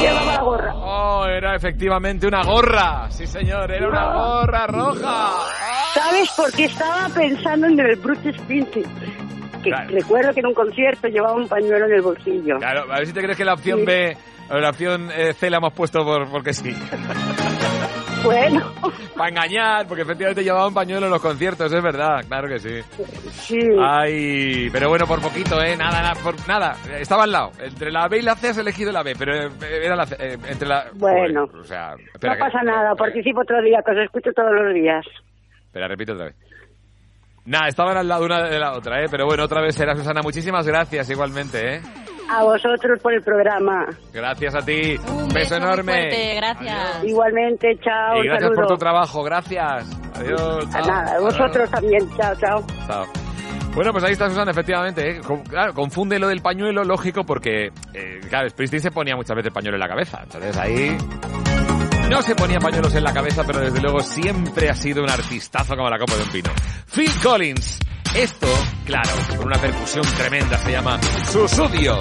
Llevaba 0.00 0.32
la 0.32 0.42
gorra. 0.42 0.74
Oh, 0.74 1.24
era 1.26 1.56
efectivamente 1.56 2.26
una 2.26 2.42
gorra. 2.42 3.10
Sí, 3.10 3.26
señor, 3.26 3.70
era 3.70 3.88
una 3.88 4.12
gorra 4.12 4.66
roja. 4.66 5.30
¿Sabes 5.94 6.30
por 6.36 6.52
qué 6.52 6.64
estaba 6.64 7.08
pensando 7.08 7.66
en 7.66 7.80
el 7.80 7.96
Bruce 7.96 8.32
Springsteen? 8.32 8.86
Que 9.62 9.70
recuerdo 9.88 10.32
que 10.32 10.40
en 10.40 10.46
un 10.46 10.54
concierto 10.54 11.06
llevaba 11.06 11.34
un 11.34 11.46
pañuelo 11.46 11.86
en 11.86 11.92
el 11.92 12.02
bolsillo. 12.02 12.58
Claro, 12.58 12.92
a 12.92 12.96
ver 12.96 13.06
si 13.06 13.12
te 13.12 13.20
crees 13.20 13.36
que 13.36 13.44
la 13.44 13.54
opción 13.54 13.84
B 13.84 14.16
o 14.50 14.58
la 14.58 14.70
opción 14.70 15.08
eh, 15.14 15.34
C 15.34 15.48
la 15.50 15.58
hemos 15.58 15.72
puesto 15.72 16.04
por, 16.04 16.28
porque 16.30 16.52
sí. 16.52 16.74
Bueno. 18.24 18.72
Para 19.16 19.28
engañar, 19.30 19.86
porque 19.86 20.02
efectivamente 20.02 20.42
llevaba 20.42 20.68
un 20.68 20.74
pañuelo 20.74 21.06
en 21.06 21.12
los 21.12 21.20
conciertos, 21.20 21.72
es 21.72 21.82
verdad, 21.82 22.20
claro 22.26 22.48
que 22.48 22.58
sí. 22.58 22.80
Sí. 23.30 23.58
Ay, 23.80 24.68
pero 24.72 24.88
bueno, 24.88 25.06
por 25.06 25.20
poquito, 25.20 25.60
¿eh? 25.62 25.76
Nada, 25.76 26.00
nada, 26.02 26.14
por, 26.22 26.34
nada. 26.48 26.76
Estaba 26.98 27.24
al 27.24 27.32
lado. 27.32 27.52
Entre 27.60 27.90
la 27.92 28.08
B 28.08 28.18
y 28.18 28.22
la 28.22 28.34
C 28.36 28.48
has 28.48 28.58
elegido 28.58 28.90
la 28.92 29.02
B, 29.02 29.14
pero 29.18 29.34
eh, 29.46 29.50
era 29.84 29.94
la 29.96 30.06
C. 30.06 30.16
eh, 30.18 30.38
entre 30.48 30.66
la... 30.68 30.86
Bueno. 30.94 31.46
Joder, 31.46 31.60
o 31.60 31.64
sea, 31.64 31.94
espera, 32.14 32.34
no 32.34 32.38
que- 32.38 32.50
pasa 32.50 32.62
nada, 32.64 32.94
participo 32.94 33.40
otro 33.42 33.60
día, 33.62 33.80
que 33.84 33.92
os 33.92 33.98
escucho 33.98 34.30
todos 34.34 34.52
los 34.52 34.74
días. 34.74 35.04
espera, 35.66 35.88
repito 35.88 36.14
otra 36.14 36.26
vez. 36.26 36.36
Nada, 37.44 37.66
estaban 37.68 37.96
al 37.96 38.06
lado 38.08 38.24
una 38.24 38.42
de 38.48 38.58
la 38.58 38.72
otra, 38.72 39.02
¿eh? 39.02 39.06
Pero 39.10 39.26
bueno, 39.26 39.44
otra 39.44 39.60
vez 39.60 39.74
será 39.74 39.94
Susana. 39.96 40.20
Muchísimas 40.22 40.66
gracias 40.66 41.10
igualmente, 41.10 41.74
¿eh? 41.76 41.80
A 42.30 42.42
vosotros 42.44 42.98
por 43.02 43.12
el 43.12 43.22
programa. 43.22 43.86
Gracias 44.12 44.54
a 44.54 44.60
ti. 44.64 44.96
Un 45.08 45.28
beso, 45.28 45.34
beso 45.34 45.54
muy 45.56 45.64
enorme. 45.64 45.92
fuerte, 45.92 46.34
gracias. 46.36 47.04
Igualmente, 47.04 47.78
chao, 47.82 48.22
Y 48.22 48.26
gracias 48.26 48.50
por 48.54 48.66
tu 48.66 48.76
trabajo. 48.76 49.22
Gracias. 49.22 49.98
Adiós. 50.16 50.66
A 50.74 50.78
chao. 50.82 50.86
nada, 50.86 51.20
vosotros 51.20 51.70
también, 51.70 52.08
chao, 52.16 52.34
chao. 52.36 52.64
Chao. 52.86 53.04
Bueno, 53.74 53.90
pues 53.92 54.04
ahí 54.04 54.12
está 54.12 54.28
Susana, 54.28 54.50
efectivamente. 54.50 55.10
¿eh? 55.16 55.20
Con- 55.26 55.42
Claro, 55.44 55.72
confunde 55.72 56.18
lo 56.18 56.28
del 56.28 56.42
pañuelo, 56.42 56.84
lógico, 56.84 57.24
porque, 57.24 57.68
eh, 57.94 58.20
claro, 58.28 58.48
Springsteen 58.50 58.82
se 58.82 58.90
ponía 58.90 59.16
muchas 59.16 59.34
veces 59.36 59.50
pañuelo 59.52 59.76
en 59.76 59.80
la 59.80 59.88
cabeza. 59.88 60.20
Entonces 60.22 60.56
ahí 60.58 60.96
no 62.12 62.20
se 62.20 62.34
ponía 62.34 62.58
pañuelos 62.58 62.94
en 62.94 63.04
la 63.04 63.12
cabeza, 63.14 63.42
pero 63.44 63.60
desde 63.60 63.80
luego 63.80 64.00
siempre 64.00 64.68
ha 64.68 64.74
sido 64.74 65.02
un 65.02 65.08
artistazo 65.08 65.74
como 65.74 65.88
la 65.88 65.98
copa 65.98 66.14
de 66.14 66.22
un 66.24 66.28
pino. 66.28 66.50
Phil 66.94 67.10
Collins. 67.22 67.78
Esto, 68.14 68.48
claro, 68.84 69.10
con 69.38 69.46
una 69.46 69.58
percusión 69.58 70.04
tremenda, 70.14 70.58
se 70.58 70.72
llama 70.72 71.00
Susudio. 71.30 71.98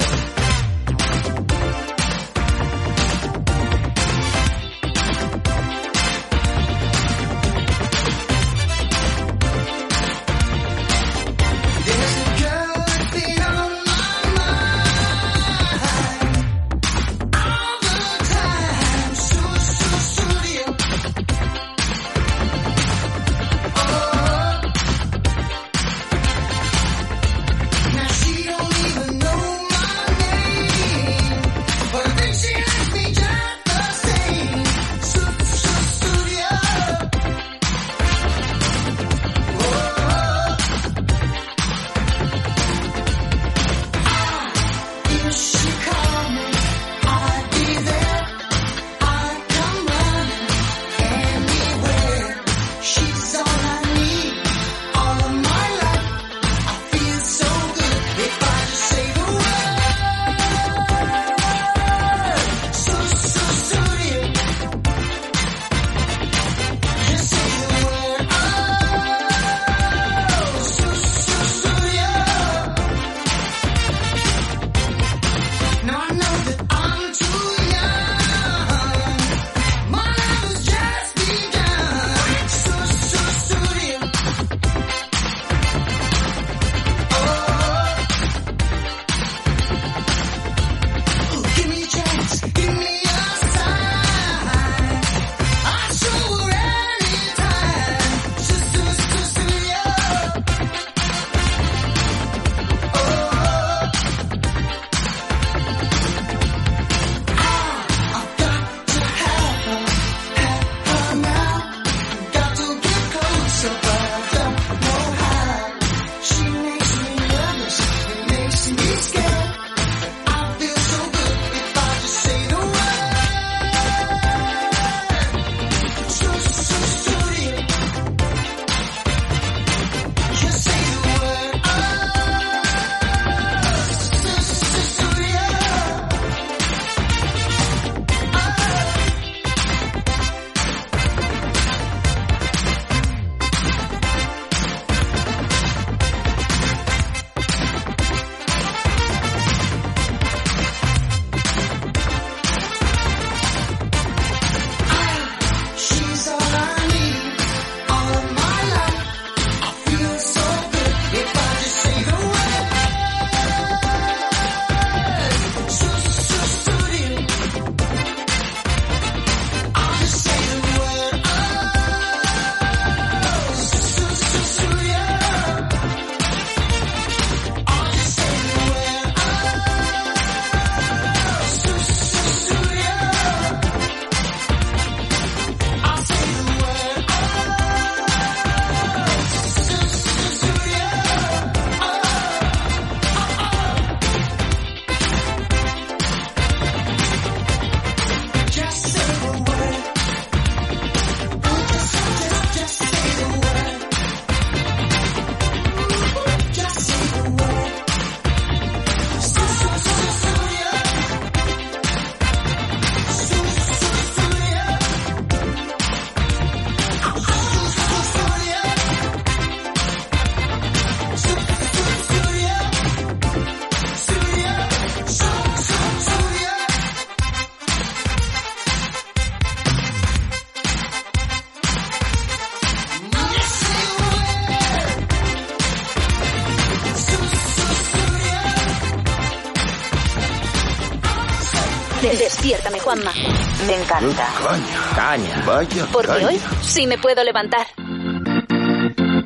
Encanta. 244.02 244.96
Caña. 244.96 245.44
Vaya. 245.46 245.88
Porque 245.92 246.26
hoy 246.26 246.42
sí 246.62 246.88
me 246.88 246.98
puedo 246.98 247.24
levantar. 247.24 247.68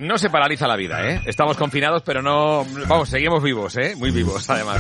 No 0.05 0.17
se 0.19 0.29
paraliza 0.29 0.67
la 0.67 0.75
vida, 0.75 1.03
¿eh? 1.09 1.21
Estamos 1.25 1.57
confinados, 1.57 2.03
pero 2.03 2.21
no... 2.21 2.65
Vamos, 2.87 3.09
seguimos 3.09 3.41
vivos, 3.41 3.75
¿eh? 3.77 3.95
Muy 3.97 4.11
vivos, 4.11 4.47
además. 4.49 4.79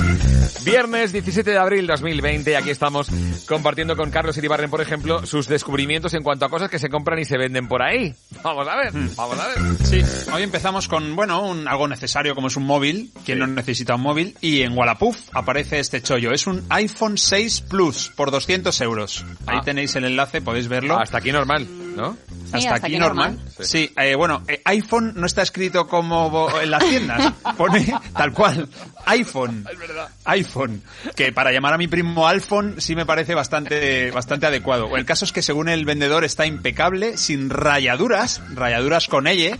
Viernes 0.63 1.11
17 1.11 1.49
de 1.49 1.57
abril 1.57 1.87
2020, 1.87 2.55
aquí 2.55 2.69
estamos 2.69 3.07
compartiendo 3.47 3.95
con 3.95 4.11
Carlos 4.11 4.37
Iribarren, 4.37 4.69
por 4.69 4.81
ejemplo, 4.81 5.25
sus 5.25 5.47
descubrimientos 5.47 6.13
en 6.13 6.21
cuanto 6.21 6.45
a 6.45 6.49
cosas 6.49 6.69
que 6.69 6.77
se 6.77 6.89
compran 6.89 7.17
y 7.19 7.25
se 7.25 7.37
venden 7.37 7.67
por 7.67 7.81
ahí. 7.81 8.13
Vamos 8.43 8.67
a 8.67 8.75
ver, 8.75 8.91
vamos 9.15 9.39
a 9.39 9.47
ver. 9.47 9.57
Sí, 9.83 10.01
hoy 10.31 10.43
empezamos 10.43 10.87
con, 10.87 11.15
bueno, 11.15 11.41
un, 11.43 11.67
algo 11.67 11.87
necesario 11.87 12.35
como 12.35 12.47
es 12.47 12.55
un 12.57 12.65
móvil. 12.65 13.11
¿Quién 13.25 13.39
no 13.39 13.47
necesita 13.47 13.95
un 13.95 14.01
móvil? 14.01 14.37
Y 14.41 14.61
en 14.61 14.77
Wallapop 14.77 15.15
aparece 15.33 15.79
este 15.79 16.01
chollo. 16.03 16.31
Es 16.33 16.45
un 16.45 16.63
iPhone 16.69 17.17
6 17.17 17.61
Plus 17.61 18.11
por 18.15 18.29
200 18.31 18.79
euros. 18.81 19.25
Ahí 19.47 19.57
Ah. 19.59 19.61
tenéis 19.65 19.95
el 19.95 20.05
enlace, 20.05 20.41
podéis 20.41 20.67
verlo. 20.67 20.99
Hasta 20.99 21.17
aquí 21.17 21.31
normal, 21.31 21.67
¿no? 21.95 22.17
hasta, 22.51 22.75
aquí, 22.75 22.97
normal. 22.97 23.39
Sí, 23.59 23.91
eh, 23.97 24.15
bueno, 24.15 24.43
eh, 24.47 24.61
iPhone 24.65 25.13
no 25.15 25.25
está 25.25 25.41
escrito 25.41 25.87
como 25.87 26.49
en 26.59 26.71
las 26.71 26.83
tiendas. 26.87 27.33
Pone 27.57 27.93
tal 28.15 28.33
cual. 28.33 28.67
iPhone. 29.05 29.65
Es 29.71 29.77
verdad. 29.77 30.09
iPhone. 30.25 30.81
Que 31.15 31.31
para 31.31 31.51
llamar 31.51 31.73
a 31.73 31.77
mi 31.77 31.87
primo 31.87 32.27
Alphon 32.27 32.75
sí 32.79 32.95
me 32.95 33.05
parece 33.05 33.35
bastante, 33.35 34.11
bastante 34.11 34.45
adecuado. 34.45 34.95
El 34.95 35.05
caso 35.05 35.25
es 35.25 35.31
que 35.31 35.41
según 35.41 35.69
el 35.69 35.85
vendedor 35.85 36.23
está 36.23 36.45
impecable, 36.45 37.17
sin 37.17 37.49
rayaduras, 37.49 38.41
rayaduras 38.53 39.07
con 39.07 39.27
ella, 39.27 39.57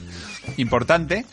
importante, 0.57 1.25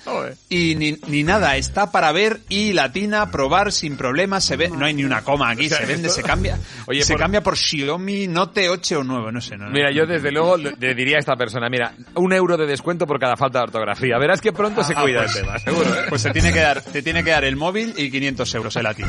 y 0.48 0.74
ni, 0.74 0.96
ni 1.06 1.22
nada, 1.22 1.56
está 1.56 1.90
para 1.92 2.12
ver 2.12 2.40
y 2.48 2.72
latina, 2.72 3.30
probar 3.30 3.72
sin 3.72 3.96
problemas, 3.96 4.44
se 4.44 4.56
ve, 4.56 4.68
no 4.70 4.84
hay 4.84 4.94
ni 4.94 5.04
una 5.04 5.22
coma 5.22 5.50
aquí, 5.50 5.66
O 5.66 5.68
sea, 5.68 5.78
se 5.78 5.86
vende, 5.86 6.08
esto- 6.08 6.20
se 6.20 6.26
cambia. 6.26 6.58
Oye, 6.86 7.02
se 7.04 7.12
por- 7.14 7.20
cambia 7.20 7.40
por 7.42 7.56
Xiaomi 7.56 8.28
Note 8.28 8.68
8 8.68 9.00
o 9.00 9.04
9, 9.04 9.32
no 9.32 9.40
sé. 9.40 9.56
No, 9.56 9.70
Mira, 9.70 9.90
yo 9.92 10.06
desde 10.06 10.30
luego 10.32 10.56
le 10.56 10.72
le 10.78 10.94
diría 10.94 11.16
a 11.16 11.20
esta 11.20 11.36
persona, 11.36 11.68
mira, 11.68 11.94
un 12.14 12.32
euro 12.32 12.56
de 12.56 12.66
descuento 12.66 13.06
por 13.06 13.18
cada 13.20 13.36
falta 13.36 13.58
de 13.58 13.64
ortografía. 13.64 14.18
Verás 14.18 14.40
que 14.40 14.52
pronto 14.52 14.82
se 14.84 14.94
Ah, 14.96 15.02
cuida 15.02 15.20
pues, 15.22 15.36
el 15.36 15.42
tema, 15.42 15.58
seguro, 15.58 15.94
¿eh? 15.94 16.04
Pues 16.08 16.22
te 16.22 16.30
tiene 16.30 16.52
que 16.52 16.60
dar, 16.60 16.82
te 16.82 17.02
tiene 17.02 17.22
que 17.24 17.30
dar 17.30 17.44
el 17.44 17.56
móvil 17.56 17.94
y 17.96 18.10
500 18.10 18.54
euros 18.54 18.76
el 18.76 18.82
latín. 18.84 19.06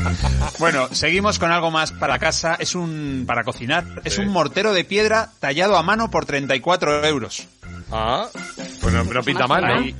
Bueno, 0.58 0.88
seguimos 0.92 1.38
con 1.38 1.50
algo 1.50 1.70
más 1.70 1.92
para 1.92 2.18
casa. 2.18 2.56
Es 2.58 2.74
un, 2.74 3.24
para 3.26 3.42
cocinar. 3.44 3.84
Es 4.04 4.18
un 4.18 4.28
mortero 4.28 4.72
de 4.72 4.84
piedra 4.84 5.30
tallado 5.40 5.76
a 5.76 5.82
mano 5.82 6.10
por 6.10 6.26
34 6.26 7.04
euros. 7.06 7.46
Ah, 7.96 8.28
pues 8.80 8.92
no, 8.92 9.04
no 9.04 9.22
pinta 9.22 9.46
mal, 9.46 9.62
¿no? 9.62 9.74
Ahí. 9.74 9.94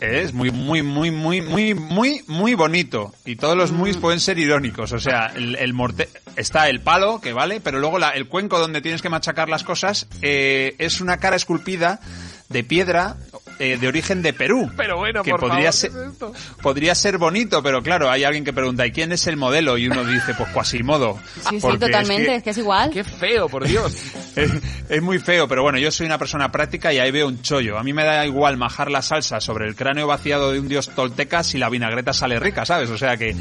Es 0.00 0.32
muy, 0.34 0.50
muy, 0.50 0.82
muy, 0.82 1.12
muy, 1.12 1.40
muy, 1.40 1.74
muy, 1.74 2.24
muy 2.26 2.54
bonito. 2.54 3.14
Y 3.24 3.36
todos 3.36 3.56
los 3.56 3.70
muy 3.70 3.92
pueden 3.92 4.18
ser 4.18 4.36
irónicos. 4.40 4.90
O 4.90 4.98
sea, 4.98 5.26
el, 5.36 5.54
el 5.54 5.72
morte 5.72 6.08
está 6.34 6.68
el 6.68 6.80
palo, 6.80 7.20
que 7.20 7.32
vale, 7.32 7.60
pero 7.60 7.78
luego 7.78 8.00
la- 8.00 8.10
el 8.10 8.26
cuenco 8.26 8.58
donde 8.58 8.80
tienes 8.82 9.00
que 9.00 9.08
machacar 9.08 9.48
las 9.48 9.62
cosas 9.62 10.08
eh, 10.20 10.74
es 10.78 11.00
una 11.00 11.18
cara 11.18 11.36
esculpida 11.36 12.00
de 12.48 12.64
piedra 12.64 13.16
eh, 13.58 13.76
de 13.78 13.88
origen 13.88 14.22
de 14.22 14.32
Perú. 14.32 14.70
Pero 14.76 14.96
bueno, 14.98 15.22
que 15.22 15.30
por 15.32 15.40
podría 15.40 15.72
favor, 15.72 15.72
ser, 15.72 15.90
¿qué 15.92 15.98
es 15.98 16.12
esto? 16.12 16.32
podría 16.62 16.94
ser 16.94 17.18
bonito, 17.18 17.62
pero 17.62 17.82
claro, 17.82 18.10
hay 18.10 18.24
alguien 18.24 18.44
que 18.44 18.52
pregunta, 18.52 18.86
¿y 18.86 18.92
quién 18.92 19.12
es 19.12 19.26
el 19.26 19.36
modelo? 19.36 19.78
Y 19.78 19.86
uno 19.88 20.04
dice, 20.04 20.34
pues 20.34 20.48
Quasimodo. 20.50 21.18
Sí, 21.48 21.60
sí, 21.60 21.66
es 21.68 21.78
totalmente, 21.78 22.26
que- 22.26 22.34
es 22.36 22.42
que 22.42 22.50
es 22.50 22.58
igual. 22.58 22.90
Qué 22.90 23.04
feo, 23.04 23.48
por 23.48 23.66
Dios. 23.66 23.92
es, 24.36 24.50
es 24.88 25.02
muy 25.02 25.18
feo, 25.18 25.48
pero 25.48 25.62
bueno, 25.62 25.78
yo 25.78 25.90
soy 25.90 26.06
una 26.06 26.18
persona 26.18 26.50
práctica 26.52 26.92
y 26.92 26.98
ahí 26.98 27.10
veo 27.10 27.28
un 27.28 27.42
chollo. 27.42 27.78
A 27.78 27.82
mí 27.82 27.92
me 27.92 28.04
da 28.04 28.24
igual 28.26 28.56
majar 28.56 28.90
la 28.90 29.02
salsa 29.02 29.40
sobre 29.40 29.66
el 29.66 29.74
cráneo 29.76 30.06
vaciado 30.06 30.52
de 30.52 30.58
un 30.60 30.68
dios 30.68 30.88
tolteca 30.94 31.42
si 31.42 31.58
la 31.58 31.68
vinagreta 31.68 32.12
sale 32.12 32.38
rica, 32.38 32.64
¿sabes? 32.64 32.90
O 32.90 32.98
sea 32.98 33.16
que, 33.16 33.34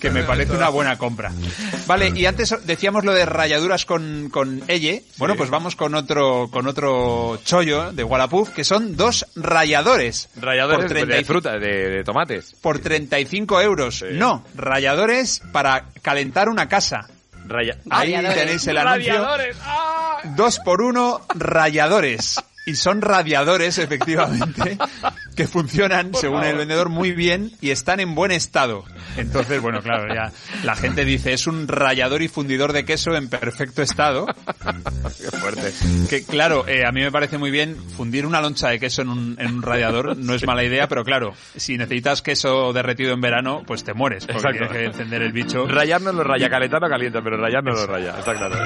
que 0.00 0.10
me 0.10 0.22
parece 0.22 0.52
una 0.52 0.68
buena 0.68 0.96
compra. 0.98 1.32
Vale, 1.86 2.12
y 2.14 2.26
antes 2.26 2.54
decíamos 2.64 3.04
lo 3.04 3.12
de 3.12 3.24
rayaduras 3.26 3.84
con, 3.84 4.28
con 4.30 4.62
Elle. 4.68 5.04
Bueno, 5.16 5.34
pues 5.36 5.50
vamos 5.50 5.76
con 5.76 5.94
otro, 5.94 6.48
con 6.50 6.66
otro 6.66 7.38
chollo 7.44 7.92
de 7.92 8.04
Wallapop, 8.04 8.48
que 8.50 8.64
son 8.64 8.96
dos 8.96 9.26
rayadores. 9.48 10.28
Ralladores 10.36 10.84
por 10.86 10.88
de 10.88 10.94
35 11.00 11.26
fruta, 11.26 11.58
de, 11.58 11.88
de 11.90 12.04
tomates. 12.04 12.54
por 12.60 12.78
35 12.78 13.60
euros. 13.60 14.04
No, 14.12 14.44
rayadores 14.54 15.40
para 15.52 15.86
calentar 16.02 16.48
una 16.48 16.68
casa. 16.68 17.08
Raya- 17.46 17.78
Ahí 17.90 18.12
tenéis 18.12 18.66
el 18.66 18.76
anuncio. 18.78 19.26
¡Ah! 19.62 20.20
Dos 20.36 20.58
por 20.60 20.82
uno 20.82 21.22
rayadores. 21.34 22.36
Y 22.68 22.76
son 22.76 23.00
radiadores, 23.00 23.78
efectivamente, 23.78 24.76
que 25.34 25.46
funcionan, 25.46 26.12
según 26.12 26.44
el 26.44 26.58
vendedor, 26.58 26.90
muy 26.90 27.12
bien 27.12 27.50
y 27.62 27.70
están 27.70 27.98
en 27.98 28.14
buen 28.14 28.30
estado. 28.30 28.84
Entonces, 29.16 29.62
bueno, 29.62 29.80
claro, 29.80 30.14
ya 30.14 30.30
la 30.64 30.76
gente 30.76 31.06
dice, 31.06 31.32
es 31.32 31.46
un 31.46 31.66
rallador 31.66 32.20
y 32.20 32.28
fundidor 32.28 32.74
de 32.74 32.84
queso 32.84 33.14
en 33.16 33.30
perfecto 33.30 33.80
estado. 33.80 34.26
Qué 34.26 35.30
fuerte. 35.38 35.72
Que 36.10 36.24
claro, 36.24 36.68
eh, 36.68 36.84
a 36.84 36.92
mí 36.92 37.00
me 37.00 37.10
parece 37.10 37.38
muy 37.38 37.50
bien 37.50 37.74
fundir 37.96 38.26
una 38.26 38.42
loncha 38.42 38.68
de 38.68 38.78
queso 38.78 39.00
en 39.00 39.08
un, 39.08 39.36
en 39.38 39.54
un 39.54 39.62
radiador, 39.62 40.14
no 40.18 40.34
es 40.34 40.46
mala 40.46 40.62
idea, 40.62 40.88
pero 40.88 41.04
claro, 41.04 41.32
si 41.56 41.78
necesitas 41.78 42.20
queso 42.20 42.74
derretido 42.74 43.14
en 43.14 43.22
verano, 43.22 43.62
pues 43.66 43.82
te 43.82 43.94
mueres, 43.94 44.26
porque 44.26 44.40
Exacto. 44.40 44.58
tienes 44.58 44.76
que 44.76 44.84
encender 44.84 45.22
el 45.22 45.32
bicho. 45.32 45.66
Rayar 45.66 46.02
no 46.02 46.12
lo 46.12 46.22
raya, 46.22 46.50
calentar 46.50 46.82
no 46.82 46.88
calienta, 46.90 47.22
pero 47.22 47.38
rayar 47.38 47.64
no 47.64 47.72
lo 47.72 47.86
raya, 47.86 48.18
está 48.18 48.34
claro. 48.34 48.56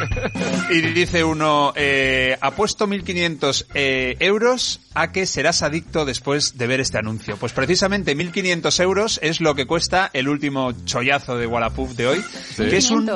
Y 0.71 0.81
dice 0.81 1.23
uno, 1.23 1.73
eh, 1.77 2.37
apuesto 2.41 2.89
1.500 2.89 3.67
eh, 3.75 3.92
euros 4.21 4.81
a 4.95 5.13
que 5.13 5.27
serás 5.27 5.63
adicto 5.63 6.05
después 6.05 6.59
de 6.59 6.67
ver 6.67 6.81
este 6.81 6.99
anuncio. 6.99 7.37
Pues 7.37 7.53
precisamente 7.53 8.17
1.500 8.17 8.81
euros 8.83 9.21
es 9.23 9.41
lo 9.41 9.55
que 9.55 9.67
cuesta 9.67 10.11
el 10.13 10.29
último 10.29 10.73
chollazo 10.85 11.37
de 11.37 11.47
Wallapop 11.47 11.91
de 11.91 12.07
hoy, 12.07 12.25
que 12.57 12.77
es 12.77 12.91
un... 12.91 13.11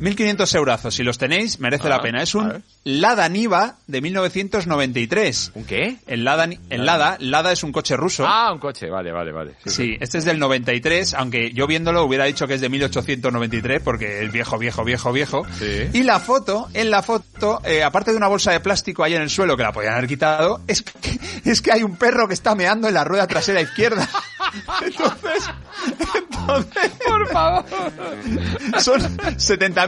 1.500 0.00 0.54
eurazos, 0.56 0.94
si 0.94 1.02
los 1.02 1.18
tenéis, 1.18 1.60
merece 1.60 1.86
Ah, 1.86 1.90
la 1.90 2.00
pena. 2.00 2.22
Es 2.22 2.34
un. 2.34 2.64
Lada 2.84 3.28
Niva 3.28 3.76
de 3.86 4.00
1993. 4.00 5.52
¿Un 5.54 5.64
qué? 5.64 5.96
El 6.06 6.24
Lada, 6.24 6.48
el 6.70 6.86
Lada, 6.86 7.16
Lada 7.20 7.52
es 7.52 7.62
un 7.62 7.72
coche 7.72 7.96
ruso. 7.96 8.24
Ah, 8.26 8.50
un 8.52 8.58
coche, 8.58 8.88
vale, 8.88 9.12
vale, 9.12 9.32
vale. 9.32 9.54
Sí, 9.66 9.96
este 10.00 10.18
es 10.18 10.24
del 10.24 10.38
93, 10.38 11.14
aunque 11.14 11.52
yo 11.52 11.66
viéndolo 11.66 12.04
hubiera 12.04 12.24
dicho 12.24 12.46
que 12.46 12.54
es 12.54 12.60
de 12.60 12.68
1893 12.68 13.82
porque 13.82 14.24
es 14.24 14.32
viejo, 14.32 14.58
viejo, 14.58 14.84
viejo, 14.84 15.12
viejo. 15.12 15.46
Sí. 15.58 15.88
Y 15.92 16.02
la 16.02 16.18
foto, 16.20 16.68
en 16.72 16.90
la 16.90 17.02
foto, 17.02 17.60
eh, 17.64 17.82
aparte 17.82 18.10
de 18.12 18.16
una 18.16 18.28
bolsa 18.28 18.52
de 18.52 18.60
plástico 18.60 19.04
ahí 19.04 19.14
en 19.14 19.22
el 19.22 19.30
suelo 19.30 19.56
que 19.56 19.62
la 19.62 19.72
podían 19.72 19.94
haber 19.94 20.08
quitado, 20.08 20.60
es 20.66 20.82
que, 20.82 21.18
es 21.44 21.60
que 21.60 21.72
hay 21.72 21.82
un 21.82 21.96
perro 21.96 22.26
que 22.26 22.34
está 22.34 22.54
meando 22.54 22.88
en 22.88 22.94
la 22.94 23.04
rueda 23.04 23.26
trasera 23.26 23.60
izquierda. 23.60 24.08
Entonces, 24.82 25.48
entonces, 25.86 26.90
por 27.06 27.28
favor. 27.28 27.64
Son 28.78 29.16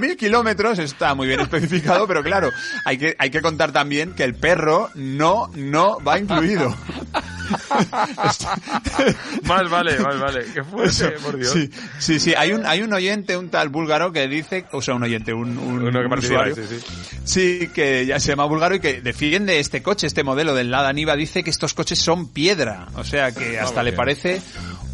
70.000 0.02 0.16
kilómetros, 0.16 0.78
está 0.78 1.14
muy 1.14 1.26
bien 1.28 1.40
especificado, 1.40 2.06
pero 2.06 2.22
claro, 2.22 2.50
hay 2.84 2.98
que, 2.98 3.16
hay 3.18 3.30
que 3.30 3.40
contar 3.40 3.72
también 3.72 4.12
que 4.14 4.24
el 4.24 4.34
perro 4.34 4.90
no, 4.94 5.50
no 5.54 5.98
va 6.06 6.18
incluido. 6.18 6.74
Más 9.44 9.68
vale, 9.70 9.98
más 9.98 10.18
vale. 10.20 10.44
Qué 10.54 10.62
fuerte, 10.64 11.10
por 11.22 11.36
Dios. 11.36 11.52
Sí, 11.52 11.70
sí, 11.98 12.20
sí. 12.20 12.34
Hay 12.36 12.52
un, 12.52 12.64
hay 12.64 12.80
un 12.82 12.92
oyente, 12.92 13.36
un 13.36 13.50
tal 13.50 13.68
búlgaro 13.68 14.12
que 14.12 14.26
dice, 14.28 14.64
o 14.72 14.80
sea, 14.80 14.94
un 14.94 15.02
oyente, 15.02 15.32
un, 15.34 15.58
un, 15.58 15.82
Uno 15.82 16.00
que 16.00 16.06
un 16.06 16.18
usuario, 16.18 16.54
sí, 16.54 16.62
sí. 16.68 16.78
Sí, 17.24 17.68
que 17.74 18.06
ya 18.06 18.18
se 18.20 18.28
llama 18.30 18.44
búlgaro 18.44 18.76
y 18.76 18.80
que 18.80 19.00
defiende 19.00 19.58
este 19.60 19.82
coche, 19.82 20.06
este 20.06 20.22
modelo 20.24 20.54
del 20.54 20.70
Lada 20.70 20.92
Niva, 20.92 21.16
dice 21.16 21.42
que 21.42 21.50
estos 21.50 21.74
coches 21.74 21.98
son 21.98 22.28
piedra. 22.28 22.86
O 22.94 23.04
sea, 23.04 23.32
que 23.32 23.58
hasta 23.58 23.82
le 23.82 23.90
bien. 23.90 23.96
parece 23.98 24.42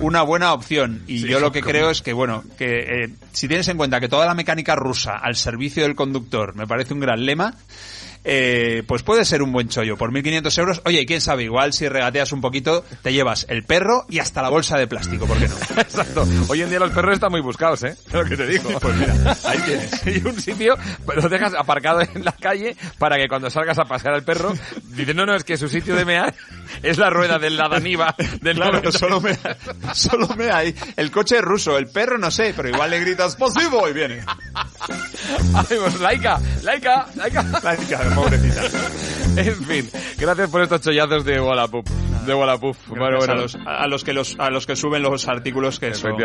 una 0.01 0.22
buena 0.22 0.52
opción. 0.52 1.02
Y 1.06 1.20
Sí, 1.20 1.28
yo 1.28 1.40
lo 1.40 1.52
que 1.52 1.60
como- 1.60 1.70
creo 1.72 1.90
es 1.90 2.02
que, 2.02 2.12
bueno, 2.12 2.43
que 2.56 3.05
eh, 3.05 3.10
si 3.32 3.47
tienes 3.48 3.68
en 3.68 3.76
cuenta 3.76 4.01
que 4.01 4.09
toda 4.09 4.26
la 4.26 4.35
mecánica 4.35 4.74
rusa 4.74 4.98
al 5.07 5.37
servicio 5.37 5.83
del 5.83 5.95
conductor. 5.95 6.55
Me 6.55 6.66
parece 6.66 6.95
un 6.95 7.01
gran 7.01 7.25
lema, 7.25 7.55
eh, 8.24 8.82
pues 8.86 9.03
puede 9.03 9.24
ser 9.24 9.43
un 9.43 9.53
buen 9.53 9.69
chollo. 9.69 9.97
Por 9.97 10.12
1.500 10.12 10.59
euros, 10.59 10.82
oye, 10.85 11.05
quién 11.07 11.20
sabe, 11.20 11.45
igual 11.45 11.73
si 11.73 11.89
regateas 11.89 12.32
un 12.32 12.40
poquito, 12.40 12.85
te 13.03 13.12
llevas 13.12 13.47
el 13.49 13.65
perro 13.65 14.05
y 14.09 14.19
hasta 14.19 14.43
la 14.43 14.49
bolsa 14.49 14.77
de 14.78 14.86
plástico, 14.86 15.27
¿por 15.27 15.39
qué 15.39 15.49
no? 15.49 15.55
Exacto. 15.81 16.27
Hoy 16.49 16.62
en 16.62 16.70
día 16.70 16.78
los 16.78 16.90
perros 16.90 17.15
están 17.15 17.31
muy 17.31 17.40
buscados, 17.40 17.82
¿eh? 17.85 17.97
Lo 18.12 18.24
que 18.24 18.36
te 18.36 18.47
digo. 18.47 18.78
Pues 18.81 18.97
mira, 18.97 19.36
ahí 19.45 19.59
tienes. 19.65 20.07
Y 20.07 20.27
un 20.27 20.40
sitio, 20.40 20.77
pues 21.05 21.23
lo 21.23 21.28
dejas 21.28 21.55
aparcado 21.55 22.01
en 22.03 22.24
la 22.24 22.32
calle 22.32 22.77
para 22.99 23.16
que 23.16 23.28
cuando 23.28 23.51
salgas 23.51 23.78
a 23.78 23.85
pasear 23.85 24.15
al 24.15 24.23
perro, 24.24 24.55
dices, 24.90 25.15
no, 25.15 25.24
no, 25.27 25.35
es 25.35 25.45
que 25.45 25.57
su 25.57 25.69
sitio 25.69 25.95
de 25.95 26.05
mear 26.05 26.35
es 26.82 26.99
la 26.99 27.11
rueda 27.11 27.39
del 27.39 27.57
Ladaniva 27.57 28.15
del 28.40 28.57
Claro, 28.57 28.73
90. 28.82 28.99
solo 28.99 29.20
me, 29.20 29.39
solo 29.95 30.28
me 30.36 30.51
hay. 30.51 30.74
El 30.97 31.11
coche 31.11 31.36
es 31.36 31.43
ruso, 31.43 31.77
el 31.78 31.86
perro 31.89 32.19
no 32.19 32.31
sé, 32.31 32.53
pero 32.57 32.69
igual 32.69 32.90
le 32.90 33.01
gritas 33.01 33.36
¡Posivo! 33.36 33.89
y 33.89 33.93
viene. 33.93 34.23
Ay, 35.55 35.77
pues, 35.81 36.01
laica, 36.01 36.40
laica, 36.62 37.07
laica. 37.15 37.43
Laica, 37.62 38.01
pobrecita. 38.14 38.62
En 39.36 39.64
fin, 39.64 39.90
gracias 40.18 40.51
por 40.51 40.62
estos 40.62 40.80
chollazos 40.80 41.24
de 41.24 41.40
Wallapop. 41.40 41.86
De 42.26 42.35
Wallapop. 42.35 42.76
Bueno, 42.89 43.18
bueno. 43.18 43.32
a, 43.32 43.36
los, 43.36 43.56
a 43.64 43.86
los 43.86 44.05
que 44.05 44.12
los 44.12 44.36
a 44.39 44.51
los 44.51 44.66
que 44.66 44.76
suben 44.76 45.02
los 45.02 45.28
artículos 45.28 45.78
que 45.78 45.94
son. 45.94 46.16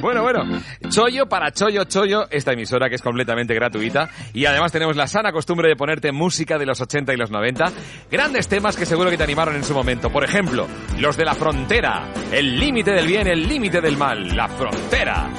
Bueno, 0.00 0.22
bueno. 0.22 0.42
Chollo 0.88 1.26
para 1.28 1.50
Chollo 1.50 1.84
Chollo, 1.84 2.28
esta 2.30 2.52
emisora 2.52 2.88
que 2.88 2.94
es 2.94 3.02
completamente 3.02 3.54
gratuita. 3.54 4.10
Y 4.32 4.44
además 4.44 4.70
tenemos 4.72 4.96
la 4.96 5.06
sana 5.06 5.32
costumbre 5.32 5.68
de 5.68 5.76
ponerte 5.76 6.12
música 6.12 6.58
de 6.58 6.66
los 6.66 6.80
80 6.80 7.14
y 7.14 7.16
los 7.16 7.30
90. 7.30 7.64
Grandes 8.10 8.46
temas 8.48 8.76
que 8.76 8.86
seguro 8.86 9.10
que 9.10 9.16
te 9.16 9.24
animaron 9.24 9.56
en 9.56 9.64
su 9.64 9.74
momento. 9.74 10.10
Por 10.10 10.24
ejemplo, 10.24 10.66
los 10.98 11.16
de 11.16 11.24
la 11.24 11.34
frontera. 11.34 12.04
El 12.30 12.60
límite 12.60 12.92
del 12.92 13.06
bien, 13.06 13.26
el 13.26 13.48
límite 13.48 13.80
del 13.80 13.96
mal. 13.96 14.36
La 14.36 14.48
frontera. 14.48 15.30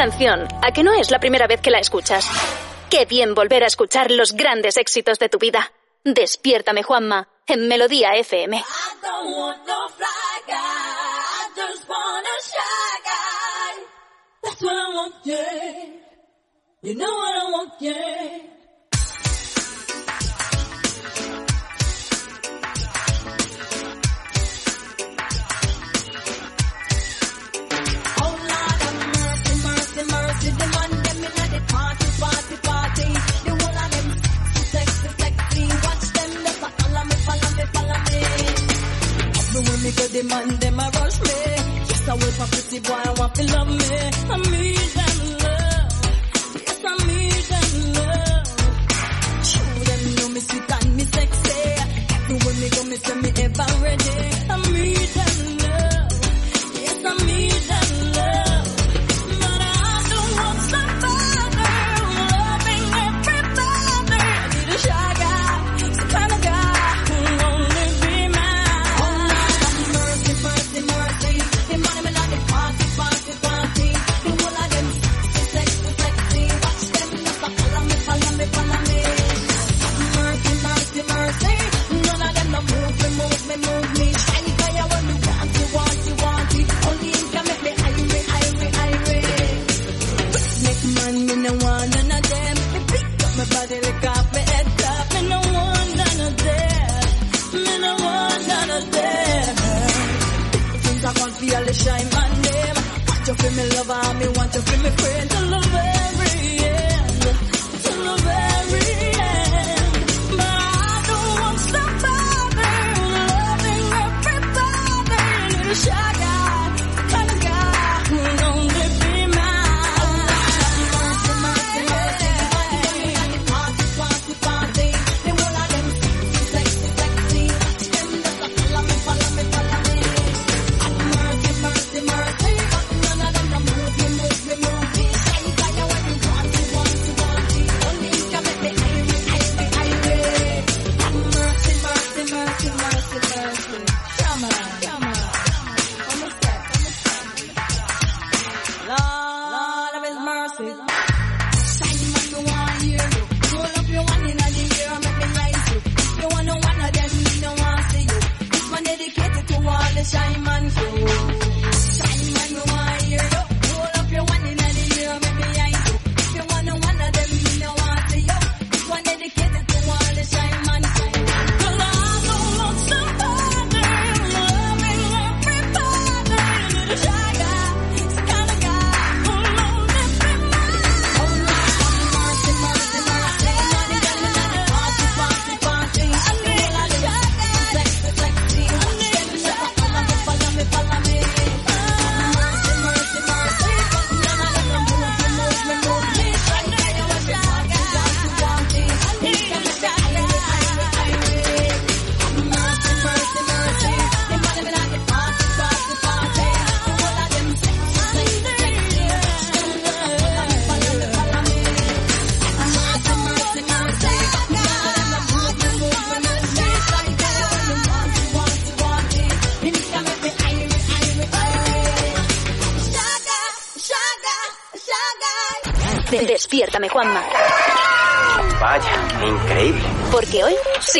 canción, 0.00 0.48
a 0.62 0.72
que 0.72 0.82
no 0.82 0.94
es 0.94 1.10
la 1.10 1.18
primera 1.18 1.46
vez 1.46 1.60
que 1.60 1.70
la 1.70 1.78
escuchas. 1.78 2.26
Qué 2.88 3.04
bien 3.04 3.34
volver 3.34 3.64
a 3.64 3.66
escuchar 3.66 4.10
los 4.10 4.32
grandes 4.32 4.78
éxitos 4.78 5.18
de 5.18 5.28
tu 5.28 5.38
vida. 5.38 5.72
Despiértame, 6.04 6.82
Juanma, 6.82 7.28
en 7.46 7.68
Melodía 7.68 8.14
FM. 8.14 8.64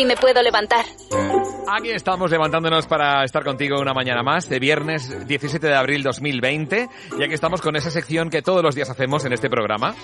Sí 0.00 0.06
me 0.06 0.16
puedo 0.16 0.42
levantar. 0.42 0.86
Aquí 1.68 1.90
estamos 1.90 2.30
levantándonos 2.30 2.86
para 2.86 3.22
estar 3.22 3.44
contigo 3.44 3.78
una 3.78 3.92
mañana 3.92 4.22
más, 4.22 4.48
de 4.48 4.58
viernes 4.58 5.26
17 5.28 5.66
de 5.66 5.74
abril 5.74 6.02
2020, 6.02 6.88
y 7.18 7.22
aquí 7.22 7.34
estamos 7.34 7.60
con 7.60 7.76
esa 7.76 7.90
sección 7.90 8.30
que 8.30 8.40
todos 8.40 8.62
los 8.62 8.74
días 8.74 8.88
hacemos 8.88 9.24
en 9.26 9.34
este 9.34 9.50
programa, 9.50 9.94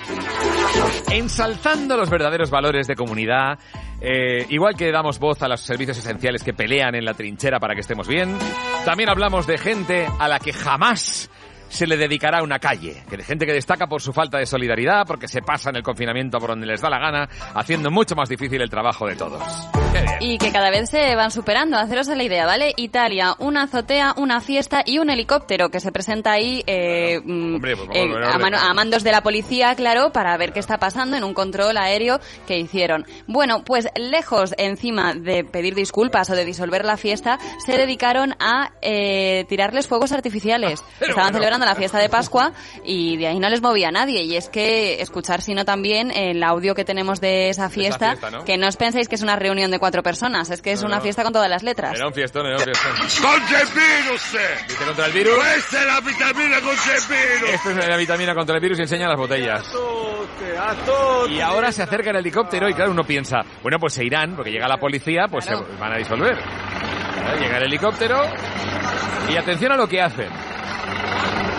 ensalzando 1.11 1.97
los 1.97 2.11
verdaderos 2.11 2.51
valores 2.51 2.87
de 2.87 2.95
comunidad, 2.95 3.59
eh, 4.01 4.47
igual 4.51 4.77
que 4.77 4.93
damos 4.93 5.19
voz 5.19 5.43
a 5.43 5.49
los 5.49 5.63
servicios 5.63 5.97
esenciales 5.97 6.43
que 6.43 6.53
pelean 6.53 6.95
en 6.95 7.05
la 7.05 7.15
trinchera 7.15 7.59
para 7.59 7.75
que 7.75 7.81
estemos 7.81 8.07
bien, 8.07 8.37
también 8.85 9.09
hablamos 9.09 9.47
de 9.47 9.57
gente 9.57 10.07
a 10.19 10.29
la 10.29 10.39
que 10.39 10.53
jamás 10.53 11.31
se 11.69 11.87
le 11.87 11.97
dedicará 11.97 12.43
una 12.43 12.59
calle, 12.59 13.03
que 13.09 13.17
de 13.17 13.25
gente 13.25 13.47
que 13.47 13.53
destaca 13.53 13.87
por 13.87 14.03
su 14.03 14.13
falta 14.13 14.39
de 14.39 14.47
solidaridad, 14.47 15.05
porque 15.07 15.29
se 15.29 15.43
pasa 15.43 15.71
en 15.71 15.77
el 15.77 15.83
confinamiento 15.83 16.39
por 16.39 16.51
donde 16.51 16.67
les 16.67 16.81
da 16.81 16.91
la 16.91 16.99
gana, 16.99 17.29
haciendo 17.55 17.91
mucho 17.91 18.15
más 18.15 18.29
difícil 18.29 18.61
el 18.63 18.71
trabajo 18.71 19.07
de 19.07 19.17
todos. 19.17 19.43
Y 20.21 20.39
que 20.39 20.53
cada 20.53 20.71
vez 20.71 20.91
se 20.91 21.15
van 21.15 21.31
superando. 21.31 21.77
Haceros 21.77 22.09
la 22.09 22.23
idea, 22.23 22.47
¿vale? 22.47 22.73
Italia, 22.77 23.35
una 23.39 23.65
azotea, 23.65 24.15
una 24.17 24.41
fiesta 24.41 24.83
y 24.85 24.99
un 24.99 25.11
helicóptero 25.11 25.71
que 25.71 25.81
se 25.81 25.93
presenta 25.93 26.33
ahí 26.33 26.63
eh, 26.67 27.21
mm, 27.25 27.55
Hombre, 27.57 27.77
pues, 27.77 27.89
eh, 27.95 28.11
a, 28.25 28.75
mandos 28.75 29.03
de 29.03 29.13
la 29.13 29.23
policía, 29.23 29.75
claro, 29.75 30.13
para 30.13 30.37
ver 30.37 30.53
qué 30.53 30.61
está 30.61 30.79
pasando 30.79 31.17
en 31.17 31.25
un 31.25 31.35
control 31.35 31.77
aéreo 31.77 32.21
que 32.47 32.59
hicieron. 32.59 33.07
Bueno, 33.27 33.65
pues 33.65 33.89
lejos 33.97 34.55
encima 34.59 35.15
de 35.15 35.45
pedir 35.45 35.75
disculpas 35.75 36.31
o 36.31 36.35
de 36.35 36.45
disolver 36.45 36.85
la 36.85 36.97
fiesta, 36.97 37.39
se 37.65 37.77
dedicaron 37.77 38.35
a 38.39 38.73
eh, 38.83 39.45
tirarles 39.49 39.87
fuegos 39.87 40.13
artificiales. 40.13 40.83
Estaban 41.01 41.33
celebrando 41.33 41.67
la 41.67 41.75
fiesta 41.75 41.99
de 41.99 42.09
Pascua 42.09 42.53
y 42.85 43.17
de 43.17 43.29
ahí 43.29 43.39
no 43.39 43.49
les 43.49 43.63
movía 43.63 43.91
nadie. 43.91 44.23
Y 44.23 44.37
es 44.37 44.49
que 44.49 45.01
escuchar, 45.01 45.43
sino 45.43 45.65
también 45.65 46.11
el 46.11 46.43
audio 46.43 46.75
que 46.75 46.85
tenemos 46.85 47.21
de 47.21 47.49
esa 47.49 47.69
fiesta, 47.69 48.11
fiesta, 48.11 48.31
¿no? 48.31 48.45
que 48.45 48.57
no 48.57 48.69
os 48.69 48.77
penséis 48.77 49.09
que 49.09 49.15
es 49.15 49.23
una 49.23 49.37
reunión 49.37 49.71
de 49.71 49.79
cuatro 49.87 50.03
personas, 50.03 50.51
es 50.51 50.61
que 50.61 50.73
es 50.73 50.81
No, 50.81 50.89
una 50.89 50.97
no. 50.97 51.03
fiesta 51.03 51.23
con 51.23 51.33
todas 51.33 51.49
las 51.49 51.63
letras. 51.63 51.95
Era 51.95 52.09
un 52.09 52.13
fiestón, 52.13 52.45
era 52.47 52.57
un 52.57 52.65
fiestón. 52.65 52.93
¡Contra 53.23 53.61
el 53.61 53.69
virus! 53.69 54.35
eh! 54.35 54.65
Dice 54.69 54.85
contra 54.85 55.07
el 55.07 55.13
virus. 55.13 55.39
¡Esta 55.57 55.81
es 55.81 55.87
la 55.87 56.01
vitamina 56.01 56.61
contra 56.61 56.95
el 56.95 57.03
virus! 57.09 57.51
Esto 57.55 57.71
es 57.71 57.89
la 57.89 57.97
vitamina 57.97 58.35
contra 58.35 58.55
el 58.57 58.61
virus 58.61 58.79
y 58.79 58.83
enseña 58.83 59.07
las 59.09 59.17
botellas. 59.17 59.63
Y 61.31 61.41
ahora 61.41 61.71
se 61.71 61.83
acerca 61.85 62.11
el 62.11 62.17
helicóptero 62.17 62.69
y 62.69 62.75
claro, 62.75 62.91
uno 62.91 63.05
piensa, 63.05 63.39
bueno, 63.63 63.79
pues 63.79 63.95
se 63.95 64.05
irán, 64.05 64.35
porque 64.35 64.51
llega 64.51 64.67
la 64.67 64.79
policía, 64.79 65.27
pues 65.31 65.45
se 65.45 65.55
van 65.55 65.93
a 65.93 65.97
disolver. 65.99 66.37
Claro, 66.37 67.39
Llega 67.41 67.57
el 67.59 67.63
helicóptero 67.65 68.23
y 69.31 69.37
atención 69.37 69.73
a 69.73 69.77
lo 69.77 69.87
que 69.89 70.01
hacen. 70.03 70.29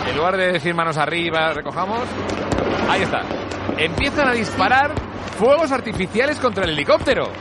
En 0.09 0.15
lugar 0.17 0.35
de 0.37 0.53
decir 0.53 0.73
manos 0.73 0.97
arriba, 0.97 1.53
recojamos, 1.53 2.01
ahí 2.89 3.03
está. 3.03 3.21
Empiezan 3.77 4.27
a 4.29 4.33
disparar 4.33 4.91
fuegos 5.37 5.71
artificiales 5.71 6.39
contra 6.39 6.63
el 6.63 6.71
helicóptero. 6.71 7.31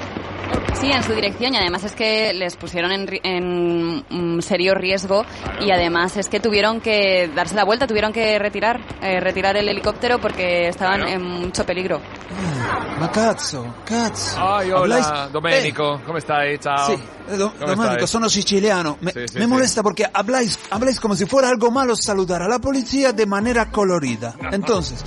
Sí, 0.80 0.90
en 0.92 1.02
su 1.02 1.14
dirección 1.14 1.54
y 1.54 1.56
además 1.56 1.84
es 1.84 1.92
que 1.92 2.32
les 2.34 2.54
pusieron 2.56 2.92
en, 2.92 3.08
en 3.24 4.36
mm, 4.36 4.42
serio 4.42 4.74
riesgo 4.74 5.24
y 5.60 5.70
además 5.70 6.16
es 6.18 6.28
que 6.28 6.38
tuvieron 6.38 6.80
que 6.82 7.30
darse 7.34 7.54
la 7.54 7.64
vuelta, 7.64 7.86
tuvieron 7.86 8.12
que 8.12 8.38
retirar, 8.38 8.78
eh, 9.00 9.18
retirar 9.20 9.56
el 9.56 9.68
helicóptero 9.68 10.20
porque 10.20 10.68
estaban 10.68 11.00
Claro. 11.00 11.12
en 11.14 11.22
mucho 11.22 11.64
peligro. 11.64 12.00
Ma 13.00 13.10
cazzo, 13.10 13.74
cazzo. 13.86 14.36
Ay, 14.38 14.70
hola, 14.70 14.96
Habláis- 14.98 15.32
Domenico, 15.32 16.00
¿cómo 16.04 16.18
estáis? 16.18 16.60
Ciao. 16.60 16.86
Sí, 16.88 16.92
eh, 17.30 17.36
do- 17.36 17.52
¿Cómo 17.52 17.66
Domenico, 17.66 17.90
estáis? 17.92 18.10
sono 18.10 18.28
siciliano. 18.28 18.98
Me, 19.00 19.12
Sí, 19.12 19.20
sí, 19.28 19.38
me 19.38 19.44
sí. 19.44 19.46
molesta 19.50 19.82
porque 19.82 20.04
habláis, 20.12 20.58
habláis 20.70 21.00
como 21.00 21.16
si 21.16 21.24
fuera 21.24 21.48
algo 21.48 21.70
malo 21.70 21.96
saludar 21.96 22.42
a 22.42 22.48
la 22.48 22.58
policía 22.58 23.12
de 23.12 23.24
manera 23.26 23.70
colorida. 23.70 24.34
Entonces, 24.52 25.02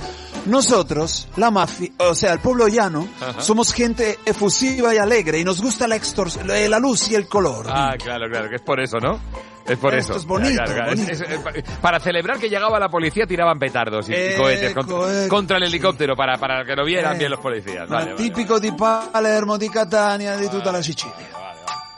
nosotros, 0.46 1.28
la 1.36 1.50
mafia, 1.50 1.90
o 1.98 2.14
sea, 2.14 2.32
el 2.32 2.38
pueblo 2.40 2.66
llano, 2.68 3.06
Ajá. 3.20 3.40
somos 3.42 3.72
gente 3.72 4.18
efusiva 4.24 4.94
y 4.94 4.98
alegre 4.98 5.29
y 5.38 5.44
nos 5.44 5.62
gusta 5.62 5.86
la, 5.86 5.96
extors- 5.96 6.40
eh, 6.50 6.68
la 6.68 6.78
luz 6.78 7.10
y 7.10 7.14
el 7.14 7.28
color. 7.28 7.66
Ah, 7.68 7.94
claro, 8.02 8.26
claro, 8.30 8.48
que 8.48 8.56
es 8.56 8.62
por 8.62 8.80
eso, 8.80 8.98
¿no? 8.98 9.20
Es 9.66 9.78
por 9.78 9.94
Esto 9.94 10.12
eso. 10.14 10.20
es 10.20 10.26
bonito, 10.26 10.62
Es- 10.64 10.74
bonito. 10.84 11.12
es- 11.12 11.20
es- 11.20 11.38
pa- 11.40 11.52
para 11.80 12.00
celebrar 12.00 12.38
que 12.38 12.48
llegaba 12.48 12.78
la 12.80 12.88
policía 12.88 13.26
tiraban 13.26 13.58
petardos 13.58 14.08
y, 14.08 14.12
y 14.12 14.16
Eco, 14.16 14.42
cohetes 14.42 14.74
contra, 14.74 15.28
contra 15.28 15.56
el 15.58 15.62
helicóptero 15.64 16.16
para, 16.16 16.38
para 16.38 16.64
que 16.64 16.74
lo 16.74 16.84
vieran 16.84 17.14
Eh, 17.14 17.18
bien 17.18 17.30
los 17.30 17.40
policías. 17.40 17.88
Vale, 17.88 18.12
vale. 18.12 18.16
tipico 18.16 18.58
di 18.58 18.72
Palermo, 18.72 19.56
di 19.58 19.68
Catania, 19.68 20.36
di 20.36 20.48
tutta 20.48 20.72
la 20.72 20.82
Sicilia. 20.82 21.14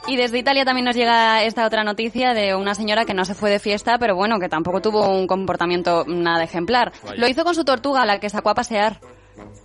Y 0.05 0.17
desde 0.17 0.37
Italia 0.37 0.65
también 0.65 0.83
nos 0.85 0.95
llega 0.97 1.43
esta 1.43 1.65
otra 1.65 1.85
noticia 1.85 2.33
de 2.33 2.53
una 2.53 2.75
señora 2.75 3.05
que 3.05 3.13
no 3.13 3.23
se 3.23 3.33
fue 3.35 3.49
de 3.49 3.59
fiesta, 3.59 3.97
pero 3.97 4.15
bueno, 4.17 4.37
que 4.37 4.49
tampoco 4.49 4.81
tuvo 4.81 5.07
un 5.09 5.25
comportamiento 5.27 6.03
nada 6.05 6.43
ejemplar. 6.43 6.91
Vaya. 7.03 7.15
Lo 7.15 7.27
hizo 7.29 7.45
con 7.45 7.55
su 7.55 7.63
tortuga, 7.63 8.05
la 8.05 8.19
que 8.19 8.29
sacó 8.29 8.49
a 8.49 8.53
pasear. 8.53 8.99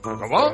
¿Cómo? 0.00 0.52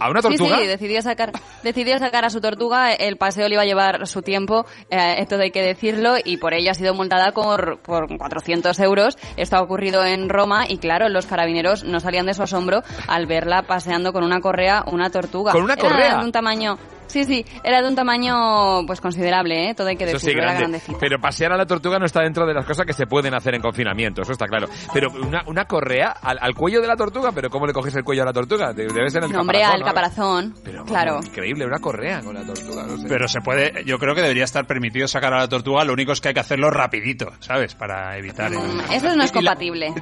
¿A 0.00 0.10
una 0.10 0.22
tortuga? 0.22 0.56
Sí, 0.56 0.62
sí, 0.62 0.66
decidió 0.66 1.02
sacar, 1.02 1.32
decidió 1.62 1.98
sacar 1.98 2.24
a 2.24 2.30
su 2.30 2.40
tortuga. 2.40 2.92
El 2.92 3.16
paseo 3.16 3.48
le 3.48 3.54
iba 3.54 3.62
a 3.62 3.66
llevar 3.66 4.06
su 4.06 4.22
tiempo, 4.22 4.66
eh, 4.90 5.24
todo 5.28 5.42
hay 5.42 5.50
que 5.50 5.62
decirlo, 5.62 6.14
y 6.24 6.38
por 6.38 6.54
ello 6.54 6.70
ha 6.70 6.74
sido 6.74 6.94
multada 6.94 7.32
por, 7.32 7.80
por 7.80 8.16
400 8.16 8.78
euros. 8.80 9.18
Esto 9.36 9.56
ha 9.56 9.62
ocurrido 9.62 10.04
en 10.04 10.28
Roma 10.28 10.64
y 10.68 10.78
claro, 10.78 11.08
los 11.08 11.26
carabineros 11.26 11.84
no 11.84 12.00
salían 12.00 12.26
de 12.26 12.34
su 12.34 12.42
asombro 12.42 12.82
al 13.06 13.26
verla 13.26 13.62
paseando 13.62 14.12
con 14.12 14.24
una 14.24 14.40
correa 14.40 14.84
una 14.86 15.10
tortuga. 15.10 15.52
¿Con 15.52 15.62
una 15.62 15.74
Era 15.74 15.82
correa? 15.82 16.18
de 16.18 16.24
un 16.24 16.32
tamaño... 16.32 16.78
Sí, 17.10 17.24
sí, 17.24 17.44
era 17.64 17.82
de 17.82 17.88
un 17.88 17.94
tamaño 17.94 18.86
pues 18.86 19.00
considerable, 19.00 19.70
¿eh? 19.70 19.74
Todo 19.74 19.88
hay 19.88 19.96
que 19.96 20.04
Eso 20.04 20.18
sí, 20.18 20.26
decirlo, 20.26 20.42
era 20.42 20.52
grande. 20.52 20.78
grandecito. 20.78 20.98
Pero 21.00 21.18
pasear 21.20 21.52
a 21.52 21.56
la 21.56 21.66
tortuga 21.66 21.98
no 21.98 22.06
está 22.06 22.22
dentro 22.22 22.46
de 22.46 22.54
las 22.54 22.64
cosas 22.64 22.86
que 22.86 22.92
se 22.92 23.06
pueden 23.06 23.34
hacer 23.34 23.54
en 23.54 23.62
confinamiento, 23.62 24.22
eso 24.22 24.32
está 24.32 24.46
claro. 24.46 24.68
Pero 24.92 25.10
una, 25.12 25.42
una 25.46 25.64
correa 25.64 26.14
al, 26.22 26.38
al 26.40 26.54
cuello 26.54 26.80
de 26.80 26.86
la 26.86 26.96
tortuga, 26.96 27.32
¿pero 27.32 27.50
cómo 27.50 27.66
le 27.66 27.72
coges 27.72 27.94
el 27.96 28.04
cuello 28.04 28.22
a 28.22 28.26
la 28.26 28.32
tortuga? 28.32 28.72
De- 28.72 28.86
Debe 28.86 29.10
ser 29.10 29.24
el 29.24 29.32
No, 29.32 29.40
hombre, 29.40 29.58
caparazón, 29.60 29.74
al 29.74 29.80
¿no? 29.80 29.86
caparazón. 29.86 30.54
Pero, 30.64 30.84
claro. 30.84 31.12
vamos, 31.14 31.26
Increíble, 31.26 31.66
una 31.66 31.78
correa 31.78 32.20
con 32.20 32.34
la 32.34 32.42
tortuga, 32.44 32.84
no 32.86 32.96
sé. 32.98 33.06
Pero 33.08 33.28
se 33.28 33.40
puede, 33.40 33.84
yo 33.84 33.98
creo 33.98 34.14
que 34.14 34.22
debería 34.22 34.44
estar 34.44 34.66
permitido 34.66 35.06
sacar 35.08 35.32
a 35.34 35.38
la 35.38 35.48
tortuga, 35.48 35.84
lo 35.84 35.92
único 35.92 36.12
es 36.12 36.20
que 36.20 36.28
hay 36.28 36.34
que 36.34 36.40
hacerlo 36.40 36.70
rapidito, 36.70 37.30
¿sabes? 37.40 37.74
Para 37.74 38.16
evitar... 38.18 38.52
el- 38.52 38.58
Eso 38.92 39.14
no 39.16 39.22
es 39.24 39.30
la- 39.30 39.32
compatible. 39.32 39.94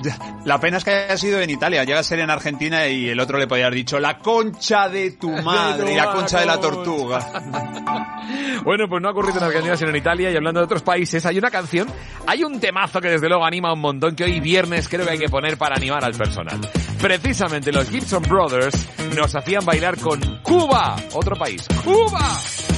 La 0.45 0.59
pena 0.59 0.79
es 0.79 0.85
que 0.85 0.91
haya 0.91 1.17
sido 1.17 1.41
en 1.41 1.51
Italia, 1.51 1.85
llega 1.85 2.01
a 2.01 2.03
ser 2.03 2.19
en 2.21 2.31
Argentina 2.31 2.87
y 2.89 3.09
el 3.09 3.21
otro 3.21 3.39
le 3.39 3.47
podía 3.47 3.67
haber 3.67 3.77
dicho 3.77 3.99
la 4.01 4.19
concha 4.19 4.89
de 4.89 5.13
tu 5.13 5.31
madre 5.43 5.93
y 5.93 5.97
la 5.97 6.13
concha 6.13 6.41
de 6.41 6.47
la 6.47 6.61
tortuga. 6.61 6.98
Bueno, 8.65 8.89
pues 8.89 9.01
no 9.01 9.09
ha 9.09 9.13
ocurrido 9.13 9.39
en 9.39 9.45
Argentina, 9.45 9.77
sino 9.77 9.91
en 9.91 9.97
Italia. 9.97 10.31
Y 10.31 10.37
hablando 10.37 10.61
de 10.61 10.65
otros 10.65 10.83
países, 10.83 11.25
hay 11.25 11.39
una 11.39 11.51
canción, 11.51 11.89
hay 12.27 12.45
un 12.45 12.61
temazo 12.61 13.01
que 13.01 13.09
desde 13.09 13.29
luego 13.29 13.45
anima 13.45 13.73
un 13.73 13.81
montón, 13.81 14.15
que 14.15 14.25
hoy 14.25 14.41
viernes 14.41 14.89
creo 14.89 15.07
que 15.07 15.13
hay 15.13 15.19
que 15.19 15.29
poner 15.29 15.57
para 15.57 15.77
animar 15.77 16.05
al 16.05 16.13
personal. 16.13 16.61
Precisamente 17.01 17.73
los 17.73 17.89
Gibson 17.89 18.23
Brothers 18.23 18.89
nos 19.17 19.35
hacían 19.35 19.65
bailar 19.65 19.99
con 19.99 20.21
Cuba, 20.43 20.97
otro 21.15 21.37
país. 21.37 21.67
¡Cuba! 21.85 22.78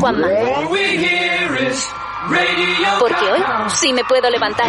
Juanma. 0.00 0.26
Porque 2.98 3.30
hoy 3.30 3.40
sí 3.68 3.92
me 3.92 4.02
puedo 4.04 4.30
levantar. 4.30 4.66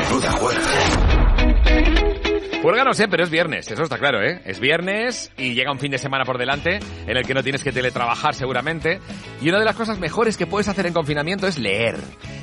Juerga 2.61 2.84
no 2.84 2.93
sé, 2.93 3.08
pero 3.08 3.24
es 3.24 3.32
viernes, 3.32 3.72
eso 3.72 3.82
está 3.82 3.98
claro, 3.98 4.22
¿eh? 4.22 4.40
Es 4.45 4.60
viernes 4.60 5.32
y 5.35 5.56
llega 5.56 5.72
un 5.72 5.80
fin 5.80 5.92
de 5.92 5.98
semana 5.98 6.26
por 6.26 6.38
delante 6.38 6.77
en 7.08 7.18
el 7.18 7.26
que 7.26 7.34
no 7.34 7.42
tienes 7.42 7.64
que 7.64 7.72
teletrabajar 7.72 8.35
seguramente. 8.35 9.00
Y 9.42 9.50
una 9.50 9.58
de 9.58 9.66
las 9.66 9.76
cosas 9.76 9.98
mejores 9.98 10.38
que 10.38 10.45
puedes 10.45 10.68
hacer 10.68 10.85
en 10.85 10.93
confinamiento 10.93 11.48
es 11.48 11.58
leer. 11.58 11.95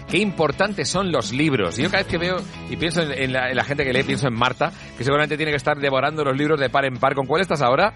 Qué 0.08 0.18
importantes 0.18 0.88
son 0.88 1.12
los 1.12 1.32
libros. 1.32 1.76
Yo 1.76 1.88
cada 1.90 2.02
vez 2.02 2.10
que 2.10 2.18
veo 2.18 2.38
y 2.68 2.76
pienso 2.76 3.02
en, 3.02 3.12
en 3.12 3.32
la, 3.32 3.50
en 3.50 3.56
la 3.56 3.62
gente 3.62 3.84
que 3.84 3.92
lee, 3.92 4.02
pienso 4.02 4.26
en 4.26 4.34
Marta, 4.34 4.72
que 4.96 5.04
seguramente 5.04 5.36
tiene 5.36 5.52
que 5.52 5.56
estar 5.56 5.76
devorando 5.76 6.24
los 6.24 6.36
libros 6.36 6.58
de 6.58 6.68
par 6.68 6.84
en 6.84 6.96
par. 6.96 7.14
¿Con 7.14 7.26
cuál 7.26 7.42
estás 7.42 7.62
ahora? 7.62 7.94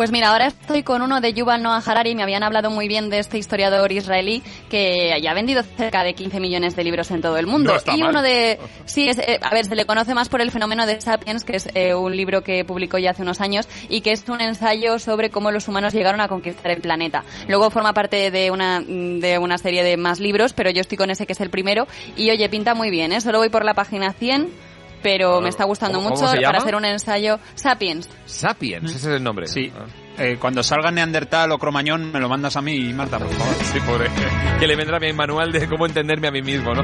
Pues 0.00 0.12
mira, 0.12 0.30
ahora 0.30 0.46
estoy 0.46 0.82
con 0.82 1.02
uno 1.02 1.20
de 1.20 1.34
Yuval 1.34 1.62
Noah 1.62 1.82
Harari. 1.84 2.14
Me 2.14 2.22
habían 2.22 2.42
hablado 2.42 2.70
muy 2.70 2.88
bien 2.88 3.10
de 3.10 3.18
este 3.18 3.36
historiador 3.36 3.92
israelí 3.92 4.42
que 4.70 5.14
ya 5.20 5.32
ha 5.32 5.34
vendido 5.34 5.62
cerca 5.62 6.02
de 6.02 6.14
15 6.14 6.40
millones 6.40 6.74
de 6.74 6.84
libros 6.84 7.10
en 7.10 7.20
todo 7.20 7.36
el 7.36 7.46
mundo. 7.46 7.72
No 7.72 7.76
está 7.76 7.94
y 7.94 8.00
mal. 8.00 8.08
uno 8.08 8.22
de... 8.22 8.58
Sí, 8.86 9.10
es, 9.10 9.18
eh, 9.18 9.38
a 9.42 9.52
ver, 9.52 9.66
se 9.66 9.74
le 9.74 9.84
conoce 9.84 10.14
más 10.14 10.30
por 10.30 10.40
el 10.40 10.50
fenómeno 10.52 10.86
de 10.86 11.02
Sapiens, 11.02 11.44
que 11.44 11.56
es 11.56 11.68
eh, 11.74 11.94
un 11.94 12.16
libro 12.16 12.42
que 12.42 12.64
publicó 12.64 12.96
ya 12.96 13.10
hace 13.10 13.20
unos 13.20 13.42
años 13.42 13.68
y 13.90 14.00
que 14.00 14.12
es 14.12 14.26
un 14.30 14.40
ensayo 14.40 14.98
sobre 14.98 15.28
cómo 15.28 15.50
los 15.50 15.68
humanos 15.68 15.92
llegaron 15.92 16.22
a 16.22 16.28
conquistar 16.28 16.70
el 16.70 16.80
planeta. 16.80 17.22
Luego 17.46 17.68
forma 17.68 17.92
parte 17.92 18.30
de 18.30 18.50
una, 18.50 18.80
de 18.80 19.36
una 19.38 19.58
serie 19.58 19.84
de 19.84 19.98
más 19.98 20.18
libros, 20.18 20.54
pero 20.54 20.70
yo 20.70 20.80
estoy 20.80 20.96
con 20.96 21.10
ese 21.10 21.26
que 21.26 21.34
es 21.34 21.40
el 21.42 21.50
primero. 21.50 21.86
Y 22.16 22.30
oye, 22.30 22.48
pinta 22.48 22.72
muy 22.74 22.88
bien, 22.88 23.12
¿eh? 23.12 23.20
Solo 23.20 23.36
voy 23.36 23.50
por 23.50 23.66
la 23.66 23.74
página 23.74 24.14
100 24.14 24.69
pero 25.02 25.40
me 25.40 25.48
está 25.48 25.64
gustando 25.64 25.98
¿Cómo- 25.98 26.10
mucho 26.10 26.22
cómo 26.22 26.32
se 26.34 26.40
para 26.42 26.58
hacer 26.58 26.74
un 26.74 26.84
ensayo. 26.84 27.38
Sapiens. 27.54 28.08
Sapiens, 28.24 28.90
ese 28.90 28.96
es 29.10 29.16
el 29.16 29.22
nombre. 29.22 29.46
Sí. 29.46 29.72
Eh, 30.18 30.36
cuando 30.38 30.62
salga 30.62 30.90
Neandertal 30.90 31.50
o 31.52 31.58
Cromañón, 31.58 32.12
me 32.12 32.20
lo 32.20 32.28
mandas 32.28 32.56
a 32.56 32.60
mí, 32.62 32.92
Marta, 32.92 33.18
por 33.18 33.28
favor. 33.30 33.54
Sí, 33.64 33.80
pobre. 33.80 34.10
Que 34.60 34.66
le 34.66 34.76
vendrá 34.76 34.98
mi 35.00 35.12
manual 35.12 35.50
de 35.52 35.66
cómo 35.66 35.86
entenderme 35.86 36.28
a 36.28 36.30
mí 36.30 36.42
mismo, 36.42 36.74
¿no? 36.74 36.82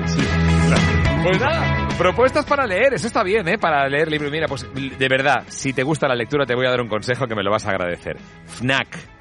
Pues 1.22 1.40
nada, 1.40 1.88
propuestas 1.98 2.44
para 2.46 2.66
leer, 2.66 2.94
eso 2.94 3.06
está 3.08 3.22
bien, 3.22 3.46
¿eh? 3.48 3.58
Para 3.58 3.88
leer 3.88 4.08
libros. 4.10 4.30
Mira, 4.30 4.46
pues 4.46 4.66
de 4.74 5.08
verdad, 5.08 5.42
si 5.48 5.72
te 5.72 5.82
gusta 5.82 6.06
la 6.08 6.14
lectura, 6.14 6.46
te 6.46 6.54
voy 6.54 6.66
a 6.66 6.70
dar 6.70 6.80
un 6.80 6.88
consejo 6.88 7.26
que 7.26 7.34
me 7.34 7.42
lo 7.42 7.50
vas 7.50 7.66
a 7.66 7.70
agradecer. 7.70 8.16
FNAC. 8.46 9.15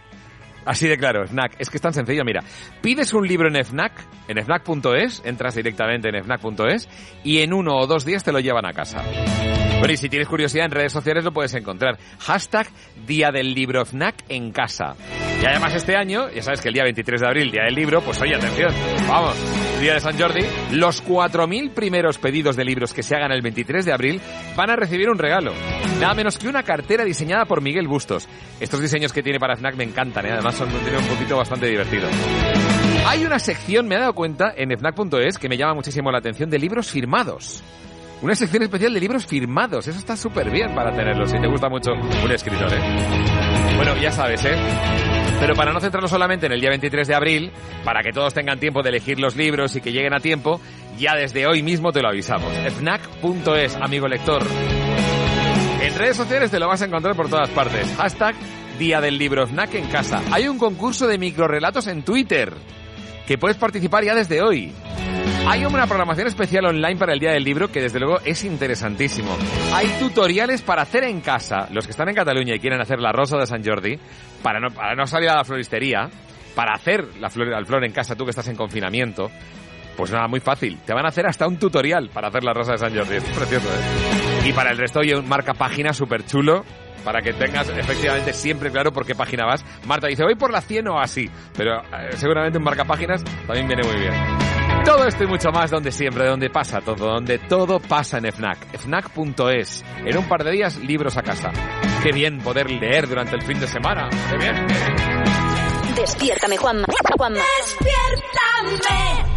Así 0.65 0.87
de 0.87 0.97
claro, 0.97 1.25
FNAC. 1.27 1.55
Es 1.59 1.69
que 1.69 1.77
es 1.77 1.81
tan 1.81 1.93
sencillo, 1.93 2.23
mira. 2.25 2.41
Pides 2.81 3.13
un 3.13 3.27
libro 3.27 3.47
en 3.47 3.63
FNAC, 3.63 3.93
en 4.27 4.43
FNAC.es, 4.43 5.21
entras 5.25 5.55
directamente 5.55 6.09
en 6.09 6.23
FNAC.es 6.23 6.89
y 7.23 7.39
en 7.39 7.53
uno 7.53 7.77
o 7.77 7.87
dos 7.87 8.05
días 8.05 8.23
te 8.23 8.31
lo 8.31 8.39
llevan 8.39 8.65
a 8.65 8.73
casa. 8.73 9.03
Bueno, 9.79 9.93
y 9.93 9.97
si 9.97 10.09
tienes 10.09 10.27
curiosidad 10.27 10.65
en 10.65 10.71
redes 10.71 10.93
sociales 10.93 11.23
lo 11.23 11.31
puedes 11.31 11.53
encontrar. 11.53 11.97
Hashtag 12.19 12.67
Día 13.05 13.31
del 13.31 13.53
Libro 13.53 13.85
FNAC 13.85 14.15
en 14.29 14.51
casa. 14.51 14.95
Y 15.41 15.45
además 15.45 15.75
este 15.75 15.95
año, 15.95 16.29
ya 16.29 16.41
sabes 16.41 16.61
que 16.61 16.69
el 16.69 16.73
día 16.73 16.83
23 16.83 17.21
de 17.21 17.27
abril, 17.27 17.51
día 17.51 17.63
del 17.65 17.75
libro, 17.75 18.01
pues 18.01 18.21
oye, 18.21 18.35
atención, 18.35 18.73
vamos, 19.07 19.35
día 19.81 19.93
de 19.93 19.99
San 19.99 20.17
Jordi, 20.17 20.45
los 20.71 21.03
4.000 21.05 21.71
primeros 21.71 22.17
pedidos 22.17 22.55
de 22.55 22.63
libros 22.63 22.93
que 22.93 23.03
se 23.03 23.15
hagan 23.15 23.31
el 23.31 23.41
23 23.41 23.85
de 23.85 23.93
abril 23.93 24.21
van 24.55 24.69
a 24.69 24.75
recibir 24.75 25.09
un 25.09 25.17
regalo. 25.17 25.53
Nada 25.99 26.13
menos 26.13 26.37
que 26.37 26.47
una 26.47 26.63
cartera 26.63 27.03
diseñada 27.03 27.45
por 27.45 27.61
Miguel 27.61 27.87
Bustos. 27.87 28.27
Estos 28.59 28.81
diseños 28.81 29.11
que 29.11 29.21
tiene 29.21 29.39
para 29.39 29.55
FNAC 29.57 29.75
me 29.75 29.83
encantan, 29.83 30.25
¿eh? 30.25 30.31
además 30.31 30.54
son 30.55 30.69
un 30.69 31.07
poquito 31.07 31.37
bastante 31.37 31.67
divertido. 31.67 32.07
Hay 33.05 33.25
una 33.25 33.39
sección, 33.39 33.87
me 33.87 33.95
he 33.95 33.99
dado 33.99 34.13
cuenta, 34.13 34.53
en 34.55 34.71
FNAC.es 34.71 35.37
que 35.37 35.49
me 35.49 35.57
llama 35.57 35.75
muchísimo 35.75 36.11
la 36.11 36.19
atención 36.19 36.49
de 36.49 36.57
libros 36.57 36.89
firmados. 36.89 37.63
Una 38.21 38.35
sección 38.35 38.63
especial 38.63 38.93
de 38.93 38.99
libros 38.99 39.25
firmados. 39.25 39.87
Eso 39.87 39.99
está 39.99 40.15
súper 40.15 40.49
bien 40.49 40.73
para 40.73 40.95
tenerlo, 40.95 41.27
si 41.27 41.37
te 41.37 41.47
gusta 41.47 41.67
mucho 41.67 41.91
un 41.91 42.31
escritor, 42.31 42.73
¿eh? 42.73 42.79
Bueno, 43.75 43.97
ya 43.97 44.11
sabes, 44.11 44.43
¿eh? 44.45 44.55
Pero 45.39 45.53
para 45.53 45.73
no 45.73 45.81
centrarnos 45.81 46.09
solamente 46.09 46.45
en 46.45 46.53
el 46.53 46.61
día 46.61 46.69
23 46.69 47.07
de 47.07 47.15
abril, 47.15 47.51
para 47.83 48.01
que 48.01 48.13
todos 48.13 48.33
tengan 48.33 48.57
tiempo 48.57 48.81
de 48.81 48.89
elegir 48.89 49.19
los 49.19 49.35
libros 49.35 49.75
y 49.75 49.81
que 49.81 49.91
lleguen 49.91 50.13
a 50.13 50.19
tiempo, 50.19 50.61
ya 50.97 51.15
desde 51.15 51.45
hoy 51.45 51.61
mismo 51.61 51.91
te 51.91 52.01
lo 52.01 52.07
avisamos. 52.07 52.51
FNAC.es, 52.53 53.75
amigo 53.75 54.07
lector. 54.07 54.41
En 55.81 55.95
redes 55.95 56.15
sociales 56.15 56.49
te 56.49 56.59
lo 56.59 56.69
vas 56.69 56.81
a 56.81 56.85
encontrar 56.85 57.15
por 57.15 57.29
todas 57.29 57.49
partes. 57.49 57.93
Hashtag 57.97 58.35
Día 58.77 58.99
del 59.01 59.17
Libro 59.17 59.47
FNAC 59.47 59.75
en 59.75 59.87
casa. 59.87 60.21
Hay 60.31 60.47
un 60.47 60.57
concurso 60.57 61.07
de 61.07 61.17
microrelatos 61.17 61.87
en 61.87 62.03
Twitter 62.03 62.53
que 63.25 63.37
puedes 63.37 63.57
participar 63.57 64.03
ya 64.03 64.13
desde 64.13 64.41
hoy. 64.41 64.71
Hay 65.47 65.63
una 65.63 65.87
programación 65.87 66.27
especial 66.27 66.65
online 66.65 66.97
para 66.97 67.13
el 67.13 67.19
Día 67.19 67.31
del 67.31 67.43
Libro 67.43 67.71
que 67.71 67.81
desde 67.81 67.99
luego 67.99 68.19
es 68.25 68.43
interesantísimo. 68.43 69.37
Hay 69.73 69.87
tutoriales 69.99 70.61
para 70.61 70.81
hacer 70.81 71.03
en 71.03 71.21
casa, 71.21 71.67
los 71.71 71.85
que 71.85 71.91
están 71.91 72.09
en 72.09 72.15
Cataluña 72.15 72.55
y 72.55 72.59
quieren 72.59 72.81
hacer 72.81 72.99
la 72.99 73.11
rosa 73.11 73.37
de 73.37 73.47
San 73.47 73.63
Jordi, 73.63 73.97
para 74.41 74.59
no, 74.59 74.69
para 74.69 74.95
no 74.95 75.05
salir 75.05 75.29
a 75.29 75.35
la 75.35 75.43
floristería, 75.43 76.09
para 76.55 76.73
hacer 76.73 77.17
la 77.19 77.29
flor, 77.29 77.65
flor 77.65 77.85
en 77.85 77.91
casa 77.91 78.15
tú 78.15 78.25
que 78.25 78.31
estás 78.31 78.47
en 78.47 78.55
confinamiento, 78.55 79.29
pues 79.95 80.11
nada, 80.11 80.27
muy 80.27 80.39
fácil. 80.39 80.79
Te 80.85 80.93
van 80.93 81.05
a 81.05 81.09
hacer 81.09 81.25
hasta 81.25 81.47
un 81.47 81.57
tutorial 81.57 82.09
para 82.09 82.27
hacer 82.27 82.43
la 82.43 82.53
rosa 82.53 82.73
de 82.73 82.77
San 82.79 82.95
Jordi. 82.95 83.15
Es 83.15 83.23
precioso, 83.23 83.67
¿eh? 83.67 84.49
Y 84.49 84.53
para 84.53 84.71
el 84.71 84.77
resto 84.77 84.99
hay 84.99 85.13
un 85.13 85.27
marca 85.27 85.53
página 85.53 85.93
súper 85.93 86.25
chulo 86.25 86.65
para 87.05 87.21
que 87.21 87.31
tengas 87.33 87.69
efectivamente 87.69 88.33
siempre 88.33 88.71
claro 88.71 88.91
por 88.91 89.05
qué 89.05 89.15
página 89.15 89.45
vas. 89.45 89.63
Marta 89.85 90.07
dice, 90.07 90.23
voy 90.23 90.35
por 90.35 90.51
la 90.51 90.59
100 90.59 90.87
o 90.89 90.99
así, 90.99 91.29
pero 91.55 91.81
eh, 91.83 92.17
seguramente 92.17 92.57
un 92.57 92.63
marca 92.63 92.83
páginas 92.83 93.23
también 93.45 93.67
viene 93.67 93.83
muy 93.83 93.97
bien. 93.97 94.13
Todo 94.83 95.05
esto 95.05 95.23
y 95.23 95.27
mucho 95.27 95.51
más 95.51 95.71
donde 95.71 95.91
siempre, 95.91 96.27
donde 96.27 96.49
pasa 96.49 96.81
todo, 96.81 97.13
donde 97.13 97.39
todo 97.39 97.79
pasa 97.79 98.17
en 98.17 98.31
FNAC. 98.31 98.77
FNAC.es. 98.77 99.85
En 100.05 100.17
un 100.17 100.27
par 100.27 100.43
de 100.43 100.51
días, 100.51 100.77
libros 100.77 101.17
a 101.17 101.23
casa. 101.23 101.51
Qué 102.03 102.11
bien 102.11 102.39
poder 102.39 102.69
leer 102.69 103.07
durante 103.07 103.35
el 103.35 103.41
fin 103.41 103.59
de 103.59 103.67
semana. 103.67 104.09
Qué 104.29 104.37
bien. 104.37 104.67
Despiértame, 105.95 106.57
Juanma. 106.57 106.85
Juanma. 107.17 107.39
¡Despiértame! 107.59 109.34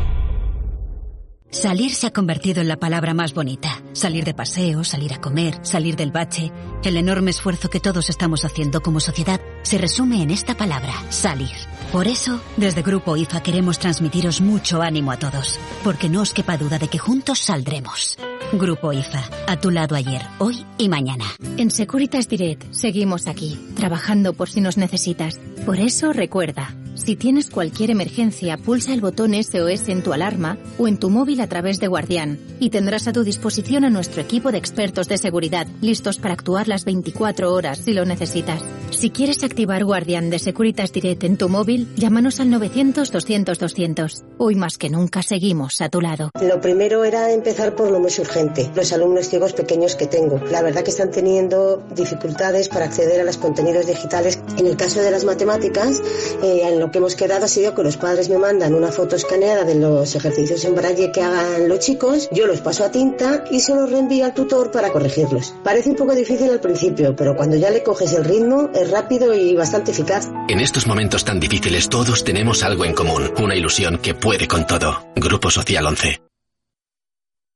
Salir 1.50 1.94
se 1.94 2.06
ha 2.06 2.12
convertido 2.12 2.60
en 2.60 2.68
la 2.68 2.76
palabra 2.76 3.14
más 3.14 3.32
bonita. 3.32 3.82
Salir 3.94 4.24
de 4.24 4.34
paseo, 4.34 4.84
salir 4.84 5.14
a 5.14 5.20
comer, 5.20 5.58
salir 5.62 5.96
del 5.96 6.12
bache. 6.12 6.52
El 6.84 6.96
enorme 6.98 7.30
esfuerzo 7.30 7.70
que 7.70 7.80
todos 7.80 8.10
estamos 8.10 8.44
haciendo 8.44 8.82
como 8.82 9.00
sociedad 9.00 9.40
se 9.62 9.78
resume 9.78 10.22
en 10.22 10.30
esta 10.30 10.56
palabra, 10.56 10.92
salir. 11.08 11.56
Por 11.90 12.06
eso, 12.06 12.40
desde 12.58 12.82
Grupo 12.82 13.16
IFA 13.16 13.42
queremos 13.42 13.78
transmitiros 13.78 14.42
mucho 14.42 14.82
ánimo 14.82 15.10
a 15.10 15.18
todos, 15.18 15.58
porque 15.82 16.10
no 16.10 16.20
os 16.20 16.34
quepa 16.34 16.58
duda 16.58 16.78
de 16.78 16.88
que 16.88 16.98
juntos 16.98 17.38
saldremos. 17.38 18.18
Grupo 18.52 18.92
IFA, 18.92 19.24
a 19.46 19.58
tu 19.58 19.70
lado 19.70 19.94
ayer, 19.94 20.22
hoy 20.38 20.66
y 20.76 20.88
mañana. 20.88 21.24
En 21.56 21.70
Securitas 21.70 22.28
Direct 22.28 22.72
seguimos 22.72 23.26
aquí, 23.26 23.58
trabajando 23.74 24.34
por 24.34 24.50
si 24.50 24.60
nos 24.60 24.76
necesitas. 24.76 25.40
Por 25.64 25.80
eso 25.80 26.12
recuerda, 26.12 26.74
si 26.98 27.16
tienes 27.16 27.48
cualquier 27.48 27.90
emergencia, 27.90 28.56
pulsa 28.56 28.92
el 28.92 29.00
botón 29.00 29.32
SOS 29.34 29.88
en 29.88 30.02
tu 30.02 30.12
alarma 30.12 30.58
o 30.78 30.88
en 30.88 30.98
tu 30.98 31.10
móvil 31.10 31.40
a 31.40 31.46
través 31.46 31.80
de 31.80 31.86
Guardián 31.86 32.38
y 32.60 32.70
tendrás 32.70 33.08
a 33.08 33.12
tu 33.12 33.24
disposición 33.24 33.84
a 33.84 33.90
nuestro 33.90 34.20
equipo 34.20 34.52
de 34.52 34.58
expertos 34.58 35.08
de 35.08 35.18
seguridad, 35.18 35.66
listos 35.80 36.18
para 36.18 36.34
actuar 36.34 36.68
las 36.68 36.84
24 36.84 37.52
horas 37.52 37.78
si 37.78 37.92
lo 37.92 38.04
necesitas. 38.04 38.62
Si 38.90 39.10
quieres 39.10 39.44
activar 39.44 39.84
Guardián 39.84 40.28
de 40.30 40.38
Securitas 40.38 40.92
Direct 40.92 41.24
en 41.24 41.36
tu 41.36 41.48
móvil, 41.48 41.88
llámanos 41.94 42.40
al 42.40 42.48
900-200-200. 42.48 44.24
Hoy 44.38 44.54
más 44.56 44.76
que 44.76 44.90
nunca 44.90 45.22
seguimos 45.22 45.80
a 45.80 45.88
tu 45.88 46.00
lado. 46.00 46.30
Lo 46.40 46.60
primero 46.60 47.04
era 47.04 47.32
empezar 47.32 47.76
por 47.76 47.90
lo 47.90 48.00
más 48.00 48.18
urgente, 48.18 48.70
los 48.74 48.92
alumnos 48.92 49.28
ciegos 49.28 49.52
pequeños 49.52 49.94
que 49.94 50.06
tengo. 50.06 50.40
La 50.50 50.62
verdad 50.62 50.82
que 50.82 50.90
están 50.90 51.10
teniendo 51.10 51.86
dificultades 51.94 52.68
para 52.68 52.86
acceder 52.86 53.20
a 53.20 53.24
los 53.24 53.36
contenidos 53.36 53.86
digitales. 53.86 54.40
En 54.56 54.66
el 54.66 54.76
caso 54.76 55.00
de 55.00 55.10
las 55.10 55.24
matemáticas, 55.24 56.02
eh, 56.42 56.62
en 56.64 56.80
lo 56.80 56.88
que 56.91 56.99
hemos 56.99 57.15
quedado 57.15 57.44
ha 57.44 57.49
sido 57.49 57.75
que 57.75 57.83
los 57.83 57.97
padres 57.97 58.28
me 58.28 58.39
mandan 58.39 58.75
una 58.75 58.92
foto 58.92 59.17
escaneada 59.17 59.65
de 59.65 59.75
los 59.75 60.15
ejercicios 60.15 60.65
en 60.65 60.75
braille 60.75 61.12
que 61.12 61.23
hagan 61.23 61.68
los 61.68 61.81
chicos, 61.81 62.28
yo 62.33 62.47
los 62.47 62.60
paso 62.60 62.84
a 62.84 62.91
tinta 62.91 63.44
y 63.50 63.60
se 63.60 63.75
los 63.75 63.91
reenvío 63.91 64.25
al 64.25 64.34
tutor 64.34 64.70
para 64.70 64.91
corregirlos. 64.91 65.55
Parece 65.65 65.91
un 65.91 65.97
poco 65.97 66.15
difícil 66.15 66.50
al 66.50 66.60
principio, 66.60 67.15
pero 67.17 67.36
cuando 67.36 67.57
ya 67.57 67.70
le 67.70 67.83
coges 67.83 68.12
el 68.12 68.25
ritmo 68.25 68.70
es 68.75 68.91
rápido 68.91 69.34
y 69.34 69.55
bastante 69.55 69.91
eficaz. 69.91 70.28
En 70.49 70.60
estos 70.60 70.86
momentos 70.86 71.25
tan 71.25 71.41
difíciles 71.41 71.89
todos 71.89 72.25
tenemos 72.25 72.62
algo 72.62 72.84
en 72.84 72.94
común, 72.94 73.31
una 73.41 73.55
ilusión 73.55 73.99
que 73.99 74.15
puede 74.15 74.47
con 74.47 74.67
todo. 74.67 75.08
Grupo 75.17 75.50
Social 75.50 75.86
11. 75.86 76.20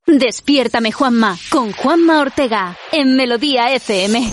Despiértame, 0.06 0.90
Juanma, 0.92 1.38
con 1.48 1.72
Juanma 1.72 2.20
Ortega, 2.20 2.76
en 2.90 3.16
Melodía 3.16 3.72
FM. 3.72 4.32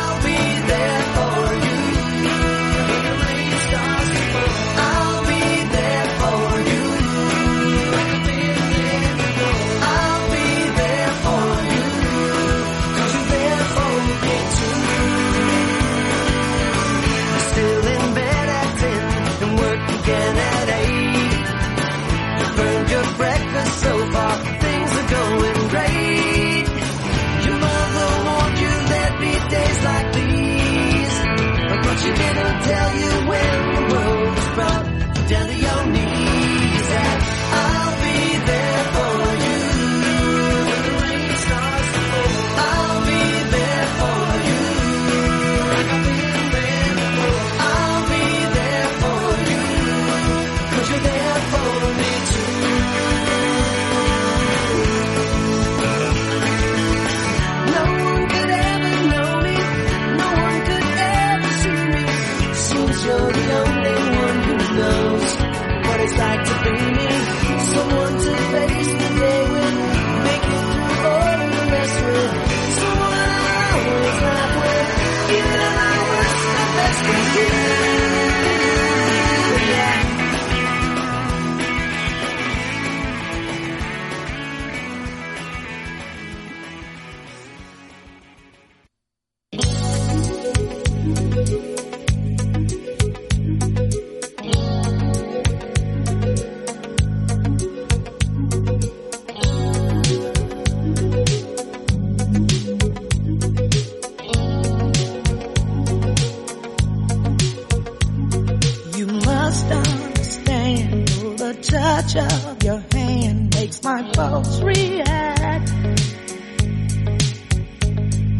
my 113.83 114.03
folks 114.13 114.61
react. 114.61 115.67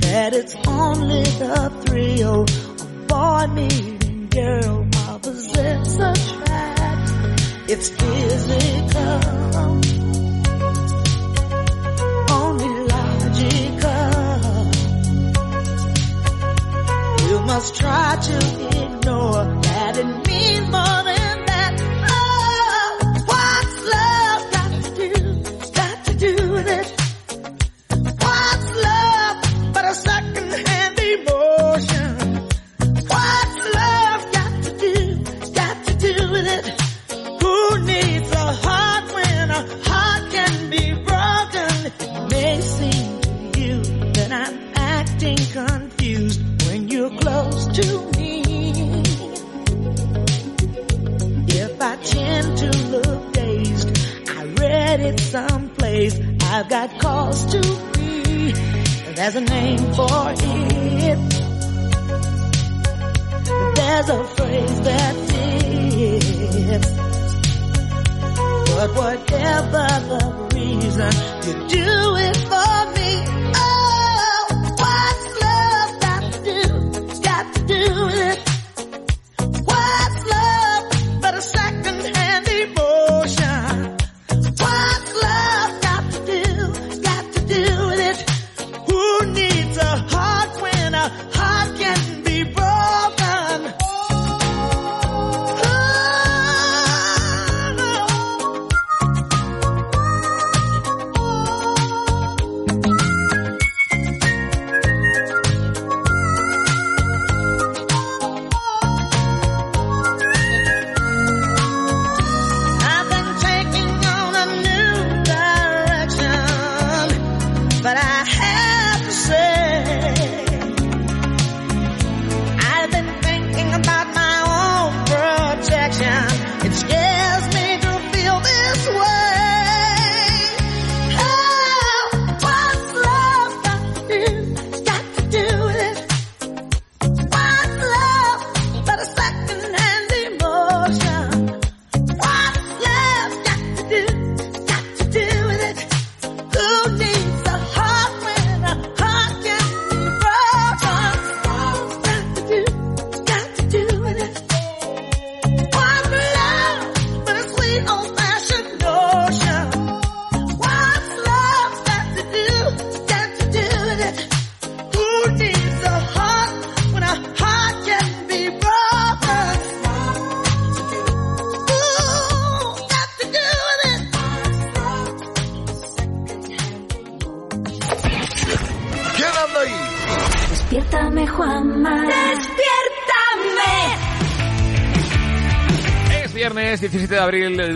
That 0.02 0.34
it's 0.34 0.56
only 0.68 1.24
the 1.24 1.84
thrill 1.86 2.44
of 2.44 3.08
boy 3.08 3.48
meeting 3.48 4.28
girl 4.30 4.88
opposites 5.08 5.96
attract. 5.96 7.12
It's 7.70 7.90
physical, 7.90 9.22
only 12.30 12.70
logical. 12.94 14.12
You 17.30 17.40
must 17.46 17.76
try 17.76 18.18
to 18.22 18.38
ignore 18.84 19.62
that 19.64 19.98
it 19.98 20.28
means 20.28 20.70
more 20.70 21.01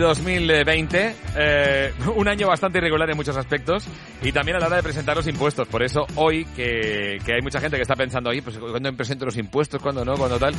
2020, 0.06 1.14
eh, 1.36 1.92
un 2.14 2.28
año 2.28 2.48
bastante 2.48 2.78
irregular 2.78 3.10
en 3.10 3.16
muchos 3.16 3.36
aspectos 3.36 3.86
y 4.22 4.32
también 4.32 4.56
a 4.56 4.60
la 4.60 4.66
hora 4.66 4.76
de 4.76 4.82
presentar 4.82 5.16
los 5.16 5.26
impuestos. 5.26 5.66
Por 5.68 5.82
eso 5.82 6.06
hoy, 6.16 6.44
que, 6.56 7.18
que 7.24 7.34
hay 7.34 7.42
mucha 7.42 7.60
gente 7.60 7.76
que 7.76 7.82
está 7.82 7.94
pensando, 7.94 8.30
ahí, 8.30 8.40
pues 8.40 8.58
cuando 8.58 8.92
presento 8.94 9.24
los 9.24 9.36
impuestos, 9.36 9.82
cuando 9.82 10.04
no, 10.04 10.14
cuando 10.14 10.38
tal, 10.38 10.54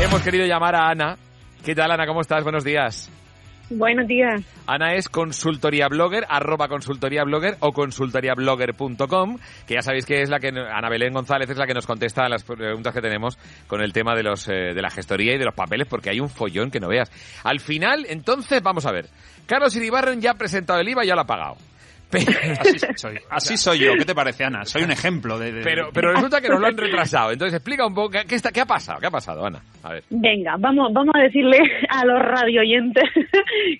hemos 0.00 0.22
querido 0.22 0.46
llamar 0.46 0.74
a 0.74 0.90
Ana. 0.90 1.16
¿Qué 1.64 1.74
tal, 1.74 1.90
Ana? 1.90 2.06
¿Cómo 2.06 2.20
estás? 2.20 2.42
Buenos 2.42 2.64
días. 2.64 3.10
Buenos 3.70 4.08
días. 4.08 4.42
Ana 4.70 4.94
es 4.94 5.08
consultoría 5.08 5.88
blogger, 5.88 6.24
arroba 6.28 6.68
consultoría 6.68 7.24
blogger 7.24 7.56
o 7.58 7.72
consultoriablogger.com, 7.72 9.36
que 9.66 9.74
ya 9.74 9.82
sabéis 9.82 10.06
que 10.06 10.22
es 10.22 10.30
la 10.30 10.38
que 10.38 10.50
Ana 10.50 10.88
Belén 10.88 11.12
González 11.12 11.50
es 11.50 11.56
la 11.56 11.66
que 11.66 11.74
nos 11.74 11.88
contesta 11.88 12.24
a 12.24 12.28
las 12.28 12.44
preguntas 12.44 12.94
que 12.94 13.00
tenemos 13.00 13.36
con 13.66 13.80
el 13.80 13.92
tema 13.92 14.14
de 14.14 14.22
los 14.22 14.46
eh, 14.46 14.72
de 14.72 14.80
la 14.80 14.90
gestoría 14.90 15.34
y 15.34 15.38
de 15.38 15.44
los 15.44 15.54
papeles, 15.54 15.88
porque 15.88 16.10
hay 16.10 16.20
un 16.20 16.28
follón 16.28 16.70
que 16.70 16.78
no 16.78 16.86
veas. 16.86 17.10
Al 17.42 17.58
final, 17.58 18.06
entonces, 18.08 18.62
vamos 18.62 18.86
a 18.86 18.92
ver. 18.92 19.06
Carlos 19.44 19.74
Iribarren 19.74 20.20
ya 20.20 20.30
ha 20.30 20.34
presentado 20.34 20.78
el 20.78 20.88
IVA 20.88 21.04
y 21.04 21.08
ya 21.08 21.16
lo 21.16 21.22
ha 21.22 21.26
pagado. 21.26 21.56
Así 22.12 22.78
soy. 22.96 23.18
Así 23.30 23.56
soy 23.56 23.78
yo. 23.78 23.92
¿Qué 23.98 24.04
te 24.04 24.14
parece, 24.14 24.44
Ana? 24.44 24.64
Soy 24.64 24.82
un 24.82 24.90
ejemplo 24.90 25.38
de... 25.38 25.52
de- 25.52 25.62
Pero, 25.62 25.90
pero 25.92 26.12
resulta 26.12 26.40
que 26.40 26.48
nos 26.48 26.60
lo 26.60 26.66
han 26.66 26.76
retrasado. 26.76 27.30
Entonces 27.32 27.56
explica 27.56 27.86
un 27.86 27.94
poco 27.94 28.10
qué, 28.26 28.34
está, 28.34 28.50
qué 28.52 28.60
ha 28.60 28.66
pasado, 28.66 28.98
qué 29.00 29.06
ha 29.06 29.10
pasado, 29.10 29.44
Ana. 29.46 29.60
A 29.82 29.92
ver. 29.94 30.02
Venga, 30.10 30.56
vamos, 30.58 30.92
vamos 30.92 31.14
a 31.14 31.20
decirle 31.22 31.58
a 31.88 32.04
los 32.04 32.18
radioyentes 32.20 33.04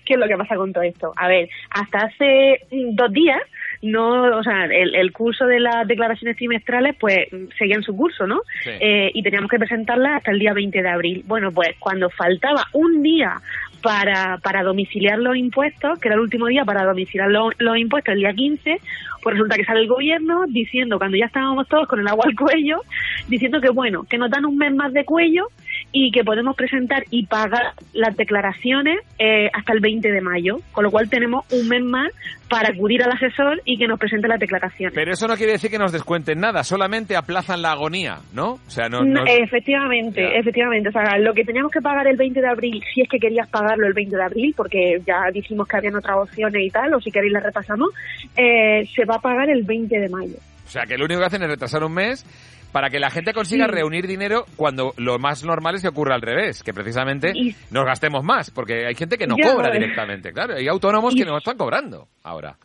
qué 0.05 0.13
es 0.13 0.19
lo 0.19 0.27
que 0.27 0.37
pasa 0.37 0.55
con 0.55 0.71
todo 0.73 0.83
esto. 0.83 1.13
A 1.15 1.27
ver, 1.27 1.49
hasta 1.69 1.99
hace 2.05 2.59
mm, 2.71 2.95
dos 2.95 3.11
días, 3.11 3.39
no, 3.83 4.37
o 4.37 4.43
sea, 4.43 4.65
el, 4.65 4.93
el 4.95 5.11
curso 5.11 5.45
de 5.45 5.59
las 5.59 5.87
declaraciones 5.87 6.37
trimestrales, 6.37 6.95
pues 6.99 7.27
seguía 7.57 7.75
en 7.77 7.83
su 7.83 7.95
curso, 7.95 8.27
¿no? 8.27 8.41
Sí. 8.63 8.69
Eh, 8.79 9.09
y 9.13 9.23
teníamos 9.23 9.49
que 9.49 9.57
presentarlas 9.57 10.17
hasta 10.17 10.31
el 10.31 10.39
día 10.39 10.53
20 10.53 10.81
de 10.81 10.89
abril. 10.89 11.23
Bueno, 11.25 11.51
pues 11.51 11.69
cuando 11.79 12.09
faltaba 12.11 12.63
un 12.73 13.01
día 13.01 13.41
para, 13.81 14.37
para 14.37 14.63
domiciliar 14.63 15.19
los 15.19 15.35
impuestos, 15.35 15.99
que 15.99 16.07
era 16.07 16.15
el 16.15 16.21
último 16.21 16.47
día 16.47 16.63
para 16.65 16.85
domiciliar 16.85 17.29
los, 17.29 17.77
impuestos, 17.77 18.13
el 18.13 18.19
día 18.19 18.33
15, 18.33 18.79
pues 19.21 19.33
resulta 19.33 19.55
que 19.55 19.65
sale 19.65 19.81
el 19.81 19.87
gobierno 19.87 20.45
diciendo, 20.47 20.97
cuando 20.97 21.17
ya 21.17 21.25
estábamos 21.25 21.67
todos 21.67 21.87
con 21.87 21.99
el 21.99 22.07
agua 22.07 22.25
al 22.27 22.35
cuello, 22.35 22.81
diciendo 23.27 23.61
que 23.61 23.69
bueno, 23.69 24.03
que 24.03 24.17
nos 24.17 24.29
dan 24.29 24.45
un 24.45 24.57
mes 24.57 24.73
más 24.73 24.93
de 24.93 25.05
cuello 25.05 25.47
y 25.91 26.11
que 26.11 26.23
podemos 26.23 26.55
presentar 26.55 27.03
y 27.09 27.25
pagar 27.25 27.73
las 27.93 28.15
declaraciones 28.15 28.99
eh, 29.19 29.49
hasta 29.53 29.73
el 29.73 29.79
20 29.81 30.11
de 30.11 30.21
mayo, 30.21 30.57
con 30.71 30.83
lo 30.83 30.91
cual 30.91 31.09
tenemos 31.09 31.45
un 31.51 31.67
mes 31.67 31.83
más 31.83 32.11
para 32.49 32.69
acudir 32.69 33.01
al 33.03 33.11
asesor 33.11 33.61
y 33.65 33.77
que 33.77 33.87
nos 33.87 33.99
presente 33.99 34.27
las 34.27 34.39
declaraciones. 34.39 34.93
Pero 34.93 35.13
eso 35.13 35.27
no 35.27 35.35
quiere 35.35 35.53
decir 35.53 35.71
que 35.71 35.77
nos 35.77 35.91
descuenten 35.91 36.39
nada, 36.39 36.63
solamente 36.63 37.15
aplazan 37.15 37.61
la 37.61 37.71
agonía, 37.71 38.19
¿no? 38.33 38.53
O 38.53 38.69
sea, 38.69 38.89
no... 38.89 38.99
Efectivamente, 39.25 40.37
efectivamente. 40.37 40.89
O 40.89 40.91
sea, 40.91 41.17
lo 41.17 41.33
que 41.33 41.43
teníamos 41.43 41.71
que 41.71 41.81
pagar 41.81 42.07
el 42.07 42.17
20 42.17 42.41
de 42.41 42.47
abril, 42.47 42.83
si 42.93 43.01
es 43.01 43.09
que 43.09 43.19
querías 43.19 43.49
pagarlo 43.49 43.87
el 43.87 43.93
20 43.93 44.15
de 44.15 44.23
abril, 44.23 44.53
porque 44.55 45.01
ya 45.05 45.31
dijimos 45.31 45.67
que 45.67 45.77
habían 45.77 45.95
otras 45.95 46.17
opciones 46.17 46.61
y 46.61 46.69
tal, 46.69 46.93
o 46.93 46.99
si 46.99 47.11
queréis 47.11 47.33
las 47.33 47.43
repasamos, 47.43 47.89
eh, 48.35 48.85
se 48.93 49.05
va 49.05 49.15
a 49.15 49.21
pagar 49.21 49.49
el 49.49 49.63
20 49.63 49.97
de 49.97 50.09
mayo. 50.09 50.35
Sea, 50.71 50.83
que 50.85 50.97
lo 50.97 51.05
único 51.05 51.19
que 51.19 51.25
hacen 51.27 51.43
es 51.43 51.49
retrasar 51.49 51.83
un 51.83 51.93
mes 51.93 52.25
para 52.71 52.89
que 52.89 52.99
la 52.99 53.09
gente 53.09 53.33
consiga 53.33 53.65
Sí. 53.65 53.71
reunir 53.71 54.07
dinero 54.07 54.45
cuando 54.55 54.93
lo 54.97 55.19
más 55.19 55.43
normal 55.43 55.75
es 55.75 55.81
que 55.81 55.89
ocurra 55.89 56.15
al 56.15 56.21
revés, 56.21 56.63
que 56.63 56.73
precisamente 56.73 57.33
nos 57.69 57.85
gastemos 57.85 58.23
más, 58.23 58.49
porque 58.51 58.85
hay 58.87 58.95
gente 58.95 59.17
que 59.17 59.27
no 59.27 59.35
Ya. 59.37 59.51
cobra 59.53 59.69
directamente, 59.71 60.31
claro, 60.31 60.55
hay 60.55 60.67
autónomos 60.67 61.13
que 61.13 61.25
no 61.25 61.37
están 61.37 61.57
cobrando 61.57 62.07
ahora. 62.23 62.55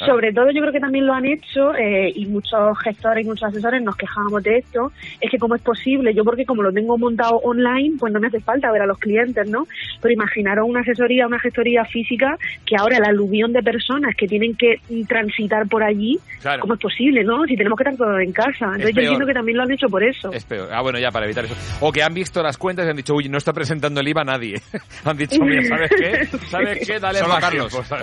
Claro. 0.00 0.14
Sobre 0.14 0.32
todo 0.32 0.50
yo 0.50 0.62
creo 0.62 0.72
que 0.72 0.80
también 0.80 1.06
lo 1.06 1.12
han 1.12 1.26
hecho 1.26 1.74
eh, 1.76 2.10
y 2.14 2.24
muchos 2.24 2.78
gestores 2.82 3.22
y 3.22 3.28
muchos 3.28 3.44
asesores 3.50 3.82
nos 3.82 3.96
quejábamos 3.96 4.42
de 4.42 4.56
esto, 4.58 4.90
es 5.20 5.30
que 5.30 5.38
cómo 5.38 5.54
es 5.56 5.60
posible, 5.62 6.14
yo 6.14 6.24
porque 6.24 6.46
como 6.46 6.62
lo 6.62 6.72
tengo 6.72 6.96
montado 6.96 7.36
online, 7.44 7.96
pues 7.98 8.10
no 8.10 8.18
me 8.18 8.28
hace 8.28 8.40
falta 8.40 8.72
ver 8.72 8.80
a 8.80 8.86
los 8.86 8.98
clientes, 8.98 9.46
¿no? 9.50 9.66
Pero 10.00 10.14
imaginaros 10.14 10.66
una 10.66 10.80
asesoría, 10.80 11.26
una 11.26 11.38
gestoría 11.38 11.84
física, 11.84 12.38
que 12.64 12.76
ahora 12.76 12.96
el 12.96 13.04
aluvión 13.04 13.52
de 13.52 13.62
personas 13.62 14.14
que 14.16 14.26
tienen 14.26 14.56
que 14.56 14.76
transitar 15.06 15.68
por 15.68 15.82
allí, 15.82 16.18
Claro. 16.40 16.62
¿cómo 16.62 16.74
es 16.74 16.80
posible, 16.80 17.22
no? 17.22 17.44
Si 17.44 17.54
tenemos 17.54 17.76
que 17.76 17.82
estar 17.90 17.96
todos 17.98 18.20
en 18.22 18.32
casa. 18.32 18.64
Entonces 18.64 18.94
yo 18.94 19.02
entiendo 19.02 19.26
que 19.26 19.34
también 19.34 19.58
lo 19.58 19.64
han 19.64 19.70
hecho 19.72 19.88
por 19.88 20.02
eso. 20.02 20.32
Es 20.32 20.44
peor. 20.44 20.68
Ah, 20.72 20.80
bueno, 20.80 20.98
ya 20.98 21.10
para 21.10 21.26
evitar 21.26 21.44
eso. 21.44 21.54
O 21.80 21.92
que 21.92 22.02
han 22.02 22.14
visto 22.14 22.42
las 22.42 22.56
cuentas 22.56 22.86
y 22.86 22.90
han 22.90 22.96
dicho, 22.96 23.14
uy, 23.14 23.28
no 23.28 23.36
está 23.36 23.52
presentando 23.52 24.00
el 24.00 24.08
IVA 24.08 24.24
nadie. 24.24 24.54
han 25.04 25.16
dicho, 25.18 25.42
mira, 25.44 25.62
¿sabes 25.64 25.90
qué? 25.90 26.26
¿Sabes 26.48 26.78
qué? 26.86 26.98
Dale 26.98 27.18
Solo 27.18 27.28
más 27.34 27.40
Carlos. 27.40 27.70
tiempo, 27.70 27.96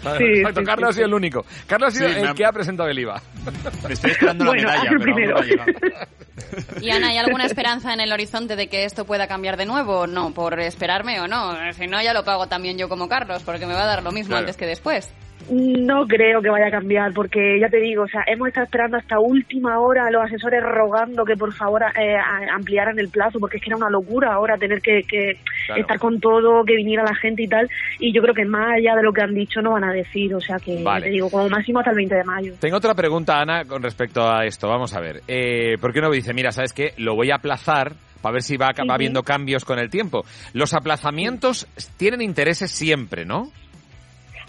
Sí, 0.00 0.24
Exacto, 0.24 0.60
sí, 0.60 0.66
Carlos 0.66 0.88
ha 0.88 0.92
sí, 0.92 0.96
sido 0.96 1.06
sí. 1.06 1.10
el 1.10 1.14
único. 1.14 1.44
Carlos 1.66 1.88
ha 1.94 1.96
sido 1.98 2.08
el 2.08 2.26
ha- 2.28 2.34
que 2.34 2.44
ha 2.46 2.52
presentado 2.52 2.88
el 2.88 2.98
IVA. 2.98 3.20
Me 3.86 3.92
estoy 3.92 4.10
esperando 4.12 4.44
la 4.46 4.52
medalla, 4.52 4.90
pero 4.98 5.36
aún 5.36 5.48
no 5.56 5.62
ha. 5.62 6.80
Y 6.80 6.90
Ana, 6.90 7.08
¿hay 7.08 7.18
alguna 7.18 7.44
esperanza 7.46 7.92
en 7.92 8.00
el 8.00 8.10
horizonte 8.12 8.56
de 8.56 8.68
que 8.68 8.84
esto 8.84 9.04
pueda 9.04 9.26
cambiar 9.28 9.56
de 9.56 9.66
nuevo? 9.66 10.06
No, 10.06 10.32
por 10.32 10.58
esperarme 10.60 11.20
o 11.20 11.28
no. 11.28 11.54
Si 11.74 11.86
no, 11.86 12.00
ya 12.02 12.14
lo 12.14 12.24
pago 12.24 12.46
también 12.46 12.78
yo 12.78 12.88
como 12.88 13.08
Carlos, 13.08 13.42
porque 13.44 13.66
me 13.66 13.74
va 13.74 13.82
a 13.82 13.86
dar 13.86 14.02
lo 14.02 14.10
mismo 14.12 14.28
Claro. 14.30 14.40
antes 14.40 14.56
que 14.56 14.66
después. 14.66 15.10
No 15.48 16.06
creo 16.06 16.42
que 16.42 16.50
vaya 16.50 16.66
a 16.66 16.70
cambiar, 16.70 17.12
porque 17.12 17.58
ya 17.60 17.68
te 17.68 17.78
digo, 17.78 18.02
o 18.04 18.08
sea, 18.08 18.22
hemos 18.26 18.48
estado 18.48 18.64
esperando 18.64 18.96
hasta 18.98 19.18
última 19.18 19.80
hora 19.80 20.06
a 20.06 20.10
los 20.10 20.22
asesores 20.22 20.62
rogando 20.62 21.24
que 21.24 21.36
por 21.36 21.52
favor 21.54 21.82
eh, 21.98 22.16
ampliaran 22.52 22.98
el 22.98 23.08
plazo, 23.08 23.40
porque 23.40 23.56
es 23.56 23.62
que 23.62 23.70
era 23.70 23.76
una 23.76 23.90
locura 23.90 24.32
ahora 24.34 24.56
tener 24.58 24.80
que, 24.80 25.02
que 25.02 25.38
Claro. 25.66 25.82
estar 25.82 25.98
con 25.98 26.18
todo, 26.20 26.64
que 26.64 26.74
viniera 26.74 27.04
la 27.04 27.14
gente 27.14 27.42
y 27.42 27.48
tal. 27.48 27.68
Y 27.98 28.12
yo 28.12 28.22
creo 28.22 28.34
que 28.34 28.44
más 28.44 28.72
allá 28.76 28.96
de 28.96 29.02
lo 29.02 29.12
que 29.12 29.22
han 29.22 29.34
dicho 29.34 29.60
no 29.60 29.72
van 29.72 29.84
a 29.84 29.92
decir, 29.92 30.34
o 30.34 30.40
sea 30.40 30.56
que, 30.56 30.82
Vale. 30.82 31.00
ya 31.00 31.04
te 31.06 31.10
digo, 31.10 31.30
como 31.30 31.48
máximo 31.48 31.78
hasta 31.80 31.90
el 31.90 31.96
20 31.96 32.14
de 32.14 32.24
mayo. 32.24 32.54
Tengo 32.60 32.76
otra 32.76 32.94
pregunta, 32.94 33.40
Ana, 33.40 33.64
con 33.64 33.82
respecto 33.82 34.22
a 34.22 34.44
esto. 34.44 34.68
Vamos 34.68 34.94
a 34.96 35.00
ver. 35.00 35.20
Eh, 35.28 35.76
¿Por 35.80 35.92
qué 35.92 36.00
uno 36.00 36.10
dice, 36.10 36.32
mira, 36.34 36.50
¿sabes 36.50 36.72
qué? 36.72 36.92
Lo 36.96 37.14
voy 37.14 37.30
a 37.30 37.36
aplazar 37.36 37.92
para 38.22 38.34
ver 38.34 38.42
si 38.42 38.56
va, 38.56 38.70
va 38.88 38.94
habiendo 38.94 39.22
cambios 39.22 39.64
con 39.64 39.78
el 39.78 39.90
tiempo. 39.90 40.24
Los 40.52 40.74
aplazamientos 40.74 41.66
tienen 41.96 42.20
intereses 42.20 42.70
siempre, 42.70 43.24
¿no? 43.24 43.50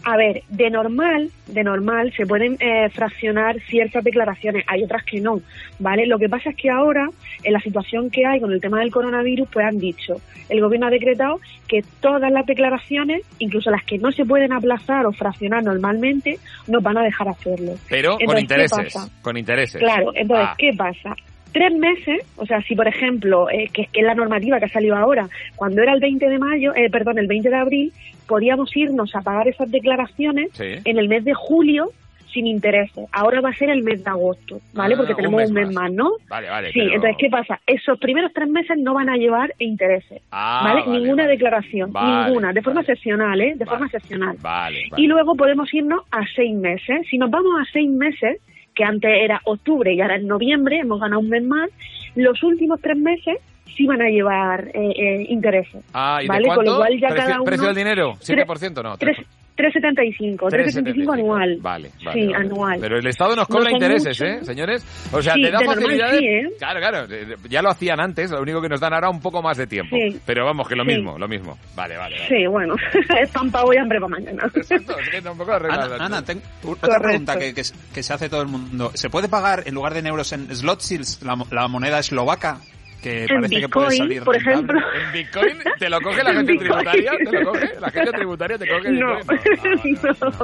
A 0.04 0.18
ver, 0.18 0.44
de 0.50 0.70
normal, 0.70 1.30
de 1.48 1.64
normal 1.64 2.12
se 2.16 2.26
pueden 2.26 2.58
eh, 2.60 2.90
fraccionar 2.90 3.60
ciertas 3.62 4.04
declaraciones, 4.04 4.64
hay 4.68 4.84
otras 4.84 5.04
que 5.04 5.22
no, 5.22 5.42
¿vale? 5.80 6.08
Lo 6.08 6.18
que 6.18 6.28
pasa 6.28 6.50
es 6.50 6.56
que 6.56 6.70
ahora, 6.70 7.08
en 7.44 7.54
la 7.54 7.60
situación 7.60 8.10
que 8.10 8.26
hay 8.26 8.40
con 8.40 8.52
el 8.52 8.60
tema 8.60 8.80
del 8.80 8.92
coronavirus, 8.92 9.48
pues 9.52 9.66
han 9.66 9.78
dicho, 9.78 10.16
el 10.50 10.60
gobierno 10.60 10.88
ha 10.88 10.90
decretado 10.90 11.40
que 11.68 11.84
todas 12.00 12.32
las 12.32 12.46
declaraciones, 12.46 13.22
incluso 13.40 13.70
las 13.70 13.84
que 13.84 13.98
no 13.98 14.12
se 14.12 14.26
pueden 14.26 14.52
aplazar 14.54 15.06
o 15.06 15.12
fraccionar 15.12 15.64
normalmente, 15.64 16.40
nos 16.68 16.82
van 16.82 16.98
a 16.98 17.04
dejar 17.04 17.30
hacerlo. 17.30 17.74
Pero 17.90 18.18
con 18.18 18.22
Entonces, 18.22 18.36
¿qué 18.36 18.82
intereses. 18.82 19.12
Con 19.22 19.38
intereses. 19.38 19.82
Claro, 19.82 20.12
entonces, 20.16 20.48
Ah. 20.50 20.56
¿qué 20.58 20.72
pasa? 20.76 21.16
Tres 21.54 21.74
meses, 21.74 22.26
o 22.38 22.46
sea, 22.46 22.62
si 22.62 22.76
por 22.76 22.88
ejemplo, 22.88 23.50
eh, 23.50 23.70
que, 23.74 23.86
que 23.88 24.00
es 24.00 24.06
la 24.06 24.16
normativa 24.16 24.58
que 24.58 24.66
ha 24.66 24.70
salido 24.70 24.96
ahora, 24.96 25.28
cuando 25.58 25.82
era 25.82 25.94
el 25.94 26.00
20 26.00 26.30
de 26.30 26.40
mayo, 26.40 26.74
eh, 26.76 26.90
perdón, 26.90 27.20
el 27.20 27.28
20 27.28 27.50
de 27.50 27.56
abril, 27.58 27.94
podíamos 28.32 28.74
irnos 28.78 29.14
a 29.14 29.20
pagar 29.22 29.50
esas 29.50 29.70
declaraciones 29.70 30.52
Sí. 30.54 30.64
en 30.86 30.98
el 30.98 31.10
mes 31.10 31.26
de 31.26 31.34
julio 31.34 31.90
sin 32.34 32.48
intereses. 32.48 33.10
Ahora 33.12 33.42
va 33.42 33.50
a 33.50 33.54
ser 33.56 33.70
el 33.70 33.84
mes 33.84 34.06
de 34.06 34.10
agosto, 34.10 34.62
¿vale? 34.74 34.94
Ah, 34.94 34.98
Porque 34.98 35.12
un 35.12 35.18
tenemos 35.18 35.42
mes 35.42 35.50
un 35.50 35.56
mes 35.56 35.74
más, 35.74 35.92
¿no? 35.92 36.12
Vale, 36.30 36.50
vale. 36.50 36.72
Sí, 36.72 36.80
pero- 36.80 36.96
entonces, 36.96 37.18
¿qué 37.20 37.30
pasa? 37.30 37.60
Esos 37.68 38.00
primeros 38.00 38.32
tres 38.34 38.48
meses 38.48 38.78
no 38.78 38.94
van 38.94 39.10
a 39.10 39.18
llevar 39.18 39.54
intereses, 39.60 40.22
Ah, 40.32 40.62
¿vale? 40.64 40.82
vale, 40.86 41.00
Ninguna 41.02 41.28
declaración, 41.28 41.92
Vale, 41.92 42.28
ninguna, 42.30 42.54
de 42.54 42.62
forma 42.62 42.80
excepcional, 42.82 43.42
¿eh? 43.42 43.54
De 43.58 43.66
forma 43.66 43.88
excepcional. 43.88 44.38
Vale. 44.42 44.80
Y 44.96 45.08
luego 45.08 45.36
podemos 45.36 45.74
irnos 45.74 46.04
a 46.10 46.22
seis 46.34 46.56
meses. 46.56 47.06
Si 47.10 47.18
nos 47.18 47.30
vamos 47.30 47.52
a 47.60 47.66
seis 47.74 47.90
meses, 47.90 48.40
que 48.74 48.86
antes 48.86 49.12
era 49.14 49.42
octubre 49.44 49.94
y 49.94 50.00
ahora 50.00 50.16
es 50.16 50.24
noviembre, 50.24 50.78
hemos 50.80 51.02
ganado 51.02 51.20
un 51.20 51.28
mes 51.28 51.44
más, 51.44 51.70
los 52.16 52.42
últimos 52.44 52.80
tres 52.80 52.96
meses 52.98 53.40
sí 53.76 53.86
van 53.86 54.02
a 54.02 54.10
llevar 54.10 54.68
eh, 54.74 54.92
eh, 54.96 55.26
intereses. 55.30 55.84
Ah, 55.94 56.20
¿y 56.20 56.24
de 56.24 56.28
¿vale? 56.30 56.46
Con 56.48 56.56
cuánto? 56.56 56.72
lo 56.74 56.78
cual 56.80 57.00
ya 57.00 57.08
¿Precio, 57.10 57.24
cada 57.26 57.36
uno... 57.38 57.44
precio 57.46 57.66
del 57.68 57.76
dinero? 57.76 58.14
Tres- 58.26 58.48
¿7%? 58.48 58.84
No. 58.84 58.98
tres- 58.98 59.18
3,75, 59.58 60.38
3,75 60.50 61.14
anual. 61.14 61.58
Vale, 61.62 61.92
vale. 62.04 62.20
Sí, 62.22 62.28
vale. 62.32 62.36
anual. 62.48 62.80
Pero 62.82 62.98
el 62.98 63.06
Estado 63.06 63.36
nos 63.36 63.48
No 63.50 63.56
cobra 63.58 63.70
son 63.70 63.74
intereses, 63.74 64.20
mucho. 64.20 64.34
¿eh, 64.34 64.46
señores? 64.46 65.10
O 65.12 65.22
sea, 65.22 65.34
Sí, 65.34 65.42
te 65.44 65.52
da 65.52 65.60
de 65.60 65.66
normal 65.66 65.84
facilidades. 65.84 66.20
sí, 66.20 66.26
¿eh? 66.26 66.50
Claro, 66.58 66.80
claro. 66.80 67.08
Ya 67.50 67.62
lo 67.62 67.70
hacían 67.70 68.00
antes, 68.00 68.32
lo 68.32 68.42
único 68.42 68.62
que 68.62 68.70
nos 68.70 68.80
dan 68.80 68.94
ahora 68.94 69.10
un 69.10 69.20
poco 69.20 69.42
más 69.44 69.58
de 69.58 69.68
tiempo. 69.68 69.96
Sí. 69.98 70.18
Pero 70.26 70.46
vamos, 70.46 70.68
que 70.68 70.76
lo 70.76 70.84
Sí. 70.84 70.96
mismo, 70.96 71.18
lo 71.20 71.28
mismo. 71.28 71.58
Vale, 71.76 71.96
vale. 71.98 72.16
vale. 72.18 72.28
Sí, 72.28 72.48
bueno, 72.48 72.76
es 73.22 73.30
pan 73.30 73.52
para 73.52 73.66
hoy, 73.66 73.78
hambre 73.78 74.00
para 74.00 74.10
mañana. 74.10 74.44
Exacto, 74.56 74.98
es 74.98 75.10
que 75.10 75.22
tampoco 75.22 75.52
Ana, 75.54 75.86
la- 75.88 76.06
Ana, 76.06 76.24
ten- 76.24 76.42
otra 76.66 76.88
Correcto. 76.88 77.04
pregunta 77.04 77.38
que, 77.38 77.54
que, 77.54 77.62
que 77.94 78.04
se 78.04 78.14
hace 78.14 78.30
todo 78.30 78.42
el 78.42 78.48
mundo. 78.48 78.92
¿Se 78.96 79.10
puede 79.12 79.28
pagar 79.30 79.64
en 79.68 79.76
lugar 79.76 79.94
de 79.94 80.00
en 80.00 80.08
euros 80.08 80.32
en 80.34 80.48
Slotsils, 80.56 81.22
la, 81.24 81.36
mo- 81.36 81.48
la 81.52 81.68
moneda 81.68 82.00
eslovaca? 82.00 82.58
Que 83.02 83.22
En 83.24 83.28
parece 83.28 83.60
que 83.62 83.70
puede 83.70 83.88
Bitcoin, 83.90 83.98
salir 83.98 84.24
por 84.24 84.36
rentable? 84.36 84.54
ejemplo. 84.54 84.80
¿En 85.06 85.12
Bitcoin 85.12 85.58
te 85.80 85.90
lo 85.90 86.02
coge 86.02 86.24
la 86.24 86.32
Bitcoin. 86.32 86.60
tributaria? 86.60 87.12
¿Te 87.18 87.32
lo 87.40 87.52
coge? 87.52 87.70
¿La 87.80 87.88
agencia 87.88 88.12
tributaria 88.12 88.58
te 88.58 88.68
coge 88.68 88.92
No, 88.92 89.18
Bitcoin? 89.18 90.42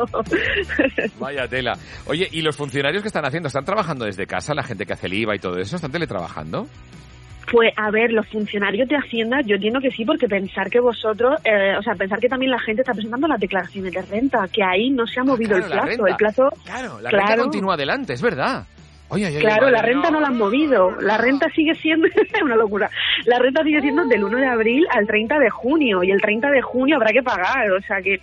Vaya 1.19 1.47
tela. 1.47 1.73
Oye, 2.07 2.27
¿y 2.31 2.41
los 2.41 2.55
funcionarios 2.57 3.01
que 3.03 3.07
están 3.07 3.25
haciendo? 3.25 3.47
¿Están 3.47 3.65
trabajando 3.65 4.05
desde 4.05 4.25
casa? 4.25 4.53
¿La 4.53 4.63
gente 4.63 4.85
que 4.85 4.93
hace 4.93 5.07
el 5.07 5.13
IVA 5.13 5.35
y 5.35 5.39
todo 5.39 5.57
eso? 5.59 5.75
¿Están 5.75 5.91
teletrabajando? 5.91 6.67
Pues 7.51 7.71
a 7.77 7.89
ver, 7.91 8.11
los 8.11 8.27
funcionarios 8.27 8.89
de 8.89 8.97
Hacienda, 8.97 9.37
yo 9.45 9.55
entiendo 9.55 9.79
que 9.79 9.89
sí, 9.91 10.03
porque 10.03 10.27
pensar 10.27 10.69
que 10.69 10.81
vosotros, 10.81 11.35
eh, 11.45 11.77
o 11.79 11.81
sea, 11.81 11.95
pensar 11.95 12.19
que 12.19 12.27
también 12.27 12.51
la 12.51 12.59
gente 12.59 12.81
está 12.81 12.91
presentando 12.91 13.25
las 13.25 13.39
declaraciones 13.39 13.93
de 13.93 14.01
renta, 14.01 14.39
que 14.51 14.61
ahí 14.61 14.89
no 14.89 15.07
se 15.07 15.21
ha 15.21 15.23
movido 15.23 15.55
Ah, 15.55 15.61
claro, 15.61 15.85
la 15.85 15.91
el 15.91 15.97
plazo. 15.97 16.07
El 16.07 16.15
plazo, 16.17 16.49
Claro, 16.65 16.99
la 17.01 17.09
claro, 17.09 17.25
renta 17.27 17.41
continúa 17.43 17.75
adelante, 17.75 18.11
es 18.13 18.21
verdad. 18.21 18.65
Oye, 19.09 19.25
oye, 19.27 19.37
oye, 19.37 19.45
claro, 19.45 19.69
la 19.69 19.81
renta 19.81 20.11
no 20.11 20.19
la 20.19 20.27
han 20.27 20.37
movido. 20.37 20.91
La 21.01 21.17
renta 21.17 21.47
sigue 21.55 21.73
siendo, 21.75 22.07
es 22.07 22.13
una 22.43 22.55
locura. 22.55 22.89
La 23.25 23.39
renta 23.39 23.63
sigue 23.63 23.81
siendo 23.81 24.05
del 24.05 24.23
1 24.23 24.37
de 24.37 24.47
abril 24.47 24.85
al 24.91 25.07
30 25.07 25.39
de 25.39 25.49
junio, 25.49 26.03
y 26.03 26.11
el 26.11 26.21
30 26.21 26.49
de 26.49 26.61
junio 26.61 26.97
habrá 26.97 27.11
que 27.11 27.23
pagar, 27.23 27.71
o 27.71 27.81
sea 27.81 28.01
que, 28.01 28.19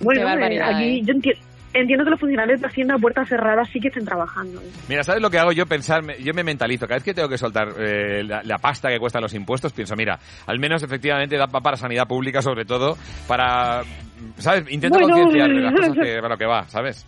bueno, 0.00 0.24
barbaridad, 0.24 0.70
eh, 0.70 0.74
aquí 0.74 0.98
¿eh? 0.98 1.02
yo 1.04 1.14
enti- 1.14 1.38
entiendo 1.74 2.04
que 2.04 2.10
los 2.10 2.20
funcionarios 2.20 2.60
de 2.60 2.66
Hacienda 2.66 2.94
a 2.94 2.98
puertas 2.98 3.28
cerradas 3.28 3.68
sí 3.72 3.80
que 3.80 3.88
estén 3.88 4.04
trabajando. 4.04 4.60
Mira, 4.88 5.02
¿sabes 5.02 5.22
lo 5.22 5.30
que 5.30 5.38
hago 5.38 5.52
yo? 5.52 5.66
Pensar, 5.66 6.02
me- 6.04 6.22
yo 6.22 6.32
me 6.34 6.44
mentalizo. 6.44 6.86
Cada 6.86 6.96
vez 6.98 7.04
que 7.04 7.14
tengo 7.14 7.28
que 7.28 7.38
soltar 7.38 7.68
eh, 7.78 8.22
la, 8.24 8.42
la 8.44 8.58
pasta 8.58 8.90
que 8.90 8.98
cuestan 8.98 9.22
los 9.22 9.34
impuestos, 9.34 9.72
pienso, 9.72 9.96
mira, 9.96 10.18
al 10.46 10.58
menos 10.58 10.82
efectivamente 10.82 11.36
da 11.36 11.46
pa- 11.48 11.60
para 11.60 11.76
sanidad 11.76 12.06
pública, 12.06 12.42
sobre 12.42 12.64
todo, 12.64 12.96
para, 13.26 13.82
¿sabes? 14.36 14.64
Intento 14.70 14.98
Bueno. 15.00 15.14
concienciar 15.14 15.48
de 15.48 15.60
las 15.62 15.72
cosas 15.72 15.94
que, 16.02 16.16
para 16.16 16.28
lo 16.34 16.38
que 16.38 16.46
va, 16.46 16.68
¿sabes? 16.68 17.06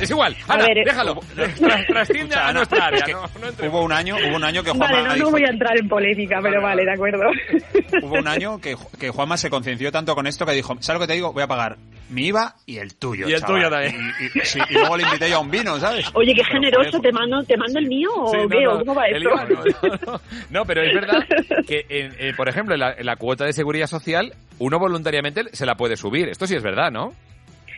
Es 0.00 0.10
igual, 0.10 0.34
A 0.48 0.54
Ana, 0.54 0.64
ver, 0.66 0.78
eh, 0.78 0.82
déjalo. 0.84 1.14
Tras- 1.36 1.86
Trasciende 1.86 2.34
a 2.34 2.44
Ana, 2.48 2.52
nuestra 2.54 2.86
área, 2.86 2.98
es 2.98 3.04
que 3.04 3.12
no, 3.12 3.20
no. 3.22 3.68
Hubo 3.68 3.82
un 3.82 3.92
año, 3.92 4.16
hubo 4.16 4.36
un 4.36 4.44
año 4.44 4.62
que 4.64 4.70
Juanma 4.70 4.86
Vale, 4.86 5.08
no, 5.08 5.14
dijo- 5.14 5.26
no 5.26 5.30
voy 5.32 5.44
a 5.44 5.50
entrar 5.50 5.78
en 5.78 5.88
polémica, 5.88 6.38
pero 6.42 6.60
vale, 6.62 6.84
de 6.84 6.92
acuerdo. 6.92 7.22
hubo 8.02 8.14
un 8.18 8.26
año 8.28 8.60
que, 8.60 8.76
que 8.98 9.10
Juanma 9.10 9.36
se 9.36 9.50
conciencia 9.50 9.90
tanto 9.92 10.14
con 10.14 10.26
esto 10.26 10.44
que 10.46 10.52
dijo, 10.52 10.76
¿sabes 10.80 11.00
lo 11.00 11.06
que 11.06 11.10
te 11.12 11.14
digo? 11.14 11.32
Voy 11.32 11.42
a 11.42 11.46
pagar 11.46 11.76
mi 12.10 12.26
IVA 12.26 12.54
y 12.66 12.76
el 12.78 12.94
tuyo, 12.96 13.28
Y 13.28 13.32
el 13.32 13.40
chaval". 13.40 13.56
tuyo 13.56 13.70
también. 13.70 14.12
Y, 14.20 14.38
y- 14.38 14.44
sí, 14.44 14.58
y 14.68 14.74
luego 14.74 14.96
le 14.96 15.04
invité 15.04 15.30
yo 15.30 15.36
a 15.36 15.40
un 15.40 15.50
vino, 15.50 15.78
¿sabes? 15.78 16.06
Oye, 16.14 16.34
qué 16.34 16.42
Pero, 16.42 16.54
generoso, 16.60 16.90
joder, 16.98 17.02
¿te 17.02 17.12
mando, 17.12 17.42
¿te 17.44 17.56
mando 17.56 17.78
el 17.78 17.86
mío 17.86 18.10
o 18.14 18.30
Sí, 18.30 18.36
no, 18.38 18.48
qué? 18.48 18.66
¿O 18.66 18.72
no, 18.74 18.78
¿Cómo 18.80 18.94
va 18.94 19.06
esto? 19.06 19.18
IVA 19.30 19.44
no, 19.44 19.64
no, 19.64 20.12
no. 20.12 20.20
No, 20.50 20.64
pero 20.66 20.82
es 20.82 20.94
verdad 20.94 21.24
que, 21.66 21.86
en- 21.88 22.14
eh, 22.18 22.32
por 22.36 22.48
ejemplo, 22.48 22.74
en 22.74 22.80
la, 22.80 22.92
en 22.92 23.06
la 23.06 23.16
cuota 23.16 23.44
de 23.44 23.52
seguridad 23.52 23.86
social, 23.86 24.34
uno 24.58 24.78
voluntariamente 24.78 25.44
se 25.52 25.64
la 25.64 25.74
puede 25.76 25.96
subir. 25.96 26.28
Esto 26.28 26.46
sí 26.46 26.54
es 26.54 26.62
verdad, 26.62 26.90
¿no? 26.90 27.12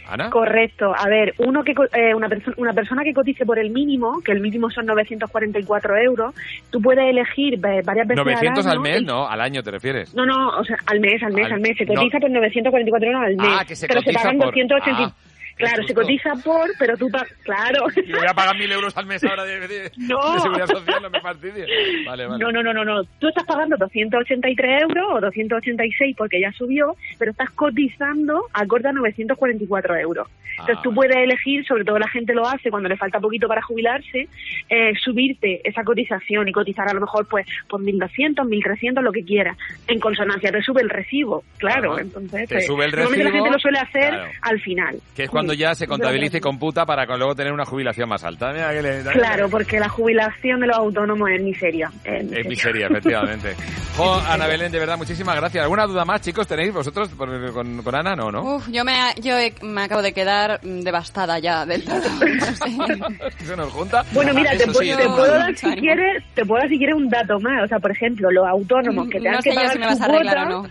Ana. 0.08 0.31
Correcto. 0.31 0.92
A 0.97 1.08
ver, 1.08 1.34
uno 1.39 1.62
que 1.65 1.73
eh, 1.92 2.15
una, 2.15 2.28
perso- 2.28 2.55
una 2.57 2.73
persona 2.73 3.02
que 3.05 3.15
cotice 3.15 3.44
por 3.47 3.58
el 3.58 3.70
mínimo, 3.70 4.20
que 4.24 4.33
el 4.33 4.41
mínimo 4.41 4.70
son 4.70 4.86
944 4.86 5.97
euros, 5.99 6.34
tú 6.70 6.81
puedes 6.81 7.05
elegir 7.08 7.58
varias 7.58 8.07
veces 8.07 8.16
900 8.24 8.66
al 8.66 8.73
año 8.73 8.81
mes, 8.81 8.97
el- 8.97 9.07
no, 9.07 9.28
al 9.28 9.41
año 9.41 9.62
te 9.62 9.70
refieres. 9.70 10.15
No, 10.15 10.26
no, 10.26 10.58
o 10.58 10.65
sea, 10.65 10.76
al 10.86 11.00
mes, 11.00 11.23
al 11.23 11.33
mes, 11.33 11.47
Al- 11.47 11.52
al, 11.55 11.60
mes. 11.60 11.76
Se 11.76 11.84
no. 11.86 11.94
cotiza 11.94 12.18
por 12.20 12.31
944 12.31 13.08
euros 13.08 13.23
al 13.26 13.36
mes. 13.36 13.49
Ah, 13.60 13.65
que 13.66 13.76
se 13.76 13.86
pero 13.89 14.00
se 14.00 14.07
cotiza 14.07 14.23
pagan 14.23 14.39
por- 14.39 14.47
280. 14.49 15.02
Ah, 15.05 15.15
claro, 15.57 15.83
se 15.86 15.94
cotiza 15.94 16.33
por, 16.44 16.70
pero 16.78 16.97
tú 16.97 17.10
pagas. 17.10 17.28
Claro. 17.44 17.86
Yo 18.07 18.16
voy 18.18 18.26
a 18.28 18.34
pagar 18.34 18.57
mil 18.58 18.70
euros 18.70 18.97
al 18.97 19.07
mes 19.07 19.23
ahora 19.28 19.44
de, 19.44 19.66
de- 19.68 19.92
No. 19.97 20.34
de 20.34 20.41
seguridad 20.41 20.66
social, 20.66 21.02
no 21.02 21.10
me 21.10 21.20
fastidies. 21.20 21.66
Vale, 22.07 22.26
vale. 22.26 22.44
No, 22.44 22.52
no, 22.52 22.62
no, 22.62 22.73
no, 22.74 22.84
no. 22.84 23.05
Tú 23.18 23.28
estás 23.28 23.44
pagando 23.44 23.76
283 23.76 24.83
euros 24.83 25.07
o 25.12 25.20
286 25.20 26.15
porque 26.16 26.41
ya 26.41 26.52
subió, 26.52 26.97
pero 27.18 27.31
estás 27.31 27.50
cotizando 27.50 28.44
acorde 28.52 28.89
a 28.89 28.92
944 28.92 29.97
euros. 29.97 30.28
Entonces 30.52 30.76
Ah, 30.78 30.81
tú 30.84 30.94
puedes 30.94 31.16
elegir, 31.16 31.66
sobre 31.66 31.84
todo 31.84 31.99
la 31.99 32.08
gente 32.08 32.33
lo 32.33 32.47
hace 32.47 32.70
cuando 32.70 32.89
le 32.89 32.97
falta 32.97 33.18
poquito 33.18 33.49
para 33.49 33.60
jubilarse, 33.60 34.28
eh, 34.68 34.92
subirte 35.02 35.60
esa 35.68 35.83
cotización 35.83 36.47
y 36.47 36.52
cotizar 36.52 36.89
a 36.89 36.94
lo 36.94 37.00
mejor 37.00 37.26
pues 37.28 37.44
por 37.68 37.81
1.200, 37.83 38.34
1.300, 38.36 39.02
lo 39.02 39.10
que 39.10 39.24
quieras. 39.24 39.57
En 39.89 39.99
consonancia 39.99 40.52
te 40.52 40.62
sube 40.62 40.81
el 40.83 40.91
recibo, 40.91 41.42
claro. 41.58 41.99
Entonces, 41.99 42.49
Te 42.49 42.55
pues, 42.55 42.66
sube 42.66 42.84
el 42.84 42.92
normalmente 42.92 43.24
la 43.24 43.31
recibo, 43.31 43.44
gente 43.44 43.57
lo 43.57 43.58
suele 43.60 43.78
hacer 43.81 44.10
claro. 44.10 44.31
al 44.42 44.60
final. 44.60 44.97
Que 45.16 45.24
es 45.24 45.28
justo 45.28 45.44
cuando 45.45 45.53
Sí, 45.55 45.59
ya 45.61 45.75
se 45.75 45.87
contabilice 45.87 46.39
y 46.39 46.41
computa 46.41 46.85
para 46.87 47.05
luego 47.17 47.35
tener 47.35 47.53
una 47.53 47.65
jubilación 47.65 48.09
más 48.09 48.25
alta. 48.25 48.53
Mira 48.53 48.73
que 48.73 48.83
le- 48.83 49.03
Claro, 49.13 49.49
porque 49.49 49.79
la 49.79 49.89
jubilación 49.89 50.61
de 50.61 50.67
los 50.69 50.77
autónomos 50.77 51.29
es 51.31 51.43
miseria. 51.43 51.91
Es 52.05 52.31
Es 52.33 52.47
miseria, 52.47 52.87
efectivamente. 52.87 53.55
Jo, 53.97 54.15
Ana 54.29 54.49
Belén, 54.49 54.73
de 54.73 54.81
verdad, 54.81 54.99
muchísimas 54.99 55.37
gracias. 55.37 55.63
¿Alguna 55.63 55.87
duda 55.87 56.05
más, 56.05 56.21
chicos, 56.21 56.49
tenéis 56.49 56.73
vosotros 56.73 57.09
por- 57.11 57.53
con, 57.53 57.81
con 57.81 57.95
Ana? 57.95 58.17
No, 58.17 58.33
¿no? 58.33 58.57
Uf, 58.57 58.69
yo 58.69 58.85
me, 58.85 58.93
yo 59.23 59.39
he- 59.39 59.55
me 59.63 59.83
acabo 59.83 60.03
de 60.03 60.13
quedar 60.13 60.59
mm, 60.65 60.81
devastada 60.81 61.39
ya 61.39 61.65
del 61.65 61.85
todo. 61.85 62.01
¿Se 63.39 63.57
nos 63.57 63.73
junta? 63.73 64.05
Bueno, 64.13 64.35
mira, 64.35 64.51
te, 64.51 64.65
Eso 64.65 64.73
pu- 64.73 64.81
sí, 64.83 64.93
te 64.97 65.05
no. 65.05 65.15
puedo 65.15 65.33
dar 65.35 65.55
si 65.57 65.67
quieres, 65.77 66.25
te 66.35 66.45
puedo 66.45 66.61
dar 66.61 66.69
si 66.69 66.77
quieres 66.79 66.97
un 66.97 67.09
dato 67.09 67.39
más. 67.39 67.63
O 67.65 67.69
sea, 67.69 67.79
por 67.79 67.93
ejemplo, 67.93 68.31
los 68.33 68.45
autónomos 68.47 69.09
que 69.09 69.19
No 69.19 69.25
tengan 69.25 69.43
sé 69.43 69.51
que 69.51 69.55
pagar 69.55 69.73
si 69.73 69.79
me 69.79 69.87
vas 69.87 70.01
a 70.01 70.05
arreglar 70.07 70.37
cuota- 70.49 70.59
o 70.59 70.63
no. 70.65 70.69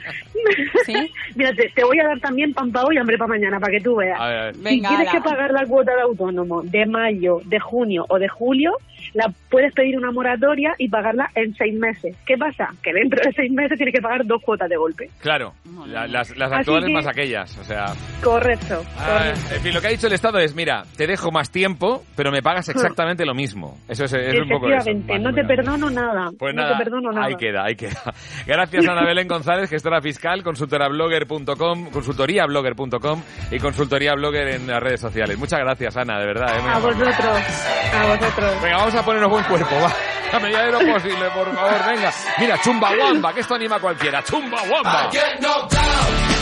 mira, 1.35 1.53
te, 1.53 1.69
te 1.69 1.84
voy 1.85 2.00
a 2.00 2.03
dar 2.08 2.19
también 2.19 2.53
pan 2.53 2.72
para 2.74 2.85
hoy 2.88 2.95
y 2.95 2.98
hambre 3.00 3.18
para 3.18 3.30
mañana, 3.30 3.58
para 3.60 3.72
que 3.72 3.80
tú 3.82 3.95
veas. 3.95 4.19
A 4.19 4.27
ver, 4.27 4.38
a 4.38 4.43
ver. 4.48 4.58
Si 4.64 4.82
tienes 4.82 5.09
que 5.09 5.22
pagar 5.22 5.51
la 5.51 5.66
cuota 5.66 5.95
de 5.95 6.01
autónomo 6.01 6.61
de 6.64 6.85
mayo, 6.85 7.42
de 7.45 7.59
junio 7.59 8.06
o 8.09 8.19
de 8.19 8.27
julio, 8.27 8.77
la 9.14 9.32
puedes 9.50 9.74
pedir 9.74 9.98
una 9.98 10.11
moratoria 10.11 10.74
y 10.77 10.90
pagarla 10.90 11.30
en 11.35 11.53
seis 11.56 11.74
meses. 11.77 12.16
¿Qué 12.25 12.38
pasa? 12.38 12.69
Que 12.82 12.93
dentro 12.93 13.19
de 13.24 13.32
seis 13.33 13.51
meses 13.51 13.77
tienes 13.77 13.93
que 13.93 14.01
pagar 14.01 14.25
dos 14.25 14.42
cuotas 14.42 14.69
de 14.69 14.75
golpe. 14.77 15.09
Claro, 15.19 15.53
la- 15.88 16.08
las, 16.08 16.35
las 16.38 16.51
actuales 16.51 16.88
que- 16.88 16.93
más 16.93 17.08
aquellas, 17.08 17.58
o 17.58 17.64
sea... 17.64 17.85
Correcto. 18.24 18.82
Ah, 18.98 19.33
en 19.53 19.61
fin, 19.61 19.74
lo 19.74 19.82
que 19.82 19.88
ha 19.88 19.92
dicho 19.92 20.08
el 20.08 20.14
Estado 20.14 20.40
es, 20.40 20.56
mira, 20.56 20.83
te 20.98 21.06
dejo 21.08 21.32
más 21.32 21.51
tiempo, 21.51 22.03
pero 22.16 22.32
me 22.32 22.42
pagas 22.42 22.69
exactamente 22.69 23.25
lo 23.25 23.33
mismo. 23.33 23.77
Eso 23.88 24.06
es, 24.06 24.14
es 24.14 24.40
un 24.40 24.50
poco 24.50 24.67
eso. 24.69 24.77
Efectivamente, 24.90 25.19
no 25.19 25.33
te 25.33 25.43
perdono 25.43 25.90
nada. 25.90 26.30
Pues 26.40 26.53
no 26.56 26.61
nada, 26.61 26.77
te 26.77 26.83
perdono 26.83 27.11
nada. 27.11 27.27
ahí 27.27 27.35
queda, 27.35 27.64
ahí 27.66 27.75
queda. 27.75 28.01
Gracias 28.48 28.88
Ana 28.88 29.06
Belén 29.06 29.27
González, 29.27 29.69
gestora 29.69 30.01
fiscal, 30.01 30.43
consultorablogger.com, 30.43 31.90
consultoriablogger.com 31.92 33.22
y 33.51 33.59
consultoría 33.59 34.14
blogger 34.16 34.48
en 34.50 34.67
las 34.67 34.82
redes 34.82 35.01
sociales. 35.01 35.38
Muchas 35.38 35.59
gracias 35.59 35.95
Ana, 35.98 36.19
de 36.19 36.25
verdad. 36.25 36.48
eh, 36.58 36.61
A 36.69 36.80
vosotros, 36.80 37.08
a 37.93 38.06
vosotros. 38.08 38.61
Venga, 38.64 38.77
vamos 38.77 38.95
a 38.95 39.02
ponernos 39.03 39.30
buen 39.30 39.43
cuerpo, 39.45 39.75
va. 39.82 39.91
A 40.35 40.40
medida 40.40 40.65
de 40.65 40.72
lo 40.72 40.80
posible, 40.80 41.30
por 41.30 41.53
favor, 41.53 41.85
venga. 41.85 42.11
Mira, 42.40 42.59
Chumbawamba, 42.59 43.33
que 43.33 43.41
esto 43.41 43.53
anima 43.53 43.75
a 43.75 43.80
cualquiera. 43.80 44.23
Chumbawamba. 44.23 45.09
He 45.11 46.33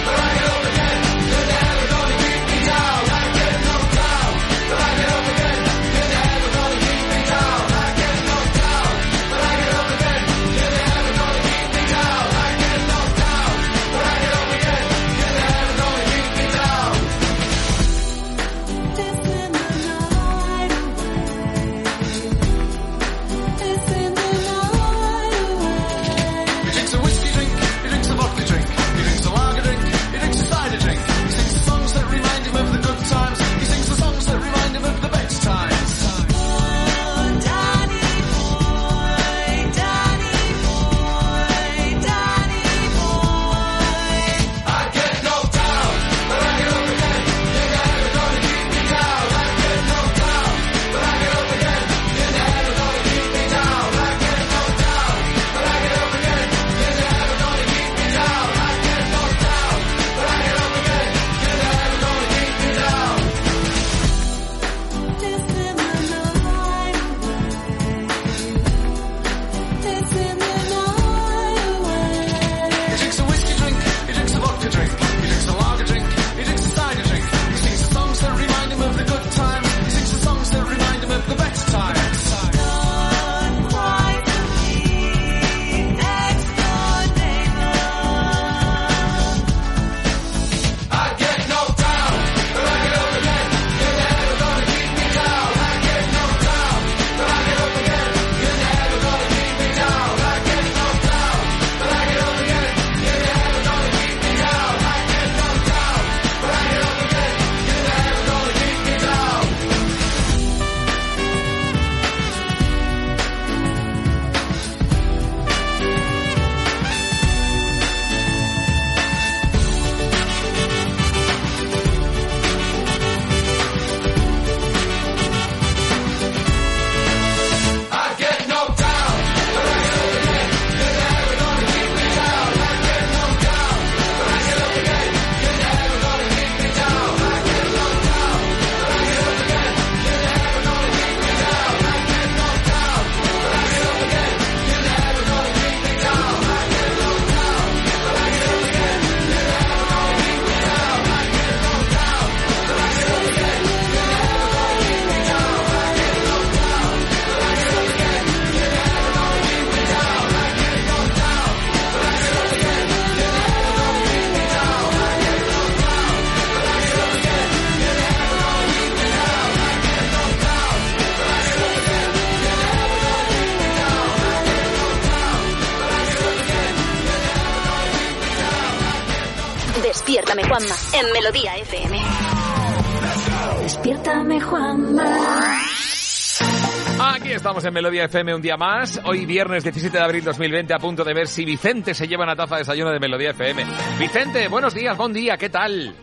estamos 187.61 187.65
en 187.65 187.73
Melodía 187.83 188.05
FM 188.05 188.33
un 188.33 188.41
día 188.41 188.57
más. 188.57 188.99
Hoy 189.05 189.25
viernes 189.27 189.63
17 189.63 189.95
de 189.95 190.03
abril 190.03 190.23
2020 190.23 190.73
a 190.73 190.79
punto 190.79 191.03
de 191.03 191.13
ver 191.13 191.27
si 191.27 191.45
Vicente 191.45 191.93
se 191.93 192.07
lleva 192.07 192.23
una 192.23 192.35
taza 192.35 192.55
de 192.55 192.61
desayuno 192.61 192.89
de 192.89 192.99
Melodía 192.99 193.31
FM. 193.31 193.63
Vicente, 193.99 194.47
buenos 194.47 194.73
días, 194.73 194.97
buen 194.97 195.13
día, 195.13 195.37
¿qué 195.37 195.49
tal? 195.49 195.93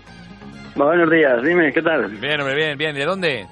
Buenos 0.76 1.10
días, 1.10 1.42
dime, 1.42 1.72
¿qué 1.72 1.82
tal? 1.82 2.06
Bien, 2.18 2.40
hombre, 2.40 2.54
bien, 2.54 2.78
bien. 2.78 2.94
¿De 2.94 3.04
dónde? 3.04 3.46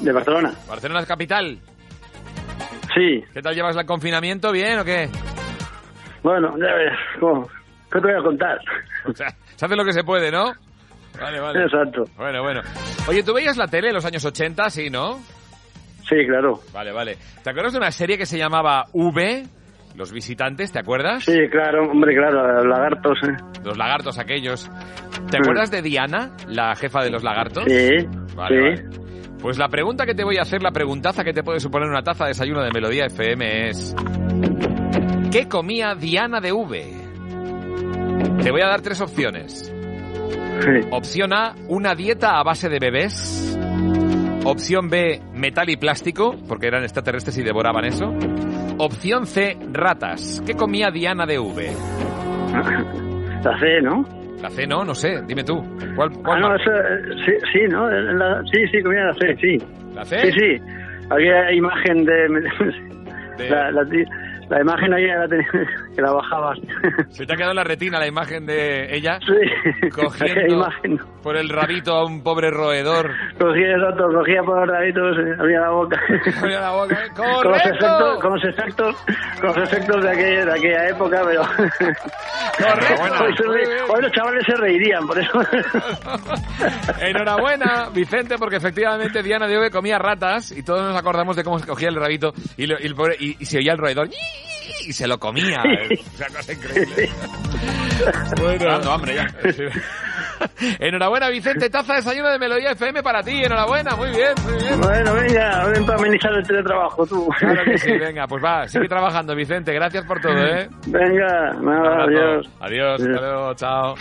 De 0.00 0.12
Barcelona. 0.12 0.54
¿Barcelona 0.66 1.00
es 1.00 1.06
capital? 1.06 1.58
Sí. 2.94 3.22
¿Qué 3.34 3.42
tal 3.42 3.54
llevas 3.54 3.76
el 3.76 3.84
confinamiento? 3.84 4.50
¿Bien 4.50 4.78
o 4.78 4.84
qué? 4.84 5.10
Bueno, 6.22 6.56
ya 6.56 6.74
ves, 6.74 6.98
¿cómo? 7.20 7.46
¿qué 7.92 8.00
te 8.00 8.06
voy 8.06 8.20
a 8.20 8.22
contar? 8.22 8.58
O 9.04 9.12
sea, 9.12 9.28
se 9.54 9.66
hace 9.66 9.76
lo 9.76 9.84
que 9.84 9.92
se 9.92 10.02
puede, 10.02 10.30
¿no? 10.30 10.54
Vale, 11.20 11.40
vale. 11.40 11.64
Exacto. 11.64 12.04
Bueno, 12.16 12.42
bueno. 12.42 12.62
Oye, 13.06 13.22
¿tú 13.22 13.34
veías 13.34 13.58
la 13.58 13.66
tele 13.66 13.88
en 13.88 13.94
los 13.94 14.04
años 14.06 14.24
80? 14.24 14.70
Sí, 14.70 14.88
¿no? 14.88 15.35
Sí, 16.08 16.16
claro. 16.26 16.60
Vale, 16.72 16.92
vale. 16.92 17.16
¿Te 17.42 17.50
acuerdas 17.50 17.72
de 17.72 17.78
una 17.78 17.90
serie 17.90 18.16
que 18.18 18.26
se 18.26 18.38
llamaba 18.38 18.86
V? 18.92 19.44
Los 19.96 20.12
visitantes, 20.12 20.72
¿te 20.72 20.78
acuerdas? 20.78 21.24
Sí, 21.24 21.32
claro, 21.50 21.90
hombre, 21.90 22.14
claro, 22.14 22.62
lagartos. 22.64 23.18
¿eh? 23.26 23.32
Los 23.64 23.78
lagartos 23.78 24.18
aquellos. 24.18 24.70
¿Te 25.30 25.38
Mm. 25.38 25.42
acuerdas 25.42 25.70
de 25.70 25.80
Diana, 25.82 26.32
la 26.48 26.74
jefa 26.76 27.02
de 27.02 27.10
los 27.10 27.24
lagartos? 27.24 27.64
Sí, 27.66 28.06
Vale, 28.36 28.76
sí. 28.76 28.82
vale. 28.84 29.06
Pues 29.40 29.58
la 29.58 29.68
pregunta 29.68 30.04
que 30.06 30.14
te 30.14 30.22
voy 30.24 30.36
a 30.38 30.42
hacer, 30.42 30.62
la 30.62 30.70
preguntaza 30.70 31.24
que 31.24 31.32
te 31.32 31.42
puede 31.42 31.60
suponer 31.60 31.88
una 31.88 32.02
taza 32.02 32.24
de 32.24 32.30
desayuno 32.30 32.62
de 32.62 32.70
Melodía 32.72 33.06
FM 33.06 33.68
es... 33.70 33.94
¿Qué 35.32 35.48
comía 35.48 35.94
Diana 35.94 36.40
de 36.40 36.52
V? 36.52 36.92
Te 38.42 38.50
voy 38.50 38.60
a 38.62 38.66
dar 38.68 38.80
tres 38.82 39.00
opciones. 39.00 39.72
Opción 40.90 41.32
A, 41.32 41.54
una 41.68 41.94
dieta 41.94 42.38
a 42.38 42.42
base 42.42 42.68
de 42.68 42.78
bebés. 42.78 43.58
Opción 44.48 44.88
B, 44.88 45.20
metal 45.34 45.68
y 45.68 45.76
plástico, 45.76 46.36
porque 46.48 46.68
eran 46.68 46.82
extraterrestres 46.84 47.36
y 47.38 47.42
devoraban 47.42 47.84
eso. 47.84 48.12
Opción 48.78 49.26
C, 49.26 49.56
ratas. 49.72 50.42
¿Qué 50.46 50.54
comía 50.54 50.90
Diana 50.90 51.26
de 51.26 51.38
V? 51.38 51.70
La 53.44 53.58
C, 53.58 53.80
¿no? 53.82 54.04
La 54.40 54.50
C 54.50 54.66
no, 54.66 54.84
no 54.84 54.94
sé, 54.94 55.22
dime 55.26 55.42
tú. 55.44 55.56
¿Cuál, 55.96 56.10
Ah, 56.16 56.20
cuál 56.24 56.40
no, 56.40 56.54
eso, 56.56 56.70
eh, 56.70 57.22
sí, 57.24 57.32
sí, 57.52 57.58
¿no? 57.68 57.88
La- 57.88 58.42
sí, 58.52 58.66
sí, 58.70 58.82
comía 58.82 59.04
la 59.04 59.14
C, 59.14 59.36
sí. 59.40 59.58
¿La 59.94 60.04
C? 60.04 60.18
Sí, 60.20 60.30
sí. 60.38 60.62
Había 61.10 61.52
imagen 61.52 62.04
de... 62.04 62.28
De- 63.38 63.50
La, 63.50 63.70
la, 63.70 63.84
la 64.48 64.60
imagen 64.60 64.92
ahí 64.94 65.06
la 65.06 65.26
tenía, 65.28 65.48
que 65.94 66.02
la 66.02 66.12
bajabas. 66.12 66.58
¿Se 67.10 67.26
te 67.26 67.32
ha 67.32 67.36
quedado 67.36 67.52
en 67.52 67.56
la 67.56 67.64
retina 67.64 67.98
la 67.98 68.06
imagen 68.06 68.46
de 68.46 68.94
ella 68.96 69.18
Sí. 69.20 69.88
cogiendo 69.90 70.54
imagen. 70.54 70.98
por 71.22 71.36
el 71.36 71.48
rabito 71.48 71.92
a 71.94 72.04
un 72.04 72.22
pobre 72.22 72.50
roedor? 72.50 73.10
Cogía 73.38 73.74
el 73.74 73.84
otro, 73.84 74.08
cogía 74.12 74.42
por 74.42 74.58
los 74.60 74.68
raditos, 74.68 75.16
eh, 75.18 75.34
abría 75.38 75.60
la 75.60 75.70
boca. 75.70 76.00
Abría 76.40 76.60
la 76.60 76.70
boca. 76.72 76.94
¿eh? 77.04 77.08
Con 77.16 77.26
los 77.26 77.42
¡Correcto! 77.42 77.68
efectos, 77.86 78.20
con 78.20 78.32
los 78.34 78.44
efectos, 78.44 78.96
con 79.40 79.46
los 79.48 79.56
efectos 79.58 80.02
de 80.02 80.10
aquella, 80.10 80.44
de 80.46 80.52
aquella 80.52 80.88
época, 80.90 81.22
pero 81.24 81.42
Correcto. 81.42 83.24
hoy, 83.24 83.36
se 83.36 83.46
Muy 83.46 83.56
re- 83.56 83.66
bien. 83.66 83.84
hoy 83.88 84.02
los 84.02 84.12
chavales 84.12 84.44
se 84.46 84.54
reirían, 84.56 85.06
por 85.06 85.18
eso. 85.18 85.40
Enhorabuena, 87.00 87.88
Vicente, 87.92 88.36
porque 88.38 88.56
efectivamente 88.56 89.22
Diana 89.22 89.46
de 89.46 89.56
Ove 89.58 89.70
comía 89.70 89.98
ratas 89.98 90.52
y 90.52 90.62
todos 90.62 90.82
nos 90.82 90.96
acordamos 90.96 91.36
de 91.36 91.44
cómo 91.44 91.58
se 91.58 91.66
cogía 91.66 91.88
el 91.88 91.96
rabito 91.96 92.32
y, 92.56 92.66
lo- 92.66 92.78
y 92.80 92.86
el 92.86 92.94
pobre- 92.94 93.16
y- 93.18 93.36
y 93.38 93.44
se 93.46 93.58
oía 93.58 93.72
el 93.72 93.78
roedor 93.78 94.08
y 94.86 94.92
se 94.92 95.06
lo 95.06 95.18
comía. 95.18 95.62
Es 95.90 96.00
una 96.16 96.26
cosa 96.28 96.52
increíble. 96.52 97.10
Bueno, 98.38 98.66
Dando 98.66 98.92
hambre 98.92 99.14
ya. 99.14 99.26
Sí. 99.52 99.62
Enhorabuena, 100.78 101.30
Vicente. 101.30 101.70
Taza 101.70 101.94
de 101.94 102.00
desayuno 102.00 102.28
de 102.28 102.38
Melodía 102.38 102.72
FM 102.72 103.02
para 103.02 103.22
ti. 103.22 103.42
Enhorabuena, 103.42 103.96
muy 103.96 104.10
bien, 104.10 104.34
muy 104.44 104.62
bien. 104.62 104.80
Bueno, 104.80 105.14
venga, 105.14 105.64
ven 105.66 105.86
para 105.86 105.98
amenizar 105.98 106.32
el 106.34 106.46
teletrabajo, 106.46 107.06
tú. 107.06 107.28
Claro 107.38 107.64
que 107.64 107.78
sí, 107.78 107.92
venga, 107.92 108.26
pues 108.26 108.44
va, 108.44 108.68
sigue 108.68 108.86
trabajando, 108.86 109.34
Vicente. 109.34 109.72
Gracias 109.72 110.04
por 110.04 110.20
todo, 110.20 110.36
¿eh? 110.36 110.68
Venga, 110.86 111.52
nada, 111.62 112.04
adiós. 112.04 112.46
Adiós, 112.60 113.00
hasta 113.00 113.20
luego, 113.20 113.54
chao. 113.54 113.94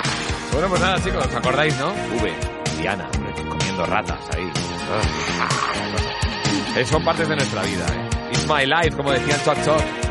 Bueno, 0.51 0.67
pues 0.67 0.81
nada, 0.81 0.95
chicos, 1.01 1.25
¿os 1.25 1.35
acordáis, 1.35 1.79
no? 1.79 1.87
V, 1.93 2.33
Diana, 2.81 3.07
comiendo 3.47 3.85
ratas 3.85 4.29
ahí. 4.35 4.49
Ah, 5.39 6.83
son 6.85 7.03
partes 7.03 7.29
de 7.29 7.35
nuestra 7.35 7.61
vida, 7.61 7.85
¿eh? 7.93 8.09
It's 8.31 8.47
my 8.49 8.65
life, 8.65 8.95
como 8.97 9.11
decían 9.11 9.39
Choc 9.45 9.63
Choc. 9.63 10.04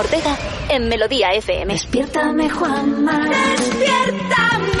Juanma 0.00 0.16
Ortega 0.16 0.38
en 0.70 0.88
Melodía 0.88 1.32
FM. 1.32 1.74
Despiértame 1.74 2.48
Juanma, 2.48 3.28
despiértame. 3.28 4.80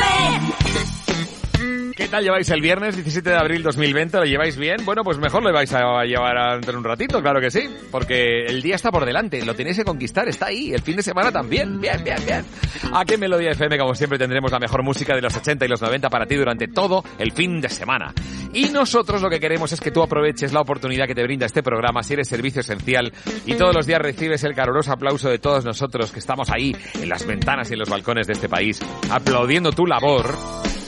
¿Qué 1.94 2.08
tal 2.08 2.24
lleváis 2.24 2.48
el 2.48 2.62
viernes 2.62 2.96
17 2.96 3.28
de 3.28 3.36
abril 3.36 3.62
2020? 3.62 4.16
¿Lo 4.16 4.24
lleváis 4.24 4.56
bien? 4.56 4.82
Bueno, 4.86 5.04
pues 5.04 5.18
mejor 5.18 5.42
lo 5.42 5.52
vais 5.52 5.70
a 5.74 6.04
llevar 6.04 6.64
de 6.64 6.76
un 6.76 6.82
ratito, 6.82 7.20
claro 7.20 7.40
que 7.40 7.50
sí. 7.50 7.68
Porque 7.90 8.46
el 8.46 8.62
día 8.62 8.76
está 8.76 8.90
por 8.90 9.04
delante, 9.04 9.44
lo 9.44 9.54
tenéis 9.54 9.76
que 9.76 9.84
conquistar, 9.84 10.26
está 10.26 10.46
ahí. 10.46 10.72
El 10.72 10.80
fin 10.80 10.96
de 10.96 11.02
semana 11.02 11.30
también. 11.30 11.78
Bien, 11.78 12.02
bien, 12.02 12.16
bien. 12.24 12.44
Aquí 12.94 13.14
en 13.14 13.20
Melodía 13.20 13.50
FM, 13.50 13.76
como 13.76 13.94
siempre, 13.94 14.18
tendremos 14.18 14.50
la 14.50 14.58
mejor 14.58 14.82
música 14.82 15.14
de 15.14 15.20
los 15.20 15.36
80 15.36 15.66
y 15.66 15.68
los 15.68 15.82
90 15.82 16.08
para 16.08 16.24
ti 16.24 16.36
durante 16.36 16.68
todo 16.68 17.04
el 17.18 17.32
fin 17.32 17.60
de 17.60 17.68
semana. 17.68 18.14
Y 18.52 18.70
nosotros 18.70 19.22
lo 19.22 19.30
que 19.30 19.38
queremos 19.38 19.72
es 19.72 19.80
que 19.80 19.90
tú 19.90 20.02
aproveches 20.02 20.52
la 20.52 20.60
oportunidad 20.60 21.06
que 21.06 21.14
te 21.14 21.22
brinda 21.22 21.46
este 21.46 21.62
programa 21.62 22.02
si 22.02 22.14
eres 22.14 22.28
servicio 22.28 22.60
esencial 22.60 23.12
y 23.46 23.54
todos 23.54 23.74
los 23.74 23.86
días 23.86 24.00
recibes 24.00 24.42
el 24.44 24.54
caluroso 24.54 24.92
aplauso 24.92 25.28
de 25.28 25.38
todos 25.38 25.64
nosotros 25.64 26.10
que 26.10 26.18
estamos 26.18 26.50
ahí 26.50 26.74
en 27.00 27.08
las 27.08 27.26
ventanas 27.26 27.70
y 27.70 27.74
en 27.74 27.78
los 27.78 27.88
balcones 27.88 28.26
de 28.26 28.32
este 28.32 28.48
país 28.48 28.80
aplaudiendo 29.10 29.70
tu 29.70 29.86
labor. 29.86 30.34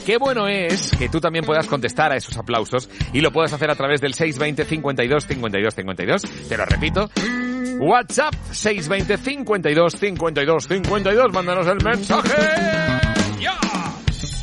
Qué 0.05 0.17
bueno 0.17 0.49
es 0.49 0.91
que 0.97 1.07
tú 1.07 1.21
también 1.21 1.45
puedas 1.45 1.67
contestar 1.67 2.11
a 2.11 2.17
esos 2.17 2.37
aplausos 2.37 2.89
y 3.13 3.21
lo 3.21 3.31
puedas 3.31 3.53
hacer 3.53 3.71
a 3.71 3.75
través 3.75 4.01
del 4.01 4.13
620 4.13 4.65
52 4.65 5.25
52 5.25 5.75
52. 5.75 6.21
Te 6.49 6.57
lo 6.57 6.65
repito. 6.65 7.09
WhatsApp 7.79 8.33
620 8.51 9.17
52 9.17 9.93
52 9.93 10.67
52. 10.67 11.33
Mándanos 11.33 11.67
el 11.67 11.83
mensaje. 11.83 12.92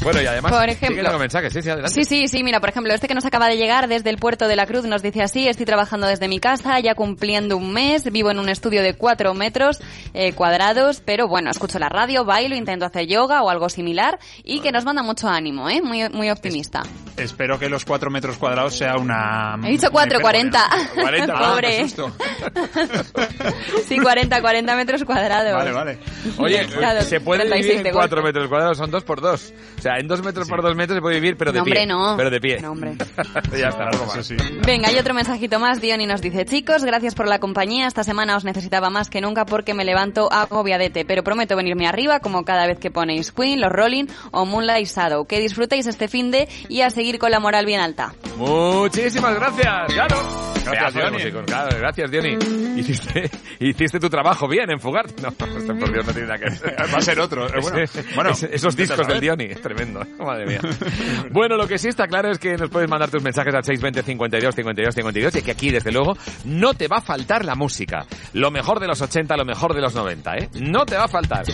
Bueno, 0.03 0.23
y 0.23 0.27
además, 0.27 0.53
Por 0.53 0.69
ejemplo. 0.69 1.19
mensajes, 1.19 1.53
sí, 1.53 1.63
sí, 1.63 1.69
adelante. 1.71 1.95
Sí, 1.95 2.05
sí, 2.05 2.29
sí, 2.29 2.43
mira, 2.43 2.61
por 2.61 2.69
ejemplo, 2.71 2.93
este 2.95 3.07
que 3.09 3.15
nos 3.15 3.25
acaba 3.25 3.49
de 3.49 3.57
llegar 3.57 3.89
desde 3.89 4.11
el 4.11 4.17
puerto 4.17 4.49
de 4.49 4.57
la 4.57 4.67
Cruz 4.67 4.85
nos 4.85 5.03
dice 5.03 5.23
así, 5.23 5.47
estoy 5.47 5.67
trabajando 5.67 6.07
desde 6.07 6.29
mi 6.29 6.41
casa, 6.41 6.79
ya 6.81 6.95
cumpliendo 6.95 7.57
un 7.57 7.73
mes, 7.73 8.11
vivo 8.11 8.31
en 8.31 8.39
un 8.39 8.49
estudio 8.49 8.83
de 8.83 8.95
cuatro 8.95 9.35
metros 9.35 9.79
eh, 10.15 10.33
cuadrados, 10.33 11.03
pero 11.05 11.29
bueno, 11.29 11.51
escucho 11.51 11.79
la 11.79 11.89
radio, 11.89 12.25
bailo, 12.25 12.57
intento 12.57 12.87
hacer 12.87 13.07
yoga 13.07 13.43
o 13.43 13.51
algo 13.51 13.69
similar 13.69 14.19
y 14.45 14.61
que 14.61 14.73
nos 14.73 14.85
manda 14.85 15.03
mucho 15.03 15.29
ánimo, 15.29 15.69
¿eh? 15.69 15.83
Muy, 15.83 16.09
muy 16.09 16.31
optimista. 16.31 16.83
Espero 17.17 17.59
que 17.59 17.69
los 17.69 17.85
4 17.85 18.11
metros 18.11 18.39
cuadrados 18.39 18.75
sea 18.77 18.97
una... 18.97 19.57
He 19.65 19.71
dicho 19.73 19.91
cuatro, 19.91 20.19
una 20.19 20.23
40. 20.23 20.69
40, 20.95 21.35
ah, 21.35 21.51
Pobre. 21.51 21.87
Sí, 23.87 23.99
40, 23.99 24.41
40 24.41 24.77
metros 24.77 25.05
cuadrados. 25.05 25.53
Vale, 25.53 25.73
vale. 25.73 25.99
Oye, 26.39 26.67
Claro, 26.67 27.03
se 27.03 27.21
puede 27.21 27.41
36 27.41 27.73
vivir 27.73 27.87
en 27.89 27.93
4 27.93 28.17
golpe. 28.17 28.29
metros 28.29 28.49
cuadrados, 28.49 28.79
son 28.79 28.91
2 28.91 29.05
por 29.05 29.21
2. 29.21 29.53
O 29.79 29.83
sea, 29.83 29.90
en 29.99 30.07
2 30.09 30.23
metros 30.23 30.49
por 30.49 30.63
2 30.63 30.77
metros 30.77 30.97
se 30.97 31.01
puede 31.01 31.17
vivir, 31.17 31.37
pero 31.37 31.53
de 31.53 31.59
No, 31.59 31.65
pie. 31.65 31.73
hombre, 31.73 31.87
no. 31.87 32.17
Pero 32.17 32.31
de 32.31 32.41
pie. 32.41 32.61
No, 32.61 32.73
hombre. 32.73 32.95
ya 33.59 33.69
está, 33.69 33.85
algo 33.89 34.07
más. 34.07 34.33
Venga, 34.67 34.89
hay 34.89 34.97
otro 34.99 35.15
mensajito 35.15 35.59
más. 35.59 35.81
Diony 35.81 36.07
nos 36.07 36.21
dice, 36.21 36.45
chicos, 36.45 36.85
gracias 36.85 37.15
por 37.15 37.27
la 37.29 37.39
compañía. 37.39 37.87
Esta 37.87 38.05
semana 38.05 38.37
os 38.37 38.45
necesitaba 38.45 38.91
más 38.91 39.11
que 39.11 39.21
nunca 39.21 39.45
porque 39.47 39.75
me 39.75 39.85
levanto 39.85 40.31
agobiadete, 40.33 41.05
pero 41.05 41.23
prometo 41.23 41.57
venirme 41.57 41.87
arriba 41.87 42.21
como 42.21 42.45
cada 42.45 42.67
vez 42.67 42.79
que 42.79 42.91
ponéis 42.91 43.33
Queen, 43.33 43.61
los 43.61 43.71
Rolling 43.71 44.07
o 44.31 44.45
Moonlight 44.47 44.87
Shadow. 44.87 45.27
Que 45.27 45.41
disfrutéis 45.41 45.87
este 45.87 46.09
fin 46.09 46.31
de 46.31 46.49
y 46.69 46.83
a 46.83 46.91
seguir 46.91 47.19
con 47.19 47.31
la 47.31 47.41
moral 47.41 47.67
bien 47.67 47.81
alta. 47.81 48.13
Muchísimas 48.37 49.35
gracias, 49.35 49.93
claro. 49.93 50.17
Gracias, 50.65 50.95
Diony. 50.95 51.45
claro, 51.47 51.77
gracias, 51.79 52.11
Diony. 52.11 52.39
Hiciste, 52.77 53.31
hiciste 53.59 53.99
tu 53.99 54.09
trabajo 54.09 54.47
bien 54.47 54.71
en 54.71 54.79
fugar. 54.79 55.07
No, 55.23 55.31
por 55.33 55.93
Dios 55.93 56.07
no 56.07 56.13
tiene 56.13 56.29
nada 56.29 56.39
que 56.39 56.51
ver. 56.51 56.77
Va 56.95 56.99
a 56.99 57.01
ser 57.01 57.19
otro. 57.21 57.47
Eh, 57.47 57.87
bueno, 58.15 58.31
esos 58.31 58.77
discos 58.77 59.07
del. 59.07 59.21
Diony, 59.21 59.45
es 59.51 59.61
tremendo. 59.81 60.01
Madre 60.25 60.47
mía. 60.47 60.61
Bueno, 61.31 61.57
lo 61.57 61.67
que 61.67 61.79
sí 61.79 61.89
está 61.89 62.07
claro 62.07 62.31
es 62.31 62.39
que 62.39 62.57
nos 62.57 62.71
puedes 62.71 62.89
mandar 62.89 63.11
tus 63.11 63.23
mensajes 63.23 63.55
al 63.55 63.65
620 63.65 64.03
52 64.03 64.55
52 64.55 64.95
52 64.95 65.37
y 65.37 65.43
que 65.43 65.51
aquí, 65.53 65.71
desde 65.71 65.93
luego, 65.93 66.17
no 66.45 66.75
te 66.75 66.89
va 66.89 66.99
a 66.99 67.01
faltar 67.01 67.45
la 67.45 67.55
música. 67.55 68.07
Lo 68.33 68.51
mejor 68.51 68.81
de 68.81 68.87
los 68.87 69.01
80, 69.01 69.37
lo 69.37 69.45
mejor 69.45 69.75
de 69.75 69.81
los 69.81 69.95
90, 69.95 70.37
¿eh? 70.37 70.49
No 70.61 70.85
te 70.85 70.97
va 70.97 71.05
a 71.05 71.09
faltar. 71.09 71.45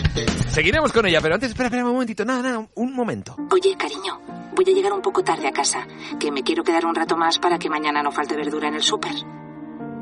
Seguiremos 0.49 0.91
con 0.91 1.05
ella, 1.05 1.21
pero 1.21 1.35
antes, 1.35 1.49
espera, 1.49 1.67
espera 1.67 1.85
un 1.85 1.91
momentito. 1.93 2.25
Nada, 2.25 2.41
nada, 2.41 2.67
un 2.75 2.93
momento. 2.93 3.35
Oye, 3.51 3.75
cariño, 3.77 4.19
voy 4.55 4.65
a 4.67 4.73
llegar 4.73 4.93
un 4.93 5.01
poco 5.01 5.23
tarde 5.23 5.47
a 5.47 5.51
casa, 5.51 5.85
que 6.19 6.31
me 6.31 6.43
quiero 6.43 6.63
quedar 6.63 6.85
un 6.85 6.95
rato 6.95 7.15
más 7.15 7.39
para 7.39 7.59
que 7.59 7.69
mañana 7.69 8.01
no 8.01 8.11
falte 8.11 8.35
verdura 8.35 8.67
en 8.67 8.75
el 8.75 8.83
súper. 8.83 9.13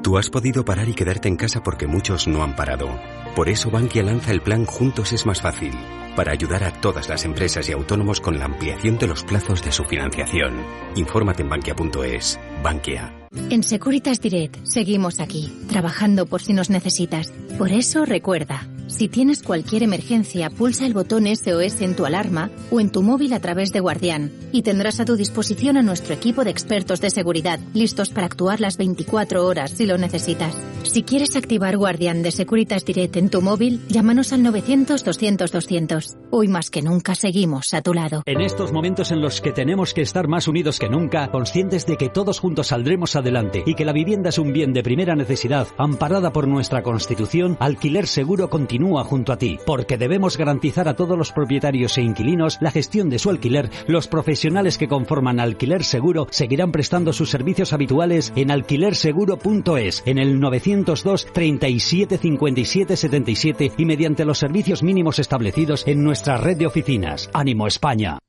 Tú 0.06 0.20
has 0.20 0.30
podido 0.30 0.64
parar 0.64 0.88
y 0.88 0.94
quedarte 0.94 1.28
en 1.28 1.36
casa 1.36 1.64
porque 1.64 1.88
muchos 1.88 2.28
no 2.28 2.44
han 2.44 2.56
parado. 2.56 2.88
Por 3.36 3.50
eso 3.50 3.72
Bankia 3.72 4.04
lanza 4.04 4.30
el 4.30 4.40
plan 4.40 4.64
Juntos 4.66 5.12
es 5.14 5.26
más 5.26 5.42
fácil, 5.42 5.72
para 6.16 6.32
ayudar 6.32 6.64
a 6.64 6.72
todas 6.80 7.10
las 7.10 7.26
empresas 7.26 7.68
y 7.70 7.72
autónomos 7.72 8.22
con 8.22 8.38
la 8.38 8.46
ampliación 8.46 9.00
de 9.00 9.08
los 9.08 9.24
plazos 9.24 9.64
de 9.64 9.72
su 9.72 9.84
financiación. 9.84 10.64
Infórmate 10.96 11.42
en 11.42 11.50
bankia.es. 11.50 12.40
Bankia. 12.62 13.12
En 13.50 13.64
Securitas 13.64 14.22
Direct 14.22 14.64
seguimos 14.66 15.20
aquí, 15.20 15.52
trabajando 15.70 16.28
por 16.28 16.40
si 16.40 16.54
nos 16.54 16.70
necesitas. 16.70 17.34
Por 17.58 17.72
eso 17.72 18.06
recuerda, 18.06 18.68
si 18.88 19.08
tienes 19.08 19.42
cualquier 19.42 19.84
emergencia, 19.84 20.50
pulsa 20.50 20.86
el 20.86 20.94
botón 20.94 21.26
SOS 21.26 21.82
en 21.82 21.96
tu 21.96 22.06
alarma 22.06 22.52
o 22.70 22.80
en 22.80 22.92
tu 22.92 23.02
móvil 23.02 23.34
a 23.34 23.40
través 23.40 23.72
de 23.72 23.80
Guardián 23.80 24.32
y 24.52 24.62
tendrás 24.62 25.00
a 25.00 25.06
tu 25.06 25.16
disposición 25.16 25.76
a 25.78 25.82
nuestro 25.82 26.14
equipo 26.14 26.44
de 26.44 26.52
expertos 26.52 27.02
de 27.02 27.10
seguridad, 27.10 27.60
listos 27.74 28.10
para 28.10 28.28
actuar 28.28 28.62
las 28.62 28.78
24 28.78 29.46
horas 29.46 29.72
si 29.72 29.86
lo 29.86 29.98
necesitas. 29.98 30.56
Si 30.84 31.04
quieres 31.04 31.36
activar 31.36 31.78
Guardián 31.78 32.22
de 32.22 32.32
Securitas 32.32 32.86
Direct 32.86 33.18
en 33.18 33.30
tu 33.30 33.42
móvil, 33.42 33.82
llámanos 33.90 34.32
al 34.34 34.42
900-200-200. 34.42 36.18
Hoy 36.30 36.48
más 36.48 36.70
que 36.70 36.84
nunca 36.84 37.16
seguimos 37.16 37.74
a 37.74 37.82
tu 37.82 37.94
lado. 37.94 38.22
En 38.26 38.40
estos 38.40 38.72
momentos 38.72 39.12
en 39.12 39.20
los 39.20 39.42
que 39.42 39.52
tenemos 39.52 39.94
que 39.94 40.02
estar 40.02 40.28
más 40.28 40.48
unidos 40.48 40.80
que 40.80 40.90
nunca, 40.90 41.32
conscientes 41.32 41.86
de 41.86 41.98
que 41.98 42.10
todos 42.10 42.40
juntos 42.40 42.68
saldremos 42.68 43.16
adelante 43.16 43.64
y 43.66 43.74
que 43.74 43.84
la 43.84 43.94
vivienda 43.94 44.30
es 44.30 44.38
un 44.38 44.54
bien 44.54 44.74
de 44.74 44.84
primera 44.84 45.16
necesidad, 45.16 45.68
amparada 45.78 46.32
por 46.32 46.48
nuestra 46.48 46.84
Constitución, 46.84 47.58
Alquiler 47.60 48.08
Seguro 48.08 48.50
continúa 48.50 48.75
junto 49.04 49.32
a 49.34 49.38
ti, 49.38 49.58
porque 49.66 49.98
debemos 49.98 50.38
garantizar 50.38 50.88
a 50.88 50.96
todos 50.96 51.18
los 51.18 51.32
propietarios 51.32 51.98
e 51.98 52.02
inquilinos 52.02 52.58
la 52.62 52.72
gestión 52.72 53.10
de 53.10 53.20
su 53.20 53.30
alquiler. 53.30 53.70
Los 53.88 54.08
profesionales 54.08 54.78
que 54.78 54.88
conforman 54.88 55.40
Alquiler 55.40 55.84
Seguro 55.84 56.28
seguirán 56.32 56.72
prestando 56.72 57.14
sus 57.14 57.30
servicios 57.30 57.74
habituales 57.74 58.34
en 58.36 58.52
alquilerseguro.es, 58.52 60.04
en 60.06 60.18
el 60.18 60.40
902 60.40 61.28
37 61.34 62.18
57 62.18 62.98
77 62.98 63.72
y 63.78 63.86
mediante 63.86 64.26
los 64.26 64.38
servicios 64.38 64.84
mínimos 64.84 65.20
establecidos 65.20 65.88
en 65.88 66.04
nuestra 66.04 66.38
red 66.38 66.58
de 66.58 66.68
oficinas. 66.68 67.30
Ánimo 67.34 67.68
España. 67.68 68.20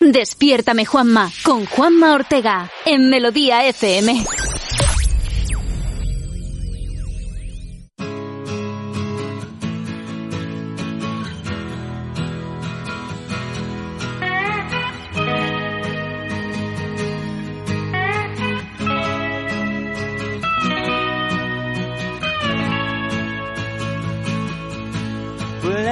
Despiértame 0.00 0.86
Juanma, 0.86 1.30
con 1.44 1.66
Juanma 1.66 2.14
Ortega 2.14 2.70
en 2.86 3.10
Melodía 3.10 3.66
FM. 3.68 4.24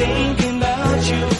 Thinking 0.00 0.56
about 0.56 1.10
you, 1.10 1.39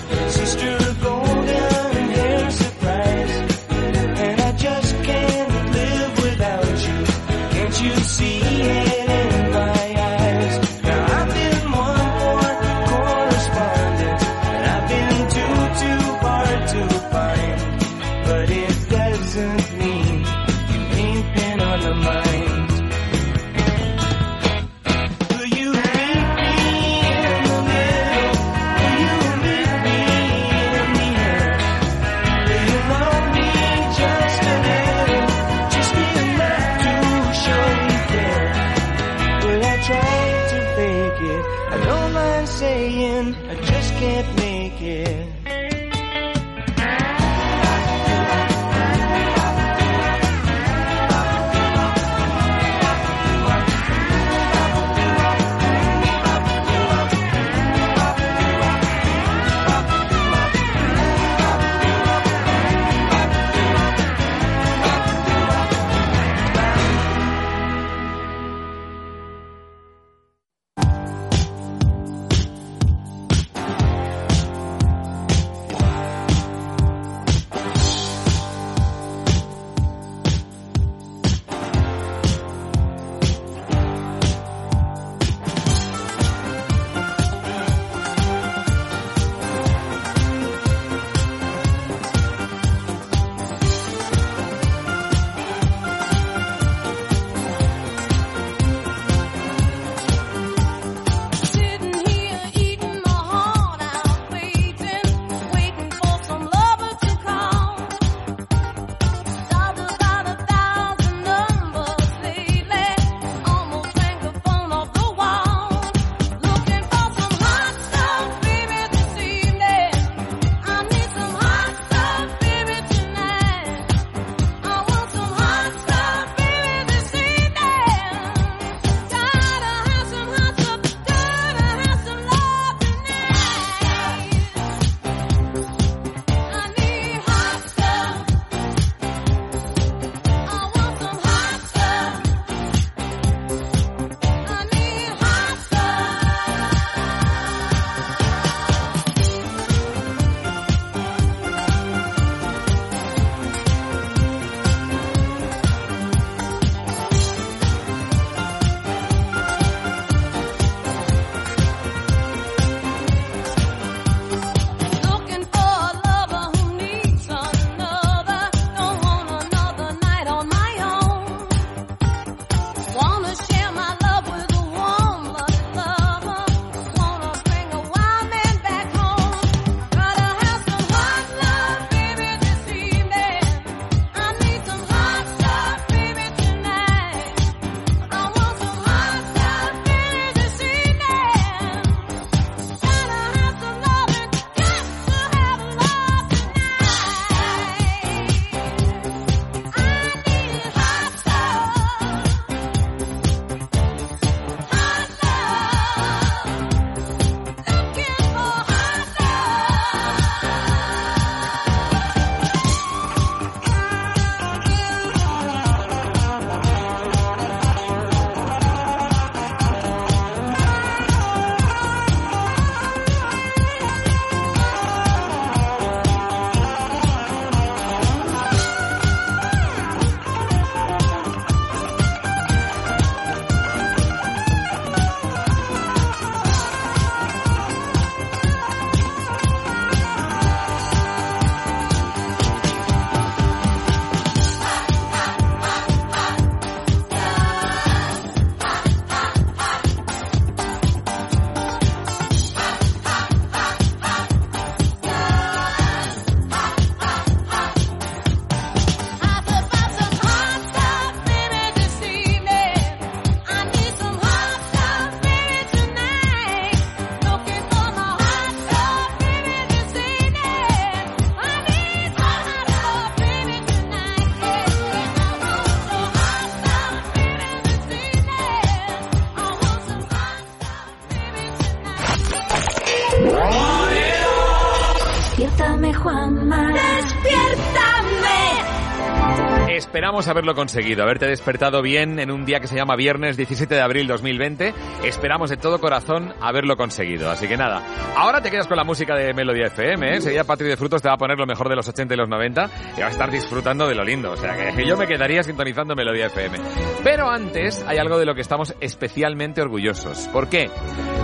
Esperamos 290.10 290.26
haberlo 290.26 290.56
conseguido, 290.56 291.05
haberte 291.05 291.26
despertado 291.28 291.82
bien 291.82 292.18
en 292.18 292.32
un 292.32 292.44
día 292.44 292.58
que 292.58 292.66
se 292.66 292.74
llama 292.74 292.97
viernes 292.97 293.36
17 293.36 293.76
de 293.76 293.80
abril 293.80 294.08
2020. 294.08 294.74
Esperamos 295.05 295.50
de 295.50 295.56
todo 295.56 295.78
corazón 295.78 296.34
haberlo 296.40 296.76
conseguido. 296.76 297.30
Así 297.30 297.47
que 297.47 297.56
nada, 297.56 297.80
ahora 298.16 298.42
te 298.42 298.50
quedas 298.50 298.66
con 298.66 298.76
la 298.76 298.82
música 298.82 299.14
de 299.14 299.32
Melodía 299.32 299.66
FM. 299.66 300.08
¿eh? 300.08 300.14
Enseguida 300.16 300.42
Patri 300.42 300.66
de 300.66 300.76
Frutos 300.76 301.00
te 301.00 301.06
va 301.06 301.14
a 301.14 301.16
poner 301.16 301.39
lo 301.39 301.47
mejor 301.47 301.68
de 301.68 301.76
los 301.76 301.86
80 301.86 302.12
y 302.12 302.16
los 302.16 302.28
90 302.28 302.70
y 302.97 303.00
vas 303.02 303.05
a 303.05 303.08
estar 303.10 303.30
disfrutando 303.30 303.86
de 303.86 303.94
lo 303.94 304.02
lindo. 304.02 304.32
O 304.32 304.36
sea 304.36 304.74
que 304.74 304.84
yo 304.84 304.97
me 304.97 305.06
quedaría 305.06 305.44
sintonizando 305.44 305.94
Melodía 305.94 306.26
FM. 306.26 306.58
Pero 307.05 307.30
antes 307.30 307.84
hay 307.86 307.98
algo 307.98 308.18
de 308.18 308.26
lo 308.26 308.34
que 308.34 308.40
estamos 308.40 308.74
especialmente 308.80 309.62
orgullosos. 309.62 310.26
¿Por 310.32 310.48
qué? 310.48 310.70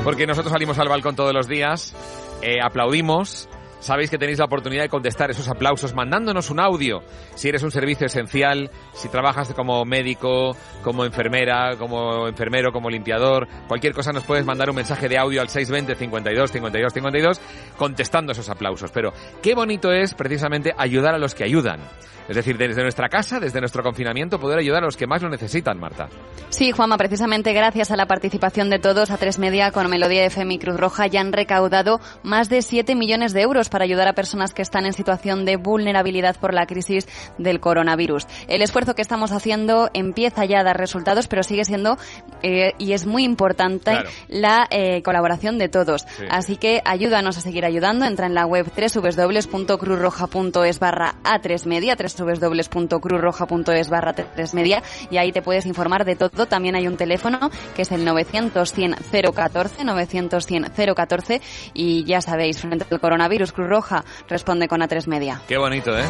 Porque 0.05 0.29
nosotros 0.29 0.53
salimos 0.53 0.79
al 0.79 0.89
balcón 0.89 1.17
todos 1.17 1.35
los 1.35 1.49
días, 1.49 1.93
eh, 2.41 2.59
aplaudimos 2.63 3.49
sabéis 3.87 4.11
que 4.11 4.19
tenéis 4.19 4.39
la 4.39 4.47
oportunidad 4.47 4.83
de 4.83 4.89
contestar 4.89 5.31
esos 5.31 5.49
aplausos 5.49 5.95
mandándonos 5.95 6.51
un 6.51 6.59
audio. 6.59 7.03
Si 7.37 7.49
eres 7.49 7.63
un 7.63 7.71
servicio 7.71 8.07
esencial, 8.07 8.71
si 8.95 9.09
trabajas 9.09 9.55
como 9.55 9.85
médico, 9.85 10.57
como 10.83 11.05
enfermera, 11.05 11.77
como 11.79 12.27
enfermero, 12.27 12.73
como 12.73 12.91
limpiador, 12.91 13.47
cualquier 13.69 13.95
cosa 13.95 14.13
nos 14.13 14.25
puedes 14.25 14.45
mandar 14.45 14.69
un 14.71 14.77
mensaje 14.77 15.09
de 15.09 15.19
audio 15.19 15.41
al 15.41 15.49
620 15.49 15.95
52 15.95 16.53
52 16.53 16.93
52 16.93 17.41
contestando 17.77 18.33
esos 18.33 18.51
aplausos. 18.51 18.91
Pero 18.91 19.13
qué 19.41 19.55
bonito 19.55 19.93
es 19.93 20.15
precisamente 20.15 20.75
ayudar 20.77 21.15
a 21.15 21.19
los 21.19 21.35
que 21.35 21.45
ayudan. 21.45 21.81
Es 22.29 22.35
decir, 22.35 22.59
desde 22.59 22.83
nuestra 22.83 23.09
casa, 23.09 23.39
desde 23.39 23.61
nuestro 23.61 23.83
confinamiento, 23.85 24.41
poder 24.41 24.59
ayudar 24.59 24.83
a 24.83 24.87
los 24.87 24.97
que 24.97 25.07
más 25.07 25.23
lo 25.23 25.29
necesitan, 25.29 25.79
Marta. 25.79 26.09
Sí, 26.49 26.73
Juanma, 26.73 26.97
precisamente 26.97 27.53
gracias 27.53 27.91
a 27.93 27.97
la 27.97 28.07
participación 28.07 28.69
de 28.69 28.81
todos, 28.81 29.11
a 29.11 29.17
tres 29.17 29.39
media 29.39 29.71
con 29.71 29.89
Melodía 29.89 30.25
FM 30.25 30.55
y 30.55 30.59
Cruz 30.59 30.77
Roja 30.77 31.07
ya 31.07 31.21
han 31.21 31.33
recaudado 31.33 32.01
más 32.25 32.49
de 32.49 32.63
7 32.63 32.97
millones 32.97 33.33
de 33.33 33.43
euros 33.43 33.69
para 33.69 33.76
ayudar 33.83 34.09
a 34.09 34.13
personas 34.15 34.53
que 34.55 34.63
están 34.63 34.87
en 34.87 34.93
situación 34.93 35.45
de 35.45 35.57
vulnerabilidad 35.57 36.37
por 36.37 36.55
la 36.55 36.67
crisis 36.67 37.07
del 37.39 37.61
coronavirus. 37.61 38.27
El 38.49 38.63
esfuerzo 38.63 38.95
que 38.95 39.03
estamos 39.03 39.33
haciendo 39.33 39.91
empieza 39.95 40.45
ya 40.45 40.61
a 40.61 40.65
dar 40.65 40.77
resultados, 40.79 41.27
pero 41.29 41.43
sigue 41.43 41.65
siendo 41.65 41.97
eh, 42.43 42.73
y 42.79 42.93
es 42.93 43.07
muy 43.07 43.25
importante 43.25 43.91
Claro. 43.93 44.09
la 44.29 44.67
eh, 44.71 45.03
colaboración 45.03 45.59
de 45.59 45.69
todos. 45.69 46.03
Sí. 46.03 46.25
Así 46.31 46.57
que 46.57 46.83
ayúdanos 46.85 47.37
a 47.39 47.41
seguir 47.41 47.65
ayudando. 47.65 48.05
Entra 48.05 48.27
en 48.27 48.35
la 48.35 48.47
web 48.47 48.67
www.cruzroja.es 48.77 50.79
barra 50.79 51.15
A3 51.25 51.67
Media, 51.67 51.97
www.cruzroja.es 51.97 53.91
barra 53.91 54.15
A3 54.15 54.55
Media 54.55 54.83
y 55.11 55.17
ahí 55.19 55.33
te 55.33 55.43
puedes 55.43 55.67
informar 55.67 56.05
de 56.05 56.17
todo. 56.17 56.47
También 56.47 56.77
hay 56.77 56.87
un 56.87 56.97
teléfono 56.97 57.51
que 57.75 57.83
es 57.83 57.93
el 57.93 58.05
900 58.05 58.73
100 58.73 58.97
014, 59.35 59.85
900 59.85 60.47
100 60.47 60.67
014 60.95 61.41
y 61.75 62.05
ya 62.05 62.21
sabéis, 62.21 62.61
frente 62.61 62.87
al 62.91 63.01
coronavirus, 63.01 63.53
Cruz 63.53 63.66
Roja 63.67 64.05
responde 64.29 64.69
con 64.69 64.81
A3 64.81 65.07
Media. 65.07 65.41
Qué 65.47 65.59
bonito, 65.59 65.97
¿eh? 65.97 66.05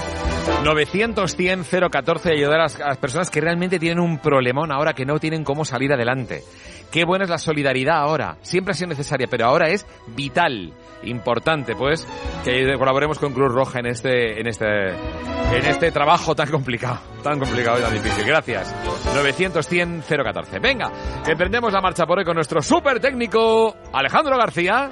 900 0.62 1.36
100 1.36 1.64
014 1.90 2.32
ayudar 2.32 2.60
a 2.60 2.62
las, 2.64 2.80
a 2.80 2.88
las 2.88 2.98
personas 2.98 3.30
que 3.30 3.40
realmente 3.40 3.78
tienen 3.78 3.98
un 4.00 4.18
problemón 4.18 4.72
ahora 4.72 4.94
que 4.94 5.04
no 5.04 5.18
tienen 5.18 5.44
cómo 5.44 5.64
salir 5.64 5.92
adelante. 5.92 6.42
Qué 6.90 7.04
buena 7.04 7.24
es 7.24 7.30
la 7.30 7.38
solidaridad 7.38 7.98
ahora. 7.98 8.38
Siempre 8.42 8.72
ha 8.72 8.74
sido 8.74 8.88
necesaria, 8.88 9.26
pero 9.28 9.46
ahora 9.46 9.68
es 9.68 9.86
vital, 10.06 10.72
importante, 11.02 11.74
pues, 11.74 12.06
que 12.44 12.74
colaboremos 12.78 13.18
con 13.18 13.32
Cruz 13.32 13.52
Roja 13.52 13.80
en 13.80 13.86
este, 13.86 14.40
en 14.40 14.46
este, 14.46 14.90
en 14.90 15.66
este 15.66 15.90
trabajo 15.90 16.34
tan 16.34 16.50
complicado, 16.50 17.00
tan 17.22 17.38
complicado 17.38 17.80
y 17.80 17.82
tan 17.82 17.92
difícil. 17.92 18.24
Gracias. 18.24 18.74
900 19.14 19.66
100 19.66 20.04
014. 20.08 20.58
Venga, 20.60 20.90
emprendemos 21.26 21.72
la 21.72 21.80
marcha 21.80 22.06
por 22.06 22.18
hoy 22.18 22.24
con 22.24 22.34
nuestro 22.34 22.62
súper 22.62 23.00
técnico 23.00 23.74
Alejandro 23.92 24.38
García. 24.38 24.90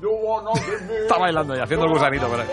Está 1.02 1.18
bailando 1.18 1.56
y 1.56 1.60
haciendo 1.60 1.86
el 1.86 1.92
gusanito 1.92 2.28
por 2.28 2.40
ahí. 2.40 2.46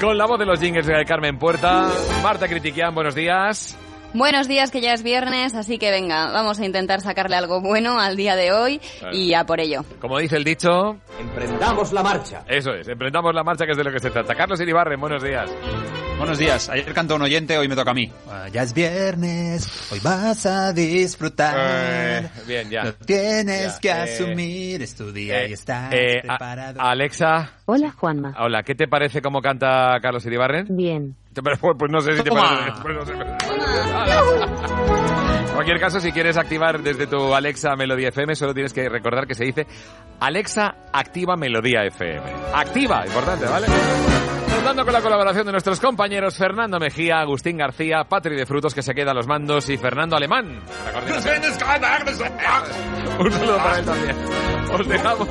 Con 0.00 0.18
la 0.18 0.26
voz 0.26 0.38
de 0.38 0.46
los 0.46 0.60
jingles 0.60 0.86
de 0.86 1.04
Carmen 1.04 1.38
Puerta. 1.38 1.88
Marta 2.22 2.46
Critiquian, 2.48 2.94
buenos 2.94 3.14
días. 3.14 3.76
Buenos 4.14 4.48
días, 4.48 4.70
que 4.70 4.80
ya 4.80 4.94
es 4.94 5.02
viernes, 5.02 5.54
así 5.54 5.78
que 5.78 5.90
venga, 5.90 6.32
vamos 6.32 6.58
a 6.60 6.64
intentar 6.64 7.02
sacarle 7.02 7.36
algo 7.36 7.60
bueno 7.60 8.00
al 8.00 8.16
día 8.16 8.36
de 8.36 8.52
hoy 8.52 8.80
y 9.12 9.34
a 9.34 9.44
por 9.44 9.60
ello. 9.60 9.84
Como 10.00 10.18
dice 10.18 10.36
el 10.36 10.44
dicho... 10.44 10.96
Emprendamos 11.20 11.92
la 11.92 12.02
marcha. 12.02 12.42
Eso 12.48 12.72
es, 12.72 12.88
emprendamos 12.88 13.34
la 13.34 13.44
marcha 13.44 13.66
que 13.66 13.72
es 13.72 13.76
de 13.76 13.84
lo 13.84 13.92
que 13.92 14.00
se 14.00 14.10
trata. 14.10 14.34
Carlos 14.34 14.60
Iribarren, 14.60 14.98
buenos 14.98 15.22
días. 15.22 15.50
Buenos 16.18 16.38
días. 16.38 16.68
Ayer 16.68 16.92
cantó 16.92 17.14
un 17.16 17.22
oyente, 17.22 17.56
hoy 17.56 17.68
me 17.68 17.76
toca 17.76 17.92
a 17.92 17.94
mí. 17.94 18.12
Ya 18.52 18.62
es 18.62 18.74
viernes, 18.74 19.88
hoy 19.92 20.00
vas 20.02 20.44
a 20.46 20.72
disfrutar. 20.72 21.54
Eh, 21.58 22.28
bien, 22.46 22.68
ya. 22.70 22.84
Lo 22.84 22.92
tienes 22.94 23.74
Ya, 23.74 23.80
que 23.80 23.88
eh, 23.88 23.92
asumir, 23.92 24.82
es 24.82 24.94
tu 24.96 25.12
día 25.12 25.46
y 25.46 25.52
estás 25.52 25.92
Eh, 25.92 26.18
a- 26.18 26.36
preparado. 26.36 26.80
Alexa. 26.80 27.52
Hola, 27.66 27.92
Juanma. 27.92 28.34
Hola, 28.40 28.62
¿qué 28.64 28.74
te 28.74 28.88
parece 28.88 29.22
cómo 29.22 29.40
canta 29.40 29.96
Carlos 30.02 30.26
Iribarren? 30.26 30.66
Bien. 30.70 31.14
Pues, 31.34 31.58
pues 31.60 31.92
no 31.92 32.00
sé 32.00 32.16
si 32.16 32.22
te 32.24 32.30
parece. 32.30 32.72
pues 32.82 32.94
no 32.96 33.06
sé. 33.06 33.12
En 35.48 35.54
cualquier 35.54 35.78
caso, 35.80 36.00
si 36.00 36.10
quieres 36.12 36.36
activar 36.36 36.82
desde 36.82 37.06
tu 37.06 37.32
Alexa 37.34 37.76
Melodía 37.76 38.08
FM, 38.08 38.34
solo 38.34 38.54
tienes 38.54 38.72
que 38.72 38.88
recordar 38.88 39.26
que 39.26 39.34
se 39.34 39.44
dice 39.44 39.66
Alexa 40.20 40.74
activa 40.92 41.36
Melodía 41.36 41.84
FM. 41.84 42.22
Activa, 42.54 43.06
importante, 43.06 43.46
¿vale? 43.46 43.66
Contando 44.58 44.84
con 44.84 44.92
la 44.92 45.00
colaboración 45.00 45.46
de 45.46 45.52
nuestros 45.52 45.78
compañeros 45.78 46.36
Fernando 46.36 46.80
Mejía, 46.80 47.20
Agustín 47.20 47.56
García, 47.56 48.02
Patri 48.08 48.34
de 48.34 48.44
Frutos 48.44 48.74
que 48.74 48.82
se 48.82 48.92
queda 48.92 49.12
a 49.12 49.14
los 49.14 49.28
mandos 49.28 49.68
y 49.68 49.78
Fernando 49.78 50.16
Alemán. 50.16 50.58
Un 53.20 53.30
saludo 53.30 53.56
para 53.58 53.78
él 53.78 53.84
también. 53.84 54.16
Os 54.72 54.88
dejamos 54.88 55.28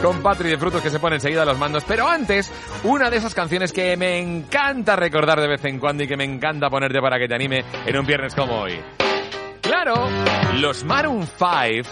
con 0.00 0.22
Patri 0.22 0.50
de 0.50 0.58
Frutos 0.58 0.80
que 0.80 0.90
se 0.90 1.00
pone 1.00 1.16
enseguida 1.16 1.42
a 1.42 1.44
los 1.44 1.58
mandos. 1.58 1.82
Pero 1.88 2.06
antes, 2.06 2.52
una 2.84 3.10
de 3.10 3.16
esas 3.16 3.34
canciones 3.34 3.72
que 3.72 3.96
me 3.96 4.20
encanta 4.20 4.94
recordar 4.94 5.40
de 5.40 5.48
vez 5.48 5.64
en 5.64 5.80
cuando 5.80 6.04
y 6.04 6.06
que 6.06 6.16
me 6.16 6.24
encanta 6.24 6.70
ponerte 6.70 7.00
para 7.00 7.18
que 7.18 7.26
te 7.26 7.34
anime 7.34 7.64
en 7.84 7.98
un 7.98 8.06
viernes 8.06 8.32
como 8.36 8.60
hoy. 8.60 8.80
Claro, 9.60 10.08
los 10.54 10.84
Maroon 10.84 11.26
5 11.26 11.88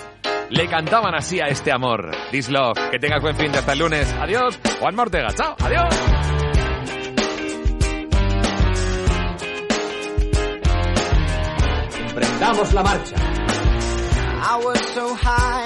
le 0.50 0.68
cantaban 0.68 1.16
así 1.16 1.40
a 1.40 1.46
este 1.46 1.72
amor. 1.72 2.12
This 2.30 2.48
love. 2.48 2.78
Que 2.92 3.00
tengas 3.00 3.20
buen 3.20 3.34
fin 3.34 3.50
de 3.50 3.58
hasta 3.58 3.72
el 3.72 3.80
lunes. 3.80 4.14
Adiós. 4.20 4.60
Juan 4.78 4.96
Ortega. 4.96 5.30
Chao. 5.34 5.56
Adiós. 5.64 6.35
Emprendamos 12.16 12.72
la 12.72 12.82
marcha. 12.82 13.14
I 13.14 14.56
was 14.64 14.80
so 14.94 15.14
high 15.14 15.65